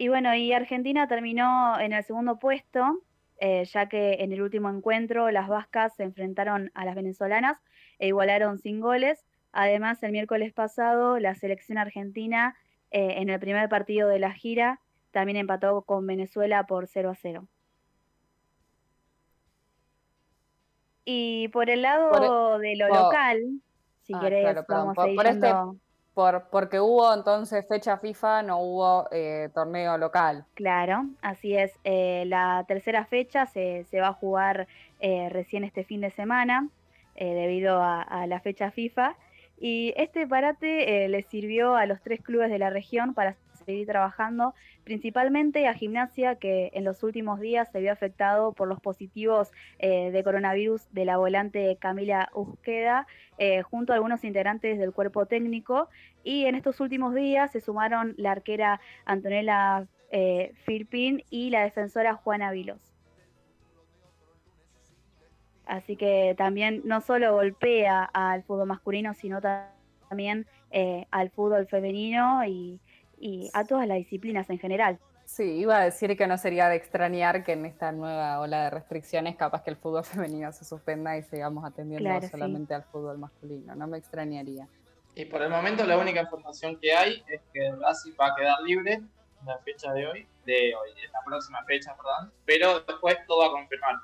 Y 0.00 0.08
bueno, 0.08 0.34
y 0.34 0.50
Argentina 0.54 1.06
terminó 1.08 1.78
en 1.78 1.92
el 1.92 2.02
segundo 2.02 2.38
puesto, 2.38 3.02
eh, 3.38 3.66
ya 3.66 3.86
que 3.86 4.14
en 4.20 4.32
el 4.32 4.40
último 4.40 4.70
encuentro 4.70 5.30
las 5.30 5.46
vascas 5.46 5.94
se 5.94 6.04
enfrentaron 6.04 6.70
a 6.72 6.86
las 6.86 6.94
venezolanas 6.94 7.58
e 7.98 8.06
igualaron 8.06 8.56
sin 8.58 8.80
goles. 8.80 9.26
Además, 9.52 10.02
el 10.02 10.12
miércoles 10.12 10.54
pasado, 10.54 11.18
la 11.18 11.34
selección 11.34 11.76
argentina, 11.76 12.56
eh, 12.90 13.16
en 13.18 13.28
el 13.28 13.38
primer 13.40 13.68
partido 13.68 14.08
de 14.08 14.20
la 14.20 14.32
gira, 14.32 14.80
también 15.10 15.36
empató 15.36 15.82
con 15.82 16.06
Venezuela 16.06 16.64
por 16.66 16.86
0 16.86 17.10
a 17.10 17.14
0. 17.14 17.46
Y 21.04 21.48
por 21.48 21.68
el 21.68 21.82
lado 21.82 22.08
Por 22.08 22.60
de 22.62 22.74
lo 22.76 22.88
local, 22.88 23.60
si 24.04 24.14
Ah, 24.14 24.20
querés, 24.22 24.42
claro, 24.44 24.64
vamos 24.66 24.94
por- 24.94 25.04
a 25.04 25.10
ir 25.10 25.16
por 25.16 25.26
este- 25.26 25.52
Por, 26.20 26.50
porque 26.50 26.80
hubo 26.80 27.14
entonces 27.14 27.66
fecha 27.66 27.96
FIFA, 27.96 28.42
no 28.42 28.58
hubo 28.58 29.08
eh, 29.10 29.48
torneo 29.54 29.96
local. 29.96 30.44
Claro, 30.52 31.06
así 31.22 31.56
es. 31.56 31.72
Eh, 31.82 32.24
la 32.26 32.66
tercera 32.68 33.06
fecha 33.06 33.46
se, 33.46 33.84
se 33.84 34.02
va 34.02 34.08
a 34.08 34.12
jugar 34.12 34.68
eh, 35.00 35.30
recién 35.30 35.64
este 35.64 35.82
fin 35.82 36.02
de 36.02 36.10
semana 36.10 36.68
eh, 37.14 37.32
debido 37.32 37.80
a, 37.80 38.02
a 38.02 38.26
la 38.26 38.38
fecha 38.40 38.70
FIFA. 38.70 39.16
Y 39.58 39.94
este 39.96 40.26
parate 40.26 41.08
le 41.08 41.22
sirvió 41.22 41.74
a 41.74 41.86
los 41.86 42.02
tres 42.02 42.20
clubes 42.20 42.50
de 42.50 42.58
la 42.58 42.68
región 42.68 43.14
para 43.14 43.34
seguir 43.70 43.86
trabajando, 43.86 44.54
principalmente 44.84 45.66
a 45.66 45.74
Gimnasia, 45.74 46.34
que 46.34 46.70
en 46.74 46.84
los 46.84 47.02
últimos 47.02 47.38
días 47.38 47.70
se 47.70 47.80
vio 47.80 47.92
afectado 47.92 48.52
por 48.52 48.66
los 48.68 48.80
positivos 48.80 49.52
eh, 49.78 50.10
de 50.10 50.24
coronavirus 50.24 50.92
de 50.92 51.04
la 51.04 51.16
volante 51.16 51.76
Camila 51.80 52.28
Usqueda, 52.34 53.06
eh, 53.38 53.62
junto 53.62 53.92
a 53.92 53.96
algunos 53.96 54.24
integrantes 54.24 54.78
del 54.78 54.92
cuerpo 54.92 55.26
técnico. 55.26 55.88
Y 56.24 56.46
en 56.46 56.54
estos 56.56 56.80
últimos 56.80 57.14
días 57.14 57.52
se 57.52 57.60
sumaron 57.60 58.14
la 58.18 58.32
arquera 58.32 58.80
Antonella 59.04 59.86
eh, 60.10 60.52
Firpin 60.64 61.22
y 61.30 61.50
la 61.50 61.62
defensora 61.62 62.14
Juana 62.14 62.50
Vilos. 62.50 62.82
Así 65.64 65.94
que 65.94 66.34
también 66.36 66.82
no 66.84 67.00
solo 67.00 67.32
golpea 67.34 68.02
al 68.12 68.42
fútbol 68.42 68.66
masculino, 68.66 69.14
sino 69.14 69.40
ta- 69.40 69.72
también 70.08 70.46
eh, 70.72 71.06
al 71.12 71.30
fútbol 71.30 71.66
femenino 71.68 72.44
y, 72.44 72.80
y 73.20 73.50
a 73.52 73.64
todas 73.64 73.86
las 73.86 73.98
disciplinas 73.98 74.48
en 74.50 74.58
general. 74.58 74.98
Sí, 75.26 75.44
iba 75.44 75.78
a 75.78 75.84
decir 75.84 76.16
que 76.16 76.26
no 76.26 76.36
sería 76.38 76.68
de 76.68 76.74
extrañar 76.74 77.44
que 77.44 77.52
en 77.52 77.64
esta 77.64 77.92
nueva 77.92 78.40
ola 78.40 78.64
de 78.64 78.70
restricciones 78.70 79.36
capaz 79.36 79.62
que 79.62 79.70
el 79.70 79.76
fútbol 79.76 80.04
femenino 80.04 80.50
se 80.52 80.64
suspenda 80.64 81.16
y 81.16 81.22
sigamos 81.22 81.64
atendiendo 81.64 82.08
Claro, 82.08 82.22
sí. 82.22 82.28
solamente 82.28 82.74
al 82.74 82.82
fútbol 82.84 83.18
masculino. 83.18 83.76
No 83.76 83.86
me 83.86 83.98
extrañaría. 83.98 84.66
Y 85.14 85.26
por 85.26 85.42
el 85.42 85.50
momento 85.50 85.84
la 85.86 85.98
única 85.98 86.20
información 86.22 86.76
que 86.80 86.92
hay 86.92 87.22
es 87.28 87.40
que 87.52 87.70
Racing 87.80 88.12
va 88.20 88.28
a 88.28 88.34
quedar 88.34 88.60
libre 88.62 88.94
en 88.94 89.46
la 89.46 89.58
fecha 89.58 89.92
de 89.92 90.06
hoy, 90.06 90.26
de 90.44 90.74
hoy, 90.74 90.90
en 91.04 91.12
la 91.12 91.20
próxima 91.24 91.62
fecha, 91.64 91.94
perdón, 91.96 92.32
pero 92.44 92.80
después 92.80 93.16
todo 93.26 93.40
va 93.40 93.46
a 93.46 93.50
confirmar. 93.50 93.94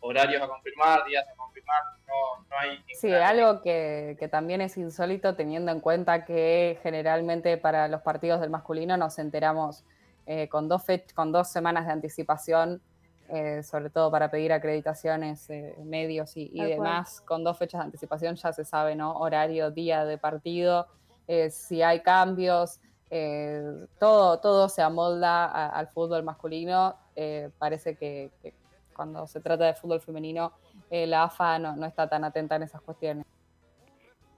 Horarios 0.00 0.42
a 0.42 0.48
confirmar, 0.48 1.04
días 1.06 1.24
a 1.32 1.36
confirmar, 1.36 1.82
no, 2.06 2.44
no 2.48 2.56
hay 2.58 2.78
Sí, 2.94 3.12
algo 3.12 3.60
que, 3.60 4.16
que 4.18 4.28
también 4.28 4.60
es 4.60 4.76
insólito 4.76 5.34
teniendo 5.34 5.70
en 5.72 5.80
cuenta 5.80 6.24
que 6.24 6.78
generalmente 6.82 7.58
para 7.58 7.88
los 7.88 8.00
partidos 8.02 8.40
del 8.40 8.50
masculino 8.50 8.96
nos 8.96 9.18
enteramos 9.18 9.84
eh, 10.26 10.48
con, 10.48 10.68
dos 10.68 10.84
con 11.14 11.30
dos 11.32 11.48
semanas 11.48 11.86
de 11.86 11.92
anticipación, 11.92 12.80
eh, 13.28 13.62
sobre 13.62 13.90
todo 13.90 14.10
para 14.10 14.30
pedir 14.30 14.52
acreditaciones, 14.52 15.50
eh, 15.50 15.74
medios 15.84 16.36
y, 16.36 16.50
y 16.52 16.56
Tal 16.58 16.66
cual. 16.68 16.70
demás, 16.70 17.20
con 17.26 17.44
dos 17.44 17.58
fechas 17.58 17.80
de 17.80 17.84
anticipación 17.86 18.36
ya 18.36 18.52
se 18.52 18.64
sabe, 18.64 18.94
¿no? 18.96 19.12
Horario, 19.18 19.70
día 19.70 20.04
de 20.04 20.16
partido, 20.18 20.86
eh, 21.26 21.50
si 21.50 21.82
hay 21.82 22.00
cambios, 22.02 22.80
eh, 23.10 23.62
todo, 23.98 24.40
todo 24.40 24.68
se 24.68 24.82
amolda 24.82 25.44
a- 25.46 25.68
al 25.68 25.88
fútbol 25.88 26.22
masculino. 26.22 26.96
eh, 27.18 27.50
parece 27.58 27.96
que, 27.96 28.30
que 28.42 28.52
cuando 28.96 29.26
se 29.26 29.40
trata 29.40 29.66
de 29.66 29.74
fútbol 29.74 30.00
femenino, 30.00 30.52
eh, 30.90 31.06
la 31.06 31.24
AFA 31.24 31.58
no, 31.58 31.84
está 31.84 32.08
tan 32.08 32.24
atenta 32.24 32.56
en 32.56 32.62
esas 32.62 32.80
cuestiones. 32.80 33.26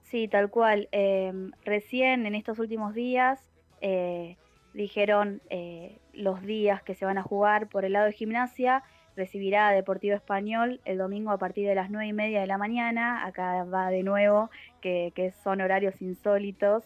Sí, 0.03 0.27
tal 0.27 0.49
cual. 0.49 0.89
Em, 0.91 1.51
recién 1.63 2.25
en 2.25 2.35
estos 2.35 2.59
últimos 2.59 2.93
días 2.93 3.39
eh, 3.79 4.35
dijeron 4.73 5.41
eh, 5.49 5.99
los 6.13 6.41
días 6.41 6.83
que 6.83 6.95
se 6.95 7.05
van 7.05 7.17
a 7.17 7.23
jugar 7.23 7.69
por 7.69 7.85
el 7.85 7.93
lado 7.93 8.07
de 8.07 8.13
gimnasia. 8.13 8.83
Recibirá 9.15 9.69
Deportivo 9.71 10.15
Español 10.15 10.81
el 10.85 10.97
domingo 10.97 11.31
a 11.31 11.37
partir 11.37 11.67
de 11.67 11.75
las 11.75 11.89
nueve 11.89 12.07
y 12.07 12.13
media 12.13 12.41
de 12.41 12.47
la 12.47 12.57
mañana. 12.57 13.25
Acá 13.25 13.63
va 13.63 13.89
de 13.89 14.03
nuevo, 14.03 14.49
que, 14.81 15.11
que 15.15 15.31
son 15.31 15.61
horarios 15.61 16.01
insólitos, 16.01 16.83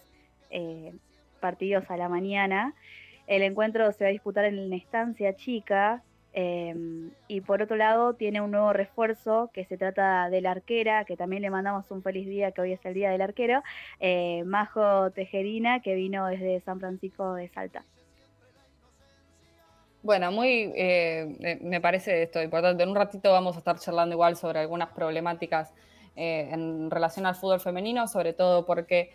partidos 1.40 1.90
a 1.90 1.96
la 1.96 2.08
mañana. 2.08 2.74
El 3.26 3.42
encuentro 3.42 3.90
se 3.92 4.04
va 4.04 4.08
a 4.08 4.12
disputar 4.12 4.44
en 4.44 4.70
la 4.70 4.76
estancia 4.76 5.34
chica. 5.34 6.02
Eh, 6.34 6.74
y 7.28 7.40
por 7.40 7.62
otro 7.62 7.76
lado, 7.76 8.14
tiene 8.14 8.40
un 8.40 8.50
nuevo 8.50 8.72
refuerzo 8.72 9.50
que 9.54 9.64
se 9.64 9.76
trata 9.76 10.28
de 10.28 10.40
la 10.40 10.50
arquera, 10.50 11.04
que 11.04 11.16
también 11.16 11.42
le 11.42 11.50
mandamos 11.50 11.88
un 11.90 12.02
feliz 12.02 12.26
día, 12.26 12.50
que 12.50 12.60
hoy 12.60 12.72
es 12.72 12.84
el 12.84 12.92
día 12.94 13.10
del 13.10 13.22
arquero, 13.22 13.62
eh, 14.00 14.42
Majo 14.44 15.10
Tejerina, 15.12 15.80
que 15.80 15.94
vino 15.94 16.26
desde 16.26 16.60
San 16.60 16.80
Francisco 16.80 17.34
de 17.34 17.48
Salta. 17.48 17.84
Bueno, 20.02 20.30
muy, 20.32 20.72
eh, 20.76 21.58
me 21.62 21.80
parece 21.80 22.24
esto 22.24 22.42
importante. 22.42 22.82
En 22.82 22.90
un 22.90 22.96
ratito 22.96 23.32
vamos 23.32 23.54
a 23.56 23.60
estar 23.60 23.78
charlando 23.78 24.14
igual 24.14 24.36
sobre 24.36 24.58
algunas 24.58 24.90
problemáticas 24.90 25.72
eh, 26.16 26.50
en 26.52 26.90
relación 26.90 27.26
al 27.26 27.34
fútbol 27.36 27.60
femenino, 27.60 28.06
sobre 28.06 28.32
todo 28.34 28.66
porque 28.66 29.10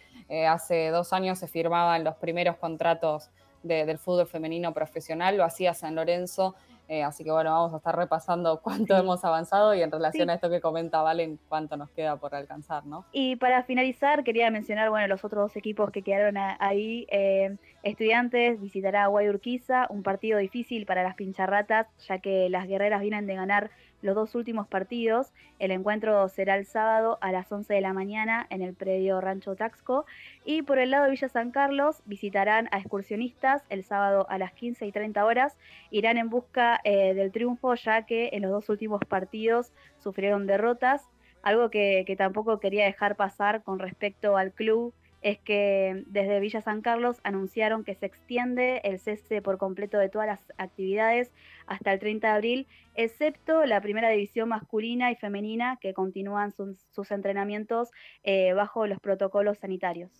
hace 0.47 0.89
dos 0.89 1.11
años 1.11 1.39
se 1.39 1.47
firmaban 1.47 2.03
los 2.03 2.15
primeros 2.15 2.57
contratos 2.57 3.31
de- 3.63 3.85
del 3.85 3.97
fútbol 3.97 4.27
femenino 4.27 4.73
profesional, 4.73 5.35
lo 5.37 5.43
hacía 5.43 5.73
San 5.73 5.95
Lorenzo, 5.95 6.55
eh, 6.89 7.03
así 7.03 7.23
que 7.23 7.31
bueno, 7.31 7.51
vamos 7.51 7.73
a 7.73 7.77
estar 7.77 7.95
repasando 7.95 8.59
cuánto 8.63 8.93
Sí. 8.95 8.99
hemos 8.99 9.23
avanzado 9.23 9.73
y 9.75 9.81
en 9.81 9.91
relación 9.91 10.27
Sí. 10.27 10.31
a 10.31 10.33
esto 10.33 10.49
que 10.49 10.59
comenta 10.59 11.01
Valen, 11.01 11.39
cuánto 11.47 11.77
nos 11.77 11.89
queda 11.91 12.17
por 12.17 12.35
alcanzar, 12.35 12.85
¿no? 12.85 13.05
Y 13.13 13.37
para 13.37 13.63
finalizar, 13.63 14.23
quería 14.25 14.49
mencionar, 14.51 14.89
bueno, 14.89 15.07
los 15.07 15.23
otros 15.23 15.43
dos 15.45 15.55
equipos 15.55 15.91
que 15.91 16.01
quedaron 16.01 16.35
ahí. 16.37 17.07
eh, 17.11 17.55
Estudiantes 17.83 18.59
visitará 18.59 19.05
a 19.05 19.07
Guayurquiza, 19.07 19.87
un 19.89 20.03
partido 20.03 20.37
difícil 20.39 20.85
para 20.85 21.01
las 21.01 21.15
pincharratas, 21.15 21.87
ya 22.07 22.19
que 22.19 22.49
las 22.49 22.67
guerreras 22.67 22.99
vienen 23.01 23.25
de 23.25 23.35
ganar 23.35 23.71
los 24.01 24.15
dos 24.15 24.35
últimos 24.35 24.67
partidos. 24.67 25.33
El 25.59 25.71
encuentro 25.71 26.27
será 26.29 26.55
el 26.55 26.65
sábado 26.65 27.17
a 27.21 27.31
las 27.31 27.51
11 27.51 27.73
de 27.73 27.81
la 27.81 27.93
mañana 27.93 28.47
en 28.49 28.61
el 28.61 28.73
predio 28.73 29.21
Rancho 29.21 29.55
Taxco. 29.55 30.05
Y 30.45 30.61
por 30.61 30.79
el 30.79 30.91
lado 30.91 31.05
de 31.05 31.11
Villa 31.11 31.29
San 31.29 31.51
Carlos, 31.51 32.01
visitarán 32.05 32.69
a 32.71 32.79
excursionistas 32.79 33.63
el 33.69 33.83
sábado 33.83 34.25
a 34.29 34.37
las 34.37 34.53
15 34.53 34.85
y 34.85 34.91
30 34.91 35.25
horas. 35.25 35.57
Irán 35.91 36.17
en 36.17 36.29
busca 36.29 36.79
eh, 36.83 37.13
del 37.13 37.31
triunfo, 37.31 37.75
ya 37.75 38.05
que 38.05 38.29
en 38.33 38.43
los 38.43 38.51
dos 38.51 38.69
últimos 38.69 39.01
partidos 39.05 39.71
sufrieron 39.97 40.47
derrotas. 40.47 41.09
Algo 41.41 41.69
que, 41.69 42.03
que 42.05 42.15
tampoco 42.15 42.59
quería 42.59 42.85
dejar 42.85 43.15
pasar 43.15 43.63
con 43.63 43.79
respecto 43.79 44.35
al 44.35 44.51
club 44.51 44.93
es 45.21 45.39
que 45.39 46.03
desde 46.07 46.39
Villa 46.39 46.61
San 46.61 46.81
Carlos 46.81 47.19
anunciaron 47.23 47.83
que 47.83 47.95
se 47.95 48.05
extiende 48.05 48.81
el 48.83 48.99
cese 48.99 49.41
por 49.41 49.57
completo 49.57 49.97
de 49.97 50.09
todas 50.09 50.27
las 50.27 50.39
actividades 50.57 51.31
hasta 51.67 51.93
el 51.93 51.99
30 51.99 52.27
de 52.27 52.33
abril, 52.33 52.67
excepto 52.95 53.65
la 53.65 53.81
primera 53.81 54.09
división 54.09 54.49
masculina 54.49 55.11
y 55.11 55.15
femenina 55.15 55.77
que 55.81 55.93
continúan 55.93 56.51
sus, 56.51 57.11
entrenamientos 57.11 57.89
eh, 58.23 58.53
bajo 58.53 58.87
los 58.87 58.99
protocolos 58.99 59.57
sanitarios. 59.57 60.11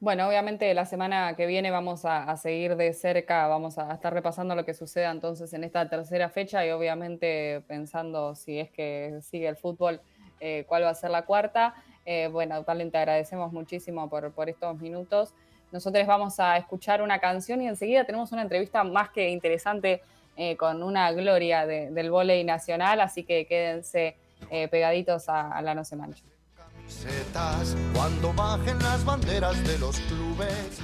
Bueno, 0.00 0.28
obviamente 0.28 0.74
la 0.74 0.84
semana 0.84 1.34
que 1.34 1.46
viene 1.46 1.70
vamos 1.70 2.04
a, 2.04 2.24
a 2.24 2.36
seguir 2.36 2.76
de 2.76 2.92
cerca, 2.92 3.46
vamos 3.46 3.78
a 3.78 3.94
estar 3.94 4.12
repasando 4.12 4.54
lo 4.54 4.66
que 4.66 4.74
suceda 4.74 5.10
entonces 5.10 5.54
en 5.54 5.64
esta 5.64 5.88
tercera 5.88 6.28
fecha 6.28 6.66
y 6.66 6.70
obviamente 6.70 7.62
pensando 7.66 8.34
si 8.34 8.58
es 8.58 8.70
que 8.70 9.18
sigue 9.22 9.48
el 9.48 9.56
fútbol, 9.56 10.02
eh, 10.40 10.64
cuál 10.68 10.82
va 10.82 10.90
a 10.90 10.94
ser 10.94 11.10
la 11.10 11.24
cuarta. 11.24 11.74
Eh, 12.06 12.28
bueno, 12.30 12.62
Valen, 12.64 12.90
te 12.90 12.98
agradecemos 12.98 13.52
muchísimo 13.52 14.08
por, 14.08 14.30
por 14.32 14.48
estos 14.48 14.78
minutos. 14.80 15.32
Nosotros 15.72 16.06
vamos 16.06 16.38
a 16.38 16.56
escuchar 16.56 17.02
una 17.02 17.18
canción 17.18 17.60
y 17.62 17.66
enseguida 17.68 18.04
tenemos 18.04 18.30
una 18.32 18.42
entrevista 18.42 18.84
más 18.84 19.10
que 19.10 19.28
interesante 19.30 20.02
eh, 20.36 20.56
con 20.56 20.82
una 20.82 21.10
gloria 21.12 21.66
de- 21.66 21.90
del 21.90 22.10
vóley 22.10 22.44
nacional, 22.44 23.00
así 23.00 23.22
que 23.24 23.46
quédense 23.46 24.16
eh, 24.50 24.68
pegaditos 24.68 25.28
a, 25.28 25.50
a 25.50 25.62
la 25.62 25.74
No 25.74 25.84
Se 25.84 25.96
Mancha. 25.96 26.22
cuando 27.94 28.32
bajen 28.34 28.78
las 28.80 29.04
banderas 29.04 29.66
de 29.66 29.78
los 29.78 29.98
clubes. 30.00 30.80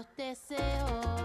Los 0.00 0.16
deseos, 0.16 1.19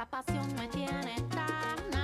Esa 0.00 0.08
pasión 0.08 0.54
me 0.54 0.66
tiene 0.68 1.14
tan 1.28 1.99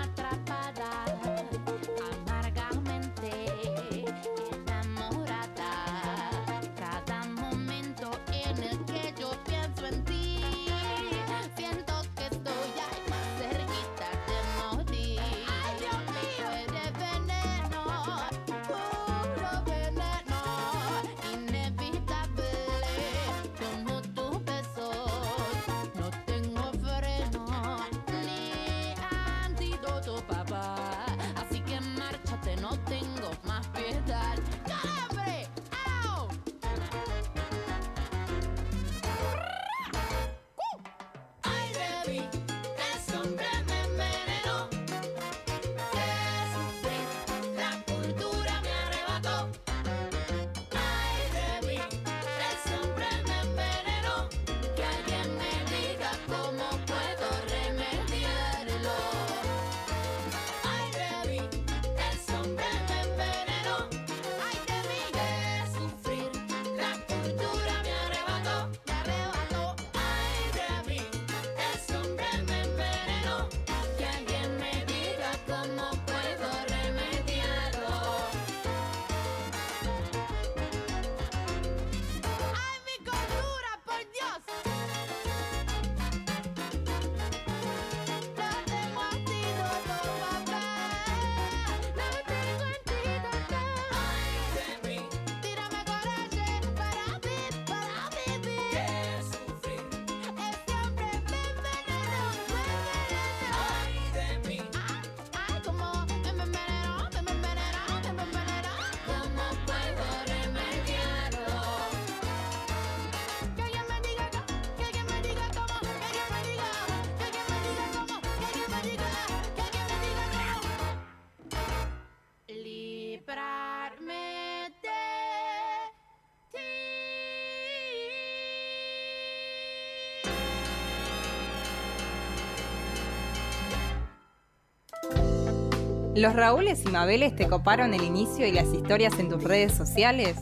¿Los 136.17 136.35
Raúles 136.35 136.83
y 136.83 136.89
Mabeles 136.89 137.37
te 137.37 137.47
coparon 137.47 137.93
el 137.93 138.03
inicio 138.03 138.47
y 138.47 138.53
las 138.53 138.73
historias 138.73 139.19
en 139.19 139.29
tus 139.29 139.45
redes 139.45 139.73
sociales? 139.73 140.37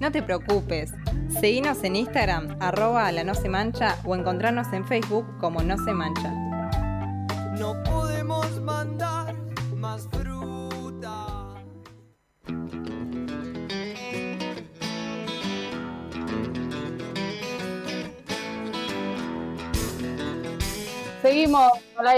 No 0.00 0.10
te 0.10 0.22
preocupes. 0.22 0.90
Seguinos 1.38 1.84
en 1.84 1.96
Instagram, 1.96 2.56
arroba 2.60 3.12
la 3.12 3.24
no 3.24 3.34
se 3.34 3.50
mancha 3.50 3.96
o 4.06 4.16
encontrarnos 4.16 4.72
en 4.72 4.86
Facebook 4.86 5.26
como 5.38 5.60
no 5.62 5.76
se 5.84 5.92
mancha. 5.92 6.32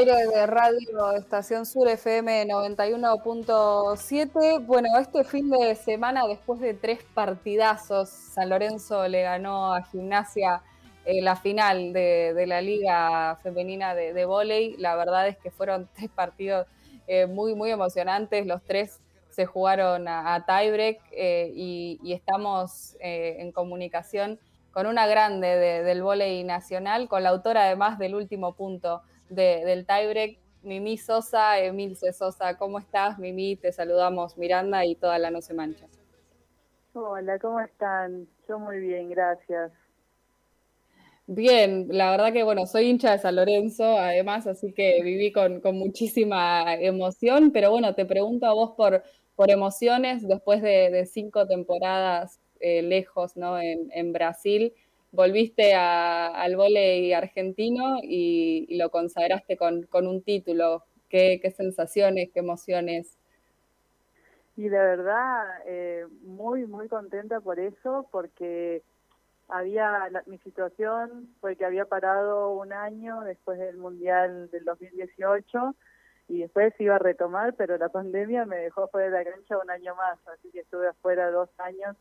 Aire 0.01 0.27
de 0.28 0.47
Radio 0.47 1.12
Estación 1.14 1.66
Sur 1.66 1.86
FM 1.86 2.47
91.7. 2.47 4.64
Bueno, 4.64 4.89
este 4.98 5.24
fin 5.24 5.51
de 5.51 5.74
semana, 5.74 6.27
después 6.27 6.59
de 6.60 6.72
tres 6.72 7.01
partidazos, 7.12 8.09
San 8.09 8.48
Lorenzo 8.48 9.06
le 9.09 9.20
ganó 9.22 9.74
a 9.74 9.82
Gimnasia 9.82 10.62
eh, 11.05 11.20
la 11.20 11.36
final 11.36 11.93
de, 11.93 12.47
la 12.47 12.62
Liga 12.62 13.36
Femenina 13.43 13.94
de, 13.94 14.14
de. 14.14 14.74
La 14.78 14.97
verdad 14.97 15.28
es 15.28 15.36
que 15.36 15.51
fueron 15.51 15.86
tres 15.94 16.09
partidos 16.09 16.66
eh, 17.06 17.27
muy, 17.27 17.55
muy 17.55 17.70
emocionantes. 17.70 18.47
Los 18.47 18.62
tres 18.62 19.01
se 19.28 19.44
jugaron 19.44 20.09
a, 20.09 20.35
a 20.35 20.47
tiebreak 20.47 20.98
eh, 21.12 21.52
y, 21.55 21.98
estamos 22.10 22.97
en 23.01 23.52
comunicación 23.52 24.39
con 24.72 24.86
una 24.86 25.06
grande 25.06 25.48
de- 25.48 25.82
del 25.82 26.02
vóley 26.02 26.43
nacional, 26.43 27.06
con 27.06 27.22
la 27.22 27.28
autora 27.28 27.64
además 27.64 27.98
del 27.98 28.14
último 28.14 28.55
punto 28.55 29.02
de- 29.31 29.65
del 29.65 29.86
tiebreak, 29.86 30.39
Mimi 30.62 30.98
Sosa, 30.98 31.59
Emilce 31.59 32.12
Sosa. 32.12 32.59
¿Cómo 32.59 32.78
estás, 32.78 33.19
Mimi? 33.19 33.57
Te 33.57 33.73
saludamos, 33.73 34.36
Miranda 34.36 34.85
y 34.85 34.94
toda 34.94 35.19
la 35.19 35.31
No 35.31 35.40
Se 35.40 35.55
Mancha. 35.55 35.86
Hola, 36.93 37.39
¿cómo 37.39 37.61
están? 37.61 38.27
Yo 38.48 38.59
muy 38.59 38.78
bien, 38.81 39.09
gracias. 39.09 39.73
Bien, 41.27 41.86
la 41.90 42.11
verdad 42.11 42.32
que 42.32 42.43
bueno, 42.43 42.66
soy 42.66 42.89
hincha 42.90 43.12
de 43.12 43.19
San 43.20 43.36
Lorenzo, 43.36 43.85
además, 43.97 44.48
así 44.48 44.73
que 44.73 45.01
viví 45.05 45.31
con, 45.31 45.61
con 45.61 45.77
muchísima 45.78 46.74
emoción, 46.74 47.52
pero 47.52 47.70
bueno, 47.70 47.94
te 47.94 48.05
pregunto 48.05 48.47
a 48.47 48.52
vos 48.52 48.73
por, 48.77 49.05
por 49.36 49.48
emociones 49.48 50.27
después 50.27 50.61
de, 50.61 50.90
de 50.90 51.07
cinco 51.07 51.47
temporadas 51.47 52.40
eh, 52.59 52.82
lejos, 52.82 53.36
¿no? 53.36 53.61
En, 53.61 54.12
Brasil, 54.12 54.74
volviste 55.12 55.74
al 55.74 56.57
vóley 56.57 57.12
argentino 57.12 57.99
y, 58.03 58.77
lo 58.77 58.91
consagraste 58.91 59.57
con, 59.57 59.87
un 59.93 60.23
título. 60.23 60.85
¿Qué, 61.09 61.41
sensaciones, 61.57 62.31
qué 62.32 62.41
emociones? 62.41 63.19
Y 64.57 64.65
de 64.65 64.78
verdad, 64.78 65.45
eh, 65.66 66.07
muy, 66.23 66.66
muy 66.66 66.89
contenta 66.89 67.41
por 67.41 67.59
eso, 67.59 68.07
porque 68.12 68.82
había 69.49 70.09
mi 70.27 70.39
situación 70.39 71.28
fue 71.41 71.57
que 71.57 71.65
había 71.65 71.85
parado 71.85 72.53
un 72.53 72.73
año 72.73 73.23
después 73.23 73.59
del 73.59 73.77
Mundial 73.78 74.49
del 74.51 74.65
2018 74.65 75.74
y 76.28 76.43
después 76.43 76.73
iba 76.78 76.95
a 76.95 77.01
retomar, 77.01 77.55
pero 77.55 77.77
la 77.77 77.89
pandemia 77.89 78.45
me 78.45 78.57
dejó 78.59 78.87
fuera 78.89 79.11
de 79.11 79.24
la 79.24 79.31
cancha 79.31 79.59
un 79.59 79.70
año 79.70 79.97
más, 79.97 80.19
así 80.28 80.51
que 80.53 80.61
estuve 80.61 80.87
afuera 80.87 81.31
dos 81.32 81.49
años 81.59 81.97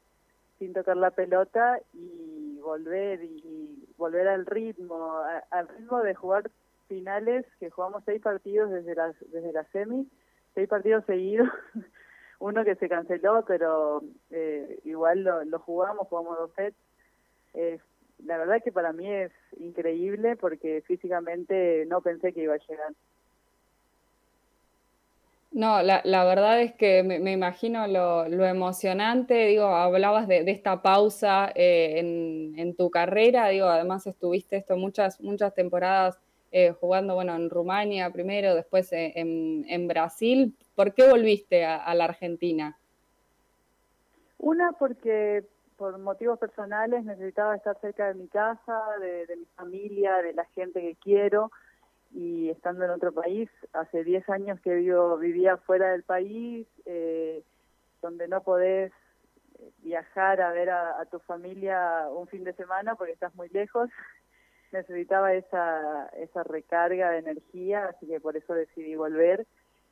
sin 0.60 0.74
tocar 0.74 0.98
la 0.98 1.10
pelota 1.10 1.80
y 1.94 2.49
volver 2.70 3.24
y, 3.24 3.88
volver 3.98 4.28
al 4.28 4.46
ritmo, 4.46 5.22
al 5.50 5.68
ritmo 5.68 6.02
de 6.02 6.14
jugar 6.14 6.52
finales, 6.88 7.46
que 7.60 7.70
jugamos 7.70 8.04
seis 8.06 8.22
partidos 8.22 8.70
desde 8.70 8.94
la, 8.96 9.14
desde 9.32 9.52
la 9.52 9.64
semi, 9.72 10.08
seis 10.54 10.70
partidos 10.70 11.04
seguidos, 11.06 11.50
uno 12.40 12.64
que 12.64 12.76
se 12.76 12.88
canceló, 12.88 13.44
pero 13.46 14.04
eh, 14.30 14.80
igual 14.84 15.24
lo, 15.24 15.44
lo 15.46 15.60
jugamos, 15.60 16.08
jugamos 16.08 16.38
dos 16.38 16.52
sets. 16.56 16.78
la 18.26 18.38
verdad 18.38 18.62
que 18.64 18.72
para 18.72 18.94
mí 18.94 19.12
es 19.12 19.32
increíble 19.58 20.36
porque 20.36 20.82
físicamente 20.86 21.86
no 21.88 22.02
pensé 22.02 22.34
que 22.34 22.44
iba 22.44 22.54
a 22.54 22.68
llegar. 22.70 22.94
No, 25.52 25.82
la, 25.82 26.02
la, 26.06 26.26
verdad 26.26 26.62
es 26.62 26.74
que 26.74 27.02
me, 27.02 27.32
imagino 27.32 27.88
lo, 27.88 28.26
emocionante, 28.46 29.48
digo, 29.48 29.66
hablabas 29.66 30.28
de, 30.28 30.50
esta 30.52 30.84
pausa 30.84 31.52
eh, 31.56 32.54
en, 32.56 32.76
tu 32.76 32.92
carrera, 32.92 33.48
digo, 33.48 33.66
además 33.66 34.06
estuviste 34.06 34.58
esto 34.58 34.78
muchas, 34.78 35.20
muchas 35.22 35.56
temporadas 35.56 36.20
eh, 36.52 36.72
jugando, 36.80 37.16
bueno, 37.16 37.36
en 37.36 37.50
Rumania 37.50 38.12
primero, 38.12 38.54
después 38.54 38.94
eh, 38.94 39.14
en, 39.16 39.88
Brasil. 39.88 40.56
¿Por 40.76 40.94
qué 40.94 41.10
volviste 41.10 41.66
a, 41.66 41.96
la 41.96 42.06
Argentina? 42.06 42.78
Una, 44.38 44.74
porque 44.74 45.44
por 45.78 45.98
motivos 45.98 46.38
personales 46.38 47.04
necesitaba 47.06 47.56
estar 47.56 47.76
cerca 47.82 48.08
de 48.08 48.14
mi 48.14 48.28
casa, 48.28 48.80
de 49.02 49.36
mi 49.36 49.46
familia, 49.56 50.18
de 50.18 50.34
la 50.34 50.46
gente 50.46 50.80
que 50.80 50.96
quiero 50.96 51.52
y 52.12 52.50
estando 52.50 52.86
en 52.86 52.92
otro 52.92 53.12
país, 53.12 53.50
hace 53.74 54.04
10 54.04 54.28
años 54.30 54.60
que 54.62 54.74
vivo, 54.76 55.18
vivía 55.18 55.58
fuera 55.58 55.92
del 55.92 56.04
país, 56.04 56.68
eh, 56.86 57.44
donde 58.02 58.28
no 58.28 58.42
podés 58.42 58.92
eh, 59.60 59.72
viajar 59.80 60.42
a 60.42 60.52
ver 60.52 60.70
a, 60.70 61.06
tu 61.12 61.20
familia 61.20 62.08
un 62.10 62.28
fin 62.28 62.44
de 62.44 62.54
semana 62.54 62.96
porque 62.96 63.14
estás 63.14 63.36
muy 63.36 63.50
lejos, 63.50 63.90
necesitaba 64.72 65.34
esa, 65.34 66.08
esa 66.18 66.44
recarga 66.44 67.12
de 67.12 67.20
energía, 67.20 67.86
así 67.86 68.08
que 68.08 68.20
por 68.20 68.38
eso 68.38 68.54
decidí 68.54 68.96
volver. 68.96 69.46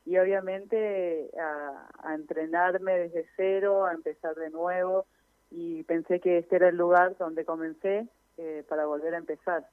Y 0.06 0.18
obviamente 0.20 1.30
a, 1.38 1.90
a 2.00 2.16
entrenarme 2.16 2.98
desde 2.98 3.28
cero, 3.36 3.86
a 3.86 3.94
empezar 3.94 4.36
de 4.36 4.50
nuevo. 4.50 5.06
Y 5.52 5.84
pensé 5.84 6.22
que 6.22 6.38
este 6.38 6.56
era 6.56 6.70
el 6.70 6.78
lugar 6.78 7.18
donde 7.18 7.44
comencé 7.44 8.08
eh, 8.38 8.64
para 8.70 8.86
volver 8.86 9.16
a 9.16 9.18
empezar 9.18 9.68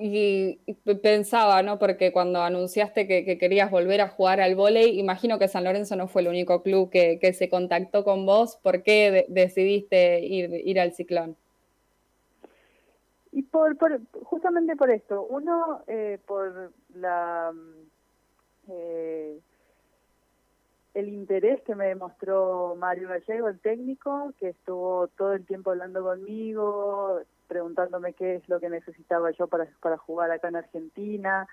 y 0.00 0.58
pensaba, 1.02 1.62
¿no? 1.62 1.78
Porque 1.78 2.12
cuando 2.12 2.40
anunciaste 2.42 3.06
que, 3.06 3.38
querías 3.38 3.70
volver 3.70 4.00
a 4.00 4.08
jugar 4.08 4.40
al 4.40 4.54
vóley, 4.54 4.98
imagino 4.98 5.38
que 5.38 5.46
San 5.46 5.64
Lorenzo 5.64 5.94
no 5.94 6.08
fue 6.08 6.22
el 6.22 6.28
único 6.28 6.62
club 6.62 6.90
que, 6.90 7.32
se 7.34 7.48
contactó 7.48 8.02
con 8.02 8.24
vos. 8.24 8.56
¿Por 8.56 8.82
qué 8.82 9.26
decidiste 9.28 10.20
ir, 10.20 10.50
ir 10.64 10.80
al 10.80 10.94
Ciclón? 10.94 11.36
Y 13.32 13.42
por, 13.42 13.76
justamente 14.22 14.74
por 14.74 14.90
esto. 14.90 15.26
Uno, 15.28 15.82
eh, 15.86 16.18
por 16.26 16.72
la 16.94 17.52
eh, 18.68 19.38
el 20.94 21.08
interés 21.08 21.60
que 21.62 21.74
me 21.74 21.86
demostró 21.86 22.74
Mario 22.76 23.08
Gallego, 23.08 23.48
el 23.48 23.60
técnico, 23.60 24.32
que 24.38 24.48
estuvo 24.48 25.08
todo 25.08 25.34
el 25.34 25.46
tiempo 25.46 25.70
hablando 25.70 26.02
conmigo, 26.02 27.20
preguntándome 27.50 28.12
qué 28.12 28.36
es 28.36 28.48
lo 28.48 28.60
que 28.60 28.70
necesitaba 28.70 29.32
yo 29.32 29.48
para, 29.48 29.66
para 29.82 29.98
jugar 29.98 30.30
acá 30.30 30.46
en 30.48 30.56
Argentina. 30.56 31.48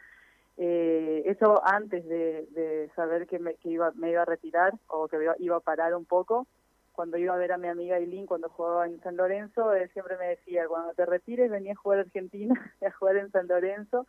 Eh, 0.56 1.24
eso 1.26 1.60
antes 1.66 2.08
de, 2.08 2.90
saber 2.96 3.26
que, 3.26 3.40
me, 3.40 3.56
iba, 3.64 3.92
me 3.96 4.12
iba 4.12 4.22
a 4.22 4.26
retirar 4.26 4.74
o 4.88 5.08
que 5.08 5.18
iba, 5.40 5.56
a 5.56 5.60
parar 5.60 5.96
un 5.96 6.06
poco. 6.06 6.46
Cuando 6.92 7.18
iba 7.18 7.34
a 7.34 7.38
ver 7.38 7.52
a 7.52 7.58
mi 7.58 7.68
amiga 7.68 7.98
Eileen 7.98 8.28
cuando 8.28 8.48
jugaba 8.50 8.86
en 8.86 9.02
San 9.02 9.18
Lorenzo, 9.18 9.74
él 9.74 9.90
siempre 9.94 10.18
me 10.18 10.28
decía, 10.28 10.68
cuando 10.68 10.94
te 10.94 11.06
retires 11.06 11.50
venía 11.50 11.74
a 11.74 11.76
jugar 11.76 12.00
a 12.00 12.02
Argentina, 12.04 12.54
a 12.86 12.92
jugar 12.92 13.18
en 13.18 13.32
San 13.32 13.48
Lorenzo. 13.48 14.06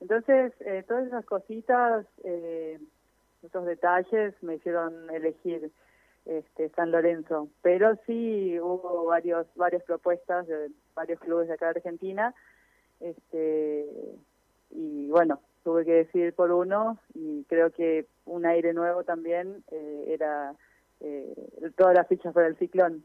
Entonces, 0.00 0.52
eh, 0.60 0.84
todas 0.86 1.06
esas 1.06 1.24
cositas, 1.24 2.04
eh, 2.24 2.78
esos 3.42 3.64
detalles 3.64 4.34
me 4.42 4.56
hicieron 4.56 5.08
elegir 5.10 5.72
este, 6.26 6.68
San 6.70 6.90
Lorenzo. 6.90 7.48
Pero 7.62 7.98
sí 8.06 8.58
hubo 8.60 9.04
varios, 9.06 9.46
varias 9.54 9.82
propuestas 9.84 10.46
de 10.46 10.70
varios 10.94 11.20
clubes 11.20 11.48
de 11.48 11.54
acá 11.54 11.66
de 11.66 11.78
Argentina. 11.78 12.34
Este, 13.00 13.86
y 14.70 15.08
bueno, 15.08 15.40
tuve 15.64 15.84
que 15.84 15.92
decidir 15.92 16.34
por 16.34 16.52
uno 16.52 16.98
y 17.14 17.44
creo 17.44 17.70
que 17.70 18.06
un 18.24 18.46
aire 18.46 18.72
nuevo 18.72 19.04
también 19.04 19.64
eh, 19.70 20.04
era 20.08 20.54
eh, 21.00 21.34
todas 21.76 21.94
las 21.94 22.08
fichas 22.08 22.32
para 22.32 22.46
el 22.46 22.56
ciclón. 22.56 23.04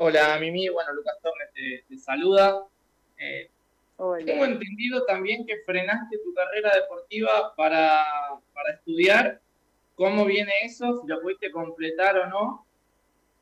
Hola 0.00 0.38
Mimi, 0.40 0.68
bueno, 0.68 0.92
Lucas 0.92 1.16
Torres 1.22 1.50
te, 1.88 1.98
saluda. 1.98 2.64
Eh, 3.18 3.50
tengo 4.24 4.44
entendido 4.44 5.04
también 5.06 5.44
que 5.44 5.58
frenaste 5.64 6.18
tu 6.18 6.32
carrera 6.34 6.70
deportiva 6.74 7.54
para, 7.56 8.04
para 8.54 8.74
estudiar 8.74 9.40
cómo 9.98 10.24
viene 10.24 10.52
eso, 10.62 11.02
si 11.02 11.08
lo 11.08 11.20
pudiste 11.20 11.50
completar 11.50 12.16
o 12.18 12.26
no. 12.26 12.64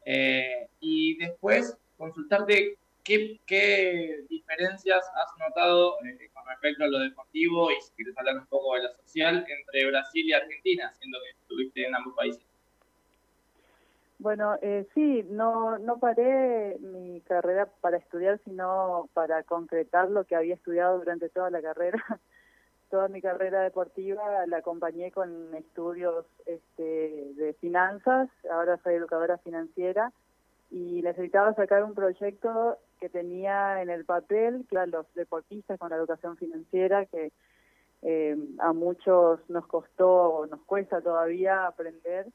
Eh, 0.06 0.68
y 0.80 1.16
después 1.18 1.76
consultarte 1.98 2.78
qué, 3.04 3.38
qué 3.46 4.24
diferencias 4.28 5.04
has 5.14 5.38
notado 5.38 5.96
eh, 6.04 6.30
con 6.32 6.46
respecto 6.46 6.84
a 6.84 6.88
lo 6.88 6.98
deportivo 7.00 7.70
y 7.70 7.80
si 7.82 7.92
quieres 7.92 8.16
hablar 8.16 8.38
un 8.38 8.46
poco 8.46 8.74
de 8.74 8.84
lo 8.84 8.88
social 8.94 9.44
entre 9.46 9.86
Brasil 9.86 10.26
y 10.26 10.32
Argentina, 10.32 10.92
siendo 10.98 11.18
que 11.22 11.30
estuviste 11.42 11.86
en 11.86 11.94
ambos 11.94 12.14
países. 12.16 12.46
Bueno, 14.18 14.56
eh, 14.62 14.86
sí, 14.94 15.26
no, 15.28 15.78
no 15.78 15.98
paré 15.98 16.78
mi 16.78 17.20
carrera 17.20 17.66
para 17.82 17.98
estudiar, 17.98 18.40
sino 18.46 19.10
para 19.12 19.42
concretar 19.42 20.08
lo 20.08 20.24
que 20.24 20.36
había 20.36 20.54
estudiado 20.54 20.98
durante 21.00 21.28
toda 21.28 21.50
la 21.50 21.60
carrera. 21.60 22.02
toda 22.96 23.08
mi 23.08 23.20
carrera 23.20 23.60
deportiva 23.60 24.46
la 24.46 24.56
acompañé 24.56 25.12
con 25.12 25.54
estudios 25.54 26.24
este, 26.46 27.34
de 27.34 27.54
finanzas, 27.60 28.30
ahora 28.50 28.80
soy 28.82 28.94
educadora 28.94 29.36
financiera 29.36 30.14
y 30.70 31.02
necesitaba 31.02 31.52
sacar 31.52 31.84
un 31.84 31.92
proyecto 31.92 32.78
que 32.98 33.10
tenía 33.10 33.82
en 33.82 33.90
el 33.90 34.06
papel, 34.06 34.64
que 34.66 34.76
eran 34.76 34.92
los 34.92 35.12
deportistas 35.12 35.78
con 35.78 35.90
la 35.90 35.96
educación 35.96 36.38
financiera, 36.38 37.04
que 37.04 37.32
eh, 38.00 38.34
a 38.60 38.72
muchos 38.72 39.40
nos 39.50 39.66
costó, 39.66 40.46
nos 40.50 40.62
cuesta 40.62 41.02
todavía 41.02 41.66
aprender 41.66 42.28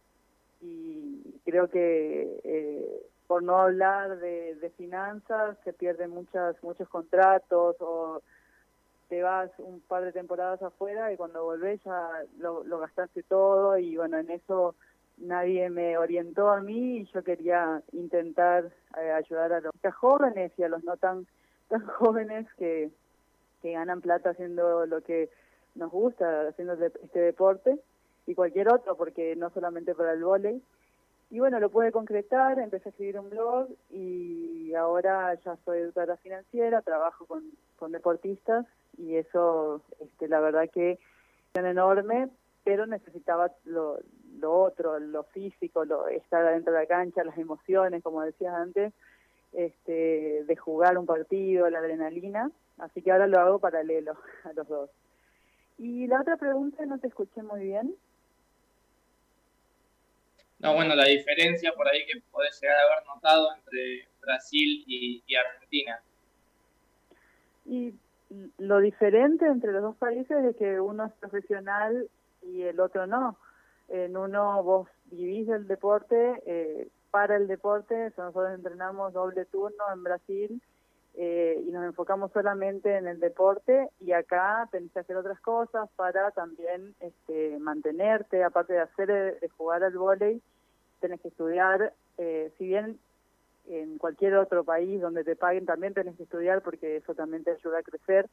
y 0.62 1.40
creo 1.44 1.72
que 1.72 2.40
eh, 2.44 3.02
por 3.26 3.42
no 3.42 3.58
hablar 3.58 4.20
de, 4.20 4.54
de 4.62 4.70
finanzas 4.70 5.58
se 5.64 5.74
pierden 5.74 6.12
muchas, 6.12 6.56
muchos 6.62 6.88
contratos 6.88 7.78
o 7.80 8.22
te 9.12 9.22
vas 9.22 9.52
un 9.58 9.82
par 9.82 10.06
de 10.06 10.14
temporadas 10.14 10.62
afuera 10.62 11.12
y 11.12 11.18
cuando 11.18 11.44
volvés 11.44 11.84
ya 11.84 12.24
lo, 12.40 12.64
gastaste 12.80 13.24
todo 13.24 13.78
y 13.78 13.98
bueno, 13.98 14.18
en 14.18 14.32
eso 14.32 14.74
nadie 15.18 15.70
me 15.70 15.98
orientó 15.98 16.50
a 16.50 16.62
mí 16.62 17.00
y 17.00 17.06
yo 17.08 17.22
quería 17.22 17.84
intentar 17.92 18.72
eh, 18.98 19.12
ayudar 19.12 19.52
a 19.52 19.60
los 19.60 19.74
jóvenes 19.96 20.54
y 20.58 20.64
a 20.64 20.70
los 20.70 20.86
no 20.86 20.96
tan, 20.96 21.28
tan 21.68 21.86
jóvenes 22.00 22.48
que, 22.58 22.90
que 23.62 23.74
ganan 23.74 24.00
plata 24.00 24.30
haciendo 24.30 24.86
lo 24.86 25.02
que 25.02 25.30
nos 25.76 25.92
gusta, 25.92 26.48
haciendo 26.48 26.76
este 26.76 27.20
deporte 27.20 27.82
y 28.28 28.34
cualquier 28.34 28.72
otro, 28.74 28.96
porque 28.96 29.36
no 29.36 29.50
solamente 29.50 29.94
para 29.94 30.14
el 30.14 30.24
vóley. 30.24 30.64
Y 31.32 31.40
bueno, 31.40 31.60
lo 31.60 31.70
pude 31.70 31.92
concretar, 31.92 32.60
empecé 32.60 32.88
a 32.88 32.92
escribir 32.92 33.20
un 33.20 33.30
blog 33.30 33.68
y 33.90 34.74
ahora 34.74 35.34
ya 35.44 35.58
soy 35.66 35.80
educadora 35.80 36.16
financiera, 36.16 36.82
trabajo 36.82 37.26
con, 37.26 37.44
con 37.76 37.92
deportistas 37.92 38.66
y 39.02 39.18
eso, 39.18 39.82
este, 39.99 40.28
la 40.28 40.40
verdad 40.40 40.69
que 40.69 40.91
es 40.91 40.99
enorme, 41.53 42.30
pero 42.64 42.86
necesitaba 42.86 43.52
lo, 43.65 43.99
lo 44.40 44.61
otro, 44.61 44.99
lo 44.99 45.23
físico, 45.23 45.86
lo, 45.86 46.07
estar 46.07 46.45
adentro 46.45 46.73
de 46.73 46.80
la 46.80 46.86
cancha, 46.86 47.23
las 47.23 47.38
emociones, 47.38 48.03
como 48.03 48.22
decías 48.22 48.53
antes, 48.53 48.94
este, 49.53 50.44
de 50.45 50.56
jugar 50.56 50.98
un 50.98 51.06
partido, 51.06 51.69
la 51.69 51.80
adrenalina, 51.80 52.52
así 52.78 53.02
que 53.02 53.11
ahora 53.11 53.28
lo 53.28 53.40
hago 53.40 53.60
paralelo 53.60 54.18
a 54.44 54.53
los 54.53 54.68
dos. 54.68 54.90
Y 55.78 56.07
la 56.07 56.22
otra 56.22 56.38
pregunta 56.38 56.86
no 56.86 56.99
te 56.99 57.07
escuché 57.07 57.41
muy 57.41 57.61
bien. 57.61 57.95
No, 60.60 60.76
bueno, 60.76 60.94
la 60.94 61.06
diferencia 61.06 61.73
por 61.73 61.88
ahí 61.88 62.06
que 62.06 62.22
podés 62.32 62.61
llegar 62.61 62.78
a 62.78 62.84
haber 62.84 63.07
notado 63.07 63.48
entre 63.56 64.07
Brasil 64.22 64.84
y, 64.86 65.36
Argentina. 65.36 65.99
Y 67.65 67.94
lo 68.58 68.80
diferente 68.80 69.45
entre 69.45 69.72
los 69.72 69.82
dos 69.82 69.95
países 69.98 70.44
es 70.45 70.56
que 70.56 70.80
uno 70.80 71.06
es 71.06 71.14
profesional 71.14 72.10
y 72.41 72.64
el 72.64 72.80
otro 72.80 73.08
no. 73.08 73.38
En 73.90 74.16
uno 74.16 74.64
vos 74.64 74.88
vivís 75.06 75.49
el 75.49 75.68
deporte, 75.68 76.41
eh, 76.45 76.88
para 77.12 77.36
el 77.36 77.48
deporte, 77.48 78.14
nosotros 78.18 78.53
entrenamos 78.53 79.12
doble 79.12 79.44
turno 79.45 79.84
en 79.94 80.03
Brasil 80.03 80.62
eh, 81.16 81.62
y 81.68 81.72
nos 81.72 81.84
enfocamos 81.84 82.32
solamente 82.32 82.95
en 82.95 83.06
el 83.08 83.20
deporte 83.20 83.90
y 83.99 84.14
acá 84.14 84.70
tenés 84.72 84.94
que 84.94 84.99
hacer 84.99 85.18
otras 85.18 85.40
cosas 85.41 85.90
para 85.98 86.32
también 86.32 86.95
este, 87.02 87.60
mantenerte, 87.60 88.45
aparte 88.45 88.74
de 88.74 88.80
hacer 88.80 89.40
de 89.41 89.49
jugar 89.49 89.84
al 89.84 89.98
vóley, 89.98 90.41
tenés 91.02 91.20
que 91.20 91.28
estudiar, 91.28 91.94
eh, 92.18 92.53
si 92.58 92.68
bien 92.68 92.98
en 93.68 93.98
cualquier 93.98 94.36
otro 94.36 94.64
país 94.64 95.02
donde 95.02 95.24
te 95.24 95.36
paguen 95.36 95.66
también 95.66 95.94
tenés 95.94 96.16
que 96.18 96.24
estudiar 96.24 96.62
porque 96.62 96.98
eso 96.98 97.14
también 97.14 97.44
te 97.44 97.52
ayuda 97.52 97.80
a 97.80 97.84
crecer. 97.84 98.28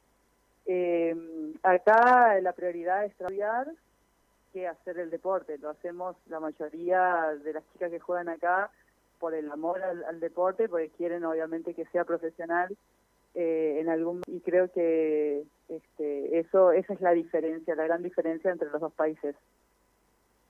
Eh, 0.65 1.15
acá 1.63 2.39
la 2.41 2.53
prioridad 2.53 3.05
es 3.05 3.11
estudiar 3.11 3.67
que 4.53 4.67
hacer 4.67 4.99
el 4.99 5.09
deporte. 5.09 5.57
Lo 5.57 5.69
hacemos 5.69 6.15
la 6.27 6.39
mayoría 6.39 7.35
de 7.43 7.53
las 7.53 7.63
chicas 7.71 7.91
que 7.91 7.99
juegan 7.99 8.29
acá 8.29 8.71
por 9.19 9.33
el 9.33 9.51
amor 9.51 9.81
al, 9.81 10.19
deporte, 10.19 10.69
porque 10.69 10.89
quieren 10.89 11.25
obviamente 11.25 11.73
que 11.73 11.85
sea 11.87 12.05
profesional 12.05 12.75
eh, 13.35 13.77
en 13.79 13.89
algún 13.89 14.21
y 14.27 14.39
creo 14.39 14.71
que 14.71 15.43
este, 15.67 16.39
eso 16.39 16.71
esa 16.71 16.93
es 16.93 17.01
la 17.01 17.11
diferencia, 17.11 17.75
la 17.75 17.83
gran 17.83 18.01
diferencia 18.01 18.51
entre 18.51 18.69
los 18.69 18.81
dos 18.81 18.93
países. 18.93 19.35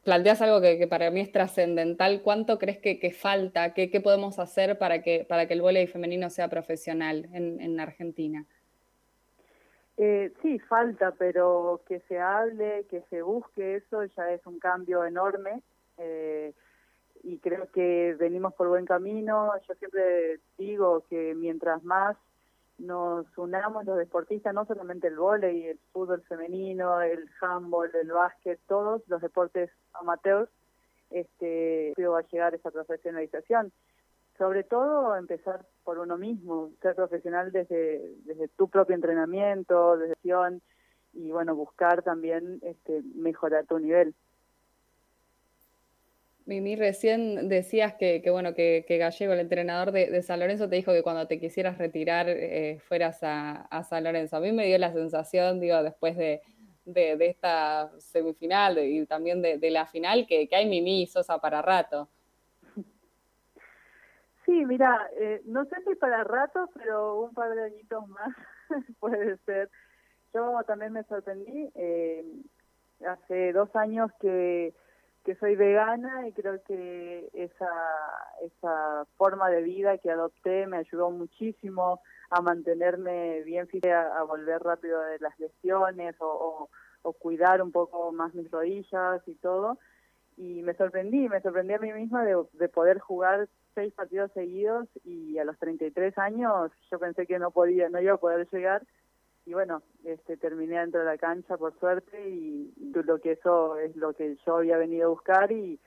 Planteas 0.10 0.42
algo 0.42 0.60
que, 0.60 0.88
para 0.88 1.12
mí 1.12 1.20
es 1.20 1.32
trascendental. 1.32 2.24
¿Cuánto 2.24 2.58
crees 2.58 2.80
que, 2.80 3.12
falta? 3.12 3.76
¿Qué, 3.76 3.92
¿Qué, 3.92 4.02
podemos 4.02 4.40
hacer 4.40 4.80
para 4.80 5.04
que, 5.04 5.24
para 5.24 5.48
que 5.48 5.54
el 5.54 5.62
voleibol 5.62 5.94
femenino 5.94 6.32
sea 6.32 6.48
profesional 6.48 7.30
en, 7.32 7.62
en 7.62 7.80
Argentina? 7.80 8.44
Eh, 9.98 10.34
sí, 10.42 10.58
falta, 10.58 11.12
pero 11.12 11.82
que 11.88 12.00
se 12.08 12.18
hable, 12.18 12.88
que 12.90 13.04
se 13.12 13.22
busque 13.22 13.76
eso 13.76 14.04
ya 14.06 14.32
es 14.32 14.44
un 14.48 14.58
cambio 14.58 15.06
enorme 15.06 15.62
eh, 16.00 16.54
y 17.22 17.38
creo 17.38 17.70
que 17.72 18.16
venimos 18.18 18.56
por 18.56 18.68
buen 18.68 18.88
camino. 18.88 19.52
Yo 19.68 19.76
siempre 19.76 20.40
digo 20.58 21.04
que 21.08 21.36
mientras 21.36 21.84
más 21.84 22.18
nos 22.80 23.26
unamos 23.38 23.86
los 23.86 23.98
deportistas, 23.98 24.54
no 24.54 24.66
solamente 24.66 25.08
el 25.08 25.18
vóley, 25.18 25.68
el 25.68 25.80
fútbol 25.92 26.22
femenino, 26.24 27.02
el 27.02 27.30
handball, 27.42 27.92
el 27.94 28.12
básquet, 28.12 28.60
todos 28.68 29.02
los 29.08 29.22
deportes 29.22 29.70
amateurs, 29.94 30.50
este, 31.10 31.94
va 32.00 32.20
a 32.20 32.28
llegar 32.28 32.56
esa 32.56 32.72
profesionalización 32.72 33.72
sobre 34.40 34.64
todo 34.64 35.18
empezar 35.18 35.66
por 35.84 36.00
uno 36.00 36.18
mismo, 36.18 36.72
ser 36.82 36.96
profesional 36.96 37.52
desde, 37.52 38.16
desde 38.24 38.48
tu 38.48 38.70
propio 38.70 38.96
entrenamiento, 38.96 39.98
desde 39.98 40.16
y 41.12 41.32
bueno, 41.32 41.56
buscar 41.56 42.04
también 42.04 42.60
este, 42.62 43.04
mejorar 43.16 43.66
tu 43.66 43.80
nivel. 43.80 44.16
Mimi, 46.50 46.76
recién 46.76 47.48
decías 47.48 47.94
que, 47.94 48.24
bueno, 48.32 48.56
que, 48.56 48.84
Gallego, 48.90 49.34
el 49.34 49.40
entrenador 49.42 49.92
de, 49.92 50.20
San 50.24 50.40
Lorenzo, 50.40 50.68
te 50.68 50.78
dijo 50.78 50.92
que 50.92 51.04
cuando 51.04 51.28
te 51.28 51.40
quisieras 51.40 51.78
retirar 51.78 52.28
eh, 52.28 52.80
fueras 52.80 53.20
a, 53.22 53.84
San 53.88 54.04
Lorenzo. 54.04 54.38
A 54.38 54.40
mí 54.40 54.52
me 54.52 54.66
dio 54.66 54.80
la 54.80 54.92
sensación, 54.92 55.60
digo, 55.60 55.84
después 55.84 56.18
de, 56.18 56.42
esta 56.88 57.92
semifinal 58.00 58.80
y 58.80 59.06
también 59.06 59.44
de, 59.44 59.70
la 59.70 59.86
final, 59.86 60.26
que, 60.26 60.48
que 60.48 60.56
hay 60.56 60.68
Mimi 60.68 61.04
y 61.04 61.06
Sosa 61.06 61.38
para 61.38 61.62
rato. 61.62 62.10
Sí, 64.44 64.66
mira, 64.66 65.08
eh, 65.20 65.44
no 65.46 65.66
sé 65.66 65.76
si 65.88 65.94
para 65.94 66.24
rato, 66.24 66.68
pero 66.74 67.26
un 67.26 67.34
par 67.36 67.54
de 67.54 67.66
añitos 67.66 68.08
más 68.08 68.36
puede 69.00 69.38
ser. 69.46 69.70
Yo 70.34 70.64
también 70.66 70.94
me 70.94 71.04
sorprendí. 71.04 71.70
Eh, 71.76 72.26
hace 73.06 73.54
dos 73.54 73.70
años 73.76 74.10
que, 74.20 74.74
que 75.30 75.36
soy 75.36 75.56
vegana 75.56 76.28
y 76.28 76.32
creo 76.32 76.60
que 76.64 77.30
esa, 77.34 77.70
esa 78.42 79.06
forma 79.16 79.48
de 79.52 79.62
vida 79.62 80.00
que 80.00 80.10
adopté 80.10 80.66
me 80.66 80.78
ayudó 80.78 81.12
muchísimo 81.12 82.02
a 82.32 82.42
mantenerme 82.42 83.44
bien 83.44 83.68
fija, 83.68 84.08
a, 84.18 84.24
volver 84.24 84.60
rápido 84.60 85.00
de 85.02 85.20
las 85.20 85.40
lesiones 85.40 86.16
o, 86.20 86.68
o 87.04 87.14
cuidar 87.14 87.62
un 87.62 87.72
poco 87.72 88.12
más 88.12 88.34
mis 88.34 88.50
rodillas 88.50 89.22
y 89.28 89.36
todo. 89.36 89.78
Y 90.36 90.64
me 90.64 90.74
sorprendí, 90.74 91.30
me 91.30 91.42
sorprendí 91.42 91.76
a 91.76 91.80
mí 91.80 91.94
misma 91.94 92.26
de, 92.26 92.36
de, 92.54 92.68
poder 92.68 92.98
jugar 92.98 93.48
seis 93.76 93.94
partidos 93.94 94.32
seguidos 94.34 94.88
y 95.04 95.38
a 95.38 95.44
los 95.44 95.60
33 95.60 96.18
años 96.18 96.72
yo 96.90 96.98
pensé 96.98 97.28
que 97.28 97.38
no 97.38 97.52
podía, 97.52 97.88
no 97.90 98.02
iba 98.02 98.16
a 98.16 98.18
poder 98.18 98.48
llegar 98.52 98.82
y 99.46 99.54
bueno, 99.54 99.82
este 100.06 100.38
terminé 100.38 100.80
dentro 100.80 101.02
de 101.02 101.06
la 101.06 101.18
cancha 101.18 101.58
por 101.58 101.78
suerte 101.80 102.30
y, 102.30 102.72
lo 102.78 103.20
que 103.20 103.34
eso 103.34 103.78
es 103.78 103.96
lo 103.96 104.14
que 104.14 104.38
yo 104.46 104.58
había 104.58 104.78
venido 104.78 105.08
a 105.08 105.10
buscar 105.10 105.52
y, 105.52 105.80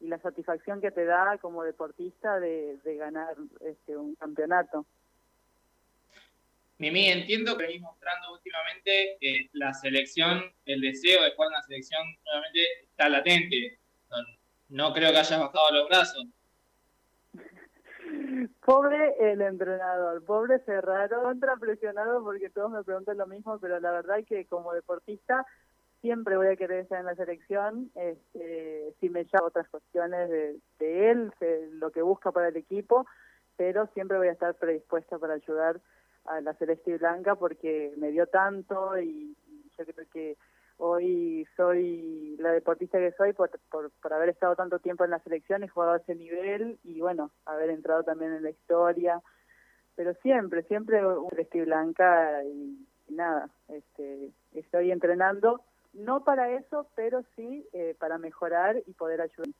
la 0.00 0.18
satisfacción 0.18 0.80
que 0.80 0.90
te 0.90 1.04
da 1.04 1.36
como 1.42 1.62
deportista 1.62 2.40
de, 2.40 2.78
ganar 2.98 3.36
este 3.60 3.98
un 3.98 4.14
campeonato. 4.14 4.86
Mimi, 6.78 7.08
entiendo 7.08 7.58
que 7.58 7.66
venís 7.66 7.82
mostrando 7.82 8.32
últimamente 8.32 9.18
que 9.20 9.50
la 9.52 9.74
selección, 9.74 10.42
el 10.64 10.80
deseo 10.80 11.22
de 11.22 11.32
jugar 11.32 11.50
en 11.54 11.62
selección 11.64 12.02
nuevamente 12.24 12.60
está 12.84 13.10
latente 13.10 13.78
no 14.70 14.92
creo 14.92 15.10
que 15.10 15.18
hayas 15.18 15.38
bajado 15.38 15.72
los 15.72 15.88
brazos. 15.88 16.24
Pobre 18.64 19.32
el 19.32 19.40
entrenador, 19.40 20.24
pobre 20.24 20.60
Ferraro, 20.60 21.22
contra 21.22 21.56
presionado 21.56 22.22
porque 22.22 22.50
todos 22.50 22.70
me 22.70 22.84
preguntan 22.84 23.18
lo 23.18 23.26
mismo, 23.26 23.58
pero 23.58 23.80
la 23.80 23.90
verdad 23.90 24.24
que 24.26 24.46
como 24.46 24.72
deportista 24.72 25.46
siempre 26.00 26.36
voy 26.36 26.48
a 26.48 26.56
querer 26.56 26.80
estar 26.80 27.00
en 27.00 27.06
la 27.06 27.14
selección, 27.14 27.90
este, 27.94 28.94
si 29.00 29.10
me 29.10 29.24
llama 29.24 29.48
otras 29.48 29.68
cuestiones 29.68 30.30
de, 30.30 31.10
él, 31.10 31.32
lo 31.72 31.90
que 31.90 32.02
busca 32.02 32.32
para 32.32 32.48
el 32.48 32.56
equipo, 32.56 33.06
pero 33.56 33.86
siempre 33.94 34.16
voy 34.16 34.28
a 34.28 34.32
estar 34.32 34.54
predispuesta 34.54 35.18
para 35.18 35.34
ayudar 35.34 35.80
a 36.26 36.40
la 36.40 36.54
Celeste 36.54 36.92
y 36.92 36.98
Blanca 36.98 37.34
porque 37.34 37.92
me 37.96 38.10
dio 38.10 38.26
tanto 38.26 38.98
y 38.98 39.36
yo 39.76 39.84
creo 39.84 40.06
que 40.12 40.36
Hoy 40.82 41.46
soy 41.58 42.36
la 42.38 42.52
deportista 42.52 42.98
que 42.98 43.12
soy 43.12 43.34
por, 43.34 43.50
por, 43.70 44.12
haber 44.14 44.30
estado 44.30 44.56
tanto 44.56 44.78
tiempo 44.78 45.04
en 45.04 45.10
la 45.10 45.18
selección 45.18 45.62
y 45.62 45.68
jugado 45.68 45.92
a 45.92 45.96
ese 45.98 46.14
nivel 46.14 46.78
y 46.82 47.02
bueno, 47.02 47.32
haber 47.44 47.68
entrado 47.68 48.02
también 48.02 48.32
en 48.32 48.42
la 48.42 48.48
historia. 48.48 49.20
Pero 49.94 50.14
siempre, 50.22 50.62
siempre 50.62 51.06
un 51.06 51.28
y 51.52 51.60
blanca 51.60 52.42
y, 52.44 52.86
nada, 53.10 53.50
este, 53.68 54.30
estoy 54.52 54.90
entrenando, 54.90 55.60
no 55.92 56.24
para 56.24 56.50
eso, 56.50 56.86
pero 56.96 57.24
sí 57.36 57.68
eh, 57.74 57.94
para 57.98 58.16
mejorar 58.16 58.82
y 58.86 58.94
poder 58.94 59.20
ayudar. 59.20 59.52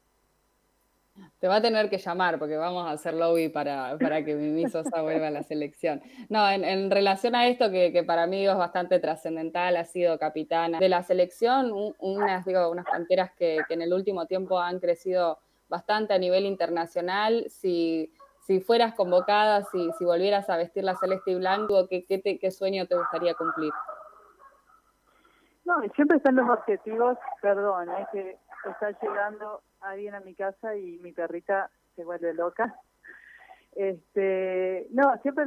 Te 1.38 1.48
va 1.48 1.56
a 1.56 1.62
tener 1.62 1.88
que 1.88 1.98
llamar 1.98 2.38
porque 2.38 2.56
vamos 2.56 2.86
a 2.86 2.92
hacer 2.92 3.14
lobby 3.14 3.48
para, 3.48 3.96
para 3.98 4.24
que 4.24 4.34
Mimi 4.34 4.68
Sosa 4.68 5.02
vuelva 5.02 5.28
a 5.28 5.30
la 5.30 5.42
selección. 5.42 6.02
No, 6.28 6.48
en, 6.50 6.90
relación 6.90 7.34
a 7.34 7.46
esto 7.46 7.70
que, 7.70 8.04
para 8.06 8.26
mí 8.26 8.46
es 8.46 8.56
bastante 8.56 8.98
trascendental, 8.98 9.76
ha 9.76 9.84
sido 9.84 10.18
capitana 10.18 10.78
de 10.78 10.88
la 10.88 11.02
selección, 11.02 11.72
unas, 11.98 12.44
digo, 12.44 12.68
unas 12.70 12.84
canteras 12.84 13.32
que, 13.32 13.60
en 13.68 13.82
el 13.82 13.92
último 13.92 14.26
tiempo 14.26 14.60
han 14.60 14.80
crecido 14.80 15.38
bastante 15.68 16.12
a 16.12 16.18
nivel 16.18 16.44
internacional. 16.44 17.46
Si, 17.48 18.12
si 18.46 18.60
fueras 18.60 18.94
convocada, 18.94 19.64
si, 19.64 19.90
si 19.98 20.04
volvieras 20.04 20.50
a 20.50 20.56
vestir 20.56 20.84
la 20.84 20.96
celeste 20.96 21.30
y 21.30 21.36
blanco, 21.36 21.88
¿qué, 21.88 22.04
qué, 22.04 22.38
qué 22.38 22.50
sueño 22.50 22.86
te 22.86 22.96
gustaría 22.96 23.34
cumplir? 23.34 23.72
No, 25.64 25.80
siempre 25.94 26.16
están 26.16 26.36
los 26.36 26.48
objetivos, 26.48 27.16
perdón, 27.40 27.88
es 27.98 28.08
que 28.12 28.38
está 28.64 28.90
llegando 29.00 29.62
alguien 29.80 30.14
a 30.14 30.20
mi 30.20 30.34
casa 30.34 30.76
y 30.76 30.98
mi 30.98 31.12
perrita 31.12 31.70
se 31.96 32.04
vuelve 32.04 32.34
loca. 32.34 32.74
Este, 33.72 34.86
no, 34.90 35.16
siempre 35.22 35.44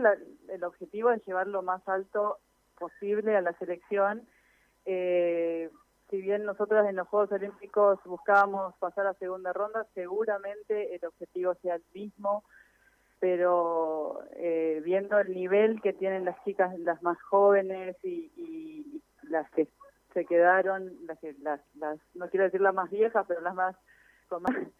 el 0.50 0.64
objetivo 0.64 1.12
es 1.12 1.26
llevar 1.26 1.48
lo 1.48 1.62
más 1.62 1.88
alto 1.88 2.40
posible 2.78 3.36
a 3.36 3.42
la 3.42 3.54
selección. 3.54 4.28
Eh, 4.86 5.70
si 6.10 6.22
bien 6.22 6.46
nosotros 6.46 6.88
en 6.88 6.96
los 6.96 7.08
Juegos 7.08 7.32
Olímpicos 7.32 8.00
buscábamos 8.06 8.76
pasar 8.78 9.08
a 9.08 9.14
segunda 9.16 9.54
ronda, 9.54 9.86
seguramente 9.94 10.96
el 10.96 11.06
objetivo 11.06 11.56
sea 11.56 11.76
el 11.76 11.84
mismo, 11.94 12.44
pero 13.20 14.20
eh, 14.36 14.82
viendo 14.84 15.18
el 15.20 15.34
nivel 15.34 15.82
que 15.82 15.94
tienen 15.94 16.26
las 16.26 16.42
chicas, 16.44 16.78
las 16.80 17.02
más 17.02 17.22
jóvenes 17.24 17.96
y, 18.04 18.32
y 18.36 19.02
las 19.24 19.50
que 19.52 19.68
se 20.14 20.26
quedaron, 20.26 20.92
las, 21.06 21.18
las, 21.42 21.62
las, 21.76 22.00
no 22.14 22.30
quiero 22.30 22.46
decir 22.46 22.62
las 22.62 22.74
más 22.74 22.90
viejas, 22.90 23.26
pero 23.28 23.42
las 23.42 23.56
más 23.56 23.76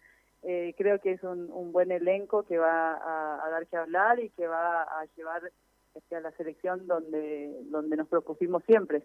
eh, 0.42 0.74
creo 0.76 1.00
que 1.00 1.12
es 1.12 1.22
un, 1.22 1.50
un, 1.50 1.72
buen 1.72 1.92
elenco 1.92 2.44
que 2.44 2.58
va 2.58 2.94
a, 2.94 3.48
dar 3.50 3.66
que 3.66 3.76
hablar 3.76 4.20
y 4.20 4.30
que 4.30 4.46
va 4.46 4.82
a 4.82 5.04
llevar 5.16 5.52
este, 5.94 6.16
a 6.16 6.20
la 6.20 6.32
selección 6.32 6.86
donde, 6.86 7.52
donde 7.64 7.96
nos 7.96 8.08
propusimos 8.08 8.64
siempre. 8.64 9.04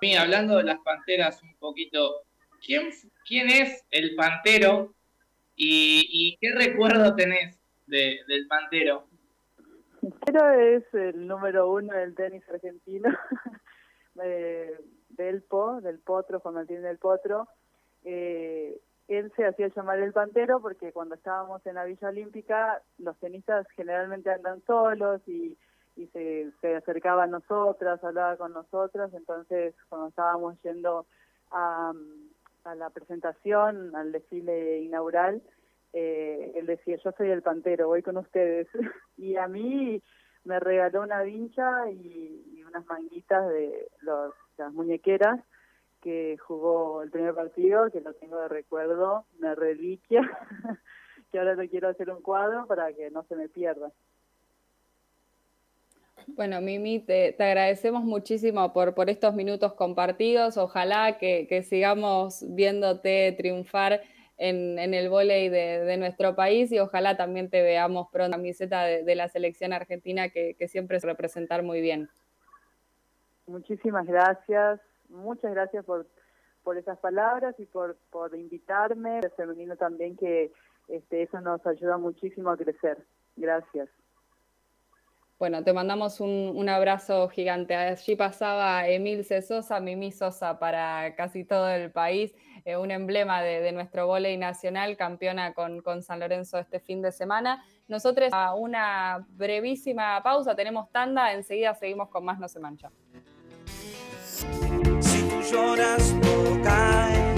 Mira, 0.00 0.22
hablando 0.22 0.56
de 0.56 0.64
las 0.64 0.78
panteras 0.80 1.42
un 1.42 1.54
poquito, 1.58 2.22
¿quién, 2.64 2.90
quién 3.24 3.48
es 3.48 3.84
el 3.90 4.14
pantero 4.14 4.94
¿Y, 5.60 6.06
y 6.08 6.36
qué 6.36 6.54
recuerdo 6.54 7.16
tenés 7.16 7.58
de, 7.88 8.20
del 8.28 8.46
Pantero? 8.46 9.08
Pero 10.24 10.50
es 10.52 10.84
el 10.94 11.26
número 11.26 11.72
uno 11.72 11.92
del 11.94 12.14
tenis 12.14 12.48
argentino, 12.48 13.10
eh, 14.22 14.78
del 15.10 15.42
Po, 15.42 15.80
del 15.80 15.98
Potro, 15.98 16.40
Juan 16.40 16.54
Martín 16.54 16.82
del 16.82 16.98
Potro. 16.98 17.48
Eh, 18.04 18.80
él 19.08 19.32
se 19.36 19.46
hacía 19.46 19.68
llamar 19.68 19.98
el 20.00 20.12
Pantero 20.12 20.60
porque 20.60 20.92
cuando 20.92 21.14
estábamos 21.14 21.64
en 21.66 21.76
la 21.76 21.84
Villa 21.84 22.08
Olímpica, 22.08 22.82
los 22.98 23.16
tenistas 23.18 23.66
generalmente 23.74 24.30
andan 24.30 24.62
solos 24.66 25.20
y, 25.26 25.56
se, 26.12 26.52
se 26.60 26.76
acercaba 26.76 27.24
a 27.24 27.26
nosotras, 27.26 28.04
hablaba 28.04 28.36
con 28.36 28.52
nosotras, 28.52 29.12
entonces 29.14 29.74
cuando 29.88 30.08
estábamos 30.08 30.54
yendo 30.62 31.06
a, 31.50 31.92
a 32.62 32.74
la 32.76 32.90
presentación, 32.90 33.96
al 33.96 34.12
desfile 34.12 34.78
inaugural, 34.78 35.42
eh, 35.92 36.52
él 36.54 36.66
decía, 36.66 36.98
yo 37.02 37.12
soy 37.12 37.30
el 37.30 37.42
Pantero, 37.42 37.88
voy 37.88 38.02
con 38.02 38.16
ustedes. 38.16 38.68
y 39.16 39.36
a 39.36 39.48
mí 39.48 40.02
me 40.44 40.60
regaló 40.60 41.02
una 41.02 41.22
vincha 41.22 41.90
y, 41.90 42.44
unas 42.68 42.84
manguitas 42.84 43.48
de 43.48 43.88
los, 44.02 44.34
las 44.58 44.70
muñequeras 44.74 45.40
que 46.02 46.36
jugó 46.36 47.02
el 47.02 47.10
primer 47.10 47.34
partido, 47.34 47.90
que 47.90 48.02
lo 48.02 48.12
tengo 48.12 48.38
de 48.40 48.48
recuerdo, 48.48 49.24
una 49.38 49.54
reliquia, 49.54 50.20
que 51.32 51.38
ahora 51.38 51.54
le 51.54 51.70
quiero 51.70 51.88
hacer 51.88 52.10
un 52.10 52.20
cuadro 52.20 52.66
para 52.66 52.92
que 52.92 53.10
no 53.10 53.24
se 53.24 53.36
me 53.36 53.48
pierda. 53.48 53.90
Bueno, 56.26 56.60
Mimi, 56.60 57.00
te, 57.00 57.32
te, 57.32 57.42
agradecemos 57.42 58.04
muchísimo 58.04 58.72
por, 58.74 58.94
por 58.94 59.08
estos 59.08 59.34
minutos 59.34 59.72
compartidos. 59.72 60.58
Ojalá 60.58 61.16
que, 61.16 61.46
que 61.48 61.62
sigamos 61.62 62.44
viéndote 62.48 63.32
triunfar 63.32 64.02
en, 64.38 64.78
en 64.78 64.94
el 64.94 65.10
vóley 65.10 65.48
de, 65.48 65.96
nuestro 65.98 66.34
país 66.34 66.70
y 66.72 66.78
ojalá 66.78 67.16
también 67.16 67.50
te 67.50 67.62
veamos 67.62 68.08
pronto 68.10 68.36
camiseta 68.36 68.84
de, 68.84 69.14
la 69.14 69.28
selección 69.28 69.72
argentina 69.72 70.28
que, 70.28 70.54
que 70.54 70.68
siempre 70.68 70.96
es 70.96 71.04
representar 71.04 71.62
muy 71.62 71.80
bien. 71.80 72.08
Muchísimas 73.46 74.06
gracias, 74.06 74.80
muchas 75.08 75.50
gracias 75.52 75.84
por, 75.84 76.06
por 76.62 76.76
esas 76.76 76.98
palabras 76.98 77.54
y 77.58 77.66
por, 77.66 77.96
por 78.10 78.34
invitarme, 78.36 79.18
el 79.18 79.30
femenino 79.32 79.76
también, 79.76 80.16
que 80.16 80.52
este, 80.88 81.22
eso 81.22 81.40
nos 81.40 81.66
ayuda 81.66 81.96
muchísimo 81.96 82.50
a 82.50 82.56
crecer. 82.56 82.98
Gracias. 83.36 83.88
Bueno, 85.38 85.62
te 85.62 85.72
mandamos 85.72 86.18
un, 86.18 86.68
abrazo 86.68 87.28
gigante. 87.28 87.76
Allí 87.76 88.16
pasaba 88.16 88.88
Emil 88.88 89.24
Sosa, 89.24 89.78
Mimi 89.78 90.10
Sosa 90.10 90.58
para 90.58 91.14
casi 91.14 91.44
todo 91.44 91.70
el 91.70 91.92
país, 91.92 92.34
eh, 92.64 92.76
un 92.76 92.90
emblema 92.90 93.40
de, 93.40 93.60
de 93.60 93.70
nuestro 93.70 94.08
vóley 94.08 94.36
nacional, 94.36 94.96
campeona 94.96 95.54
con, 95.54 95.80
con, 95.80 96.02
San 96.02 96.18
Lorenzo 96.18 96.58
este 96.58 96.80
fin 96.80 97.02
de 97.02 97.12
semana. 97.12 97.64
Nosotros 97.86 98.30
a 98.32 98.52
una 98.54 99.24
brevísima 99.28 100.20
pausa, 100.24 100.56
tenemos 100.56 100.90
tanda, 100.90 101.32
enseguida 101.32 101.72
seguimos 101.72 102.08
con 102.08 102.24
más 102.24 102.40
No 102.40 102.48
se 102.48 102.58
mancha. 102.58 102.90
Si 105.00 105.22
tú 105.22 105.40
lloras, 105.52 106.16
todo 106.20 106.62
cae, 106.64 107.34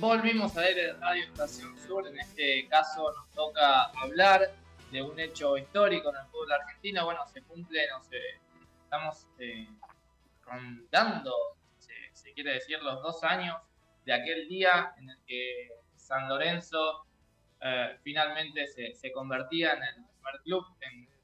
Volvimos 0.00 0.56
a 0.56 0.62
ver 0.62 0.98
Radio 0.98 1.24
Estación 1.24 1.76
Sur. 1.76 2.08
En 2.08 2.18
este 2.18 2.66
caso 2.68 3.12
nos 3.12 3.28
toca 3.34 3.84
hablar 4.00 4.50
de 4.90 5.02
un 5.02 5.20
hecho 5.20 5.58
histórico 5.58 6.08
en 6.08 6.16
el 6.16 6.26
fútbol 6.28 6.52
argentino. 6.52 7.04
Bueno, 7.04 7.20
se 7.28 7.42
cumple, 7.42 7.86
no 7.90 8.02
sé, 8.04 8.16
estamos 8.82 9.26
eh, 9.38 9.68
rondando, 10.42 11.34
se, 11.76 12.32
quiere 12.32 12.54
decir, 12.54 12.82
los 12.82 13.02
dos 13.02 13.22
años 13.24 13.58
de 14.06 14.14
aquel 14.14 14.48
día 14.48 14.94
en 14.96 15.10
el 15.10 15.18
que 15.26 15.68
San 15.96 16.30
Lorenzo 16.30 17.04
eh, 17.60 17.98
finalmente 18.02 18.68
se, 18.68 18.94
se 18.94 19.12
convertía 19.12 19.74
en 19.74 19.82
el 19.82 19.94
primer 19.96 20.40
club 20.44 20.64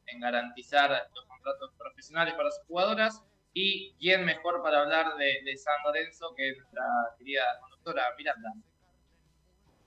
en 0.07 0.20
garantizar 0.20 0.90
los 1.15 1.24
contratos 1.24 1.73
profesionales 1.78 2.35
para 2.35 2.51
sus 2.51 2.66
jugadoras. 2.66 3.24
Y 3.59 3.95
quién 3.99 4.27
mejor 4.27 4.62
para 4.62 4.83
hablar 4.83 5.16
de, 5.16 5.57
San 5.57 5.77
Lorenzo 5.83 6.35
que 6.37 6.57
nuestra 6.57 6.85
querida 7.16 7.43
conductora 7.62 8.03
Miranda. 8.19 8.53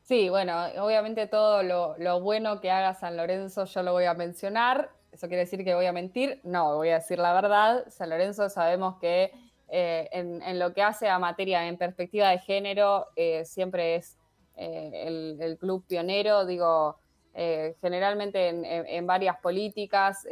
Sí, 0.02 0.28
bueno, 0.28 0.66
obviamente 0.80 1.28
todo 1.28 1.62
lo, 1.62 2.20
bueno 2.20 2.62
que 2.62 2.72
haga 2.72 2.96
San 2.96 3.16
Lorenzo 3.16 3.66
yo 3.66 3.84
lo 3.84 3.91
voy 3.91 4.06
a 4.06 4.16
mencionar. 4.16 4.90
¿Eso 5.12 5.28
quiere 5.28 5.41
decir 5.41 5.64
que 5.64 5.76
voy 5.76 5.86
a 5.86 5.91
mentir? 5.91 6.41
No, 6.44 6.78
voy 6.78 6.90
a 6.90 6.96
decir 6.96 7.20
la 7.20 7.32
verdad. 7.32 7.86
San 7.90 8.10
Lorenzo 8.10 8.50
sabemos 8.50 8.98
que 9.00 9.32
eh, 9.68 10.10
en, 10.14 10.58
lo 10.58 10.74
que 10.74 10.82
hace 10.82 11.08
a 11.08 11.20
materia 11.20 11.68
en 11.68 11.78
perspectiva 11.78 12.30
de 12.30 12.40
género 12.40 13.06
eh, 13.16 13.46
siempre 13.46 13.98
es 13.98 14.18
eh, 14.58 15.36
el, 15.40 15.60
club 15.60 15.86
pionero, 15.88 16.48
digo, 16.48 16.98
generalmente 17.82 18.48
en, 18.48 18.66
en- 18.66 18.88
en 18.88 19.06
varias 19.06 19.38
políticas. 19.38 20.26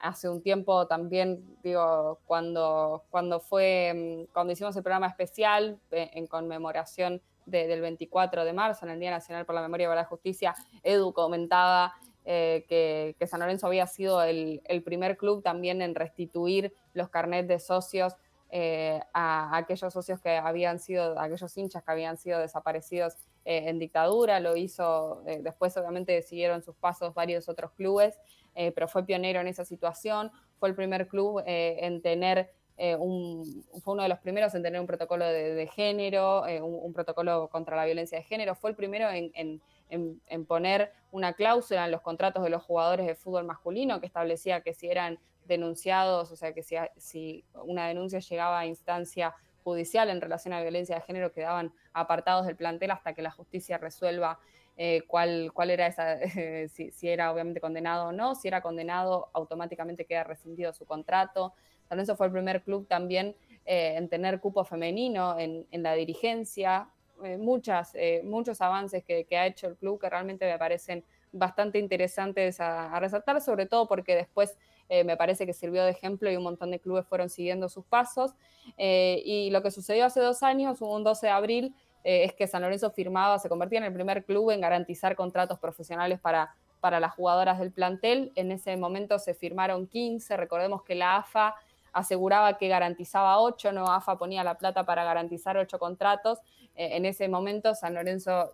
Hace 0.00 0.28
un 0.28 0.42
tiempo 0.42 0.86
también, 0.86 1.44
digo, 1.62 2.20
cuando, 2.24 3.04
cuando 3.10 3.40
fue, 3.40 4.26
mm, 4.28 4.32
cuando 4.32 4.52
hicimos 4.52 4.76
el 4.76 4.82
programa 4.82 5.06
especial 5.06 5.78
eh, 5.90 6.10
en 6.14 6.26
conmemoración 6.26 7.20
de- 7.46 7.66
del 7.66 7.80
24 7.80 8.44
de 8.44 8.52
marzo, 8.52 8.86
en 8.86 8.92
el 8.92 9.00
Día 9.00 9.10
Nacional 9.10 9.46
por 9.46 9.54
la 9.54 9.62
Memoria 9.62 9.90
y 9.90 9.94
la 9.94 10.04
Justicia, 10.04 10.54
Edu 10.82 11.12
comentaba 11.12 11.94
eh, 12.30 12.66
que, 12.68 13.26
San 13.26 13.40
Lorenzo 13.40 13.68
había 13.68 13.86
sido 13.86 14.22
el, 14.22 14.60
primer 14.84 15.16
club 15.16 15.42
también 15.42 15.80
en 15.80 15.94
restituir 15.94 16.74
los 16.92 17.08
carnets 17.08 17.48
de 17.48 17.58
socios 17.58 18.16
eh, 18.50 19.00
a, 19.14 19.54
a 19.54 19.56
aquellos 19.56 19.92
socios 19.92 20.20
que 20.20 20.36
habían 20.36 20.78
sido, 20.78 21.18
a 21.18 21.24
aquellos 21.24 21.56
hinchas 21.56 21.82
que 21.82 21.90
habían 21.90 22.18
sido 22.18 22.38
desaparecidos 22.38 23.14
eh, 23.50 23.68
en 23.70 23.78
dictadura, 23.78 24.40
lo 24.40 24.56
hizo, 24.56 25.22
eh, 25.26 25.40
después 25.42 25.74
obviamente 25.78 26.20
siguieron 26.20 26.62
sus 26.62 26.76
pasos 26.76 27.14
varios 27.14 27.48
otros 27.48 27.72
clubes, 27.72 28.20
eh, 28.54 28.72
pero 28.72 28.88
fue 28.88 29.06
pionero 29.06 29.40
en 29.40 29.46
esa 29.48 29.64
situación, 29.64 30.30
fue 30.58 30.68
el 30.68 30.74
primer 30.74 31.08
club 31.08 31.42
en 31.46 32.02
tener 32.02 32.50
un, 32.98 33.64
fue 33.82 33.94
uno 33.94 34.02
de 34.04 34.08
los 34.08 34.18
primeros 34.20 34.54
en 34.54 34.62
tener 34.62 34.80
un 34.80 34.86
protocolo 34.86 35.24
de, 35.26 35.66
género, 35.74 36.44
un, 36.62 36.92
protocolo 36.92 37.48
contra 37.48 37.74
la 37.76 37.84
violencia 37.86 38.18
de 38.18 38.24
género, 38.24 38.54
fue 38.54 38.70
el 38.70 38.76
primero 38.76 39.08
en, 39.10 39.30
en- 39.34 39.60
en- 39.90 40.44
poner 40.46 40.92
una 41.10 41.32
cláusula 41.32 41.86
en 41.86 41.90
los 41.90 42.02
contratos 42.02 42.42
de 42.44 42.50
los 42.50 42.62
jugadores 42.62 43.06
de 43.06 43.14
fútbol 43.14 43.44
masculino 43.44 43.98
que 44.00 44.06
establecía 44.06 44.60
que 44.60 44.74
si 44.74 44.88
eran 44.90 45.18
denunciados, 45.46 46.30
o 46.30 46.36
sea, 46.36 46.52
que 46.52 46.62
si 46.62 47.44
una 47.64 47.88
denuncia 47.88 48.18
llegaba 48.20 48.60
a 48.60 48.66
instancia 48.66 49.34
judicial 49.68 50.08
en 50.08 50.22
relación 50.22 50.54
a 50.54 50.62
violencia 50.62 50.94
de 50.94 51.02
género, 51.02 51.30
quedaban 51.30 51.74
apartados 51.92 52.46
del 52.46 52.56
plantel 52.56 52.90
hasta 52.90 53.12
que 53.12 53.20
la 53.20 53.30
justicia 53.30 53.76
resuelva 53.76 54.38
eh, 54.78 55.02
cuál, 55.06 55.50
cuál 55.52 55.68
era 55.68 55.86
esa, 55.86 56.18
si, 56.68 56.92
era 57.02 57.30
obviamente 57.30 57.60
condenado 57.60 58.06
o 58.06 58.12
no, 58.12 58.34
si 58.34 58.48
era 58.48 58.62
condenado 58.62 59.28
automáticamente 59.34 60.06
queda 60.06 60.24
rescindido 60.24 60.72
su 60.72 60.86
contrato. 60.86 61.52
San 61.86 61.98
Lorenzo 61.98 62.16
fue 62.16 62.28
el 62.28 62.32
primer 62.32 62.62
club 62.62 62.86
también 62.88 63.36
eh, 63.66 63.94
en 63.96 64.08
tener 64.08 64.40
cupo 64.40 64.64
femenino 64.64 65.38
en, 65.38 65.66
en 65.70 65.82
la 65.82 65.92
dirigencia, 65.92 66.88
eh, 67.22 67.36
muchas, 67.36 67.92
muchos 68.22 68.62
avances 68.62 69.04
que, 69.04 69.26
ha 69.36 69.46
hecho 69.46 69.66
el 69.66 69.76
club 69.76 70.00
que 70.00 70.08
realmente 70.08 70.50
me 70.50 70.56
parecen 70.56 71.04
bastante 71.30 71.78
interesantes 71.78 72.58
a 72.58 72.98
resaltar, 73.00 73.38
sobre 73.42 73.66
todo 73.66 73.86
porque 73.86 74.16
después 74.16 74.56
eh, 74.88 75.04
me 75.04 75.16
parece 75.16 75.46
que 75.46 75.52
sirvió 75.52 75.84
de 75.84 75.90
ejemplo 75.90 76.30
y 76.30 76.36
un 76.36 76.42
montón 76.42 76.70
de 76.70 76.80
clubes 76.80 77.06
fueron 77.06 77.28
siguiendo 77.28 77.68
sus 77.68 77.84
pasos. 77.84 78.34
Eh, 78.76 79.22
y 79.24 79.50
lo 79.50 79.62
que 79.62 79.70
sucedió 79.70 80.06
hace 80.06 80.20
dos 80.20 80.42
años, 80.42 80.80
un 80.80 81.04
12 81.04 81.26
de 81.26 81.32
abril, 81.32 81.74
eh, 82.04 82.24
es 82.24 82.32
que 82.32 82.46
San 82.46 82.62
Lorenzo 82.62 82.90
firmaba, 82.90 83.38
se 83.38 83.48
convertía 83.48 83.78
en 83.78 83.84
el 83.84 83.92
primer 83.92 84.24
club 84.24 84.50
en 84.50 84.60
garantizar 84.60 85.14
contratos 85.14 85.58
profesionales 85.58 86.20
para, 86.20 86.54
para 86.80 87.00
las 87.00 87.14
jugadoras 87.14 87.58
del 87.58 87.72
plantel. 87.72 88.32
En 88.34 88.50
ese 88.50 88.76
momento 88.76 89.18
se 89.18 89.34
firmaron 89.34 89.86
15, 89.86 90.36
recordemos 90.36 90.82
que 90.82 90.94
la 90.94 91.16
AFA 91.16 91.54
aseguraba 91.92 92.56
que 92.58 92.68
garantizaba 92.68 93.40
8, 93.40 93.72
no 93.72 93.86
AFA 93.86 94.16
ponía 94.16 94.44
la 94.44 94.56
plata 94.56 94.84
para 94.84 95.04
garantizar 95.04 95.56
8 95.56 95.78
contratos. 95.78 96.38
En 96.74 97.06
ese 97.06 97.28
momento 97.28 97.74
San 97.74 97.94
Lorenzo 97.94 98.52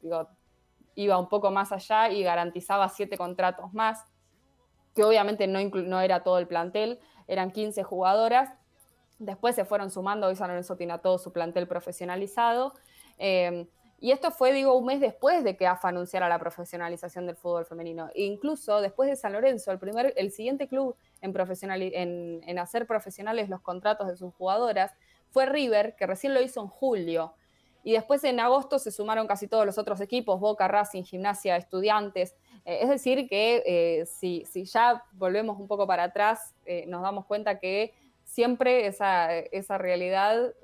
digo, 0.00 0.28
iba 0.94 1.18
un 1.18 1.28
poco 1.28 1.50
más 1.50 1.70
allá 1.70 2.08
y 2.10 2.22
garantizaba 2.22 2.88
7 2.88 3.18
contratos 3.18 3.74
más, 3.74 4.04
que 4.98 5.04
obviamente 5.04 5.46
no, 5.46 6.00
era 6.00 6.24
todo 6.24 6.38
el 6.38 6.48
plantel, 6.48 6.98
eran 7.28 7.52
15 7.52 7.84
jugadoras. 7.84 8.50
Después 9.20 9.54
se 9.54 9.64
fueron 9.64 9.92
sumando, 9.92 10.26
hoy 10.26 10.34
San 10.34 10.48
Lorenzo 10.48 10.74
tiene 10.74 10.92
a 10.92 10.98
todo 10.98 11.18
su 11.18 11.32
plantel 11.32 11.68
profesionalizado. 11.68 12.74
Eh, 13.16 13.68
y 14.00 14.10
esto 14.10 14.32
fue, 14.32 14.52
digo, 14.52 14.74
un 14.76 14.86
mes 14.86 15.00
después 15.00 15.44
de 15.44 15.56
que 15.56 15.68
AFA 15.68 15.90
anunciara 15.90 16.28
la 16.28 16.40
profesionalización 16.40 17.26
del 17.26 17.36
fútbol 17.36 17.64
femenino. 17.64 18.10
E 18.12 18.24
incluso 18.24 18.80
después 18.80 19.08
de 19.08 19.14
San 19.14 19.34
Lorenzo, 19.34 19.70
el, 19.70 19.78
primer, 19.78 20.14
el 20.16 20.32
siguiente 20.32 20.66
club 20.66 20.96
en, 21.20 22.42
en 22.44 22.58
hacer 22.58 22.84
profesionales 22.84 23.48
los 23.48 23.60
contratos 23.60 24.08
de 24.08 24.16
sus 24.16 24.34
jugadoras 24.34 24.96
fue 25.30 25.46
River, 25.46 25.94
que 25.94 26.08
recién 26.08 26.34
lo 26.34 26.42
hizo 26.42 26.60
en 26.60 26.66
julio. 26.66 27.34
Y 27.84 27.92
después 27.92 28.24
en 28.24 28.40
agosto 28.40 28.80
se 28.80 28.90
sumaron 28.90 29.28
casi 29.28 29.46
todos 29.46 29.64
los 29.64 29.78
otros 29.78 30.00
equipos, 30.00 30.40
Boca, 30.40 30.66
Racing, 30.66 31.04
Gimnasia, 31.04 31.56
Estudiantes. 31.56 32.34
Eh, 32.64 32.78
es 32.82 32.88
decir, 32.88 33.28
que 33.28 33.62
eh, 33.66 34.06
si, 34.06 34.44
si 34.44 34.64
ya 34.64 35.04
volvemos 35.12 35.58
un 35.58 35.66
poco 35.66 35.86
para 35.86 36.04
atrás, 36.04 36.54
eh, 36.66 36.84
nos 36.86 37.02
damos 37.02 37.26
cuenta 37.26 37.58
que 37.58 37.94
siempre 38.24 38.86
esa, 38.86 39.34
esa 39.34 39.78
realidad, 39.78 40.54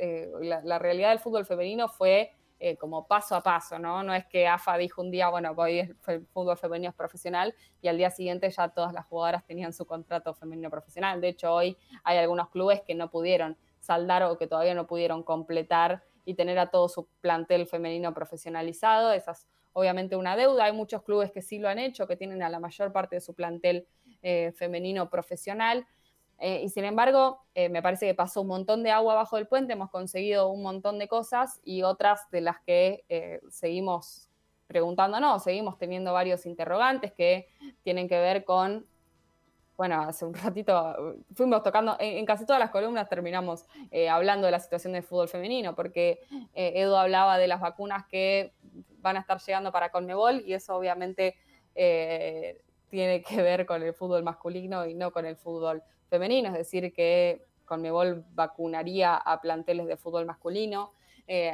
la, 0.40 0.60
la 0.62 0.78
realidad 0.78 1.10
del 1.10 1.18
fútbol 1.18 1.46
femenino 1.46 1.88
fue 1.88 2.32
como 2.78 3.06
paso 3.06 3.34
a 3.36 3.42
paso, 3.42 3.78
¿no? 3.78 4.02
No 4.02 4.14
es 4.14 4.24
que 4.26 4.46
AFA 4.46 4.78
dijo 4.78 5.02
un 5.02 5.10
día, 5.10 5.28
bueno, 5.28 5.52
hoy 5.56 5.80
el 5.80 6.26
fútbol 6.32 6.56
femenino 6.56 6.90
es 6.90 6.94
profesional 6.94 7.54
y 7.82 7.88
al 7.88 7.98
día 7.98 8.10
siguiente 8.10 8.50
ya 8.50 8.68
todas 8.68 8.92
las 8.94 9.06
jugadoras 9.06 9.44
tenían 9.44 9.72
su 9.74 9.86
contrato 9.86 10.32
femenino 10.34 10.70
profesional. 10.70 11.20
De 11.20 11.28
hecho, 11.28 11.52
hoy 11.52 11.76
hay 12.04 12.18
algunos 12.18 12.48
clubes 12.50 12.80
que 12.82 12.94
no 12.94 13.10
pudieron 13.10 13.58
saldar 13.80 14.22
o 14.22 14.38
que 14.38 14.46
todavía 14.46 14.74
no 14.74 14.86
pudieron 14.86 15.22
completar 15.22 16.04
y 16.24 16.34
tener 16.34 16.58
a 16.58 16.70
todo 16.70 16.88
su 16.88 17.06
plantel 17.20 17.66
femenino 17.66 18.14
profesionalizado. 18.14 19.12
Esa 19.12 19.32
es 19.32 19.46
obviamente 19.74 20.16
una 20.16 20.36
deuda. 20.36 20.64
Hay 20.64 20.72
muchos 20.72 21.02
clubes 21.02 21.30
que 21.30 21.42
sí 21.42 21.58
lo 21.58 21.68
han 21.68 21.78
hecho, 21.78 22.06
que 22.06 22.16
tienen 22.16 22.42
a 22.42 22.48
la 22.48 22.58
mayor 22.58 22.92
parte 22.92 23.16
de 23.16 23.20
su 23.20 23.34
plantel 23.34 23.86
eh, 24.22 24.52
femenino 24.56 25.10
profesional. 25.10 25.86
Eh, 26.38 26.62
y 26.64 26.68
sin 26.70 26.84
embargo, 26.84 27.42
eh, 27.54 27.68
me 27.68 27.82
parece 27.82 28.06
que 28.06 28.14
pasó 28.14 28.40
un 28.40 28.48
montón 28.48 28.82
de 28.82 28.90
agua 28.90 29.14
bajo 29.14 29.36
el 29.36 29.46
puente, 29.46 29.74
hemos 29.74 29.90
conseguido 29.90 30.48
un 30.48 30.62
montón 30.62 30.98
de 30.98 31.06
cosas 31.06 31.60
y 31.62 31.82
otras 31.82 32.28
de 32.30 32.40
las 32.40 32.60
que 32.60 33.04
seguimos 33.50 34.30
preguntándonos, 34.66 35.44
seguimos 35.44 35.78
teniendo 35.78 36.12
varios 36.12 36.46
interrogantes 36.46 37.12
que 37.12 37.48
tienen 37.82 38.08
que 38.08 38.18
ver 38.18 38.44
con, 38.44 38.86
bueno, 39.76 40.02
hace 40.02 40.24
un 40.24 40.34
ratito 40.34 41.12
eh, 41.12 41.18
fuimos 41.34 41.62
tocando, 41.62 41.96
en, 41.98 42.18
en 42.18 42.26
casi 42.26 42.46
todas 42.46 42.60
las 42.60 42.70
columnas 42.70 43.08
terminamos 43.08 43.66
eh, 43.90 44.08
hablando 44.08 44.46
de 44.46 44.52
la 44.52 44.60
situación 44.60 44.92
del 44.92 45.02
fútbol 45.02 45.28
femenino, 45.28 45.74
porque 45.74 46.20
eh, 46.54 46.72
Edu 46.76 46.94
hablaba 46.94 47.38
de 47.38 47.48
las 47.48 47.60
vacunas 47.60 48.06
que 48.06 48.52
van 49.00 49.16
a 49.16 49.20
estar 49.20 49.40
llegando 49.40 49.72
para 49.72 49.90
Conmebol 49.90 50.42
y 50.46 50.54
eso 50.54 50.76
obviamente 50.76 51.36
eh, 51.74 52.62
tiene 52.88 53.22
que 53.22 53.42
ver 53.42 53.66
con 53.66 53.82
el 53.82 53.94
fútbol 53.94 54.22
masculino 54.22 54.86
y 54.86 54.94
no 54.94 55.10
con 55.10 55.26
el 55.26 55.36
fútbol 55.36 55.82
femenino, 56.08 56.48
es 56.48 56.54
decir, 56.54 56.92
que 56.92 57.44
Conmebol 57.64 58.24
vacunaría 58.32 59.16
a 59.16 59.40
planteles 59.40 59.86
de 59.86 59.96
fútbol 59.96 60.26
masculino. 60.26 60.92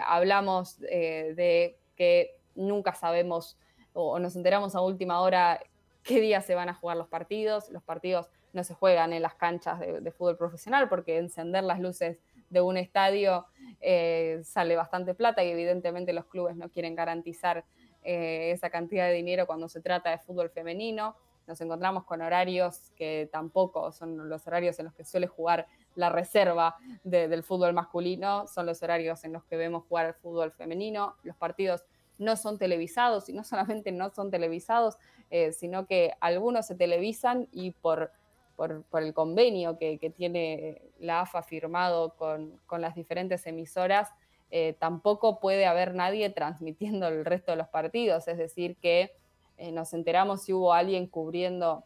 Hablamos 0.04 0.80
de 0.80 1.78
que 1.94 2.36
nunca 2.56 2.92
sabemos 2.94 3.56
o 3.92 4.18
nos 4.18 4.34
enteramos 4.34 4.74
a 4.74 4.80
última 4.80 5.20
hora 5.20 5.60
qué 6.02 6.20
día 6.20 6.40
se 6.40 6.54
van 6.54 6.68
a 6.68 6.74
jugar 6.74 6.96
los 6.96 7.08
partidos. 7.08 7.70
Los 7.70 7.82
partidos 7.82 8.30
no 8.52 8.64
se 8.64 8.74
juegan 8.74 9.12
en 9.12 9.22
las 9.22 9.34
canchas 9.34 9.80
de, 9.80 10.10
fútbol 10.12 10.36
profesional 10.36 10.88
porque 10.88 11.18
encender 11.18 11.64
las 11.64 11.80
luces 11.80 12.18
de 12.48 12.60
un 12.60 12.76
estadio 12.76 13.46
eh, 13.80 14.40
sale 14.44 14.74
bastante 14.76 15.14
plata 15.14 15.44
y 15.44 15.50
evidentemente 15.50 16.12
los 16.12 16.26
clubes 16.26 16.56
no 16.56 16.68
quieren 16.68 16.96
garantizar 16.96 17.64
eh, 18.02 18.50
esa 18.52 18.70
cantidad 18.70 19.06
de 19.06 19.14
dinero 19.14 19.46
cuando 19.46 19.68
se 19.68 19.80
trata 19.80 20.10
de 20.10 20.18
fútbol 20.18 20.50
femenino. 20.50 21.16
nos 21.46 21.60
encontramos 21.60 22.04
con 22.04 22.22
horarios 22.22 22.90
que 22.96 23.28
tampoco 23.30 23.92
son 23.92 24.28
los 24.28 24.46
horarios 24.46 24.78
en 24.78 24.86
los 24.86 24.94
que 24.94 25.04
suele 25.04 25.26
jugar 25.26 25.66
la 25.94 26.08
reserva 26.08 26.76
del 27.02 27.42
fútbol 27.42 27.72
masculino, 27.72 28.46
son 28.46 28.66
los 28.66 28.82
horarios 28.82 29.24
en 29.24 29.32
los 29.32 29.44
que 29.44 29.56
vemos 29.56 29.84
jugar 29.88 30.06
el 30.06 30.14
fútbol 30.14 30.52
femenino, 30.52 31.16
los 31.24 31.36
partidos 31.36 31.84
no 32.20 32.36
son 32.36 32.58
televisados 32.58 33.28
y 33.28 33.32
no 33.32 33.42
solamente 33.44 33.90
no 33.90 34.10
son 34.10 34.30
televisados, 34.30 34.96
eh, 35.30 35.52
sino 35.52 35.86
que 35.86 36.12
algunos 36.20 36.66
se 36.66 36.76
televisan 36.76 37.48
y 37.50 37.72
por, 37.72 38.12
por, 38.56 39.02
el 39.02 39.14
convenio 39.14 39.78
que, 39.78 40.12
tiene 40.16 40.82
la 40.98 41.22
AFA 41.22 41.42
firmado 41.42 42.14
con, 42.16 42.60
las 42.78 42.94
diferentes 42.94 43.46
emisoras, 43.46 44.10
eh, 44.52 44.76
tampoco 44.78 45.40
puede 45.40 45.66
haber 45.66 45.94
nadie 45.94 46.28
transmitiendo 46.30 47.08
el 47.08 47.24
resto 47.24 47.52
de 47.52 47.56
los 47.56 47.68
partidos, 47.68 48.28
es 48.28 48.36
decir, 48.36 48.76
que 48.76 49.12
eh, 49.56 49.72
nos 49.72 49.92
enteramos 49.94 50.42
si 50.42 50.52
hubo 50.52 50.72
alguien 50.72 51.06
cubriendo 51.06 51.84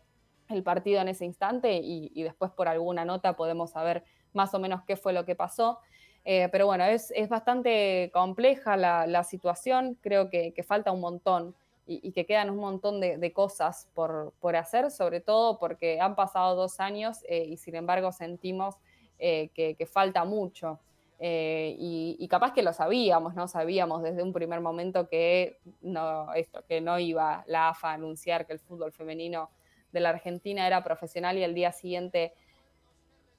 el 0.49 0.63
partido 0.63 1.01
en 1.01 1.09
ese 1.09 1.25
instante 1.25 1.81
y, 1.83 2.23
después 2.23 2.51
por 2.51 2.69
alguna 2.69 3.05
nota 3.05 3.37
podemos 3.37 3.71
saber 3.71 4.05
más 4.33 4.55
o 4.55 4.59
menos 4.59 4.83
qué 4.87 4.97
fue 4.97 5.13
lo 5.13 5.25
que 5.25 5.35
pasó. 5.35 5.81
Eh, 6.25 6.49
pero 6.51 6.67
bueno, 6.67 6.85
es, 6.85 7.13
bastante 7.29 8.11
compleja 8.13 8.77
la, 8.77 9.25
situación, 9.25 9.99
creo 10.01 10.31
que, 10.31 10.55
falta 10.67 10.91
un 10.91 11.01
montón 11.01 11.55
y, 11.87 12.13
que 12.13 12.25
quedan 12.25 12.49
un 12.49 12.57
montón 12.57 13.01
de, 13.01 13.33
cosas 13.33 13.89
por, 13.95 14.33
hacer, 14.57 14.91
sobre 14.91 15.21
todo 15.21 15.59
porque 15.59 16.01
han 16.01 16.17
pasado 16.17 16.57
dos 16.57 16.81
años 16.81 17.19
eh, 17.29 17.45
y 17.45 17.57
sin 17.59 17.75
embargo 17.75 18.11
sentimos 18.11 18.77
eh, 19.19 19.51
que, 19.55 19.87
falta 19.87 20.25
mucho. 20.25 20.81
Y, 21.21 22.27
capaz 22.31 22.53
que 22.53 22.63
lo 22.63 22.73
sabíamos, 22.73 23.35
¿no? 23.35 23.47
Sabíamos 23.47 24.03
desde 24.03 24.23
un 24.23 24.33
primer 24.33 24.61
momento 24.61 25.09
que 25.09 25.59
no, 25.83 26.33
esto, 26.33 26.65
que 26.67 26.81
no 26.81 26.99
iba 26.99 27.45
la 27.47 27.69
AFA 27.69 27.91
a 27.91 27.95
anunciar 27.95 28.47
que 28.47 28.55
el 28.55 28.61
fútbol 28.61 28.93
femenino 28.93 29.51
de 29.93 30.01
la 30.01 30.09
Argentina 30.09 30.67
era 30.67 30.83
profesional 30.83 31.37
y 31.39 31.45
el 31.45 31.55
día 31.55 31.71
siguiente 31.71 32.33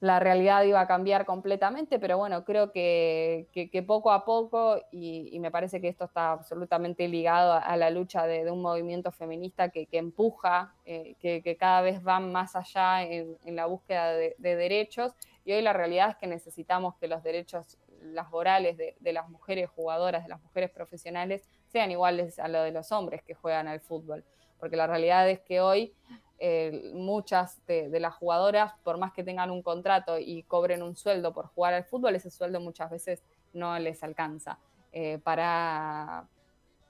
la 0.00 0.20
realidad 0.20 0.62
iba 0.64 0.80
a 0.80 0.86
cambiar 0.86 1.24
completamente, 1.24 1.98
pero 1.98 2.18
bueno, 2.18 2.44
creo 2.44 2.70
que, 2.70 3.46
poco 3.86 4.12
a 4.12 4.24
poco, 4.26 4.78
y, 4.92 5.38
me 5.40 5.50
parece 5.50 5.80
que 5.80 5.88
esto 5.88 6.04
está 6.04 6.32
absolutamente 6.32 7.08
ligado 7.08 7.54
a, 7.54 7.76
la 7.76 7.88
lucha 7.90 8.26
de, 8.26 8.50
un 8.50 8.60
movimiento 8.60 9.10
feminista 9.10 9.70
que, 9.70 9.88
empuja, 9.92 10.74
eh, 10.84 11.14
que, 11.18 11.56
cada 11.56 11.80
vez 11.80 12.06
va 12.06 12.20
más 12.20 12.56
allá 12.56 13.04
en, 13.04 13.56
la 13.56 13.66
búsqueda 13.66 14.12
de, 14.12 14.34
derechos, 14.38 15.14
y 15.44 15.52
hoy 15.52 15.62
la 15.62 15.72
realidad 15.72 16.10
es 16.10 16.16
que 16.16 16.26
necesitamos 16.26 16.96
que 16.96 17.08
los 17.08 17.22
derechos 17.22 17.78
laborales 18.02 18.76
de, 18.76 18.96
de 19.00 19.12
las 19.12 19.28
mujeres 19.30 19.70
jugadoras, 19.70 20.24
de 20.24 20.28
las 20.28 20.42
mujeres 20.42 20.70
profesionales, 20.70 21.48
sean 21.68 21.90
iguales 21.90 22.38
a 22.38 22.48
los 22.48 22.64
de 22.64 22.72
los 22.72 22.92
hombres 22.92 23.22
que 23.22 23.34
juegan 23.34 23.66
al 23.66 23.80
fútbol, 23.80 24.24
porque 24.58 24.76
la 24.76 24.86
realidad 24.86 25.28
es 25.30 25.40
que 25.40 25.60
hoy 25.60 25.94
eh, 26.38 26.90
muchas 26.92 27.64
de, 27.66 27.88
las 27.98 28.14
jugadoras, 28.14 28.74
por 28.84 28.98
más 28.98 29.12
que 29.12 29.24
tengan 29.24 29.50
un 29.50 29.62
contrato 29.62 30.18
y 30.18 30.42
cobren 30.42 30.82
un 30.82 30.94
sueldo 30.94 31.32
por 31.32 31.46
jugar 31.46 31.72
al 31.72 31.84
fútbol, 31.84 32.14
ese 32.14 32.30
sueldo 32.30 32.60
muchas 32.60 32.90
veces 32.90 33.22
no 33.54 33.78
les 33.78 34.02
alcanza 34.02 34.58
eh, 34.92 35.18
para, 35.22 36.28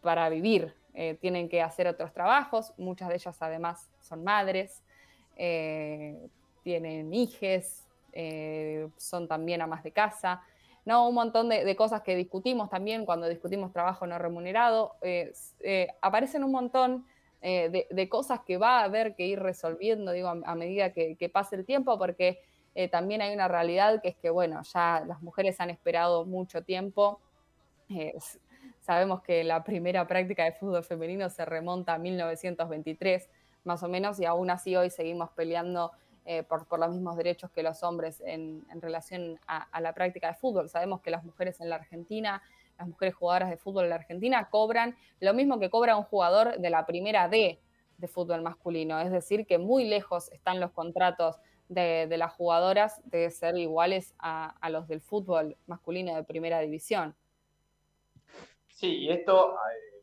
para 0.01 0.29
vivir. 0.31 0.75
Eh, 0.95 1.17
tienen 1.21 1.49
que 1.49 1.63
hacer 1.63 1.87
otros 1.87 2.13
trabajos, 2.13 2.73
muchas 2.77 3.09
de 3.09 3.17
ellas 3.17 3.37
además 3.41 3.89
son 4.01 4.25
madres, 4.25 4.83
tienen 6.63 7.13
hijes, 7.13 7.87
son 8.97 9.29
también 9.29 9.61
amas 9.61 9.83
de 9.83 9.93
casa. 9.93 10.43
No, 10.87 11.07
un 11.09 11.15
montón 11.15 11.51
de, 11.51 11.77
cosas 11.77 12.01
que 12.01 12.17
discutimos 12.17 12.71
también 12.71 13.05
cuando 13.05 13.29
discutimos 13.29 13.71
trabajo 13.71 14.07
no 14.07 14.19
remunerado. 14.19 14.97
aparecen 16.01 16.43
un 16.43 16.53
montón 16.53 17.07
eh, 17.49 17.87
de, 17.89 18.09
cosas 18.09 18.41
que 18.41 18.57
va 18.57 18.81
a 18.81 18.83
haber 18.83 19.15
que 19.15 19.25
ir 19.25 19.39
resolviendo, 19.39 20.11
digo, 20.11 20.31
a, 20.31 20.55
medida 20.57 20.93
que, 20.93 21.31
pase 21.33 21.55
el 21.55 21.65
tiempo, 21.65 21.97
porque 21.97 22.41
eh, 22.75 22.89
también 22.89 23.23
hay 23.23 23.33
una 23.33 23.47
realidad 23.47 24.03
que 24.03 24.09
es 24.09 24.17
que, 24.17 24.31
bueno, 24.31 24.63
ya 24.75 25.05
las 25.07 25.23
mujeres 25.23 25.61
han 25.61 25.71
esperado 25.71 26.25
mucho 26.25 26.65
tiempo. 26.65 27.21
Eh, 27.89 28.19
sabemos 28.81 29.23
que 29.23 29.45
la 29.45 29.63
primera 29.63 30.09
práctica 30.09 30.43
de 30.43 30.55
fútbol 30.55 30.83
femenino 30.83 31.31
se 31.31 31.45
remonta 31.45 31.95
a 31.95 31.99
1923, 31.99 33.31
más 33.63 33.81
o 33.85 33.89
menos, 33.89 34.19
y 34.19 34.25
aún 34.25 34.51
así 34.51 34.75
hoy 34.75 34.91
seguimos 34.91 35.31
peleando 35.31 35.93
por, 36.49 36.67
los 36.81 36.91
mismos 36.91 37.17
derechos 37.17 37.53
que 37.53 37.63
los 37.63 37.85
hombres 37.85 38.21
en, 38.27 38.65
relación 38.81 39.39
a, 39.47 39.81
la 39.81 39.93
práctica 39.93 40.27
de 40.27 40.35
fútbol. 40.35 40.69
Sabemos 40.69 41.01
que 41.01 41.13
las 41.13 41.23
mujeres 41.23 41.61
en 41.61 41.71
la 41.71 41.77
Argentina 41.77 42.43
las 42.79 42.89
mujeres 42.89 43.15
jugadoras 43.15 43.51
de 43.51 43.57
fútbol 43.57 43.85
en 43.85 43.91
la 43.91 43.97
Argentina 43.97 44.49
cobran 44.51 44.97
lo 45.21 45.35
mismo 45.35 45.59
que 45.59 45.71
cobra 45.71 45.97
un 45.97 46.05
jugador 46.05 46.59
de 46.59 46.71
la 46.71 46.87
primera 46.87 47.29
D 47.29 47.61
de 47.99 48.09
fútbol 48.09 48.43
masculino. 48.43 49.01
Es 49.01 49.11
decir, 49.11 49.47
que 49.47 49.59
muy 49.59 49.85
lejos 49.85 50.31
están 50.33 50.61
los 50.61 50.73
contratos 50.73 51.37
de, 51.69 52.15
las 52.17 52.33
jugadoras 52.33 53.01
de 53.05 53.31
ser 53.31 53.57
iguales 53.57 54.15
a, 54.19 54.55
los 54.71 54.87
del 54.89 55.01
fútbol 55.01 55.57
masculino 55.67 56.15
de 56.15 56.25
primera 56.25 56.61
división. 56.61 57.15
Sí, 58.69 58.99
y 58.99 59.11
esto 59.11 59.55
eh, 59.55 60.03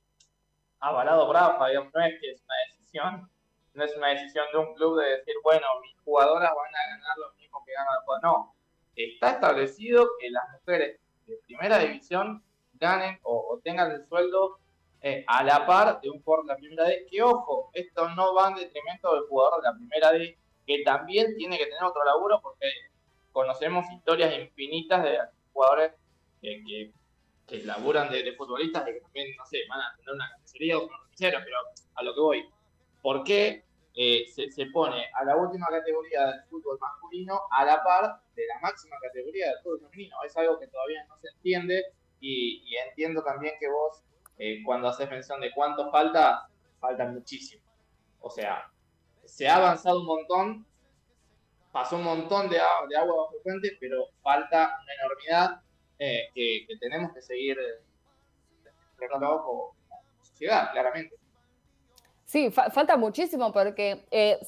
avalado 0.79 1.27
Brafa, 1.29 1.67
digamos, 1.69 1.93
no 1.93 2.01
es 2.03 2.19
que 2.19 2.31
es 2.31 2.41
una 2.41 2.55
decisión, 2.67 3.29
no 3.75 3.83
es 3.83 3.95
una 3.95 4.07
decisión 4.09 4.45
de 4.51 4.57
un 4.57 4.73
club 4.73 4.99
de 4.99 5.09
decir, 5.17 5.35
bueno, 5.43 5.65
mis 5.81 5.97
jugadoras 6.01 6.51
van 6.55 6.75
a 6.75 6.97
ganar 6.97 7.17
lo 7.17 7.33
mismo 7.35 7.63
que 7.65 7.73
ganan 7.73 8.21
No, 8.23 8.55
está 8.95 9.31
establecido 9.31 10.09
que 10.19 10.31
las 10.31 10.43
mujeres 10.53 10.99
de 11.27 11.37
primera 11.45 11.77
división 11.79 12.43
ganen 12.83 13.19
o, 13.23 13.59
tengan 13.63 13.91
el 13.91 14.05
sueldo 14.05 14.59
eh, 15.01 15.23
a 15.27 15.43
la 15.43 15.65
par 15.65 16.01
de 16.01 16.09
un 16.09 16.21
jugador 16.21 16.45
de 16.45 16.53
la 16.53 16.57
primera 16.57 16.83
D, 16.85 17.07
que 17.09 17.21
ojo, 17.21 17.71
esto 17.73 18.09
no 18.09 18.35
va 18.35 18.49
en 18.49 18.55
detrimento 18.55 19.13
del 19.13 19.23
jugador 19.23 19.61
de 19.61 19.69
la 19.69 19.75
primera 19.75 20.11
D, 20.11 20.37
que 20.65 20.83
también 20.83 21.35
tiene 21.35 21.57
que 21.57 21.65
tener 21.65 21.83
otro 21.83 22.03
laburo 22.05 22.39
porque 22.41 22.67
conocemos 23.31 23.85
historias 23.91 24.37
infinitas 24.37 25.03
de 25.03 25.17
jugadores 25.51 25.91
que, 26.41 26.91
que, 27.47 27.63
laburan 27.63 28.09
de, 28.11 28.33
futbolistas 28.33 28.87
y 28.87 28.93
que 28.93 29.01
también, 29.01 29.35
no 29.37 29.45
sé, 29.45 29.59
van 29.69 29.81
a 29.81 29.95
tener 29.97 30.13
una 30.13 30.29
carnicería 30.29 30.77
o 30.77 30.85
una 30.85 30.97
carnicero, 30.99 31.39
pero 31.43 31.57
a 31.95 32.03
lo 32.03 32.13
que 32.13 32.19
voy. 32.19 32.49
¿Por 33.01 33.23
qué 33.23 33.65
eh, 33.95 34.25
se, 34.33 34.51
se, 34.51 34.65
pone 34.67 35.05
a 35.13 35.23
la 35.23 35.35
última 35.35 35.67
categoría 35.67 36.27
del 36.27 36.43
fútbol 36.49 36.77
masculino 36.79 37.41
a 37.51 37.65
la 37.65 37.83
par 37.83 38.21
de 38.35 38.45
la 38.47 38.59
máxima 38.61 38.97
categoría 39.01 39.47
del 39.47 39.59
fútbol 39.63 39.81
femenino? 39.81 40.15
Es 40.25 40.35
algo 40.37 40.59
que 40.59 40.67
todavía 40.67 41.05
no 41.07 41.17
se 41.17 41.27
entiende 41.29 41.83
y, 42.25 42.75
entiendo 42.87 43.21
también 43.21 43.55
que 43.59 43.67
vos, 43.69 44.01
eh, 44.37 44.63
cuando 44.63 44.87
haces 44.87 45.09
mención 45.09 45.41
de 45.41 45.51
cuánto 45.53 45.91
falta, 45.91 46.47
falta 46.79 47.05
muchísimo. 47.05 47.61
O 48.21 48.29
sea, 48.29 48.71
se 49.25 49.47
ha 49.47 49.57
avanzado 49.57 49.99
un 49.99 50.05
montón, 50.05 50.65
pasó 51.73 51.97
un 51.97 52.03
montón 52.03 52.49
de, 52.49 52.55
de 52.55 52.97
agua 52.97 53.23
bajo 53.23 53.35
el 53.35 53.41
puente, 53.43 53.77
pero 53.77 54.07
falta 54.21 54.79
una 54.81 54.93
enormidad 54.93 55.61
eh, 55.99 56.29
que, 56.33 56.65
tenemos 56.79 57.13
que 57.13 57.21
seguir 57.21 57.57
eh, 57.59 59.07
como 59.11 59.75
sociedad, 60.21 60.71
claramente. 60.71 61.17
Sí, 62.23 62.49
falta 62.51 62.95
muchísimo 62.95 63.51
porque 63.51 64.05
eh, 64.09 64.39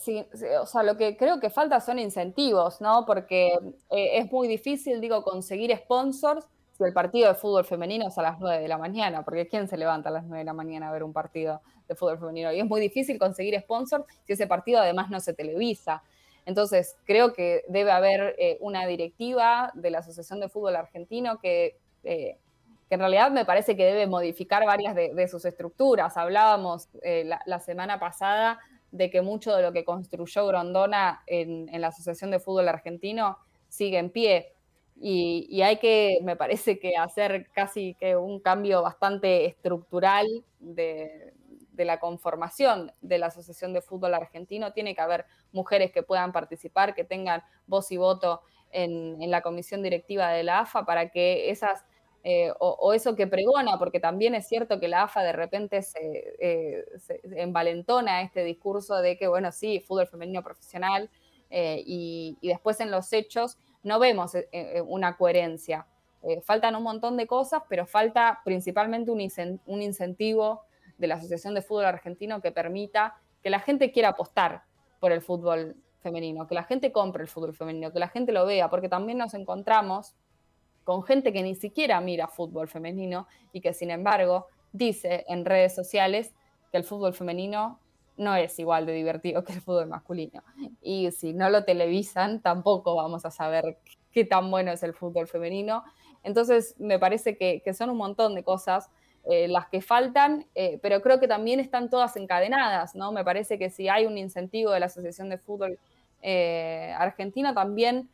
o 0.62 0.66
sea, 0.66 0.82
lo 0.82 0.98
que 0.98 1.18
creo 1.18 1.42
que 1.42 1.50
falta 1.50 1.82
son 1.82 2.00
incentivos, 2.00 2.80
¿no? 2.80 3.06
Porque 3.06 3.60
es 3.92 4.32
muy 4.32 4.48
difícil, 4.48 5.02
digo, 5.02 5.24
conseguir 5.24 5.76
sponsors 5.78 6.48
si 6.78 6.84
el 6.84 6.94
partido 6.94 7.30
de 7.30 7.36
fútbol 7.36 7.64
femenino 7.64 8.08
es 8.08 8.18
a 8.18 8.22
las 8.22 8.40
9 8.40 8.62
de 8.62 8.68
la 8.68 8.78
mañana, 8.78 9.24
porque 9.24 9.48
¿quién 9.48 9.68
se 9.68 9.78
levanta 9.78 10.10
a 10.10 10.12
las 10.12 10.26
9 10.26 10.40
de 10.40 10.44
la 10.44 10.54
mañana 10.54 10.90
a 10.90 10.92
ver 10.92 11.04
un 11.04 11.14
partido 11.14 11.62
de 11.88 11.96
fútbol 11.96 12.20
femenino? 12.20 12.52
Y 12.52 12.60
es 12.60 12.66
muy 12.66 12.82
difícil 12.82 13.18
conseguir 13.18 13.58
sponsor 13.62 14.06
si 14.26 14.34
ese 14.34 14.46
partido 14.46 14.80
además 14.80 15.10
no 15.10 15.20
se 15.22 15.34
televisa. 15.34 16.04
Entonces, 16.46 16.98
creo 17.06 17.34
que 17.34 17.64
debe 17.70 17.92
haber 17.92 18.36
eh, 18.38 18.58
una 18.60 18.86
directiva 18.88 19.72
de 19.74 19.90
la 19.90 20.00
Asociación 20.00 20.42
de 20.42 20.50
Fútbol 20.50 20.76
Argentino 20.76 21.40
que, 21.40 21.78
eh, 22.04 22.38
que, 22.90 22.96
en 22.96 23.00
realidad 23.00 23.32
me 23.32 23.46
parece 23.46 23.78
que 23.78 23.86
debe 23.86 24.06
modificar 24.06 24.66
varias 24.66 24.96
de, 24.96 25.28
sus 25.30 25.46
estructuras. 25.46 26.18
Hablábamos 26.18 26.90
eh, 27.04 27.28
la, 27.46 27.60
semana 27.62 28.00
pasada 28.00 28.60
de 28.92 29.10
que 29.10 29.22
mucho 29.22 29.56
de 29.56 29.64
lo 29.64 29.72
que 29.72 29.86
construyó 29.86 30.46
Grondona 30.46 31.24
en, 31.26 31.70
en 31.74 31.82
la 31.82 31.88
Asociación 31.88 32.32
de 32.32 32.40
Fútbol 32.40 32.68
Argentino 32.68 33.38
sigue 33.70 33.98
en 33.98 34.10
pie 34.10 34.55
y, 34.98 35.62
hay 35.62 35.78
que, 35.78 36.20
me 36.24 36.36
parece 36.36 36.80
que 36.80 36.96
hacer 36.96 37.50
casi 37.52 37.96
que 37.96 38.16
un 38.16 38.40
cambio 38.40 38.82
bastante 38.82 39.46
estructural 39.46 40.26
de, 40.60 41.34
la 41.78 42.00
conformación 42.00 42.94
de 43.02 43.18
la 43.18 43.28
Asociación 43.28 43.74
de 43.74 43.82
Fútbol 43.82 44.14
Argentino. 44.14 44.72
Tiene 44.72 44.96
que 44.96 45.02
haber 45.02 45.26
mujeres 45.52 45.92
que 45.92 46.04
puedan 46.04 46.32
participar, 46.32 46.96
que 46.96 47.04
tengan 47.04 47.44
voz 47.68 47.92
y 47.92 47.98
voto 47.98 48.42
en, 48.72 49.30
la 49.30 49.42
comisión 49.42 49.84
directiva 49.84 50.30
de 50.30 50.44
la 50.44 50.60
AFA 50.60 50.86
para 50.86 51.10
que 51.10 51.50
esas, 51.50 51.84
eh, 52.24 52.54
o, 52.60 52.94
eso 52.94 53.18
que 53.18 53.28
pregona, 53.28 53.78
porque 53.78 54.00
también 54.00 54.34
es 54.34 54.48
cierto 54.48 54.80
que 54.80 54.88
la 54.88 55.04
AFA 55.04 55.24
de 55.24 55.34
repente 55.34 55.82
se, 55.82 56.36
eh, 56.40 56.86
envalentona 57.36 58.22
este 58.22 58.46
discurso 58.46 58.96
de 59.02 59.18
que, 59.18 59.28
bueno, 59.28 59.52
sí, 59.52 59.82
fútbol 59.82 60.08
femenino 60.08 60.42
profesional, 60.42 61.10
eh, 61.50 61.84
y 61.86 62.38
después 62.42 62.80
en 62.80 62.90
los 62.90 63.12
hechos 63.12 63.58
no 63.86 64.00
vemos 64.00 64.36
eh, 64.36 64.48
eh, 64.52 64.82
una 64.82 65.16
coherencia. 65.16 65.86
Eh, 66.24 66.42
faltan 66.42 66.76
un 66.76 66.84
montón 66.84 67.16
de 67.18 67.28
cosas, 67.28 67.62
pero 67.70 67.86
falta 67.86 68.42
principalmente 68.44 69.12
un, 69.12 69.22
incentivo 69.82 70.64
de 70.98 71.08
la 71.08 71.16
Asociación 71.16 71.54
de 71.54 71.62
Fútbol 71.62 71.86
Argentino 71.86 72.42
que 72.42 72.52
permita 72.52 73.16
que 73.44 73.52
la 73.52 73.60
gente 73.60 73.92
quiera 73.92 74.10
apostar 74.10 74.64
por 75.00 75.12
el 75.12 75.22
fútbol 75.22 75.76
femenino, 76.00 76.48
que 76.48 76.56
la 76.56 76.64
gente 76.64 76.92
compre 76.92 77.22
el 77.22 77.30
fútbol 77.30 77.54
femenino, 77.54 77.94
que 77.94 78.00
la 78.00 78.10
gente 78.10 78.32
lo 78.32 78.46
vea, 78.48 78.72
porque 78.72 78.90
también 78.90 79.20
nos 79.20 79.36
encontramos 79.36 80.16
con 80.84 81.04
gente 81.04 81.32
que 81.32 81.44
ni 81.44 81.54
siquiera 81.54 82.02
mira 82.02 82.28
fútbol 82.28 82.68
femenino 82.68 83.28
y 83.54 83.62
que 83.62 83.74
sin 83.74 83.92
embargo 83.92 84.48
dice 84.72 85.26
en 85.28 85.46
redes 85.46 85.76
sociales 85.76 86.34
que 86.72 86.78
el 86.78 86.84
fútbol 86.84 87.14
femenino 87.14 87.80
no 88.18 88.36
es 88.36 88.58
igual 88.60 88.86
de 88.86 88.94
divertido 88.94 89.44
que 89.44 89.54
el 89.54 89.62
fútbol 89.62 89.88
masculino. 89.88 90.44
Y 90.82 91.12
si 91.12 91.34
no 91.34 91.50
lo 91.50 91.64
televisan, 91.64 92.42
tampoco 92.42 92.96
vamos 92.96 93.26
a 93.26 93.32
saber 93.32 93.78
qué 94.12 94.24
tan 94.24 94.50
bueno 94.50 94.72
es 94.72 94.84
el 94.84 94.94
fútbol 94.94 95.28
femenino. 95.28 95.84
Entonces, 96.24 96.76
me 96.80 96.98
parece 96.98 97.38
que, 97.38 97.62
son 97.74 97.90
un 97.90 97.98
montón 97.98 98.34
de 98.36 98.44
cosas 98.44 98.90
eh, 99.26 99.48
las 99.48 99.68
que 99.68 99.82
faltan, 99.82 100.46
eh, 100.56 100.80
pero 100.82 101.02
creo 101.02 101.20
que 101.20 101.28
también 101.28 101.60
están 101.60 101.90
todas 101.90 102.16
encadenadas, 102.16 102.96
¿no? 102.96 103.12
Me 103.12 103.24
parece 103.24 103.60
que 103.60 103.70
si 103.70 103.90
hay 103.90 104.06
un 104.06 104.18
incentivo 104.18 104.72
de 104.72 104.80
la 104.80 104.86
Asociación 104.86 105.30
de 105.30 105.38
Fútbol 105.38 105.80
eh, 106.22 106.94
Argentina, 106.98 107.54
también 107.54 108.10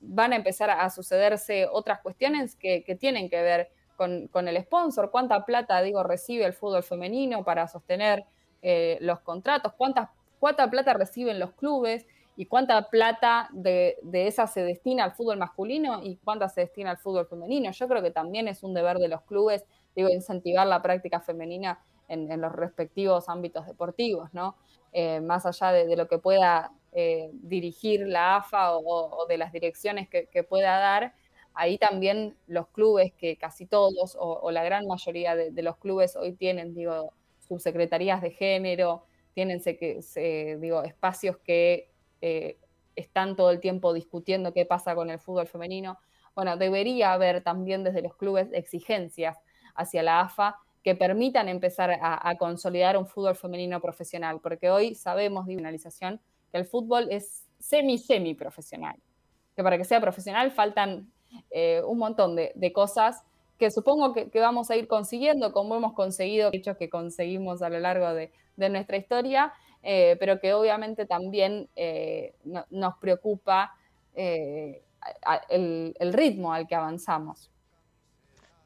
van 0.00 0.32
a 0.32 0.36
empezar 0.36 0.70
a 0.70 0.88
sucederse 0.88 1.68
otras 1.70 2.00
cuestiones 2.00 2.56
que, 2.56 2.96
tienen 2.98 3.28
que 3.28 3.42
ver 3.42 3.68
con, 3.94 4.26
con, 4.28 4.48
el 4.48 4.56
sponsor, 4.62 5.10
cuánta 5.10 5.44
plata, 5.44 5.82
digo, 5.82 6.02
recibe 6.02 6.46
el 6.46 6.54
fútbol 6.54 6.82
femenino 6.82 7.44
para 7.44 7.68
sostener 7.68 8.24
eh, 8.66 8.96
los 9.02 9.20
contratos, 9.20 9.74
cuánta, 9.74 10.10
cuánta 10.40 10.70
plata 10.70 10.94
reciben 10.94 11.38
los 11.38 11.52
clubes 11.52 12.06
y 12.34 12.46
cuánta 12.46 12.88
plata 12.88 13.50
de, 13.52 13.98
esa 14.10 14.46
se 14.46 14.62
destina 14.62 15.04
al 15.04 15.12
fútbol 15.12 15.36
masculino 15.36 16.00
y 16.02 16.16
cuánta 16.16 16.48
se 16.48 16.62
destina 16.62 16.92
al 16.92 16.96
fútbol 16.96 17.26
femenino. 17.26 17.70
Yo 17.72 17.86
creo 17.86 18.02
que 18.02 18.10
también 18.10 18.48
es 18.48 18.62
un 18.62 18.72
deber 18.72 18.96
de 19.00 19.08
los 19.08 19.20
clubes, 19.20 19.66
digo, 19.94 20.08
incentivar 20.08 20.66
la 20.66 20.80
práctica 20.80 21.20
femenina 21.20 21.78
en, 22.08 22.40
los 22.40 22.52
respectivos 22.52 23.28
ámbitos 23.28 23.66
deportivos, 23.66 24.32
¿no? 24.32 24.56
Eh, 24.92 25.20
más 25.20 25.44
allá 25.44 25.70
de, 25.70 25.94
lo 25.94 26.08
que 26.08 26.16
pueda 26.16 26.72
eh, 26.92 27.28
dirigir 27.34 28.06
la 28.06 28.36
AFA 28.36 28.78
o, 28.78 29.26
de 29.28 29.36
las 29.36 29.52
direcciones 29.52 30.08
que, 30.08 30.42
pueda 30.42 30.78
dar, 30.78 31.12
ahí 31.52 31.76
también 31.76 32.34
los 32.46 32.68
clubes, 32.68 33.12
que 33.12 33.36
casi 33.36 33.66
todos 33.66 34.16
o, 34.18 34.50
la 34.50 34.64
gran 34.64 34.86
mayoría 34.86 35.36
de, 35.36 35.50
de, 35.50 35.62
los 35.62 35.76
clubes 35.76 36.16
hoy 36.16 36.32
tienen, 36.32 36.74
digo, 36.74 37.12
subsecretarías 37.46 38.22
de 38.22 38.30
género, 38.30 39.04
tienen 39.34 39.60
que, 39.60 40.00
digo, 40.60 40.82
espacios 40.84 41.36
que 41.38 41.90
eh, 42.20 42.58
están 42.96 43.36
todo 43.36 43.50
el 43.50 43.60
tiempo 43.60 43.92
discutiendo 43.92 44.52
qué 44.52 44.64
pasa 44.64 44.94
con 44.94 45.10
el 45.10 45.18
fútbol 45.18 45.46
femenino. 45.46 45.98
Bueno, 46.34 46.56
debería 46.56 47.12
haber 47.12 47.42
también 47.42 47.84
desde 47.84 48.02
los 48.02 48.16
clubes 48.16 48.48
exigencias 48.52 49.36
hacia 49.74 50.02
la 50.02 50.20
AFA 50.20 50.56
que 50.82 50.94
permitan 50.94 51.48
empezar 51.48 51.98
a, 52.00 52.36
consolidar 52.36 52.96
un 52.96 53.06
fútbol 53.06 53.34
femenino 53.34 53.80
profesional, 53.80 54.40
porque 54.40 54.70
hoy 54.70 54.94
sabemos 54.94 55.46
de 55.46 55.54
que 56.52 56.58
el 56.58 56.66
fútbol 56.66 57.08
es 57.10 57.46
semi-semi 57.58 58.34
profesional, 58.34 58.96
que 59.56 59.62
para 59.62 59.78
que 59.78 59.84
sea 59.84 60.00
profesional 60.00 60.50
faltan 60.50 61.10
eh, 61.50 61.80
un 61.86 61.98
montón 61.98 62.36
de 62.36 62.72
cosas 62.72 63.24
que 63.58 63.70
supongo 63.70 64.12
que, 64.12 64.40
vamos 64.40 64.70
a 64.70 64.76
ir 64.76 64.88
consiguiendo, 64.88 65.52
como 65.52 65.76
hemos 65.76 65.92
conseguido 65.94 66.50
hechos 66.52 66.76
que 66.76 66.90
conseguimos 66.90 67.62
a 67.62 67.68
lo 67.68 67.78
largo 67.78 68.12
de, 68.14 68.32
nuestra 68.56 68.96
historia, 68.96 69.52
eh, 69.82 70.16
pero 70.18 70.40
que 70.40 70.54
obviamente 70.54 71.06
también 71.06 71.68
eh, 71.76 72.34
nos 72.70 72.96
preocupa 72.98 73.76
eh, 74.14 74.82
el, 75.48 76.12
ritmo 76.12 76.52
al 76.52 76.66
que 76.66 76.74
avanzamos. 76.74 77.50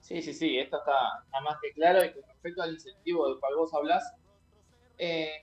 Sí, 0.01 0.23
sí, 0.23 0.33
sí, 0.33 0.59
esto 0.59 0.79
está, 0.79 1.25
más 1.43 1.57
que 1.61 1.73
claro 1.73 2.03
y 2.05 2.13
con 2.13 2.23
respecto 2.23 2.63
al 2.63 2.73
incentivo 2.73 3.29
del 3.29 3.39
cual 3.41 3.57
vos 3.57 3.75
hablás, 3.75 4.15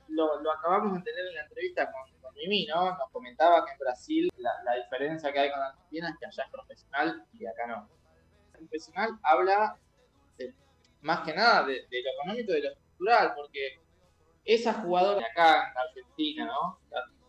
lo, 0.07 0.51
acabamos 0.51 0.93
de 0.93 0.97
entender 0.99 1.27
en 1.27 1.35
la 1.35 1.41
entrevista 1.43 1.91
con, 1.91 2.21
con 2.21 2.33
Mimi, 2.33 2.65
¿no? 2.65 2.97
Nos 2.97 3.09
comentaba 3.11 3.63
que 3.63 3.73
en 3.73 3.77
Brasil 3.77 4.29
la, 4.37 4.51
la 4.63 4.75
diferencia 4.75 5.31
que 5.31 5.39
hay 5.39 5.51
con 5.51 5.61
Argentina 5.61 6.09
es 6.09 6.15
que 6.17 6.25
allá 6.25 6.43
es 6.43 6.51
profesional 6.51 7.25
y 7.33 7.45
acá 7.45 7.67
no 7.67 7.87
profesional 8.55 9.19
habla 9.23 9.77
más 11.05 11.19
que 11.21 11.33
nada 11.33 11.65
de, 11.65 11.85
lo 11.91 12.11
económico 12.11 12.51
y 12.51 12.55
de 12.55 12.61
lo 12.61 12.69
estructural, 12.69 13.33
porque 13.35 13.79
esa 14.43 14.73
jugadora 14.73 15.25
acá 15.25 15.71
en 15.71 15.77
Argentina. 15.77 16.51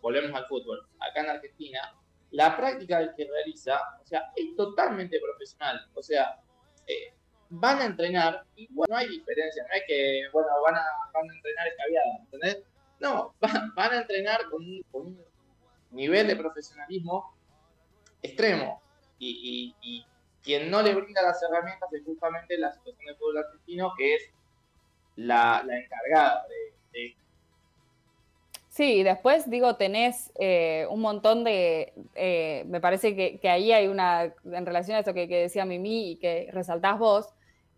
Volvemos 0.01 0.33
al 0.35 0.47
fútbol, 0.47 0.87
acá 1.01 1.23
en 1.23 1.31
Argentina, 1.31 1.81
la 2.31 2.57
práctica 2.57 3.15
que 3.15 3.25
realiza, 3.25 3.81
o 4.01 4.07
sea, 4.07 4.33
es 4.37 4.55
totalmente 4.55 5.19
profesional. 5.21 5.89
O 5.95 6.03
sea, 6.03 6.41
eh, 6.87 7.13
van 7.49 7.81
a 7.81 7.87
entrenar 7.87 8.45
y 8.55 8.69
bueno, 8.73 8.95
no 8.95 8.99
hay 8.99 9.09
diferencia, 9.09 9.65
no 9.65 9.75
es 9.75 9.83
que, 9.87 10.23
bueno, 10.33 10.49
van 10.65 10.77
a, 10.77 10.85
van 11.13 11.29
a 11.29 11.35
entrenar 11.35 11.67
escabiada, 11.67 12.19
¿entendés? 12.21 12.63
No, 13.01 13.35
van, 13.41 13.93
a 13.93 13.97
entrenar 13.97 14.49
con 14.51 14.63
un, 14.93 15.27
nivel 15.91 16.29
de 16.29 16.37
profesionalismo 16.37 17.35
extremo. 18.23 18.81
y, 19.19 20.07
quien 20.47 20.71
no 20.71 20.81
le 20.81 20.95
brinda 20.95 21.21
las 21.23 21.43
herramientas 21.43 21.93
es 21.93 22.05
justamente 22.05 22.57
la 22.57 22.73
situación 22.73 23.05
del 23.05 23.17
pueblo 23.17 23.41
argentino, 23.41 23.93
que 23.99 24.15
es 24.15 24.31
la, 25.17 25.61
encargada 25.69 26.47
de, 26.49 27.17
Sí, 28.69 29.03
después 29.03 29.49
digo, 29.49 29.77
tenés 29.77 30.31
eh, 30.39 30.87
un 30.91 31.01
montón 31.01 31.45
de, 31.45 31.95
eh, 32.15 32.63
me 32.67 32.79
parece 32.79 33.17
que, 33.17 33.49
ahí 33.49 33.73
hay 33.73 33.89
una, 33.89 34.35
en 34.45 34.67
relación 34.67 34.97
a 34.97 35.01
esto 35.01 35.15
que, 35.15 35.27
decía 35.27 35.65
Mimi 35.65 36.13
y 36.13 36.17
que 36.17 36.51
resaltás 36.53 36.99
vos, 36.99 37.27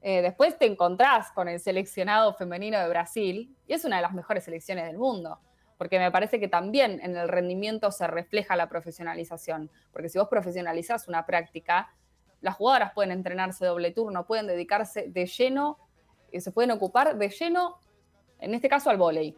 eh, 0.03 0.23
después 0.23 0.59
te 0.59 0.66
encontrás 0.66 1.31
con 1.32 1.49
el 1.49 1.61
seleccionado 1.61 2.35
femenino 2.35 2.78
de 2.81 2.89
Brasil 2.89 3.57
y 3.69 3.74
es 3.74 3.85
una 3.85 3.97
de 3.97 4.03
las 4.03 4.12
mejores 4.12 4.45
selecciones 4.45 4.86
del 4.86 4.99
mundo, 4.99 5.39
porque 5.78 6.01
me 6.01 6.11
parece 6.11 6.40
que 6.40 6.49
también 6.49 7.01
en 7.01 7.16
el 7.16 7.28
rendimiento 7.28 7.93
se 7.93 8.09
refleja 8.09 8.57
la 8.57 8.69
profesionalización, 8.69 9.70
porque 9.93 10.09
si 10.09 10.19
vos 10.19 10.28
profesionalizás 10.28 11.07
una 11.07 11.24
práctica, 11.24 11.95
las 12.40 12.56
jugadoras 12.56 12.93
pueden 12.93 13.10
entrenarse 13.10 13.66
doble 13.66 13.90
turno, 13.90 14.27
pueden 14.27 14.47
dedicarse 14.47 15.06
de 15.09 15.27
lleno, 15.27 15.78
y 16.31 16.40
se 16.40 16.52
pueden 16.52 16.70
ocupar 16.70 17.16
de 17.16 17.28
lleno, 17.28 17.78
en 18.39 18.55
este 18.55 18.69
caso 18.69 18.90
al 18.90 18.97
vóley. 18.97 19.36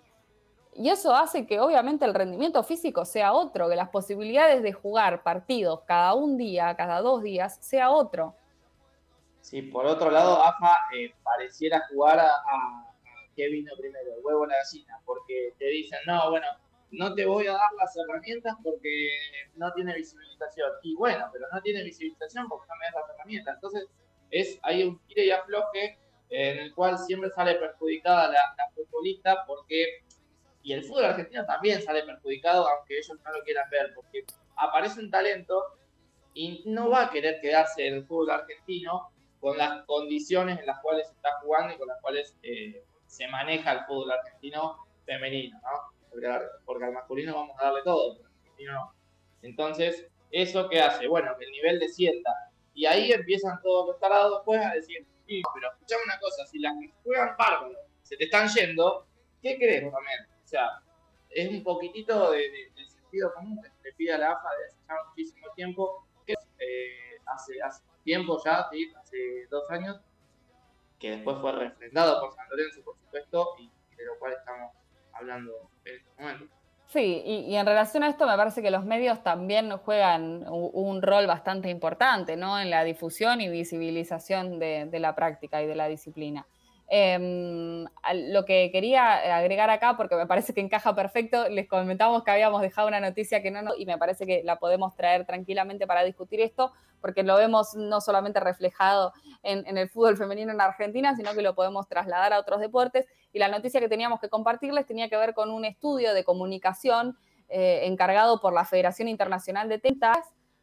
Y 0.74 0.89
eso 0.89 1.14
hace 1.14 1.47
que 1.47 1.60
obviamente 1.60 2.05
el 2.05 2.14
rendimiento 2.14 2.62
físico 2.62 3.05
sea 3.05 3.32
otro, 3.32 3.68
que 3.68 3.77
las 3.77 3.89
posibilidades 3.89 4.62
de 4.62 4.72
jugar 4.72 5.22
partidos 5.22 5.81
cada 5.86 6.14
un 6.14 6.36
día, 6.36 6.74
cada 6.77 7.01
dos 7.01 7.22
días, 7.22 7.59
sea 7.60 7.90
otro. 7.90 8.35
Sí, 9.40 9.62
por 9.62 9.86
otro 9.86 10.10
lado, 10.10 10.40
AFA 10.43 10.77
eh, 10.97 11.14
pareciera 11.22 11.82
jugar 11.90 12.18
a, 12.20 12.28
a, 12.28 12.94
qué 13.35 13.48
vino 13.48 13.72
primero, 13.78 14.14
el 14.14 14.24
huevo 14.24 14.43
o 14.43 14.47
la 14.47 14.56
gallina, 14.56 15.01
porque 15.05 15.55
te 15.59 15.66
dicen, 15.66 15.98
no, 16.06 16.31
bueno, 16.31 16.47
no 16.93 17.15
te 17.15 17.25
voy 17.25 17.47
a 17.47 17.53
dar 17.53 17.73
las 17.79 17.97
herramientas 17.97 18.55
porque 18.62 19.11
no 19.57 19.73
tiene 19.73 19.95
visibilización. 19.95 20.71
Y 20.83 20.95
bueno, 20.95 21.29
pero 21.33 21.47
no 21.53 21.61
tiene 21.62 21.83
visibilización 21.85 22.49
porque 22.49 22.67
no 22.69 22.75
me 22.77 22.87
das 22.87 22.95
las 22.95 23.17
herramientas. 23.17 23.55
Entonces, 23.55 23.89
es 24.31 24.59
hay 24.62 24.85
un 24.85 24.99
tire 25.07 25.27
y 25.27 25.31
afloje 25.31 25.99
en 26.31 26.59
el 26.59 26.75
cual 26.75 26.99
siempre 26.99 27.31
sale 27.31 27.57
perjudicada 27.57 28.29
la, 28.29 28.39
futbolista 28.75 29.45
porque, 29.47 30.05
y 30.62 30.73
el 30.73 30.85
fútbol 30.85 31.07
argentino 31.07 31.45
también 31.45 31.83
sale 31.83 32.05
perjudicado, 32.05 32.69
aunque 32.69 32.99
ellos 32.99 33.19
no 33.25 33.33
lo 33.33 33.43
quieran 33.43 33.69
ver, 33.71 33.93
porque 33.95 34.25
aparece 34.57 35.01
un 35.01 35.11
talento 35.11 35.62
y 36.35 36.62
no 36.67 36.91
va 36.91 37.07
a 37.07 37.11
querer 37.11 37.41
quedarse 37.41 37.87
en 37.87 37.95
el 37.95 38.07
fútbol 38.07 38.31
argentino 38.31 39.11
con 39.41 39.59
las 39.59 39.85
condiciones 39.87 40.61
en 40.61 40.67
las 40.67 40.81
cuales 40.81 41.09
está 41.11 41.31
jugando 41.43 41.75
y 41.75 41.79
con 41.79 41.89
las 41.89 42.01
cuales 42.01 42.37
eh, 42.43 42.85
se 43.07 43.27
maneja 43.27 43.73
el 43.73 43.85
fútbol 43.87 44.12
argentino 44.12 44.87
femenino, 45.05 45.59
¿no? 45.62 45.99
Porque, 46.11 46.85
al 46.85 46.93
masculino 46.93 47.35
vamos 47.35 47.57
a 47.59 47.65
darle 47.65 47.82
todo, 47.85 48.19
Entonces, 49.43 50.07
¿eso 50.31 50.69
qué 50.69 50.81
hace? 50.81 51.07
Bueno, 51.07 51.35
que 51.39 51.45
el 51.45 51.53
nivel 51.53 51.78
descienda. 51.78 52.31
Y 52.74 52.87
ahí 52.87 53.12
empiezan 53.12 53.61
todos 53.62 53.89
los 53.89 53.99
tarados 53.99 54.39
después 54.39 54.65
a 54.65 54.74
decir, 54.74 55.07
sí, 55.27 55.43
pero 55.55 55.73
escuchame 55.73 56.03
una 56.05 56.19
cosa, 56.19 56.47
si 56.47 56.59
las 56.59 56.74
que 56.78 56.93
juegan 57.03 57.37
bárbaro 57.37 57.77
se 58.03 58.16
te 58.16 58.24
están 58.24 58.49
yendo, 58.49 59.07
¿qué 59.43 59.57
crees 59.57 59.82
también? 59.91 60.27
O 60.45 60.47
sea, 60.47 60.82
es 61.31 61.49
un 61.49 61.62
poquitito 61.62 62.32
de, 62.32 62.70
sentido 62.89 63.32
común 63.35 63.61
que 63.62 63.70
le 63.89 63.93
pide 63.95 64.12
a 64.12 64.19
la 64.19 64.32
AFA 64.32 64.49
de 64.57 64.66
hace 64.66 64.77
ya 64.89 64.95
muchísimo 65.09 65.47
tiempo, 65.55 66.07
eh, 66.27 67.19
hace, 67.27 67.61
hace 67.62 67.82
tiempo 68.05 68.41
ya, 68.45 68.69
hace 69.01 69.47
dos 69.51 69.69
años, 69.70 70.01
que 70.99 71.12
después 71.12 71.39
fue 71.41 71.53
refrendado 71.53 72.20
por 72.20 72.35
San 72.35 72.49
Lorenzo, 72.51 72.82
por 72.82 72.97
supuesto, 72.99 73.55
y 73.59 73.70
de 73.97 74.05
lo 74.05 74.19
cual 74.19 74.35
estamos 74.35 74.73
hablando 75.20 75.52
en 75.84 75.97
este 75.97 76.10
momento. 76.18 76.60
Sí, 76.86 77.22
y, 77.24 77.55
en 77.55 77.66
relación 77.66 78.02
a 78.02 78.09
esto 78.09 78.26
me 78.26 78.36
parece 78.36 78.62
que 78.62 78.70
los 78.72 78.84
medios 78.84 79.22
también 79.22 79.70
juegan 79.76 80.44
un, 80.48 81.02
rol 81.02 81.28
bastante 81.28 81.70
importante 81.70 82.36
¿no? 82.36 82.59
en 82.59 82.68
la 82.68 82.82
difusión 82.82 83.40
y 83.40 83.48
visibilización 83.48 84.59
de, 84.59 84.90
la 84.98 85.14
práctica 85.14 85.62
y 85.62 85.68
de 85.68 85.76
la 85.76 85.86
disciplina. 85.86 86.48
Em, 86.93 87.85
lo 88.33 88.45
que 88.45 88.71
quería 88.73 89.37
agregar 89.37 89.71
acá, 89.71 89.97
porque 89.97 90.17
me 90.17 90.27
parece 90.27 90.53
que 90.53 90.61
encaja 90.61 90.93
perfecto, 90.93 91.49
les 91.49 91.69
comentamos 91.69 92.25
que 92.25 92.33
habíamos 92.33 92.61
dejado 92.62 92.89
una 92.89 92.99
noticia 92.99 93.41
que 93.41 93.53
no, 93.53 93.77
y 93.79 93.87
me 93.87 93.97
parece 93.97 94.27
que 94.27 94.43
la 94.43 94.59
podemos 94.59 94.97
traer 94.97 95.25
tranquilamente 95.25 95.87
para 95.87 96.03
discutir 96.03 96.41
esto, 96.41 96.73
porque 97.01 97.23
lo 97.23 97.37
vemos 97.37 97.77
no 97.77 98.01
solamente 98.01 98.41
reflejado 98.41 99.12
en, 99.45 99.79
el 99.79 99.89
fútbol 99.89 100.17
femenino 100.17 100.51
en 100.51 100.61
Argentina, 100.61 101.15
sino 101.15 101.33
que 101.33 101.43
lo 101.43 101.55
podemos 101.55 101.87
trasladar 101.87 102.33
a 102.33 102.41
otros 102.41 102.59
deportes. 102.59 103.07
Y 103.33 103.39
la 103.39 103.47
noticia 103.47 103.79
que 103.79 103.89
teníamos 103.89 104.19
que 104.19 104.29
compartirles 104.29 104.85
tenía 104.85 105.09
que 105.09 105.17
ver 105.17 105.33
con 105.33 105.51
un 105.51 105.65
estudio 105.65 106.12
de 106.12 106.25
comunicación 106.25 107.17
eh, 107.49 107.83
encargado 107.85 108.41
por 108.41 108.53
la 108.53 108.65
Federación 108.65 109.07
Internacional 109.07 109.69
de 109.69 109.79
Tenis 109.79 110.01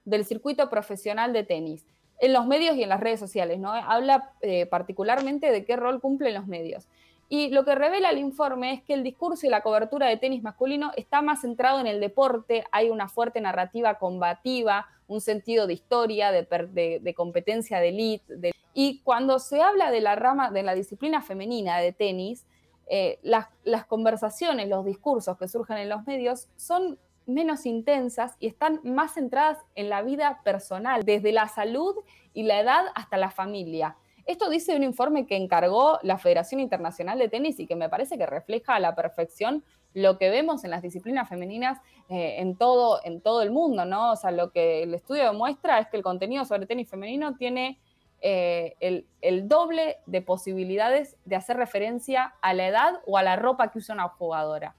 del 0.03 0.25
circuito 0.25 0.69
profesional 0.69 1.31
de 1.31 1.43
tenis 1.43 1.85
en 2.19 2.33
los 2.33 2.47
medios 2.47 2.75
y 2.75 2.83
en 2.83 2.89
las 2.89 2.99
redes 2.99 3.19
sociales, 3.19 3.59
¿no? 3.59 3.71
Habla 3.73 4.31
eh, 4.41 4.65
particularmente 4.65 5.51
de 5.51 5.65
qué 5.65 5.75
rol 5.75 6.01
cumplen 6.01 6.33
los 6.33 6.47
medios. 6.47 6.87
Y 7.29 7.49
lo 7.49 7.65
que 7.65 7.75
revela 7.75 8.09
el 8.09 8.19
informe 8.19 8.73
es 8.73 8.81
que 8.83 8.93
el 8.93 9.03
discurso 9.03 9.45
y 9.45 9.49
la 9.49 9.61
cobertura 9.61 10.07
de 10.07 10.17
tenis 10.17 10.43
masculino 10.43 10.91
está 10.95 11.21
más 11.21 11.41
centrado 11.41 11.79
en 11.79 11.87
el 11.87 11.99
deporte, 11.99 12.63
hay 12.71 12.89
una 12.89 13.09
fuerte 13.09 13.41
narrativa 13.41 13.95
combativa, 13.95 14.87
un 15.07 15.19
sentido 15.19 15.67
de 15.67 15.73
historia, 15.73 16.31
de, 16.31 17.13
competencia 17.15 17.79
de 17.79 17.89
elite. 17.89 18.51
Y 18.73 19.01
cuando 19.01 19.39
se 19.39 19.61
habla 19.61 19.91
de 19.91 19.99
la 19.99 20.15
rama, 20.15 20.51
de 20.51 20.63
la 20.63 20.73
disciplina 20.73 21.21
femenina 21.21 21.79
de 21.79 21.91
tenis, 21.91 22.45
eh, 22.89 23.19
las, 23.23 23.47
las 23.65 23.85
conversaciones, 23.85 24.69
los 24.69 24.85
discursos 24.85 25.37
que 25.37 25.49
surgen 25.49 25.77
en 25.77 25.89
los 25.89 26.07
medios 26.07 26.47
son 26.55 26.97
menos 27.27 27.65
intensas 27.65 28.35
y 28.39 28.47
están 28.47 28.79
más 28.83 29.13
centradas 29.13 29.59
en 29.75 29.89
la 29.89 30.01
vida 30.01 30.41
personal, 30.43 31.03
desde 31.03 31.31
la 31.31 31.47
salud 31.47 31.95
y 32.33 32.43
la 32.43 32.59
edad 32.59 32.85
hasta 32.95 33.17
la 33.17 33.29
familia. 33.29 33.97
Esto 34.25 34.49
dice 34.49 34.75
un 34.75 34.83
informe 34.83 35.25
que 35.25 35.37
encargó 35.37 35.99
la 36.03 36.17
Federación 36.17 36.59
Internacional 36.59 37.17
de 37.17 37.29
Tenis 37.29 37.59
y 37.61 37.65
que 37.65 37.77
me 37.77 37.87
parece 37.87 38.17
que 38.17 38.25
refleja 38.25 38.75
a 38.75 38.79
la 38.79 38.93
perfección 38.93 39.63
lo 39.93 40.17
que 40.17 40.29
vemos 40.29 40.65
en 40.65 40.71
las 40.71 40.81
disciplinas 40.81 41.29
femeninas 41.29 41.79
eh, 42.09 42.35
en, 42.39 42.57
todo, 42.57 42.99
en 43.05 43.21
todo 43.21 43.41
el 43.41 43.51
mundo, 43.51 43.85
¿no? 43.85 44.11
O 44.11 44.15
sea, 44.17 44.31
lo 44.31 44.51
que 44.51 44.83
el 44.83 44.93
estudio 44.93 45.23
demuestra 45.23 45.79
es 45.79 45.87
que 45.87 45.97
el 45.97 46.03
contenido 46.03 46.43
sobre 46.43 46.65
tenis 46.65 46.89
femenino 46.89 47.35
tiene 47.35 47.79
eh, 48.21 48.75
el, 48.79 49.07
el, 49.21 49.47
doble 49.47 49.97
de 50.07 50.21
posibilidades 50.21 51.15
de 51.23 51.35
hacer 51.35 51.55
referencia 51.55 52.35
a 52.41 52.53
la 52.53 52.67
edad 52.67 52.99
o 53.05 53.17
a 53.17 53.23
la 53.23 53.37
ropa 53.37 53.71
que 53.71 53.79
usa 53.79 53.95
una 53.95 54.09
jugadora. 54.09 54.75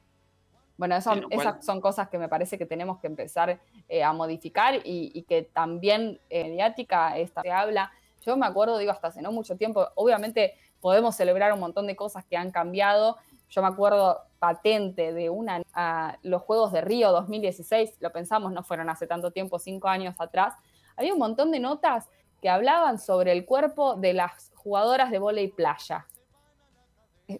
Bueno, 0.78 0.94
esas 0.94 1.18
son 1.64 1.80
cosas 1.80 2.09
que 2.09 2.18
me 2.18 2.28
parece 2.28 2.56
que 2.56 2.64
tenemos 2.64 3.00
que 3.00 3.09
empezar 3.09 3.60
eh, 3.88 4.05
a 4.05 4.12
modificar 4.12 4.78
y, 4.84 5.22
que 5.28 5.42
también 5.42 6.20
eh, 6.30 6.44
mediática 6.44 7.18
esta 7.18 7.42
se 7.42 7.50
habla. 7.50 7.90
Yo 8.24 8.36
me 8.36 8.46
acuerdo, 8.46 8.78
digo, 8.78 8.92
hasta 8.92 9.09
hace 9.09 9.20
no 9.20 9.32
mucho 9.32 9.56
tiempo, 9.56 9.88
obviamente 9.96 10.55
podemos 10.80 11.16
celebrar 11.16 11.52
un 11.52 11.59
montón 11.59 11.88
de 11.88 11.96
cosas 11.96 12.24
que 12.24 12.36
han 12.36 12.52
cambiado. 12.52 13.16
Yo 13.50 13.60
me 13.60 13.66
acuerdo 13.66 14.20
patente 14.38 15.12
de 15.12 15.30
una 15.30 15.62
a 15.74 16.16
los 16.22 16.42
Juegos 16.42 16.70
de 16.70 16.80
Río 16.80 17.10
2016, 17.10 17.96
lo 17.98 18.12
pensamos, 18.12 18.52
no 18.52 18.62
fueron 18.62 18.88
hace 18.88 19.09
tanto 19.09 19.32
tiempo, 19.32 19.59
cinco 19.59 19.88
años 19.88 20.14
atrás. 20.18 20.55
Había 20.96 21.12
un 21.12 21.18
montón 21.18 21.50
de 21.50 21.59
notas 21.59 22.09
que 22.40 22.48
hablaban 22.48 23.00
sobre 23.00 23.32
el 23.32 23.44
cuerpo 23.44 23.96
de 23.96 24.12
las 24.12 24.52
jugadoras 24.55 25.10
de 25.10 25.18
volei 25.18 25.48
playa 25.48 26.06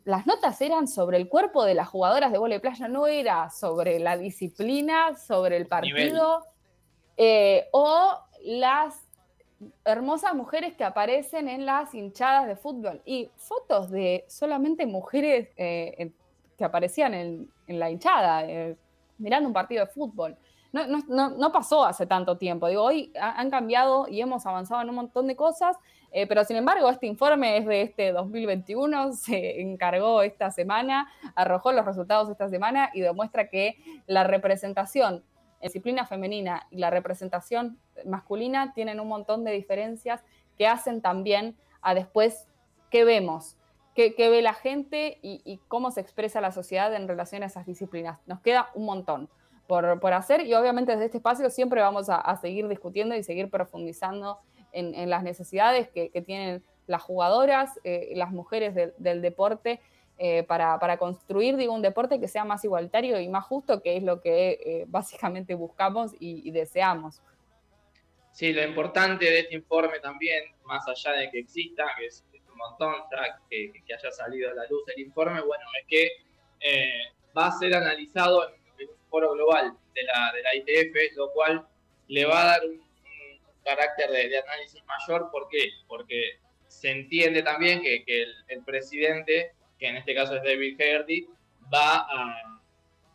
las 0.05 0.27
notas 0.27 0.61
eran 0.61 0.87
sobre 0.87 1.17
el 1.17 1.29
cuerpo 1.29 1.65
de 1.65 1.75
las 1.75 1.89
jugadoras 1.89 2.31
de 2.31 2.39
vóley 2.39 2.59
playa, 2.59 2.89
no 2.89 3.07
era 3.07 3.49
sobre 3.49 3.99
la 3.99 4.19
disciplina, 4.19 5.17
sobre 5.17 5.57
el 5.57 5.67
partido, 5.67 6.45
eh, 7.17 7.69
o 7.73 8.19
las 8.45 9.07
hermosas 9.85 10.35
mujeres 10.35 10.77
que 10.77 10.85
aparecen 10.85 11.49
en 11.49 11.65
las 11.65 11.95
hinchadas 11.95 12.47
de 12.47 12.57
fútbol. 12.57 13.01
Y 13.07 13.31
fotos 13.37 13.91
de 13.91 14.25
solamente 14.29 14.85
mujeres 14.87 15.49
eh, 15.57 16.13
que 16.59 16.65
aparecían 16.65 17.15
en, 17.15 17.49
la 17.67 17.91
hinchada, 17.91 18.45
eh, 18.45 18.77
mirando 19.17 19.49
un 19.49 19.55
partido 19.55 19.87
de 19.87 19.91
fútbol. 19.91 20.37
No, 20.71 20.87
no, 20.87 21.51
pasó 21.51 21.83
hace 21.83 22.07
tanto 22.07 22.37
tiempo. 22.37 22.69
Digo, 22.69 22.83
hoy 22.83 23.11
han 23.19 23.51
cambiado 23.51 24.07
y 24.07 24.21
hemos 24.21 24.45
avanzado 24.45 24.83
en 24.83 24.91
un 24.91 24.97
montón 24.97 25.27
de 25.27 25.35
cosas 25.35 25.79
eh, 26.11 26.27
pero 26.27 26.45
sin 26.45 26.57
embargo, 26.57 26.89
este 26.89 27.07
informe 27.07 27.59
es 27.59 27.67
de 27.67 27.83
este 27.83 28.13
2021, 28.13 29.13
se 29.13 29.61
encargó 29.61 30.23
esta 30.23 30.51
semana, 30.51 31.11
arrojó 31.35 31.73
los 31.73 31.85
resultados 31.85 32.31
esta 32.31 32.49
semana 32.49 32.91
y 32.95 33.01
demuestra 33.01 33.49
que 33.49 33.77
la 34.07 34.25
representación 34.25 35.25
en 35.61 35.67
disciplina 35.67 36.07
femenina 36.07 36.67
y 36.71 36.79
la 36.79 36.91
representación 36.91 37.79
masculina 38.05 38.73
tienen 38.75 39.01
un 39.01 39.09
montón 39.09 39.45
de 39.45 39.51
diferencias 39.51 40.23
que 40.57 40.67
hacen 40.67 41.03
también 41.03 41.57
a 41.83 41.95
después 41.95 42.47
qué 42.91 43.05
vemos, 43.05 43.57
qué, 43.95 44.15
ve 44.17 44.41
la 44.41 44.55
gente 44.55 45.19
y, 45.21 45.61
cómo 45.67 45.91
se 45.91 46.01
expresa 46.01 46.41
la 46.41 46.53
sociedad 46.53 46.95
en 46.95 47.09
relación 47.09 47.43
a 47.43 47.47
esas 47.47 47.67
disciplinas. 47.67 48.21
Nos 48.27 48.41
queda 48.41 48.71
un 48.75 48.87
montón. 48.87 49.29
Por, 49.67 50.15
hacer 50.15 50.47
y 50.47 50.55
obviamente 50.55 50.93
desde 50.93 51.05
este 51.05 51.19
espacio 51.19 51.51
siempre 51.51 51.83
vamos 51.83 52.09
a 52.09 52.35
seguir 52.41 52.69
discutiendo 52.69 53.15
y 53.15 53.23
seguir 53.23 53.51
profundizando 53.51 54.39
en, 54.73 55.11
las 55.11 55.23
necesidades 55.23 55.89
que, 55.89 56.11
tienen 56.27 56.63
las 56.87 57.03
jugadoras, 57.03 57.79
eh, 57.85 58.13
las 58.15 58.31
mujeres 58.31 58.75
del 58.97 59.23
deporte, 59.23 59.81
eh, 60.19 60.43
para, 60.43 60.97
construir 60.99 61.57
digo, 61.57 61.73
un 61.73 61.83
deporte 61.83 62.19
que 62.19 62.27
sea 62.27 62.45
más 62.45 62.65
igualitario 62.65 63.21
y 63.21 63.29
más 63.29 63.45
justo, 63.45 63.83
que 63.83 63.97
es 63.97 64.03
lo 64.03 64.21
que 64.21 64.59
eh, 64.65 64.85
básicamente 64.89 65.55
buscamos 65.55 66.13
y, 66.19 66.51
deseamos. 66.51 67.21
Sí, 68.33 68.53
lo 68.53 68.63
importante 68.63 69.25
de 69.25 69.41
este 69.41 69.55
informe 69.55 70.01
también, 70.01 70.45
más 70.65 70.87
allá 70.89 71.13
de 71.13 71.31
que 71.31 71.41
exista, 71.41 71.85
que 71.99 72.07
es, 72.07 72.25
un 72.51 72.57
montón 72.57 72.95
que, 73.49 73.73
haya 73.95 74.11
salido 74.11 74.51
a 74.51 74.55
la 74.55 74.67
luz 74.69 74.83
el 74.97 75.03
informe, 75.03 75.41
bueno, 75.43 75.65
es 75.81 75.87
que 75.87 76.09
va 77.37 77.47
a 77.47 77.53
ser 77.53 77.75
analizado 77.75 78.49
en, 78.49 78.89
un 78.89 78.95
foro 79.09 79.33
global 79.33 79.77
de 79.95 80.03
la, 80.03 80.33
de 80.33 80.43
la 80.43 80.55
ITF, 80.57 81.17
lo 81.17 81.31
cual 81.33 81.67
le 82.09 82.25
va 82.25 82.43
a 82.43 82.47
dar 82.47 82.61
un 82.67 82.88
carácter 83.69 84.11
de, 84.11 84.39
análisis 84.39 84.83
mayor. 84.85 85.31
¿Por 85.31 85.49
qué? 85.49 85.71
Porque 85.87 86.41
se 86.67 86.91
entiende 86.91 87.43
también 87.43 87.83
que, 87.83 88.05
el, 88.07 88.65
presidente, 88.65 89.53
que 89.79 89.89
en 89.89 89.97
este 89.97 90.15
caso 90.15 90.37
es 90.37 90.43
David 90.43 90.81
Hegarty, 90.81 91.29
va 91.73 92.07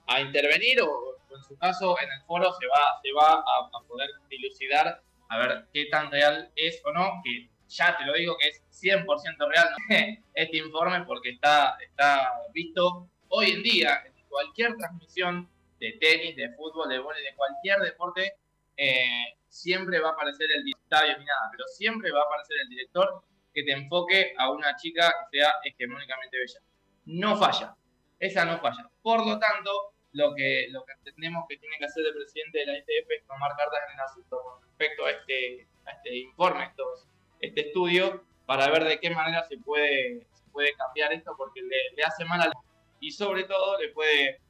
a, 0.08 0.22
intervenir 0.22 0.80
o, 0.82 1.18
en 1.36 1.44
su 1.44 1.58
caso 1.58 1.96
en 2.00 2.12
el 2.12 2.22
foro 2.28 2.54
se 2.54 2.68
va, 2.68 3.02
se 3.02 3.12
va 3.14 3.34
a, 3.34 3.88
poder 3.88 4.10
dilucidar 4.30 5.02
a 5.30 5.38
ver 5.40 5.66
qué 5.74 5.86
tan 5.86 6.12
real 6.12 6.52
es 6.56 6.80
o 6.86 6.92
no, 6.92 7.22
que 7.24 7.50
ya 7.68 7.98
te 7.98 8.06
lo 8.06 8.14
digo 8.14 8.38
que 8.38 8.50
es 8.50 8.62
100% 8.72 9.06
real 9.50 9.70
este 10.36 10.58
informe 10.58 11.04
porque 11.06 11.32
está, 11.32 11.78
está 11.82 12.32
visto 12.54 13.08
hoy 13.30 13.52
en 13.52 13.64
día 13.64 14.04
en 14.06 14.14
cualquier 14.30 14.76
transmisión 14.78 15.50
de 15.80 15.94
tenis, 15.94 16.36
de 16.36 16.50
fútbol, 16.54 16.90
de 16.90 17.00
vóley, 17.00 17.24
de 17.24 17.36
cualquier 17.36 17.80
deporte, 17.80 18.36
eh, 18.78 19.36
siempre 19.54 20.00
va 20.00 20.10
a 20.10 20.12
aparecer 20.14 20.48
el 20.52 20.64
director, 20.64 21.04
ni 21.20 21.26
nada, 21.26 21.50
pero 21.52 21.66
siempre 21.68 22.12
va 22.12 22.22
a 22.22 22.24
aparecer 22.24 22.58
el 22.64 22.70
director 22.70 23.24
que 23.54 23.64
te 23.64 23.72
enfoque 23.72 24.34
a 24.38 24.50
una 24.50 24.76
chica 24.76 25.14
que 25.30 25.38
sea 25.38 25.54
hegemónicamente 25.64 26.40
bella. 26.40 26.60
No 27.06 27.38
falla, 27.38 27.76
esa 28.20 28.46
no 28.46 28.60
falla. 28.60 28.90
Por 29.04 29.26
lo 29.26 29.38
tanto, 29.38 29.94
lo 30.14 30.34
que, 30.34 30.68
lo 30.72 30.84
que 30.86 30.94
entendemos 30.94 31.46
que 31.48 31.58
tiene 31.58 31.78
que 31.78 31.86
hacer 31.86 32.04
el 32.04 32.16
presidente 32.16 32.60
de 32.60 32.66
la 32.66 32.78
ITF 32.80 33.12
es 33.12 33.28
tomar 33.28 33.56
cartas 33.56 33.80
en 33.88 33.94
el 33.94 34.00
asunto 34.00 34.42
con 34.42 34.62
respecto 34.64 35.06
a 35.06 35.12
este, 35.12 35.68
este 35.98 36.18
informe, 36.18 36.66
estos, 36.66 37.08
este 37.40 37.68
estudio, 37.68 38.26
para 38.48 38.70
ver 38.70 38.86
de 38.86 39.00
qué 39.00 39.12
manera 39.12 39.44
se 39.44 39.58
puede, 39.58 40.26
se 40.34 40.50
puede 40.52 40.74
cambiar 40.74 41.14
esto, 41.14 41.36
porque 41.38 41.62
le, 41.62 42.04
hace 42.04 42.26
mal 42.26 42.42
al... 42.42 42.54
Y 43.00 43.12
sobre 43.12 43.44
todo 43.44 43.80
le 43.80 43.90
puede, 43.90 44.42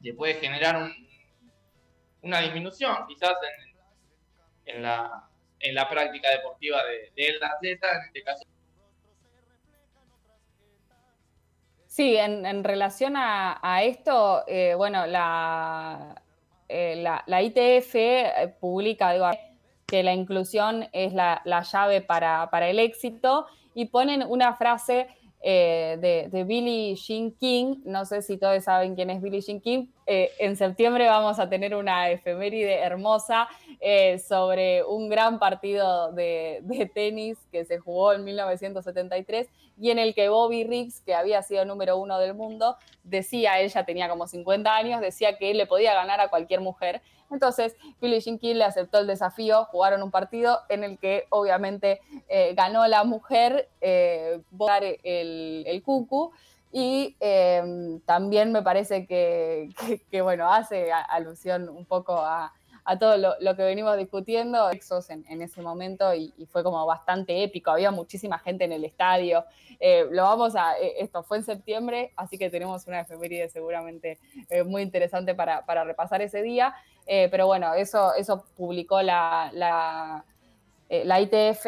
le 0.00 0.14
puede 0.14 0.34
generar 0.34 0.76
un, 0.76 0.90
una 2.22 2.40
disminución 2.40 3.06
quizás 3.06 3.34
en, 3.42 3.67
en, 4.68 4.82
la, 4.82 5.24
en 5.60 5.74
la 5.74 5.88
práctica 5.88 6.30
deportiva 6.30 6.78
del 6.84 7.14
de, 7.14 7.46
atleta, 7.46 7.86
en 7.96 8.06
este 8.06 8.22
caso. 8.22 8.44
Sí, 11.86 12.16
en, 12.16 12.46
en 12.46 12.62
relación 12.62 13.16
a, 13.16 13.58
a 13.60 13.82
esto, 13.82 14.44
eh, 14.46 14.74
bueno, 14.76 15.06
la, 15.06 16.22
eh, 16.68 16.96
la, 16.96 17.24
la, 17.26 17.42
ITF 17.42 17.94
eh, 17.96 18.54
publica 18.60 19.12
digo, 19.12 19.28
que 19.84 20.02
la 20.02 20.12
inclusión 20.12 20.88
es 20.92 21.12
la, 21.12 21.42
la 21.44 21.62
llave 21.62 22.00
para, 22.00 22.50
para, 22.50 22.68
el 22.68 22.78
éxito 22.78 23.46
y 23.74 23.86
ponen 23.86 24.22
una 24.22 24.54
frase 24.54 25.08
eh, 25.40 26.28
de, 26.30 26.44
Billie 26.44 26.96
Jean 26.96 27.30
King. 27.32 27.76
No 27.84 28.04
sé 28.04 28.22
si 28.22 28.36
todos 28.36 28.64
saben 28.64 28.94
quién 28.94 29.10
es 29.10 29.22
Billie 29.22 29.40
Jean 29.40 29.60
King. 29.60 29.86
Eh, 30.06 30.30
en 30.38 30.56
septiembre 30.56 31.06
vamos 31.06 31.38
a 31.38 31.48
tener 31.48 31.74
una 31.74 32.10
efeméride 32.10 32.80
hermosa 32.80 33.48
eh, 33.80 34.18
sobre 34.18 34.82
un 34.84 35.08
gran 35.08 35.38
partido 35.38 36.12
de, 36.12 36.60
de, 36.62 36.86
tenis 36.86 37.38
que 37.52 37.64
se 37.64 37.78
jugó 37.78 38.14
en 38.14 38.24
1973 38.24 39.48
y 39.80 39.90
en 39.90 39.98
el 39.98 40.14
que 40.14 40.28
Bobby 40.28 40.64
Riggs, 40.64 41.00
que 41.00 41.14
había 41.14 41.42
sido 41.42 41.64
número 41.64 41.98
uno 41.98 42.18
del 42.18 42.34
mundo, 42.34 42.76
decía, 43.04 43.60
ella 43.60 43.84
tenía 43.84 44.08
como 44.08 44.26
50 44.26 44.74
años, 44.74 45.00
decía 45.00 45.36
que 45.38 45.50
él 45.50 45.58
le 45.58 45.66
podía 45.66 45.94
ganar 45.94 46.20
a 46.20 46.28
cualquier 46.28 46.60
mujer. 46.60 47.00
Entonces, 47.30 47.76
Billie 48.00 48.20
Jean 48.20 48.38
le 48.40 48.64
aceptó 48.64 48.98
el 48.98 49.06
desafío, 49.06 49.64
jugaron 49.66 50.02
un 50.02 50.10
partido 50.10 50.60
en 50.68 50.84
el 50.84 50.98
que 50.98 51.26
obviamente 51.30 52.00
eh, 52.28 52.54
ganó 52.54 52.86
la 52.86 53.04
mujer, 53.04 53.68
eh, 53.80 54.40
el, 55.04 55.64
el 55.66 55.82
cucu, 55.82 56.32
y 56.72 57.16
eh, 57.20 58.00
también 58.04 58.52
me 58.52 58.62
parece 58.62 59.06
que, 59.06 59.70
bueno, 60.22 60.52
hace 60.52 60.92
alusión 60.92 61.68
un 61.68 61.84
poco 61.84 62.16
a, 62.16 62.52
todo 62.96 63.16
lo, 63.16 63.56
que 63.56 63.62
venimos 63.62 63.96
discutiendo, 63.96 64.70
Exos 64.70 65.10
en, 65.10 65.42
ese 65.42 65.60
momento 65.60 66.14
y, 66.14 66.32
fue 66.50 66.62
como 66.62 66.86
bastante 66.86 67.42
épico, 67.42 67.70
había 67.70 67.90
muchísima 67.90 68.38
gente 68.38 68.64
en 68.64 68.72
el 68.72 68.84
estadio, 68.84 69.44
eh, 69.80 70.06
lo 70.10 70.22
vamos 70.22 70.56
a, 70.56 70.78
eh, 70.78 70.94
esto 71.00 71.22
fue 71.22 71.38
en 71.38 71.44
septiembre, 71.44 72.12
así 72.16 72.38
que 72.38 72.48
tenemos 72.48 72.86
una 72.86 73.00
efeméride 73.00 73.48
seguramente 73.48 74.18
muy 74.64 74.82
interesante 74.82 75.34
para, 75.34 75.62
repasar 75.84 76.22
ese 76.22 76.40
día, 76.42 76.74
pero 77.06 77.46
bueno, 77.46 77.74
eso, 77.74 78.12
publicó 78.56 79.02
la, 79.02 79.50
la 79.52 81.20
ITF, 81.20 81.64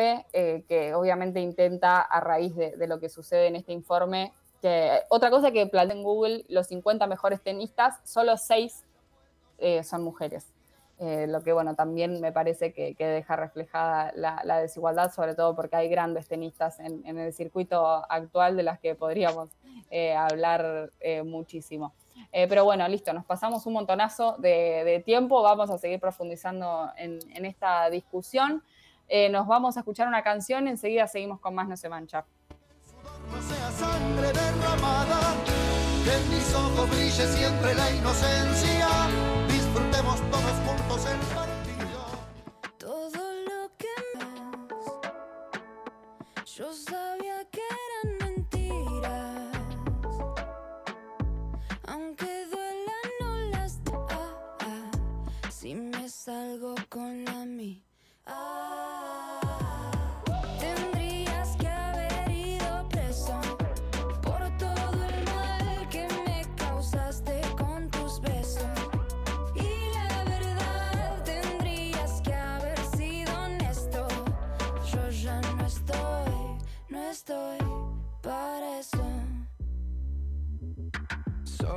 que 0.67 0.93
obviamente 0.95 1.41
intenta, 1.41 2.01
a 2.01 2.21
raíz 2.21 2.55
de, 2.55 2.87
lo 2.87 2.99
que 3.01 3.09
sucede 3.09 3.49
en 3.49 3.57
este 3.57 3.73
informe, 3.73 4.33
que, 4.63 5.01
otra 5.09 5.31
cosa 5.31 5.51
que 5.51 5.67
plantea 5.67 5.97
en 5.97 6.03
Google, 6.03 6.45
los 6.49 6.69
50 6.69 7.07
mejores 7.07 7.43
tenistas, 7.43 7.99
solo 8.05 8.37
6 8.37 8.85
eh, 9.61 9.85
son 9.85 10.03
mujeres. 10.03 10.47
Eh, 11.01 11.27
lo 11.27 11.43
que 11.43 11.53
bueno, 11.53 11.75
también 11.75 12.21
me 12.21 12.31
parece 12.31 12.73
que, 12.73 12.95
deja 12.99 13.35
reflejada 13.35 14.13
la, 14.15 14.61
desigualdad, 14.61 15.13
sobre 15.13 15.35
todo 15.35 15.57
porque 15.57 15.77
hay 15.77 15.89
grandes 15.89 16.29
tenistas 16.29 16.79
en, 16.79 17.19
el 17.19 17.33
circuito 17.33 18.05
actual 18.09 18.57
de 18.57 18.63
las 18.63 18.79
que 18.79 18.95
podríamos 18.95 19.51
eh, 19.91 20.15
hablar 20.15 20.93
muchísimo. 21.25 21.95
pero 22.31 22.65
bueno, 22.65 22.87
listo, 22.87 23.13
nos 23.15 23.25
pasamos 23.25 23.65
un 23.67 23.73
montonazo 23.73 24.37
de, 24.39 25.03
tiempo, 25.05 25.43
vamos 25.43 25.71
a 25.71 25.79
seguir 25.79 26.01
profundizando 26.01 26.91
en, 26.97 27.19
en 27.35 27.47
esta 27.47 27.89
discusión. 27.89 28.63
nos 29.31 29.47
vamos 29.47 29.77
a 29.79 29.81
escuchar 29.81 30.07
una 30.07 30.23
canción, 30.23 30.69
enseguida 30.69 31.07
seguimos 31.07 31.41
con 31.41 31.55
más 31.55 31.67
No 31.67 31.77
se 31.77 31.89
mancha 31.89 32.27
no 33.33 33.43
sea 33.43 33.71
sangre 33.71 34.33
derramada, 34.33 35.35
que 36.05 36.13
en 36.13 36.31
mis 36.31 36.55
ojos 36.55 36.91
brille 36.91 37.27
siempre 37.27 37.75
la 37.75 37.91
inocencia, 37.91 38.89
yo 46.57 46.73
sabía 46.73 47.45
que 47.51 47.61
eran 47.87 48.19
mentiras, 48.19 49.57
aunque 51.87 52.47
duela 52.47 52.99
no 53.21 53.37
las 53.51 53.81
ah, 53.95 54.91
si 55.51 55.75
me 55.75 56.09
salgo 56.09 56.75
con 56.89 57.25
la 57.25 57.45
mía. 57.45 57.81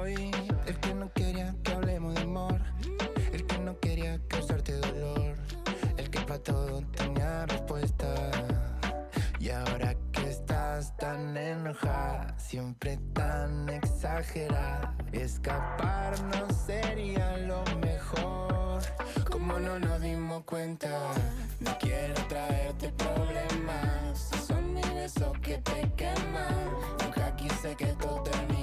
El 0.06 0.80
que 0.82 0.94
no 0.94 1.10
quería 1.14 1.56
que 1.64 1.72
hablemos 1.72 2.14
de 2.16 2.22
amor, 2.24 2.60
el 3.32 3.46
que 3.46 3.58
no 3.60 3.80
quería 3.80 4.20
causarte 4.28 4.74
dolor, 4.74 5.38
el 5.96 6.10
que 6.10 6.20
para 6.20 6.40
todo 6.40 6.82
tenía 6.88 7.46
respuesta. 7.46 8.14
Y 9.40 9.50
ahora 9.50 9.96
que 10.12 10.30
estás 10.30 10.96
tan 10.98 11.38
enojada, 11.38 12.36
siempre 12.38 13.00
tan 13.14 13.70
exagerada, 13.70 14.94
escapar 15.14 16.22
no 16.24 16.54
sería 16.54 17.38
lo 17.38 17.64
mejor. 17.78 18.82
Como 19.32 19.58
no 19.58 19.80
nos 19.80 20.02
dimos 20.02 20.44
cuenta, 20.44 21.14
no 21.62 21.78
quiero 21.80 22.16
traerte 22.28 22.90
problemas 22.90 24.34
eso 25.04 25.34
que 25.42 25.58
te 25.58 25.92
quema. 25.98 26.48
Nunca 27.02 27.36
quise 27.36 27.76
que 27.76 27.88
todo 27.88 28.24
termine 28.24 28.63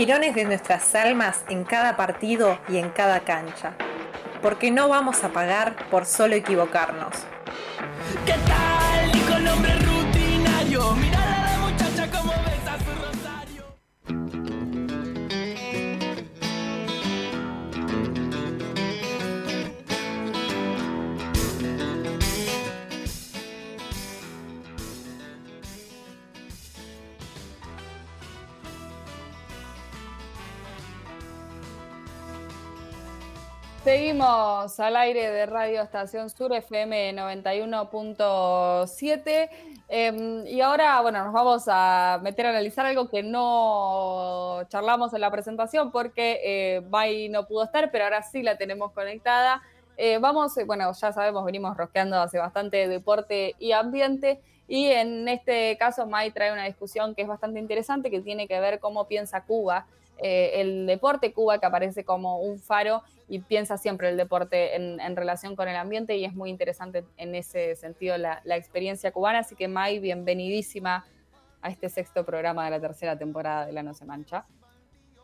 girones 0.00 0.34
de 0.34 0.46
nuestras 0.46 0.94
almas 0.94 1.44
en 1.50 1.62
cada 1.62 1.94
partido 1.94 2.58
y 2.70 2.78
en 2.78 2.88
cada 2.88 3.20
cancha, 3.20 3.74
porque 4.40 4.70
no 4.70 4.88
vamos 4.88 5.22
a 5.24 5.28
pagar 5.28 5.76
por 5.90 6.06
solo 6.06 6.36
equivocarnos. 6.36 7.12
Seguimos 33.90 34.78
al 34.78 34.94
aire 34.94 35.32
de 35.32 35.46
Radio 35.46 35.82
Estación 35.82 36.30
Sur 36.30 36.52
FM 36.52 37.12
91.7 37.12 39.50
em, 39.88 40.46
y 40.46 40.60
ahora, 40.60 41.00
bueno, 41.00 41.24
nos 41.24 41.32
vamos 41.32 41.64
a 41.66 42.20
meter 42.22 42.46
a 42.46 42.50
analizar 42.50 42.86
algo 42.86 43.08
que 43.08 43.24
no 43.24 44.60
charlamos 44.68 45.12
en 45.12 45.22
la 45.22 45.32
presentación 45.32 45.90
porque 45.90 46.38
eh, 46.44 46.80
no 47.32 47.48
pudo 47.48 47.64
estar, 47.64 47.90
pero 47.90 48.04
ahora 48.04 48.22
sí 48.22 48.44
la 48.44 48.56
tenemos 48.56 48.92
conectada. 48.92 49.60
Eh, 49.96 50.18
vamos, 50.18 50.56
eh, 50.56 50.62
bueno, 50.62 50.92
ya 50.92 51.12
sabemos, 51.12 51.44
venimos 51.44 51.76
rosqueando 51.76 52.20
hace 52.20 52.38
bastante 52.38 52.86
deporte 52.86 53.56
y 53.58 53.72
ambiente 53.72 54.40
y 54.68 54.86
en 54.86 55.26
este 55.26 55.76
caso 55.78 56.06
Mai 56.06 56.30
trae 56.30 56.52
una 56.52 56.66
discusión 56.66 57.16
que 57.16 57.22
es 57.22 57.28
bastante 57.28 57.58
interesante 57.58 58.08
que 58.08 58.20
tiene 58.20 58.46
que 58.46 58.60
ver 58.60 58.78
cómo 58.78 59.08
piensa 59.08 59.42
Cuba 59.42 59.88
eh, 60.22 60.60
el 60.60 60.86
deporte 60.86 61.32
Cuba 61.32 61.58
que 61.58 61.66
aparece 61.66 62.04
como 62.04 62.40
un 62.40 62.58
faro 62.58 63.02
y 63.28 63.38
piensa 63.38 63.78
siempre 63.78 64.08
el 64.08 64.16
deporte 64.16 64.74
en, 64.74 65.16
relación 65.16 65.54
con 65.54 65.68
el 65.68 65.76
ambiente 65.76 66.16
y 66.16 66.24
es 66.24 66.34
muy 66.34 66.50
interesante 66.50 67.04
en 67.16 67.34
ese 67.34 67.76
sentido 67.76 68.18
la, 68.18 68.42
experiencia 68.56 69.12
cubana. 69.12 69.38
Así 69.38 69.54
que 69.54 69.68
May, 69.68 70.00
bienvenidísima 70.00 71.06
a 71.62 71.70
este 71.70 71.88
sexto 71.88 72.24
programa 72.24 72.64
de 72.64 72.72
la 72.72 72.80
tercera 72.80 73.16
temporada 73.16 73.66
de 73.66 73.72
La 73.72 73.82
No 73.82 73.94
Se 73.94 74.04
Mancha. 74.04 74.44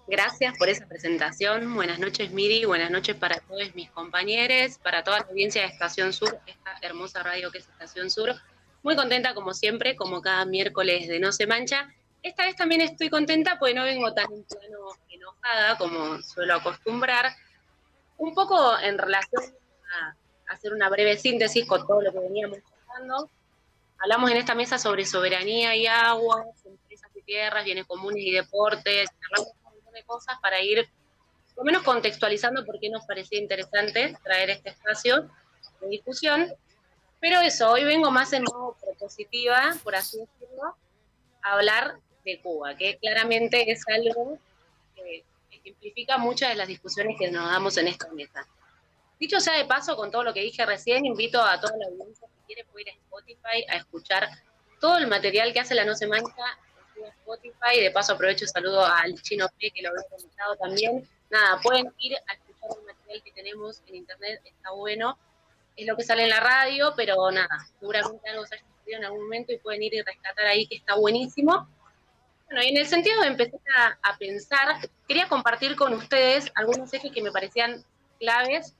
Gracias 0.06 0.56
por 0.56 0.68
esa 0.68 0.86
presentación. 0.86 1.74
Buenas 1.74 1.98
noches, 1.98 2.30
Miri. 2.30 2.64
Buenas 2.64 2.92
noches 2.92 3.16
para 3.16 3.40
todos 3.40 3.74
mis 3.74 3.90
compañeros, 3.90 4.78
para 4.78 5.02
toda 5.02 5.18
la 5.18 5.26
audiencia 5.26 5.62
de 5.62 5.68
Estación 5.68 6.12
Sur, 6.12 6.38
esta 6.46 6.78
hermosa 6.80 7.24
radio 7.24 7.50
que 7.50 7.58
es 7.58 7.68
Estación 7.68 8.08
Sur. 8.08 8.36
Muy 8.84 8.94
contenta, 8.94 9.34
como 9.34 9.52
siempre, 9.52 9.96
como 9.96 10.22
cada 10.22 10.44
miércoles 10.44 11.08
de 11.08 11.18
No 11.18 11.32
Se 11.32 11.48
Mancha. 11.48 11.92
Esta 12.26 12.44
vez 12.44 12.56
también 12.56 12.80
estoy 12.80 13.08
contenta 13.08 13.58
porque 13.58 13.74
no 13.74 13.84
vengo 13.84 14.12
tan 14.12 14.32
en 14.32 14.44
plano 14.44 14.88
enojada 15.08 15.78
como 15.78 16.20
suelo 16.22 16.54
acostumbrar. 16.54 17.32
Un 18.18 18.34
poco 18.34 18.78
en 18.78 18.98
relación 18.98 19.42
a 19.92 20.52
hacer 20.52 20.72
una 20.72 20.88
breve 20.88 21.16
síntesis 21.18 21.66
con 21.66 21.86
todo 21.86 22.02
lo 22.02 22.12
que 22.12 22.18
veníamos 22.18 22.58
hablando. 22.88 23.30
Hablamos 23.98 24.30
en 24.30 24.38
esta 24.38 24.54
mesa 24.54 24.78
sobre 24.78 25.06
soberanía 25.06 25.76
y 25.76 25.86
agua, 25.86 26.44
empresas 26.64 27.10
y 27.14 27.22
tierras, 27.22 27.64
bienes 27.64 27.86
comunes 27.86 28.22
y 28.24 28.32
deportes, 28.32 29.08
hablamos 29.24 29.54
un 29.56 29.72
montón 29.72 29.94
de 29.94 30.02
cosas 30.02 30.36
para 30.42 30.60
ir 30.60 30.88
por 31.54 31.64
lo 31.64 31.72
menos 31.72 31.82
contextualizando 31.84 32.66
por 32.66 32.78
qué 32.78 32.90
nos 32.90 33.06
parecía 33.06 33.38
interesante 33.38 34.16
traer 34.22 34.50
este 34.50 34.70
espacio 34.70 35.30
de 35.80 35.88
discusión. 35.88 36.52
Pero 37.20 37.40
eso, 37.40 37.70
hoy 37.70 37.84
vengo 37.84 38.10
más 38.10 38.32
en 38.34 38.42
modo 38.42 38.76
propositiva, 38.82 39.74
por 39.82 39.94
así 39.94 40.18
decirlo, 40.18 40.76
a 41.42 41.52
hablar 41.52 41.98
de 42.26 42.40
Cuba, 42.40 42.76
que 42.76 42.98
claramente 42.98 43.70
es 43.70 43.82
algo 43.88 44.38
que 44.94 45.24
ejemplifica 45.50 46.18
muchas 46.18 46.50
de 46.50 46.56
las 46.56 46.68
discusiones 46.68 47.16
que 47.18 47.30
nos 47.30 47.48
damos 47.50 47.76
en 47.78 47.88
esta 47.88 48.08
mesa. 48.12 48.46
Dicho 49.18 49.40
sea 49.40 49.56
de 49.56 49.64
paso, 49.64 49.96
con 49.96 50.10
todo 50.10 50.24
lo 50.24 50.34
que 50.34 50.40
dije 50.40 50.66
recién, 50.66 51.06
invito 51.06 51.40
a 51.40 51.58
toda 51.58 51.74
la 51.78 51.86
audiencia 51.86 52.26
que 52.28 52.46
quiere 52.46 52.64
poder 52.64 52.88
ir 52.88 52.94
a 52.94 52.96
Spotify 52.96 53.64
a 53.68 53.76
escuchar 53.76 54.28
todo 54.80 54.98
el 54.98 55.06
material 55.06 55.52
que 55.52 55.60
hace 55.60 55.74
la 55.74 55.84
No 55.84 55.94
Se 55.94 56.06
Mancha 56.06 56.58
en 56.96 57.06
Spotify. 57.06 57.80
De 57.80 57.90
paso 57.92 58.12
aprovecho 58.12 58.44
y 58.44 58.48
saludo 58.48 58.84
al 58.84 59.14
Chino 59.22 59.46
P, 59.58 59.70
que 59.70 59.82
lo 59.82 59.90
había 59.90 60.02
comentado 60.10 60.56
también. 60.56 61.08
Nada, 61.30 61.60
pueden 61.62 61.86
ir 61.98 62.16
a 62.16 62.34
escuchar 62.34 62.70
el 62.78 62.86
material 62.86 63.22
que 63.22 63.32
tenemos 63.32 63.82
en 63.86 63.94
internet, 63.94 64.40
está 64.44 64.72
bueno. 64.72 65.16
Es 65.76 65.86
lo 65.86 65.96
que 65.96 66.02
sale 66.02 66.24
en 66.24 66.30
la 66.30 66.40
radio, 66.40 66.92
pero 66.96 67.30
nada, 67.30 67.66
seguramente 67.78 68.28
algo 68.28 68.46
se 68.46 68.56
haya 68.56 68.64
sucedido 68.64 68.98
en 68.98 69.04
algún 69.04 69.22
momento 69.22 69.52
y 69.52 69.58
pueden 69.58 69.82
ir 69.82 69.94
y 69.94 70.02
rescatar 70.02 70.46
ahí 70.46 70.66
que 70.66 70.76
está 70.76 70.94
buenísimo. 70.96 71.68
Bueno, 72.46 72.62
y 72.62 72.68
en 72.68 72.76
el 72.76 72.86
sentido 72.86 73.20
de 73.20 73.28
empezar 73.28 73.60
a, 73.76 73.98
a 74.02 74.16
pensar, 74.18 74.88
quería 75.08 75.28
compartir 75.28 75.74
con 75.76 75.92
ustedes 75.94 76.50
algunos 76.54 76.92
ejes 76.94 77.10
que 77.12 77.22
me 77.22 77.32
parecían 77.32 77.84
claves 78.18 78.74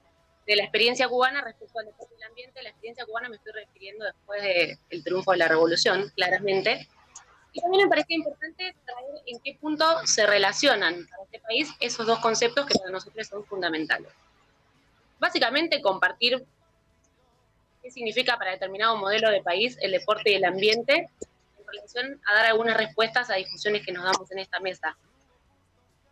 de 0.47 0.55
la 0.55 0.63
experiencia 0.63 1.07
cubana 1.09 1.41
respecto 1.41 1.77
al 1.79 1.85
deporte 1.85 2.13
y 2.15 2.21
el 2.21 2.29
ambiente. 2.29 2.63
La 2.63 2.69
experiencia 2.69 3.05
cubana 3.05 3.29
me 3.29 3.35
estoy 3.35 3.51
refiriendo 3.51 4.05
después 4.05 4.41
del 4.41 5.03
triunfo 5.03 5.31
de 5.31 5.37
la 5.37 5.47
revolución, 5.49 6.09
claramente. 6.15 6.87
Y 7.51 7.59
también 7.59 7.83
me 7.83 7.89
parecía 7.89 8.15
importante 8.15 8.75
traer 8.85 9.23
en 9.25 9.39
qué 9.41 9.57
punto 9.59 9.85
se 10.05 10.25
relacionan 10.25 11.05
para 11.07 11.23
este 11.23 11.39
país 11.39 11.69
esos 11.79 12.05
dos 12.05 12.19
conceptos 12.19 12.65
que 12.65 12.79
para 12.79 12.91
nosotros 12.91 13.27
son 13.27 13.45
fundamentales. 13.45 14.11
Básicamente, 15.19 15.81
compartir 15.81 16.45
qué 17.81 17.91
significa 17.91 18.37
para 18.37 18.51
determinado 18.51 18.95
modelo 18.95 19.29
de 19.29 19.41
país 19.41 19.77
el 19.81 19.91
deporte 19.91 20.31
y 20.31 20.35
el 20.35 20.45
ambiente 20.45 20.93
en 20.93 21.36
relación 21.67 22.21
a 22.25 22.35
dar 22.35 22.45
algunas 22.47 22.77
respuestas 22.77 23.29
a 23.29 23.35
discusiones 23.35 23.85
que 23.85 23.91
nos 23.91 24.03
damos 24.03 24.31
en 24.31 24.39
esta 24.39 24.59
mesa. 24.59 24.97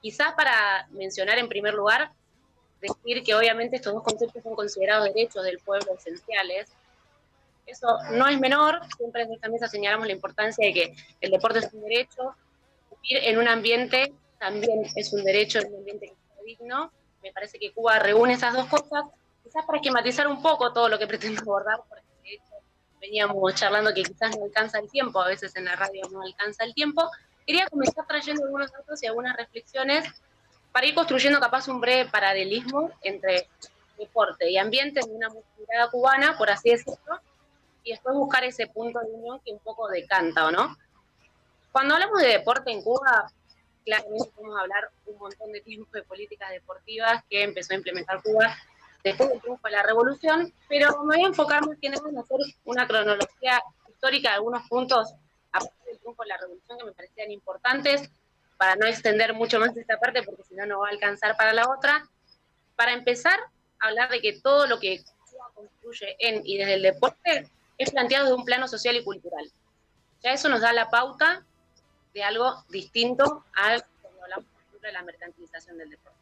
Quizás 0.01 0.34
para 0.34 0.88
mencionar 0.92 1.38
en 1.40 1.50
primer 1.50 1.74
lugar 1.74 2.11
decir 2.82 3.24
que 3.24 3.34
obviamente 3.34 3.77
estos 3.77 3.93
dos 3.93 4.03
conceptos 4.03 4.43
son 4.43 4.56
considerados 4.56 5.06
derechos 5.14 5.43
del 5.43 5.59
pueblo 5.59 5.95
esenciales. 5.95 6.72
Eso 7.66 7.98
no 8.11 8.27
es 8.27 8.40
menor, 8.40 8.80
siempre 8.98 9.24
en 9.24 9.34
esta 9.34 9.50
mesa 9.50 9.67
señalamos 9.67 10.06
la 10.06 10.14
importancia 10.14 10.67
de 10.67 10.74
que 10.74 10.95
el 11.22 11.32
deporte 11.32 11.59
es 11.59 11.74
un 11.74 11.82
derecho, 11.82 12.35
vivir 13.01 13.24
en 13.24 13.40
un 13.40 13.48
ambiente 13.48 14.14
también 14.40 14.85
es 14.95 15.14
un 15.14 15.24
derecho, 15.24 15.59
en 15.59 15.74
un 15.74 15.80
ambiente 15.80 16.08
que 16.08 16.43
digno. 16.43 16.92
Me 17.24 17.32
parece 17.32 17.58
que 17.58 17.72
Cuba 17.72 17.98
reúne 17.98 18.34
esas 18.34 18.53
dos 18.53 18.67
cosas, 18.67 19.06
quizás 19.43 19.66
para 19.66 19.80
esquematizar 19.80 20.27
un 20.27 20.42
poco 20.42 20.72
todo 20.72 20.90
lo 20.90 21.00
que 21.00 21.08
pretendo 21.08 21.42
abordar, 21.42 21.80
porque 21.90 22.05
veníamos 23.06 23.56
charlando 23.56 23.93
que 23.93 24.03
quizás 24.03 24.35
no 24.38 24.45
alcanza 24.45 24.80
el 24.80 24.90
tiempo, 24.90 25.22
a 25.22 25.27
veces 25.27 25.56
en 25.56 25.66
la 25.66 25.75
radio 25.75 26.01
no 26.11 26.22
alcanza 26.22 26.64
el 26.64 26.74
tiempo. 26.74 27.09
Quería 27.45 27.67
comenzar 27.67 28.06
trayendo 28.08 28.43
algunos 28.43 28.72
datos 28.72 29.01
y 29.03 29.08
algunas 29.08 29.35
reflexiones 29.38 30.06
para 30.72 30.88
ir 30.88 30.95
construyendo 30.95 31.40
capaz 31.40 31.67
un 31.67 31.80
breve 31.80 32.09
paralelismo 32.09 32.92
entre 33.01 33.48
deporte 33.98 34.50
y 34.50 34.58
ambiente 34.58 35.00
en 35.00 35.16
una 35.16 35.30
mirada 35.58 35.90
cubana, 35.90 36.38
por 36.38 36.50
así 36.50 36.72
decirlo, 36.72 37.22
y 37.84 37.92
después 37.92 38.16
buscar 38.16 38.43
ese 38.43 38.67
punto 38.67 39.00
de 39.00 39.11
unión 39.11 39.40
que 39.45 39.51
un 39.51 39.59
poco 39.59 39.88
decanta, 39.88 40.48
¿o 40.48 40.51
no? 40.51 40.75
Cuando 41.72 41.93
hablamos 41.93 42.22
de 42.22 42.30
deporte 42.30 42.72
en 42.72 42.82
Cuba, 42.82 43.32
claramente 43.85 44.32
podemos 44.35 44.59
hablar 44.59 44.90
un 45.06 45.17
montón 45.17 45.51
de 45.51 45.61
tiempo 45.61 45.90
de 45.93 46.03
políticas 46.03 46.50
deportivas 46.50 47.24
que 47.30 47.43
empezó 47.43 47.74
a 47.74 47.77
implementar 47.77 48.22
Cuba 48.24 48.58
después 49.06 49.30
del 49.30 49.40
triunfo 49.40 49.67
de 49.67 49.72
la 49.72 49.84
revolución, 49.84 50.51
pero 50.67 51.03
me 51.03 51.16
voy 51.16 51.25
a 51.25 51.27
enfocar 51.27 51.66
más 51.66 51.77
que 51.80 51.88
en 51.88 51.93
hacer 51.93 52.40
una 52.66 52.88
cronología 52.88 53.61
histórica 53.88 54.30
de 54.30 54.35
algunos 54.35 54.67
puntos 54.67 55.14
a 55.51 55.59
partir 55.59 55.85
del 55.85 56.00
triunfo 56.00 56.24
de 56.24 56.30
la 56.30 56.38
revolución 56.38 56.77
que 56.80 56.85
me 56.85 56.92
parecían 56.92 57.32
importantes, 57.32 58.09
para 58.58 58.75
no 58.75 58.88
extender 58.88 59.34
mucho 59.34 59.59
más 59.59 59.77
esta 59.77 60.00
parte, 60.00 60.24
porque 60.24 60.43
si 60.43 60.56
no, 60.56 60.66
no 60.66 60.80
va 60.80 60.88
a 60.88 60.92
alcanzar 60.92 61.38
para 61.38 61.53
la 61.53 61.69
otra. 61.69 62.09
Para 62.75 62.93
empezar, 62.93 63.38
hablar 63.80 64.09
de 64.09 64.22
que 64.22 64.40
todo 64.40 64.66
lo 64.66 64.80
que 64.80 65.03
Cuba 65.30 65.51
construye 65.53 66.16
en 66.19 66.42
y 66.45 66.58
desde 66.58 66.75
el 66.75 66.82
deporte 66.82 67.50
es 67.77 67.92
planteado 67.92 68.27
de 68.27 68.34
un 68.34 68.45
plano 68.45 68.67
social 68.67 68.95
y 68.95 69.03
cultural. 69.03 69.51
Ya 70.24 70.32
eso 70.32 70.50
nos 70.50 70.61
da 70.61 70.74
la 70.74 70.90
pauta 70.90 71.45
de 72.14 72.24
algo 72.24 72.64
distinto 72.69 73.45
a 73.56 73.77
cuando 74.01 74.24
hablamos, 74.24 74.45
de 74.82 74.92
la 74.92 75.03
mercantilización 75.03 75.77
del 75.77 75.90
deporte. 75.90 76.14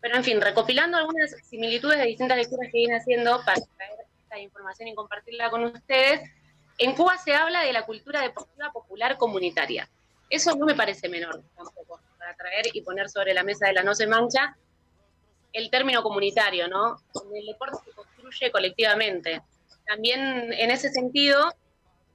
Pero, 0.00 0.16
en 0.16 0.24
fin, 0.24 0.40
recopilando 0.40 0.96
algunas 0.96 1.30
similitudes 1.42 1.98
de 1.98 2.06
distintas 2.06 2.36
lecturas 2.36 2.68
que 2.70 2.78
viene 2.78 2.96
haciendo 2.96 3.42
para 3.44 3.60
traer 3.76 3.98
esta 4.22 4.38
información 4.38 4.88
y 4.88 4.94
compartirla 4.94 5.50
con 5.50 5.64
ustedes, 5.64 6.20
en 6.78 6.94
Cuba 6.94 7.18
se 7.18 7.34
habla 7.34 7.62
de 7.62 7.72
la 7.72 7.84
cultura 7.84 8.22
deportiva 8.22 8.70
popular 8.72 9.16
comunitaria. 9.16 9.88
Eso 10.30 10.54
no 10.54 10.66
me 10.66 10.74
parece 10.74 11.08
menor 11.08 11.42
tampoco, 11.56 12.00
para 12.18 12.36
traer 12.36 12.66
y 12.72 12.82
poner 12.82 13.08
sobre 13.08 13.34
la 13.34 13.42
mesa 13.42 13.66
de 13.66 13.72
la 13.72 13.82
no 13.82 13.94
se 13.94 14.06
mancha 14.06 14.56
el 15.52 15.70
término 15.70 16.02
comunitario, 16.02 16.68
¿no? 16.68 17.00
El 17.34 17.46
deporte 17.46 17.78
se 17.84 17.90
construye 17.92 18.52
colectivamente. 18.52 19.42
También 19.86 20.52
en 20.52 20.70
ese 20.70 20.90
sentido, 20.90 21.52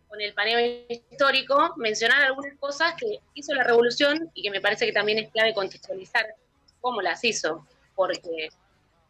con 0.08 0.22
el 0.22 0.34
paneo 0.34 0.86
histórico, 0.88 1.74
mencionar 1.78 2.22
algunas 2.22 2.56
cosas 2.60 2.94
que 2.94 3.20
hizo 3.34 3.53
la 3.56 3.64
revolución 3.64 4.30
y 4.36 4.44
que 4.44 4.52
me 4.52 4.62
parece 4.62 4.86
que 4.86 4.94
también 4.94 5.18
es 5.18 5.32
clave 5.32 5.53
contextualizar 5.53 6.36
cómo 6.80 7.02
las 7.02 7.24
hizo, 7.24 7.66
porque 7.96 8.50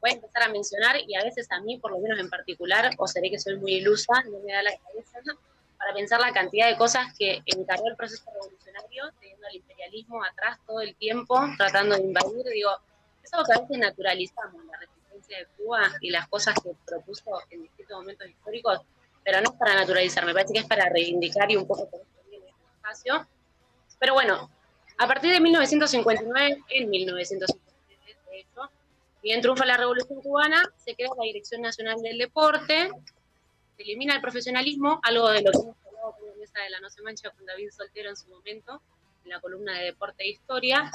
voy 0.02 0.12
a 0.12 0.14
empezar 0.14 0.44
a 0.44 0.50
mencionar 0.50 0.98
y 1.08 1.16
a 1.16 1.24
veces 1.24 1.50
a 1.52 1.62
mí, 1.62 1.78
por 1.78 1.92
lo 1.92 2.00
menos 2.00 2.20
en 2.20 2.30
particular, 2.30 2.92
o 2.98 3.08
seré 3.08 3.30
que 3.30 3.40
soy 3.40 3.58
muy 3.58 3.76
ilusa, 3.76 4.14
no 4.30 4.40
me 4.40 4.52
da 4.52 4.62
la 4.64 4.72
cabeza, 4.78 5.20
para 5.78 5.94
pensar 5.94 6.20
la 6.20 6.32
cantidad 6.32 6.68
de 6.68 6.78
cosas 6.78 7.14
que 7.18 7.42
encargó 7.46 7.88
el 7.88 7.96
proceso 7.96 8.24
revolucionario, 8.32 9.12
teniendo 9.20 9.48
al 9.48 9.56
imperialismo 9.56 10.24
atrás 10.24 10.60
todo 10.66 10.82
el 10.82 10.96
tiempo, 10.96 11.40
tratando 11.58 11.96
de 11.96 12.04
invadir. 12.04 12.46
Digo, 12.54 12.72
es 13.24 13.32
lo 13.32 13.44
que 13.44 13.54
a 13.54 13.62
veces 13.62 13.78
naturalizamos, 13.78 14.66
la 14.66 14.78
resistencia 14.78 15.38
de 15.40 15.46
Cuba 15.58 15.92
y 16.02 16.10
las 16.10 16.28
cosas 16.28 16.56
que 16.62 16.72
propuso 16.86 17.42
en 17.50 17.64
distintos 17.64 17.98
momentos 17.98 18.28
históricos, 18.28 18.82
pero 19.24 19.42
no 19.42 19.52
es 19.52 19.58
para 19.58 19.76
naturalizar, 19.76 20.26
me 20.26 20.34
parece 20.34 20.54
que 20.54 20.60
es 20.60 20.66
para 20.66 20.90
reivindicar 20.90 21.50
y 21.50 21.56
un 21.56 21.66
poco 21.68 21.90
viene 22.30 22.48
este 22.48 22.64
espacio. 22.76 23.28
Pero 24.00 24.14
bueno, 24.14 24.50
a 24.98 25.08
partir 25.08 25.32
de 25.32 25.40
1959, 25.40 26.64
en 26.70 26.90
1959, 26.90 27.63
de 28.34 28.40
hecho, 28.42 28.70
bien 29.22 29.42
triunfa 29.42 29.66
la 29.66 29.78
Revolución 29.78 30.22
Cubana, 30.22 30.64
se 30.78 30.96
crea 30.96 31.10
la 31.18 31.24
Dirección 31.24 31.62
Nacional 31.62 32.02
del 32.02 32.18
Deporte, 32.18 32.90
se 33.78 33.84
elimina 33.84 34.16
el 34.16 34.22
profesionalismo, 34.22 35.00
algo 35.04 35.30
de 35.30 35.42
lo 35.42 35.52
que 35.52 35.58
hemos 35.60 35.78
hablado 35.86 36.12
con 36.14 36.28
la 36.28 36.64
de 36.64 36.70
la 36.70 36.80
No 36.80 36.90
se 36.90 37.02
mancha 37.02 37.30
con 37.30 37.46
David 37.46 37.70
Soltero 37.72 38.10
en 38.10 38.18
su 38.18 38.28
momento, 38.30 38.82
en 39.24 39.30
la 39.30 39.40
columna 39.40 39.78
de 39.78 39.86
Deporte 39.86 40.24
e 40.24 40.30
Historia, 40.30 40.92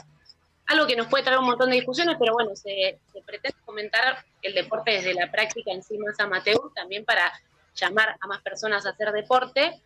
algo 0.66 0.86
que 0.86 0.96
nos 0.96 1.06
puede 1.06 1.24
traer 1.24 1.38
un 1.38 1.46
montón 1.46 1.70
de 1.70 1.76
discusiones, 1.76 2.16
pero 2.18 2.34
bueno, 2.34 2.54
se, 2.54 2.98
se 3.12 3.22
pretende 3.22 3.56
comentar 3.64 4.24
el 4.42 4.54
deporte 4.54 4.90
desde 4.90 5.14
la 5.14 5.30
práctica 5.30 5.72
en 5.72 5.82
sí 5.82 5.96
más 5.96 6.20
amateur, 6.20 6.60
también 6.74 7.04
para 7.04 7.32
llamar 7.74 8.16
a 8.20 8.26
más 8.26 8.42
personas 8.42 8.84
a 8.84 8.90
hacer 8.90 9.12
deporte. 9.12 9.80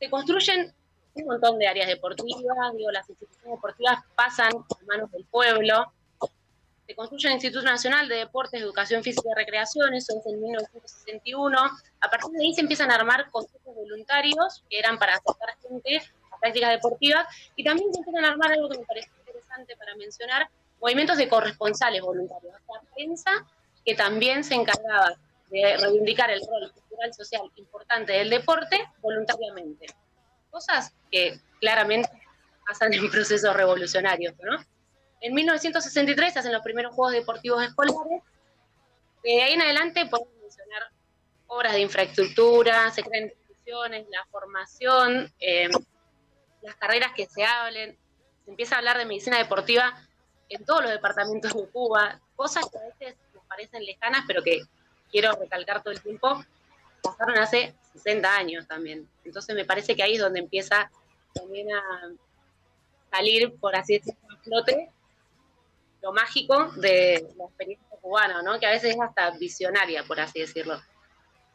Se 0.00 0.10
construyen 0.10 0.74
un 1.14 1.24
montón 1.26 1.58
de 1.58 1.68
áreas 1.68 1.86
deportivas, 1.86 2.74
digo, 2.76 2.90
las 2.90 3.08
instituciones 3.08 3.56
deportivas 3.56 4.00
pasan 4.16 4.52
a 4.52 4.84
manos 4.86 5.12
del 5.12 5.24
pueblo, 5.26 5.92
se 6.86 6.94
construye 6.94 7.28
el 7.28 7.34
Instituto 7.34 7.64
Nacional 7.64 8.08
de 8.08 8.16
Deportes, 8.16 8.60
Educación 8.60 9.02
Física 9.02 9.28
y 9.30 9.34
Recreación, 9.34 9.94
eso 9.94 10.18
es 10.18 10.26
en 10.26 10.40
1961. 10.40 11.58
A 12.00 12.10
partir 12.10 12.30
de 12.30 12.44
ahí 12.44 12.54
se 12.54 12.60
empiezan 12.60 12.90
a 12.90 12.96
armar 12.96 13.30
consejos 13.30 13.74
voluntarios 13.74 14.64
que 14.68 14.78
eran 14.78 14.98
para 14.98 15.14
acercar 15.14 15.56
gente 15.62 16.02
a 16.30 16.38
prácticas 16.38 16.70
deportivas 16.70 17.26
y 17.56 17.64
también 17.64 17.92
se 17.92 18.00
empiezan 18.00 18.24
a 18.24 18.28
armar 18.28 18.52
algo 18.52 18.68
que 18.68 18.78
me 18.78 18.84
parece 18.84 19.10
interesante 19.18 19.76
para 19.76 19.96
mencionar, 19.96 20.48
movimientos 20.80 21.16
de 21.16 21.28
corresponsales 21.28 22.02
voluntarios, 22.02 22.52
la 22.52 22.94
prensa 22.94 23.30
que 23.84 23.94
también 23.94 24.44
se 24.44 24.54
encargaba 24.54 25.16
de 25.50 25.76
reivindicar 25.78 26.30
el 26.30 26.40
rol 26.40 26.70
cultural 26.72 27.14
social 27.14 27.42
importante 27.56 28.12
del 28.12 28.28
deporte 28.28 28.78
voluntariamente. 29.00 29.86
Cosas 30.50 30.92
que 31.10 31.38
claramente 31.60 32.10
pasan 32.66 32.92
en 32.92 33.10
procesos 33.10 33.54
revolucionarios, 33.54 34.34
¿no? 34.42 34.58
En 35.24 35.32
1963 35.32 36.34
se 36.34 36.38
hacen 36.38 36.52
los 36.52 36.60
primeros 36.60 36.94
Juegos 36.94 37.14
Deportivos 37.14 37.64
Escolares. 37.64 38.22
De 39.22 39.42
ahí 39.42 39.54
en 39.54 39.62
adelante 39.62 40.04
podemos 40.04 40.34
mencionar 40.38 40.82
obras 41.46 41.72
de 41.72 41.80
infraestructura, 41.80 42.90
se 42.90 43.02
crean 43.02 43.30
instituciones, 43.30 44.06
la 44.10 44.22
formación, 44.26 45.32
eh, 45.40 45.70
las 46.60 46.74
carreras 46.74 47.12
que 47.16 47.24
se 47.24 47.42
hablen, 47.42 47.96
se 48.44 48.50
empieza 48.50 48.74
a 48.74 48.78
hablar 48.80 48.98
de 48.98 49.06
medicina 49.06 49.38
deportiva 49.38 49.98
en 50.50 50.62
todos 50.66 50.82
los 50.82 50.90
departamentos 50.90 51.54
de 51.54 51.68
Cuba, 51.68 52.20
cosas 52.36 52.66
que 52.70 52.76
a 52.76 52.82
veces 52.82 53.16
nos 53.32 53.46
parecen 53.46 53.82
lejanas, 53.82 54.24
pero 54.26 54.42
que 54.42 54.60
quiero 55.10 55.32
recalcar 55.32 55.82
todo 55.82 55.94
el 55.94 56.02
tiempo, 56.02 56.44
pasaron 57.02 57.38
hace 57.38 57.74
60 57.94 58.36
años 58.36 58.68
también. 58.68 59.08
Entonces 59.24 59.56
me 59.56 59.64
parece 59.64 59.96
que 59.96 60.02
ahí 60.02 60.16
es 60.16 60.20
donde 60.20 60.40
empieza 60.40 60.90
también 61.32 61.72
a 61.72 61.82
salir, 63.10 63.54
por 63.58 63.74
así 63.74 63.94
decirlo, 63.94 64.20
a 64.30 64.36
flote 64.42 64.90
lo 66.04 66.12
mágico 66.12 66.70
de 66.76 67.26
la 67.38 67.46
experiencia 67.46 67.96
cubana, 68.02 68.42
¿no? 68.42 68.60
que 68.60 68.66
a 68.66 68.70
veces 68.70 68.94
es 68.94 69.00
hasta 69.00 69.30
visionaria, 69.38 70.04
por 70.04 70.20
así 70.20 70.38
decirlo. 70.38 70.78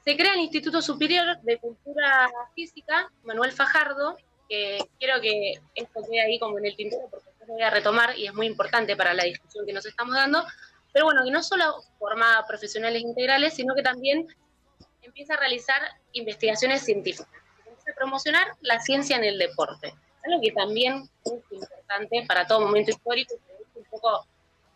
Se 0.04 0.18
crea 0.18 0.34
el 0.34 0.40
Instituto 0.40 0.82
Superior 0.82 1.40
de 1.44 1.60
Cultura 1.60 2.28
Física, 2.56 3.12
Manuel 3.24 3.52
Fajardo, 3.52 4.18
que 4.50 4.80
quiero 4.98 5.22
que 5.22 5.54
esto 5.76 6.02
quede 6.10 6.22
ahí 6.22 6.40
como 6.40 6.58
en 6.58 6.66
el 6.66 6.76
tintero 6.76 7.08
porque 7.12 7.28
después 7.28 7.48
lo 7.48 7.54
voy 7.54 7.64
a 7.64 7.70
retomar 7.70 8.18
y 8.18 8.26
es 8.26 8.34
muy 8.34 8.48
importante 8.48 8.96
para 8.96 9.14
la 9.14 9.26
discusión 9.26 9.68
que 9.68 9.74
nos 9.74 9.86
estamos 9.86 10.16
dando, 10.16 10.44
pero 10.92 11.06
bueno, 11.06 11.24
que 11.24 11.30
no 11.30 11.44
solo 11.44 11.84
forma 12.00 12.44
profesionales 12.48 13.04
integrales, 13.04 13.54
sino 13.54 13.76
que 13.76 13.84
también 13.84 14.28
empieza 15.04 15.36
a 15.36 15.38
realizar 15.38 15.80
investigaciones 16.14 16.84
científicas, 16.84 17.30
empieza 17.68 17.92
a 17.92 17.96
promocionar 17.96 18.48
la 18.62 18.80
ciencia 18.80 19.16
en 19.16 19.26
el 19.26 19.38
deporte, 19.38 19.94
algo 20.26 20.42
que 20.42 20.52
también 20.54 21.08
es 21.24 21.34
importante 21.52 22.26
para 22.28 22.48
todo 22.48 22.62
momento 22.62 22.90
histórico, 22.90 23.36
un 23.76 23.86
poco 23.86 24.26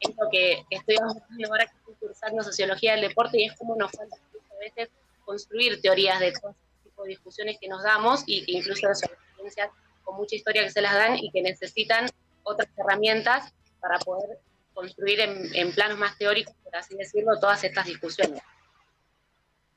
es 0.10 0.16
lo 0.18 0.30
que 0.32 0.66
estoy 0.70 0.96
ahora 0.98 1.66
que 1.66 1.78
estoy 1.78 1.96
cursando 2.00 2.44
sociología 2.44 2.94
del 2.94 3.02
deporte 3.02 3.42
y 3.42 3.46
es 3.46 3.58
como 3.58 3.76
nos 3.76 3.92
falta 3.92 4.16
a 4.16 4.60
veces 4.60 4.90
construir 5.26 5.82
teorías 5.82 6.20
de 6.20 6.32
todo 6.32 6.52
este 6.52 6.90
tipo 6.90 7.04
de 7.04 7.10
discusiones 7.10 7.58
que 7.60 7.68
nos 7.68 7.84
damos 7.84 8.24
y 8.26 8.46
que 8.46 8.52
incluso 8.54 8.82
son 8.94 9.10
experiencias 9.12 9.70
con 10.04 10.16
mucha 10.16 10.36
historia 10.36 10.64
que 10.64 10.72
se 10.72 10.82
las 10.82 10.94
dan 10.94 11.18
y 11.18 11.32
que 11.32 11.42
necesitan 11.42 12.08
otras 12.44 12.70
herramientas 12.78 13.54
para 13.80 14.00
poder 14.00 14.40
construir 14.74 15.20
en, 15.20 15.72
planos 15.74 15.98
más 15.98 16.18
teóricos, 16.18 16.56
por 16.64 16.76
así 16.76 16.96
decirlo, 16.96 17.40
todas 17.40 17.64
estas 17.64 17.86
discusiones. 17.86 18.42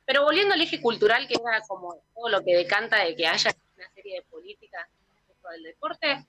Pero 0.05 0.23
volviendo 0.23 0.55
al 0.55 0.61
eje 0.61 0.81
cultural, 0.81 1.27
que 1.27 1.35
era 1.35 1.61
como 1.69 2.01
todo 2.15 2.29
lo 2.29 2.43
que 2.43 2.57
decanta 2.57 3.05
de 3.05 3.15
que 3.15 3.27
haya 3.27 3.55
una 3.77 3.91
serie 3.91 4.17
de 4.17 4.23
políticas 4.23 4.89
dentro 5.29 5.51
del 5.51 5.63
deporte, 5.65 6.27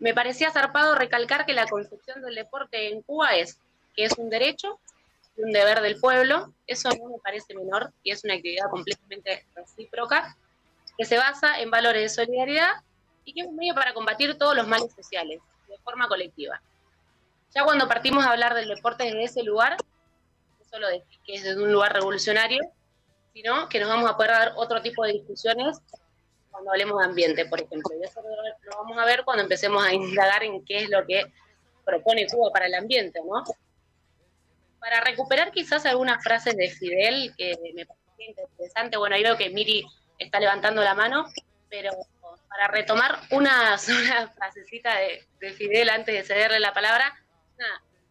me 0.00 0.14
parecía 0.14 0.50
zarpado 0.50 0.94
recalcar 0.94 1.46
que 1.46 1.52
la 1.52 1.66
concepción 1.66 2.22
del 2.22 2.34
deporte 2.34 2.88
en 2.90 3.02
Cuba 3.02 3.36
es 3.36 3.58
que 3.94 4.04
es 4.04 4.18
un 4.18 4.30
derecho 4.30 4.80
un 5.42 5.52
deber 5.52 5.80
del 5.80 5.98
pueblo, 5.98 6.52
eso 6.66 6.88
no 6.90 7.08
me 7.08 7.18
parece 7.18 7.54
menor 7.54 7.92
y 8.02 8.12
es 8.12 8.24
una 8.24 8.34
actividad 8.34 8.68
completamente 8.70 9.46
recíproca, 9.54 10.36
que 10.98 11.04
se 11.04 11.16
basa 11.16 11.60
en 11.60 11.70
valores 11.70 12.02
de 12.02 12.24
solidaridad 12.24 12.72
y 13.24 13.32
que 13.32 13.40
es 13.42 13.46
un 13.46 13.56
medio 13.56 13.74
para 13.74 13.94
combatir 13.94 14.36
todos 14.36 14.56
los 14.56 14.66
males 14.66 14.92
sociales 14.92 15.40
de 15.68 15.78
forma 15.78 16.08
colectiva. 16.08 16.60
Ya 17.54 17.64
cuando 17.64 17.88
partimos 17.88 18.24
a 18.24 18.32
hablar 18.32 18.54
del 18.54 18.68
deporte 18.68 19.04
desde 19.04 19.24
ese 19.24 19.42
lugar, 19.42 19.76
no 20.58 20.64
solo 20.68 20.88
de 20.88 21.02
que 21.24 21.34
es 21.34 21.42
desde 21.42 21.62
un 21.62 21.72
lugar 21.72 21.92
revolucionario, 21.92 22.62
sino 23.32 23.68
que 23.68 23.80
nos 23.80 23.88
vamos 23.88 24.10
a 24.10 24.16
poder 24.16 24.32
dar 24.32 24.52
otro 24.56 24.82
tipo 24.82 25.04
de 25.04 25.12
discusiones 25.12 25.78
cuando 26.50 26.70
hablemos 26.70 26.98
de 26.98 27.04
ambiente, 27.04 27.46
por 27.46 27.60
ejemplo. 27.60 27.90
Y 27.98 28.04
eso 28.04 28.20
lo 28.22 28.76
vamos 28.76 28.98
a 28.98 29.04
ver 29.04 29.24
cuando 29.24 29.42
empecemos 29.42 29.84
a 29.84 29.92
indagar 29.92 30.42
en 30.42 30.64
qué 30.64 30.84
es 30.84 30.90
lo 30.90 31.04
que 31.06 31.24
propone 31.84 32.26
Cuba 32.26 32.50
para 32.52 32.66
el 32.66 32.74
ambiente, 32.74 33.20
¿no? 33.24 33.42
Para 34.78 35.00
recuperar 35.00 35.50
quizás 35.50 35.86
algunas 35.86 36.22
frases 36.22 36.56
de 36.56 36.70
Fidel 36.70 37.34
que 37.36 37.54
me 37.74 37.86
parecen 37.86 38.30
interesante, 38.30 38.96
bueno, 38.96 39.16
ahí 39.16 39.22
veo 39.22 39.36
que 39.36 39.50
Miri 39.50 39.84
está 40.18 40.40
levantando 40.40 40.82
la 40.82 40.94
mano, 40.94 41.26
pero 41.68 41.90
para 42.48 42.68
retomar 42.68 43.20
una 43.30 43.78
sola 43.78 44.28
frasecita 44.34 44.96
de, 44.96 45.26
de 45.40 45.52
Fidel 45.52 45.88
antes 45.88 46.14
de 46.14 46.22
cederle 46.22 46.60
la 46.60 46.72
palabra, 46.72 47.14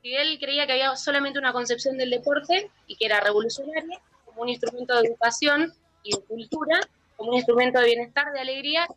Fidel 0.02 0.40
creía 0.40 0.66
que 0.66 0.74
había 0.74 0.96
solamente 0.96 1.40
una 1.40 1.52
concepción 1.52 1.98
del 1.98 2.10
deporte 2.10 2.72
y 2.88 2.96
que 2.96 3.06
era 3.06 3.20
revolucionaria 3.20 4.00
como 4.26 4.44
un 4.44 4.50
instrumento 4.50 4.96
de 4.96 5.08
educación 5.08 5.74
y 6.04 6.16
de 6.16 6.24
cultura, 6.24 6.80
como 7.20 7.32
un 7.32 7.36
instrumento 7.36 7.80
de 7.80 7.86
bienestar, 7.86 8.32
de 8.34 8.40
alegría. 8.40 8.88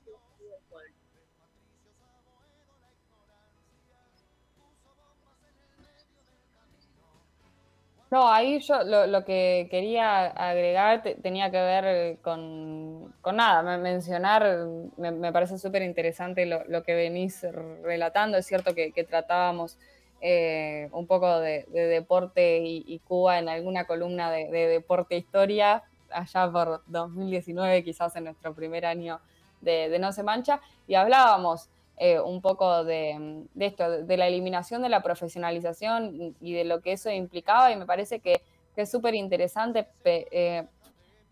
No, 8.11 8.31
ahí 8.31 8.61
yo 8.61 8.83
lo, 8.85 9.25
que 9.25 9.69
quería 9.71 10.27
agregar 10.27 11.03
tenía 11.23 11.51
que 11.51 11.57
ver 11.57 12.19
con, 12.21 13.13
nada, 13.35 13.79
mencionar, 13.79 14.67
me, 14.97 15.33
parece 15.33 15.59
súper 15.59 15.83
interesante 15.83 16.47
lo, 16.47 16.83
que 16.83 16.95
venís 16.95 17.45
relatando, 17.83 18.39
es 18.39 18.47
cierto 18.47 18.75
que 18.75 19.05
tratábamos 19.05 19.79
eh, 20.25 20.89
un 20.93 21.09
poco 21.09 21.41
de, 21.41 21.67
deporte 21.73 22.61
y, 22.63 23.01
Cuba 23.01 23.41
en 23.41 23.49
alguna 23.49 23.87
columna 23.87 24.31
de, 24.31 24.47
deporte 24.69 25.17
e 25.17 25.19
historia, 25.19 25.83
allá 26.15 26.51
por 26.51 26.83
2019, 26.87 27.85
quizás 27.85 28.15
en 28.17 28.25
nuestro 28.25 28.55
primer 28.55 28.87
año 28.87 29.21
de, 29.61 29.99
No 29.99 30.13
se 30.13 30.23
mancha, 30.23 30.61
y 30.87 30.95
hablábamos 30.95 31.71
eh, 31.97 32.19
un 32.19 32.41
poco 32.41 32.85
de, 32.85 33.47
esto, 33.59 34.03
de 34.03 34.17
la 34.17 34.27
eliminación 34.27 34.83
de 34.83 34.89
la 34.89 35.03
profesionalización 35.03 36.35
y 36.41 36.53
de 36.53 36.65
lo 36.65 36.81
que 36.81 36.93
eso 36.93 37.11
implicaba, 37.11 37.71
y 37.71 37.77
me 37.77 37.87
parece 37.87 38.21
que, 38.21 38.43
es 38.75 38.91
súper 38.91 39.15
interesante. 39.15 39.87
Eh, 40.05 40.67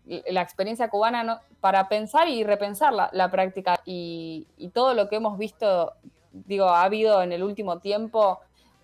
la 0.05 0.41
experiencia 0.41 0.89
cubana 0.89 1.41
para 1.59 1.87
pensar 1.87 2.27
y 2.27 2.43
repensar 2.43 2.93
la, 2.93 3.31
práctica 3.31 3.81
y, 3.85 4.47
y, 4.57 4.69
todo 4.69 4.93
lo 4.93 5.09
que 5.09 5.15
hemos 5.15 5.37
visto, 5.37 5.93
digo, 6.31 6.65
ha 6.65 6.83
habido 6.83 7.21
en 7.21 7.31
el 7.31 7.43
último 7.43 7.79
tiempo 7.79 8.39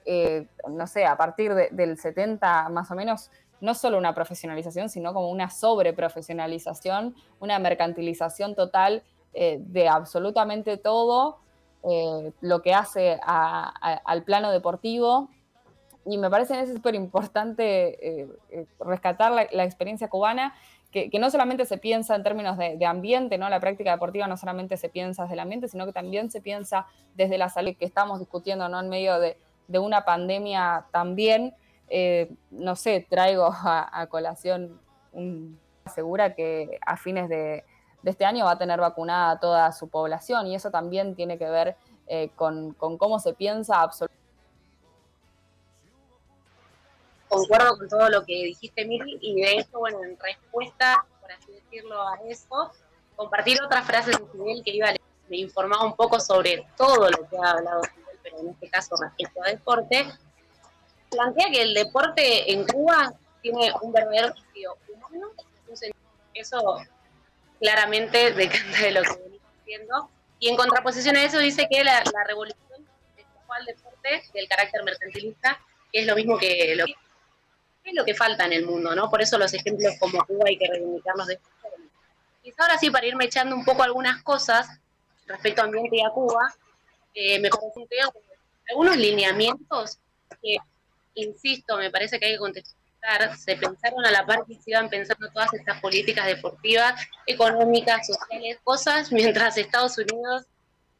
eh, 0.10 0.48
no 0.70 0.88
sé, 0.88 1.06
a 1.06 1.18
partir 1.18 1.54
del 1.54 1.98
70 1.98 2.70
más 2.70 2.90
o 2.90 2.96
menos, 2.96 3.30
no 3.62 3.74
solo 3.74 3.98
una 3.98 4.14
profesionalización, 4.14 4.90
sino 4.90 5.14
como 5.14 5.30
una 5.30 5.50
sobreprofesionalización, 5.50 7.16
una 7.40 7.60
mercantilización 7.60 8.56
total 8.56 9.04
eh, 9.34 9.60
de 9.60 9.88
absolutamente 9.88 10.78
todo 10.78 11.40
eh, 11.84 12.32
lo 12.42 12.62
que 12.62 12.74
hace 12.74 13.20
al 13.24 14.24
plano 14.24 14.52
deportivo. 14.52 15.30
Y 16.06 16.18
me 16.18 16.30
parece 16.30 16.74
súper 16.74 16.96
importante 16.96 18.30
rescatar 18.80 19.32
la, 19.52 19.64
experiencia 19.66 20.08
cubana, 20.08 20.54
que, 20.92 21.20
no 21.20 21.30
solamente 21.30 21.66
se 21.66 21.78
piensa 21.78 22.16
en 22.16 22.24
términos 22.24 22.58
de, 22.58 22.86
ambiente, 22.86 23.38
¿no? 23.38 23.50
La 23.50 23.60
práctica 23.60 23.92
deportiva 23.92 24.28
no 24.28 24.38
solamente 24.38 24.78
se 24.78 24.90
piensa 24.90 25.24
desde 25.24 25.34
el 25.34 25.42
ambiente, 25.42 25.68
sino 25.68 25.86
que 25.86 25.92
también 25.92 26.32
se 26.32 26.42
piensa 26.42 26.88
desde 27.16 27.38
la 27.38 27.50
salud 27.50 27.76
que 27.78 27.86
estamos 27.86 28.20
discutiendo, 28.20 28.70
¿no? 28.70 28.80
En 28.80 28.90
medio 28.90 29.20
de 29.20 29.80
una 29.80 30.06
pandemia 30.06 30.86
también, 30.92 31.54
eh, 31.90 32.32
no 32.52 32.76
sé, 32.76 33.06
traigo 33.10 33.50
a, 33.52 34.08
colación 34.10 34.80
un, 35.12 35.60
segura 35.94 36.36
que 36.36 36.80
a 36.86 36.98
fines 36.98 37.30
de, 37.30 37.64
este 38.04 38.26
año 38.26 38.46
va 38.46 38.52
a 38.52 38.58
tener 38.58 38.80
vacunada 38.80 39.40
toda 39.40 39.72
su 39.74 39.90
población 39.90 40.48
y 40.48 40.56
eso 40.56 40.72
también 40.72 41.16
tiene 41.16 41.38
que 41.38 41.50
ver 41.50 41.76
eh, 42.08 42.30
con, 42.36 42.74
cómo 42.74 43.20
se 43.20 43.34
piensa 43.34 43.82
absolutamente. 43.82 44.26
Concuerdo 47.28 47.78
con 47.78 47.90
todo 47.90 48.08
lo 48.10 48.24
que 48.24 48.34
dijiste, 48.46 48.86
Miri, 48.86 49.18
y 49.20 49.42
de 49.42 49.58
eso, 49.58 49.80
bueno, 49.80 50.02
en 50.06 50.18
respuesta, 50.18 51.06
por 51.20 51.30
así 51.34 51.52
decirlo, 51.52 52.02
a 52.02 52.16
eso, 52.30 52.72
compartir 53.18 53.62
otras 53.62 53.86
frases 53.86 54.18
de 54.18 54.26
Fidel 54.28 54.64
que 54.64 54.72
iba 54.72 54.88
a 54.88 54.96
me 55.30 55.38
informaba 55.38 55.84
un 55.84 55.96
poco 55.96 56.20
sobre 56.20 56.66
todo 56.78 57.10
lo 57.10 57.28
que 57.28 57.38
ha 57.38 57.52
hablado 57.52 57.82
pero 58.24 58.40
en 58.40 58.50
este 58.50 58.70
caso 58.70 58.96
respecto 58.98 59.42
a 59.44 59.50
deporte, 59.50 60.06
plantea 61.10 61.52
que 61.52 61.62
el 61.62 61.74
deporte 61.74 62.52
en 62.52 62.66
Cuba 62.66 63.14
tiene 63.42 63.72
un 63.82 63.92
verdadero 63.92 64.36
sentido 64.36 64.78
humano, 64.94 65.32
eso 66.34 66.78
claramente 67.60 68.34
decanta 68.34 68.82
de 68.82 68.92
lo 68.92 69.02
que 69.02 69.10
venimos 69.10 69.52
diciendo, 69.66 70.10
y 70.40 70.50
en 70.50 70.56
contraposición 70.56 71.16
a 71.16 71.24
eso 71.24 71.40
dice 71.40 71.68
que 71.70 71.84
la, 71.84 72.04
revolución 72.28 72.86
dejó 73.16 73.54
al 73.54 73.66
deporte 73.66 74.24
del 74.34 74.48
carácter 74.48 74.84
mercantilista, 74.84 75.60
que 75.92 76.02
es 76.02 76.08
lo 76.08 76.16
mismo 76.16 76.38
que 76.38 76.76
lo, 76.76 78.06
que 78.06 78.14
falta 78.14 78.46
en 78.46 78.54
el 78.54 78.66
mundo, 78.66 78.94
¿no? 78.96 79.10
Por 79.10 79.22
eso 79.22 79.38
los 79.38 79.54
ejemplos 79.54 79.94
como 80.00 80.24
Cuba 80.26 80.44
hay 80.48 80.58
que 80.58 80.68
reivindicarlos 80.68 81.28
de 81.28 81.34
esta 81.36 81.50
forma. 81.62 81.86
Quizá 82.44 82.64
ahora 82.64 82.78
sí, 82.78 82.92
para 82.92 83.06
irme 83.06 83.26
echando 83.26 83.56
un 83.56 83.64
poco 83.64 83.82
algunas 83.84 84.22
cosas 84.24 84.68
respecto 85.26 85.62
a 85.62 85.66
ambiente 85.66 85.96
y 85.96 86.04
a 86.04 86.10
Cuba, 86.10 86.54
eh, 87.14 87.40
me 87.40 87.50
que 87.50 88.00
algunos 88.70 88.98
lineamientos 88.98 89.98
que, 90.42 90.58
insisto, 91.22 91.78
me 91.78 91.92
parece 91.92 92.20
que 92.20 92.28
hay 92.28 92.34
que 92.34 92.40
contestar, 92.40 93.38
se 93.38 93.56
pensaron 93.56 94.06
a 94.06 94.12
la 94.12 94.26
par 94.26 94.46
que 94.46 94.56
se 94.56 94.72
iban 94.72 94.90
pensando 94.90 95.30
todas 95.32 95.54
estas 95.54 95.80
políticas 95.82 96.26
deportivas, 96.26 97.00
económicas, 97.26 98.08
sociales, 98.08 98.60
cosas, 98.64 99.12
mientras 99.12 99.58
Estados 99.58 99.98
Unidos 99.98 100.46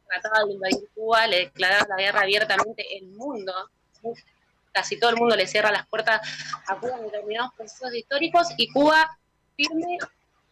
trataba 0.06 0.44
de 0.46 0.52
invadir 0.52 0.88
Cuba, 0.94 1.26
le 1.26 1.38
declaraba 1.40 1.86
la 1.88 1.96
guerra 1.96 2.20
abiertamente 2.22 2.96
el 2.96 3.06
mundo. 3.08 3.52
Casi 4.72 4.98
todo 4.98 5.10
el 5.10 5.16
mundo 5.16 5.36
le 5.36 5.46
cierra 5.46 5.70
las 5.70 5.86
puertas 5.86 6.20
a 6.66 6.76
Cuba 6.76 6.96
en 6.96 7.04
determinados 7.04 7.52
procesos 7.54 7.94
históricos 7.94 8.48
y 8.56 8.68
Cuba 8.72 9.18
firme 9.56 9.98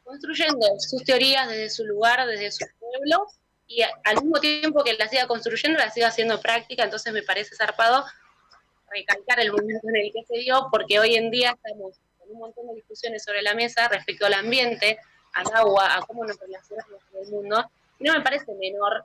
construyendo 0.05 0.67
sus 0.79 1.03
teorías 1.05 1.49
desde 1.49 1.71
su 1.71 1.85
lugar, 1.85 2.27
desde 2.27 2.53
su 2.53 2.67
pueblo, 2.79 3.27
y 3.67 3.83
al 3.83 4.23
mismo 4.23 4.39
tiempo 4.39 4.85
que 4.85 4.95
la 4.95 5.09
siga 5.09 5.27
construyendo, 5.27 5.79
la 5.79 5.91
siga 5.91 6.09
haciendo 6.09 6.41
práctica, 6.41 6.85
entonces 6.85 7.13
me 7.13 7.23
parece 7.23 7.57
zarpado 7.57 8.05
recalcar 8.97 9.41
el 9.41 9.53
momento 9.53 9.89
en 9.89 9.97
el 9.97 10.13
que 10.13 10.25
se 10.25 10.39
dio, 10.39 10.69
porque 10.71 10.99
hoy 10.99 11.15
en 11.17 11.31
día 11.31 11.51
estamos 11.51 11.99
con 12.19 12.31
un 12.31 12.39
montón 12.39 12.67
de 12.69 12.75
discusiones 12.75 13.23
sobre 13.23 13.43
la 13.43 13.55
mesa 13.55 13.89
respecto 13.89 14.27
al 14.27 14.35
ambiente, 14.35 14.99
al 15.35 15.47
agua, 15.55 15.97
a 15.97 16.01
cómo 16.01 16.25
nos 16.25 16.39
relacionamos 16.39 17.03
con 17.11 17.23
el 17.23 17.31
mundo, 17.31 17.71
y 17.99 18.05
no 18.05 18.15
me 18.15 18.23
parece 18.23 18.53
menor 18.55 19.05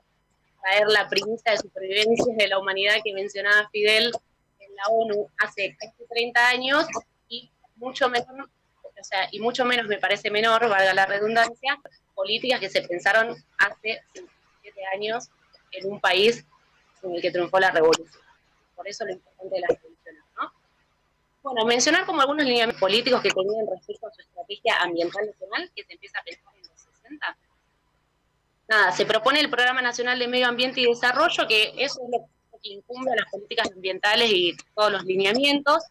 traer 0.62 0.88
la 0.88 1.10
premisa 1.10 1.52
de 1.52 1.58
supervivencia 1.58 2.34
de 2.38 2.48
la 2.48 2.60
humanidad 2.60 2.96
que 3.04 3.14
mencionaba 3.14 3.70
Fidel 3.72 4.12
en 4.60 4.76
la 4.76 4.84
ONU 4.90 5.28
hace 5.40 5.76
casi 5.78 6.06
30 6.10 6.48
años, 6.48 6.86
y 7.28 7.52
mucho 7.76 8.10
menos, 8.10 8.48
o 8.84 9.04
sea, 9.04 9.28
y 9.32 9.40
mucho 9.40 9.66
menos 9.66 9.88
me 9.88 9.98
parece 9.98 10.30
menor, 10.32 10.70
valga 10.70 10.94
la 10.94 11.06
redundancia, 11.06 11.80
políticas 12.16 12.60
que 12.60 12.70
se 12.70 12.82
pensaron 12.84 13.36
hace 13.58 14.02
57 14.14 14.86
años 14.94 15.30
en 15.72 15.92
un 15.92 16.00
país 16.00 16.46
en 17.04 17.16
el 17.16 17.22
que 17.22 17.32
triunfó 17.32 17.60
la 17.60 17.72
revolución. 17.72 18.21
Por 18.82 18.88
eso 18.88 19.06
lo 19.06 19.12
importante 19.12 19.56
de 19.56 19.62
las 19.62 19.70
revoluciones, 19.70 20.24
¿no? 20.42 20.52
Bueno, 21.44 21.66
mencionar 21.66 22.04
como 22.08 22.20
algunos 22.20 22.44
lineamientos 22.44 22.80
políticos 22.80 23.22
que 23.22 23.30
tenían 23.30 23.68
respecto 23.68 24.08
a 24.08 24.12
su 24.12 24.22
estrategia 24.22 24.78
ambiental 24.82 25.24
nacional, 25.24 25.72
que 25.76 25.84
se 25.84 25.94
empieza 25.94 26.18
a 26.18 26.24
pensar 26.24 26.52
en 26.56 26.68
los 26.68 26.82
60. 26.82 27.38
Nada, 28.70 28.92
se 28.92 29.06
propone 29.06 29.40
el 29.40 29.52
Programa 29.52 29.84
Nacional 29.84 30.18
de 30.18 30.28
Medio 30.28 30.48
Ambiente 30.48 30.82
y 30.82 30.88
Desarrollo, 30.88 31.48
que 31.48 31.76
eso 31.78 32.02
es 32.02 32.10
lo 32.10 32.60
que 32.60 32.70
incumbe 32.70 33.12
a 33.12 33.18
las 33.18 33.30
políticas 33.30 33.72
ambientales 33.72 34.32
y 34.32 34.58
todos 34.74 34.92
los 34.92 35.04
lineamientos. 35.04 35.84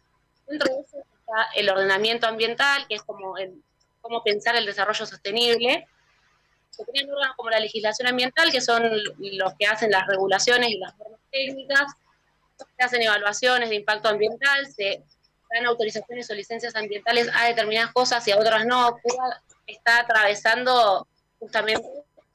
Dentro 0.45 0.73
de 0.73 0.81
eso 0.81 0.97
está 0.97 1.47
el 1.55 1.69
ordenamiento 1.69 2.27
ambiental, 2.27 2.85
que 2.89 2.95
es 2.95 3.03
como 3.03 3.37
el, 3.37 3.63
cómo 4.01 4.21
pensar 4.21 4.57
el 4.57 4.65
desarrollo 4.65 5.05
sostenible, 5.05 5.87
se 6.71 6.83
tenían 6.85 7.09
órganos 7.09 7.35
como 7.37 7.49
la 7.49 7.59
legislación 7.61 8.09
ambiental, 8.09 8.51
que 8.51 8.59
son 8.59 8.83
los 9.17 9.53
que 9.57 9.65
hacen 9.65 9.91
las 9.91 10.07
regulaciones 10.07 10.69
y 10.71 10.77
las 10.77 10.97
normas 10.97 11.19
técnicas, 11.31 11.93
se 12.77 12.83
hacen 12.83 13.01
evaluaciones 13.01 13.69
de 13.69 13.75
impacto 13.75 14.09
ambiental, 14.09 14.67
se 14.71 15.03
dan 15.53 15.65
autorizaciones 15.65 16.29
o 16.29 16.33
licencias 16.33 16.75
ambientales 16.75 17.29
a 17.33 17.45
determinadas 17.45 17.91
cosas 17.91 18.27
y 18.27 18.31
a 18.31 18.37
otras 18.37 18.65
no. 18.65 18.97
Cuba 19.01 19.41
está 19.67 19.99
atravesando 19.99 21.07
justamente 21.39 21.87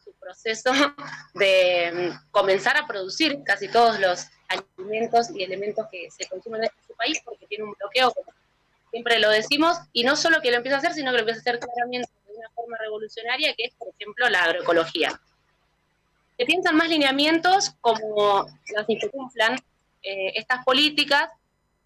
su 0.05 0.13
proceso 0.15 0.73
de 1.35 1.93
mm, 1.93 2.31
comenzar 2.31 2.77
a 2.77 2.87
producir 2.87 3.43
casi 3.45 3.69
todos 3.69 3.99
los 3.99 4.27
alimentos 4.49 5.31
y 5.35 5.43
elementos 5.43 5.87
que 5.91 6.09
se 6.11 6.29
consumen 6.29 6.65
en 6.65 6.71
su 6.87 6.95
país 6.95 7.21
porque 7.25 7.47
tiene 7.47 7.65
un 7.65 7.75
bloqueo, 7.79 8.13
como 8.13 8.33
siempre 8.91 9.19
lo 9.19 9.31
decimos, 9.31 9.79
y 9.93 10.05
no 10.05 10.17
solo 10.17 10.41
que 10.41 10.51
lo 10.51 10.59
empieza 10.59 10.77
a 10.77 10.79
hacer, 10.79 10.95
sino 10.95 11.11
que 11.11 11.17
lo 11.17 11.21
empieza 11.21 11.41
a 11.41 11.43
hacer 11.43 11.59
claramente 11.59 12.09
una 12.35 12.49
forma 12.51 12.77
revolucionaria 12.79 13.55
que 13.55 13.65
es, 13.65 13.75
por 13.75 13.89
ejemplo, 13.89 14.29
la 14.29 14.45
agroecología. 14.45 15.21
Se 16.37 16.45
piensan 16.45 16.77
más 16.77 16.89
lineamientos 16.89 17.75
como 17.81 18.47
las 18.75 18.87
que 18.87 18.99
eh, 20.07 20.33
estas 20.37 20.65
políticas, 20.65 21.29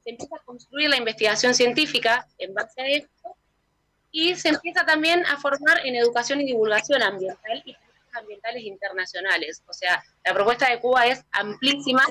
se 0.04 0.10
empieza 0.10 0.36
a 0.36 0.44
construir 0.44 0.90
la 0.90 0.98
investigación 0.98 1.54
científica 1.54 2.26
en 2.36 2.52
base 2.52 2.80
a 2.82 2.86
esto 2.86 3.34
y 4.12 4.34
se 4.34 4.50
empieza 4.50 4.84
también 4.84 5.24
a 5.24 5.38
formar 5.38 5.86
en 5.86 5.96
educación 5.96 6.42
y 6.42 6.44
divulgación 6.44 7.02
ambiental 7.02 7.62
y 7.64 7.74
ambientales 8.12 8.62
internacionales. 8.64 9.62
O 9.66 9.72
sea, 9.72 10.02
la 10.22 10.34
propuesta 10.34 10.68
de 10.68 10.80
Cuba 10.80 11.06
es 11.06 11.24
amplísima. 11.32 12.02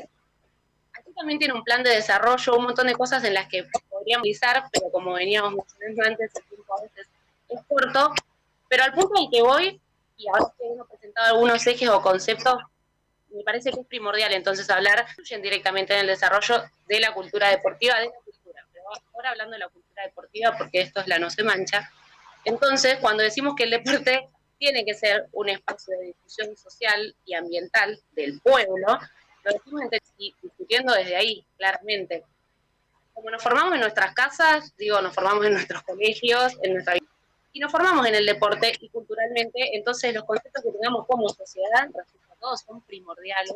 Aquí 0.93 1.11
también 1.15 1.37
tiene 1.37 1.53
un 1.53 1.63
plan 1.63 1.83
de 1.83 1.91
desarrollo, 1.91 2.57
un 2.57 2.63
montón 2.63 2.87
de 2.87 2.95
cosas 2.95 3.23
en 3.23 3.35
las 3.35 3.47
que 3.47 3.67
podríamos 3.89 4.23
utilizar, 4.23 4.63
pero 4.71 4.89
como 4.91 5.13
veníamos 5.13 5.53
mencionando 5.53 6.03
antes, 6.05 6.31
el 6.35 6.43
tiempo 6.45 6.73
a 6.75 6.81
veces 6.81 7.07
es 7.49 7.59
corto. 7.67 8.13
Pero 8.67 8.83
al 8.83 8.93
punto 8.93 9.13
en 9.21 9.29
que 9.29 9.43
voy, 9.43 9.79
y 10.17 10.27
ahora 10.27 10.51
que 10.57 10.65
hemos 10.65 10.87
presentado 10.87 11.35
algunos 11.35 11.67
ejes 11.67 11.89
o 11.89 12.01
conceptos, 12.01 12.57
me 13.31 13.43
parece 13.43 13.71
que 13.71 13.81
es 13.81 13.87
primordial 13.87 14.33
entonces 14.33 14.69
hablar 14.69 15.05
directamente 15.41 15.93
en 15.93 16.01
el 16.01 16.07
desarrollo 16.07 16.63
de 16.87 16.99
la 16.99 17.13
cultura 17.13 17.49
deportiva, 17.49 17.99
de 17.99 18.05
la 18.05 18.11
cultura. 18.23 18.65
Pero 18.71 18.85
ahora 19.13 19.29
hablando 19.31 19.53
de 19.53 19.59
la 19.59 19.69
cultura 19.69 20.03
deportiva, 20.03 20.55
porque 20.57 20.81
esto 20.81 21.01
es 21.01 21.07
la 21.07 21.19
no 21.19 21.29
se 21.29 21.43
mancha. 21.43 21.91
Entonces, 22.45 22.97
cuando 22.99 23.23
decimos 23.23 23.55
que 23.55 23.63
el 23.63 23.71
deporte 23.71 24.29
tiene 24.57 24.83
que 24.85 24.93
ser 24.93 25.27
un 25.33 25.49
espacio 25.49 25.97
de 25.97 26.07
discusión 26.07 26.55
social 26.57 27.15
y 27.25 27.33
ambiental 27.33 28.01
del 28.11 28.39
pueblo, 28.41 28.99
lo 29.43 29.51
decimos 29.51 29.81
discutiendo 30.41 30.93
desde 30.93 31.15
ahí, 31.15 31.45
claramente. 31.57 32.23
Como 33.13 33.29
nos 33.29 33.43
formamos 33.43 33.75
en 33.75 33.81
nuestras 33.81 34.13
casas, 34.13 34.73
digo, 34.77 35.01
nos 35.01 35.13
formamos 35.13 35.45
en 35.45 35.53
nuestros 35.53 35.83
colegios, 35.83 36.57
en 36.63 36.73
nuestra 36.73 36.95
y 37.51 37.59
nos 37.59 37.71
formamos 37.71 38.05
en 38.05 38.15
el 38.15 38.25
deporte 38.25 38.73
y 38.79 38.89
culturalmente, 38.89 39.75
entonces 39.75 40.13
los 40.13 40.23
conceptos 40.23 40.63
que 40.63 40.71
tengamos 40.71 41.07
como 41.07 41.27
sociedad, 41.29 41.89
respecto 41.93 42.28
todos, 42.39 42.61
son 42.61 42.81
primordiales. 42.81 43.55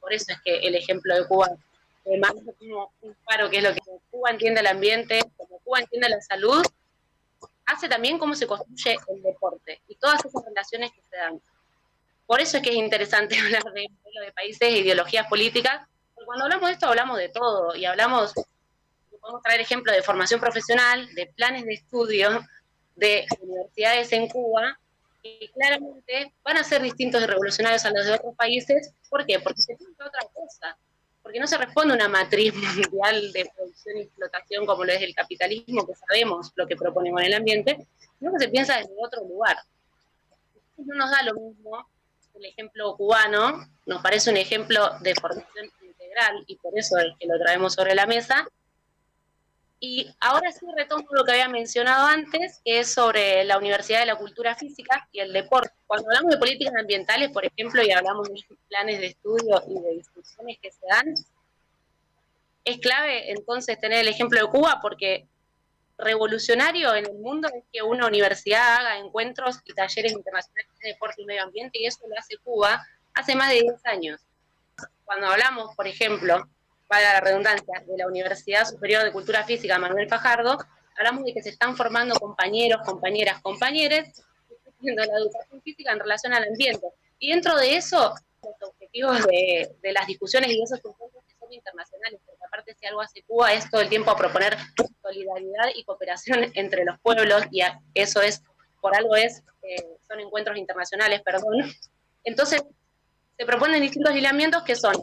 Por 0.00 0.12
eso 0.12 0.32
es 0.32 0.40
que 0.42 0.58
el 0.58 0.74
ejemplo 0.74 1.14
de 1.14 1.26
Cuba, 1.26 1.48
además 2.06 2.32
como 2.58 2.92
un 3.02 3.16
paro, 3.24 3.48
que 3.50 3.58
es 3.58 3.62
lo 3.62 3.72
que 3.72 3.80
Cuba 4.10 4.30
entiende 4.30 4.60
el 4.60 4.66
ambiente, 4.66 5.20
como 5.36 5.58
Cuba 5.60 5.80
entiende 5.80 6.08
la 6.08 6.20
salud, 6.20 6.62
hace 7.66 7.88
también 7.88 8.18
cómo 8.18 8.34
se 8.34 8.46
construye 8.46 8.98
el 9.08 9.22
deporte 9.22 9.80
y 9.88 9.94
todas 9.96 10.24
esas 10.24 10.44
relaciones 10.44 10.92
que 10.92 11.02
se 11.02 11.16
dan. 11.16 11.40
Por 12.26 12.40
eso 12.40 12.58
es 12.58 12.62
que 12.62 12.70
es 12.70 12.76
interesante 12.76 13.38
hablar 13.40 13.62
de, 13.72 13.86
de 14.24 14.32
países 14.32 14.62
e 14.62 14.78
ideologías 14.78 15.26
políticas, 15.28 15.86
porque 16.14 16.26
cuando 16.26 16.44
hablamos 16.44 16.68
de 16.68 16.74
esto 16.74 16.86
hablamos 16.86 17.18
de 17.18 17.28
todo 17.28 17.74
y 17.74 17.84
hablamos, 17.84 18.34
podemos 19.20 19.42
traer 19.42 19.60
ejemplos 19.60 19.96
de 19.96 20.02
formación 20.02 20.40
profesional, 20.40 21.08
de 21.14 21.26
planes 21.28 21.64
de 21.64 21.74
estudio, 21.74 22.44
de 22.96 23.26
universidades 23.40 24.12
en 24.12 24.28
Cuba 24.28 24.78
que 25.24 25.50
claramente 25.54 26.34
van 26.44 26.58
a 26.58 26.64
ser 26.64 26.82
distintos 26.82 27.22
y 27.22 27.26
revolucionarios 27.26 27.84
a 27.86 27.90
los 27.90 28.04
de 28.04 28.12
otros 28.12 28.34
países. 28.36 28.92
¿Por 29.08 29.24
qué? 29.24 29.40
Porque 29.40 29.62
se 29.62 29.74
piensa 29.74 30.06
otra 30.06 30.20
cosa. 30.34 30.76
Porque 31.22 31.40
no 31.40 31.46
se 31.46 31.56
responde 31.56 31.94
a 31.94 31.96
una 31.96 32.08
matriz 32.08 32.52
mundial 32.54 33.32
de 33.32 33.50
producción 33.56 33.96
y 33.96 34.02
explotación 34.02 34.66
como 34.66 34.84
lo 34.84 34.92
es 34.92 35.00
el 35.00 35.14
capitalismo, 35.14 35.86
que 35.86 35.94
sabemos 35.94 36.52
lo 36.56 36.66
que 36.66 36.76
propone 36.76 37.10
con 37.10 37.22
el 37.22 37.32
ambiente, 37.32 37.86
sino 38.18 38.32
que 38.32 38.44
se 38.44 38.48
piensa 38.50 38.76
desde 38.76 38.92
otro 38.98 39.24
lugar. 39.24 39.56
No 40.76 40.94
nos 40.94 41.10
da 41.10 41.22
lo 41.22 41.34
mismo 41.34 41.88
el 42.34 42.44
ejemplo 42.46 42.96
cubano, 42.96 43.66
nos 43.86 44.02
parece 44.02 44.30
un 44.30 44.36
ejemplo 44.36 44.90
de 45.00 45.14
formación 45.14 45.70
integral 45.82 46.44
y 46.46 46.56
por 46.56 46.76
eso 46.76 46.98
es 46.98 47.14
que 47.18 47.26
lo 47.26 47.38
traemos 47.38 47.74
sobre 47.74 47.94
la 47.94 48.06
mesa, 48.06 48.46
y 49.80 50.14
ahora 50.20 50.50
sí 50.52 50.66
retomo 50.74 51.04
lo 51.10 51.24
que 51.24 51.32
había 51.32 51.48
mencionado 51.48 52.06
antes, 52.06 52.60
que 52.64 52.80
es 52.80 52.92
sobre 52.92 53.44
la 53.44 53.58
Universidad 53.58 54.00
de 54.00 54.06
la 54.06 54.16
Cultura 54.16 54.54
Física 54.54 55.08
y 55.12 55.20
el 55.20 55.32
deporte. 55.32 55.74
Cuando 55.86 56.08
hablamos 56.08 56.32
de 56.32 56.38
políticas 56.38 56.74
ambientales, 56.78 57.30
por 57.30 57.44
ejemplo, 57.44 57.82
y 57.82 57.90
hablamos 57.90 58.28
de 58.28 58.42
planes 58.68 59.00
de 59.00 59.06
estudio 59.06 59.62
y 59.68 59.80
de 59.80 59.90
discusiones 59.94 60.58
que 60.62 60.70
se 60.70 60.86
dan, 60.88 61.14
es 62.64 62.78
clave 62.78 63.30
entonces 63.30 63.78
tener 63.78 64.00
el 64.00 64.08
ejemplo 64.08 64.40
de 64.40 64.50
Cuba 64.50 64.78
porque 64.80 65.26
revolucionario 65.98 66.94
en 66.94 67.06
el 67.06 67.14
mundo 67.14 67.48
es 67.48 67.62
que 67.72 67.82
una 67.82 68.06
universidad 68.06 68.76
haga 68.78 68.98
encuentros 68.98 69.60
y 69.64 69.74
talleres 69.74 70.12
internacionales 70.12 70.72
de 70.82 70.88
deporte 70.88 71.22
y 71.22 71.26
medio 71.26 71.42
ambiente 71.42 71.78
y 71.78 71.86
eso 71.86 72.00
lo 72.08 72.18
hace 72.18 72.36
Cuba 72.38 72.84
hace 73.12 73.36
más 73.36 73.50
de 73.50 73.60
10 73.60 73.86
años. 73.86 74.20
Cuando 75.04 75.28
hablamos, 75.28 75.74
por 75.76 75.86
ejemplo, 75.86 76.48
para 76.94 77.14
la 77.14 77.20
redundancia, 77.20 77.82
de 77.84 77.96
la 77.96 78.06
Universidad 78.06 78.64
Superior 78.64 79.02
de 79.02 79.10
Cultura 79.10 79.42
Física 79.42 79.80
Manuel 79.80 80.08
Fajardo, 80.08 80.56
hablamos 80.96 81.24
de 81.24 81.34
que 81.34 81.42
se 81.42 81.48
están 81.48 81.76
formando 81.76 82.14
compañeros, 82.20 82.82
compañeras, 82.86 83.42
compañeres, 83.42 84.22
de 84.80 84.94
la 84.94 85.18
educación 85.18 85.60
física 85.62 85.90
en 85.90 85.98
relación 85.98 86.32
al 86.34 86.44
ambiente. 86.44 86.86
Y 87.18 87.32
dentro 87.32 87.56
de 87.56 87.74
eso, 87.74 88.14
los 88.44 88.70
objetivos 88.70 89.26
de, 89.26 89.92
las 89.92 90.06
discusiones 90.06 90.50
y 90.50 90.56
de 90.56 90.62
esos 90.62 90.78
encuentros 90.78 91.24
que 91.26 91.34
son 91.36 91.52
internacionales, 91.52 92.20
porque 92.24 92.44
aparte 92.44 92.76
si 92.78 92.86
algo 92.86 93.00
hace 93.00 93.22
Cuba 93.24 93.52
es 93.52 93.68
todo 93.68 93.80
el 93.80 93.88
tiempo 93.88 94.12
a 94.12 94.16
proponer 94.16 94.56
solidaridad 95.02 95.70
y 95.74 95.82
cooperación 95.82 96.52
entre 96.54 96.84
los 96.84 97.00
pueblos, 97.00 97.42
y 97.50 97.62
eso 97.94 98.22
es, 98.22 98.40
por 98.80 98.94
algo 98.94 99.16
es, 99.16 99.42
eh, 99.62 99.84
son 100.06 100.20
encuentros 100.20 100.56
internacionales, 100.58 101.22
perdón. 101.22 101.56
Entonces, 102.22 102.62
se 103.36 103.44
proponen 103.44 103.82
distintos 103.82 104.14
lineamientos 104.14 104.62
que 104.62 104.76
son 104.76 104.94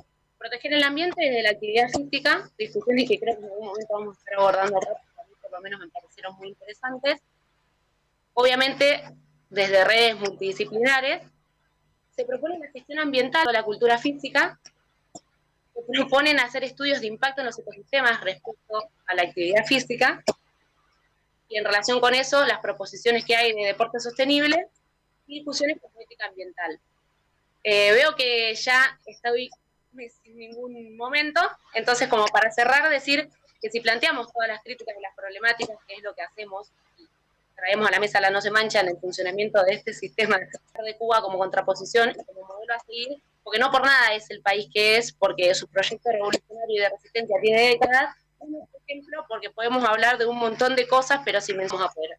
proteger 0.41 0.73
el 0.73 0.83
ambiente 0.83 1.21
desde 1.21 1.43
la 1.43 1.51
actividad 1.51 1.87
física, 1.89 2.49
discusiones 2.57 3.07
que 3.07 3.19
creo 3.19 3.35
que 3.37 3.45
en 3.45 3.51
algún 3.51 3.67
momento 3.67 3.93
vamos 3.93 4.17
a 4.17 4.19
estar 4.19 4.33
abordando, 4.39 4.79
por 4.79 5.51
lo 5.51 5.61
menos 5.61 5.79
me 5.79 5.87
parecieron 5.89 6.35
muy 6.37 6.47
interesantes. 6.49 7.21
Obviamente, 8.33 9.03
desde 9.49 9.83
redes 9.83 10.19
multidisciplinares, 10.19 11.21
se 12.15 12.25
propone 12.25 12.57
la 12.57 12.71
gestión 12.71 12.99
ambiental 12.99 13.47
o 13.47 13.51
la 13.51 13.63
cultura 13.63 13.99
física, 13.99 14.59
se 15.75 15.81
proponen 15.87 16.39
hacer 16.39 16.63
estudios 16.63 17.01
de 17.01 17.07
impacto 17.07 17.41
en 17.41 17.47
los 17.47 17.59
ecosistemas 17.59 18.21
respecto 18.21 18.89
a 19.05 19.13
la 19.13 19.23
actividad 19.23 19.63
física, 19.65 20.23
y 21.49 21.57
en 21.57 21.65
relación 21.65 21.99
con 21.99 22.15
eso, 22.15 22.45
las 22.45 22.59
proposiciones 22.59 23.25
que 23.25 23.35
hay 23.35 23.53
de 23.53 23.67
deporte 23.67 23.99
sostenible 23.99 24.69
y 25.27 25.35
discusiones 25.35 25.79
con 25.79 25.91
política 25.91 26.25
ambiental. 26.25 26.79
Eh, 27.63 27.91
veo 27.91 28.15
que 28.15 28.55
ya 28.55 28.99
estoy 29.05 29.51
sin 30.23 30.37
ningún 30.37 30.95
momento. 30.95 31.41
Entonces, 31.73 32.07
como 32.07 32.25
para 32.27 32.51
cerrar, 32.51 32.89
decir 32.89 33.29
que 33.61 33.69
si 33.69 33.79
planteamos 33.79 34.31
todas 34.31 34.47
las 34.47 34.63
críticas 34.63 34.95
y 34.97 35.01
las 35.01 35.15
problemáticas, 35.15 35.77
que 35.87 35.95
es 35.95 36.03
lo 36.03 36.13
que 36.15 36.21
hacemos, 36.21 36.71
traemos 37.55 37.87
a 37.87 37.91
la 37.91 37.99
mesa 37.99 38.19
la 38.19 38.31
no 38.31 38.41
se 38.41 38.49
mancha 38.49 38.79
en 38.79 38.89
el 38.89 38.97
funcionamiento 38.97 39.63
de 39.63 39.73
este 39.73 39.93
sistema 39.93 40.39
de 40.39 40.97
Cuba 40.97 41.21
como 41.21 41.37
contraposición 41.37 42.09
y 42.09 42.25
como 42.25 42.47
modelo 42.47 42.73
a 42.73 42.79
seguir, 42.79 43.21
porque 43.43 43.59
no 43.59 43.71
por 43.71 43.83
nada 43.83 44.13
es 44.13 44.29
el 44.31 44.41
país 44.41 44.67
que 44.73 44.97
es, 44.97 45.13
porque 45.13 45.53
su 45.53 45.67
proyecto 45.67 46.11
revolucionario 46.11 46.75
y 46.75 46.79
de 46.79 46.89
resistencia 46.89 47.37
tiene 47.39 47.69
décadas, 47.69 48.15
un 48.39 48.67
ejemplo 48.87 49.25
porque 49.27 49.51
podemos 49.51 49.83
hablar 49.83 50.17
de 50.17 50.25
un 50.25 50.37
montón 50.37 50.75
de 50.75 50.87
cosas, 50.87 51.21
pero 51.23 51.39
si 51.39 51.53
vamos 51.53 51.79
afuera. 51.79 52.17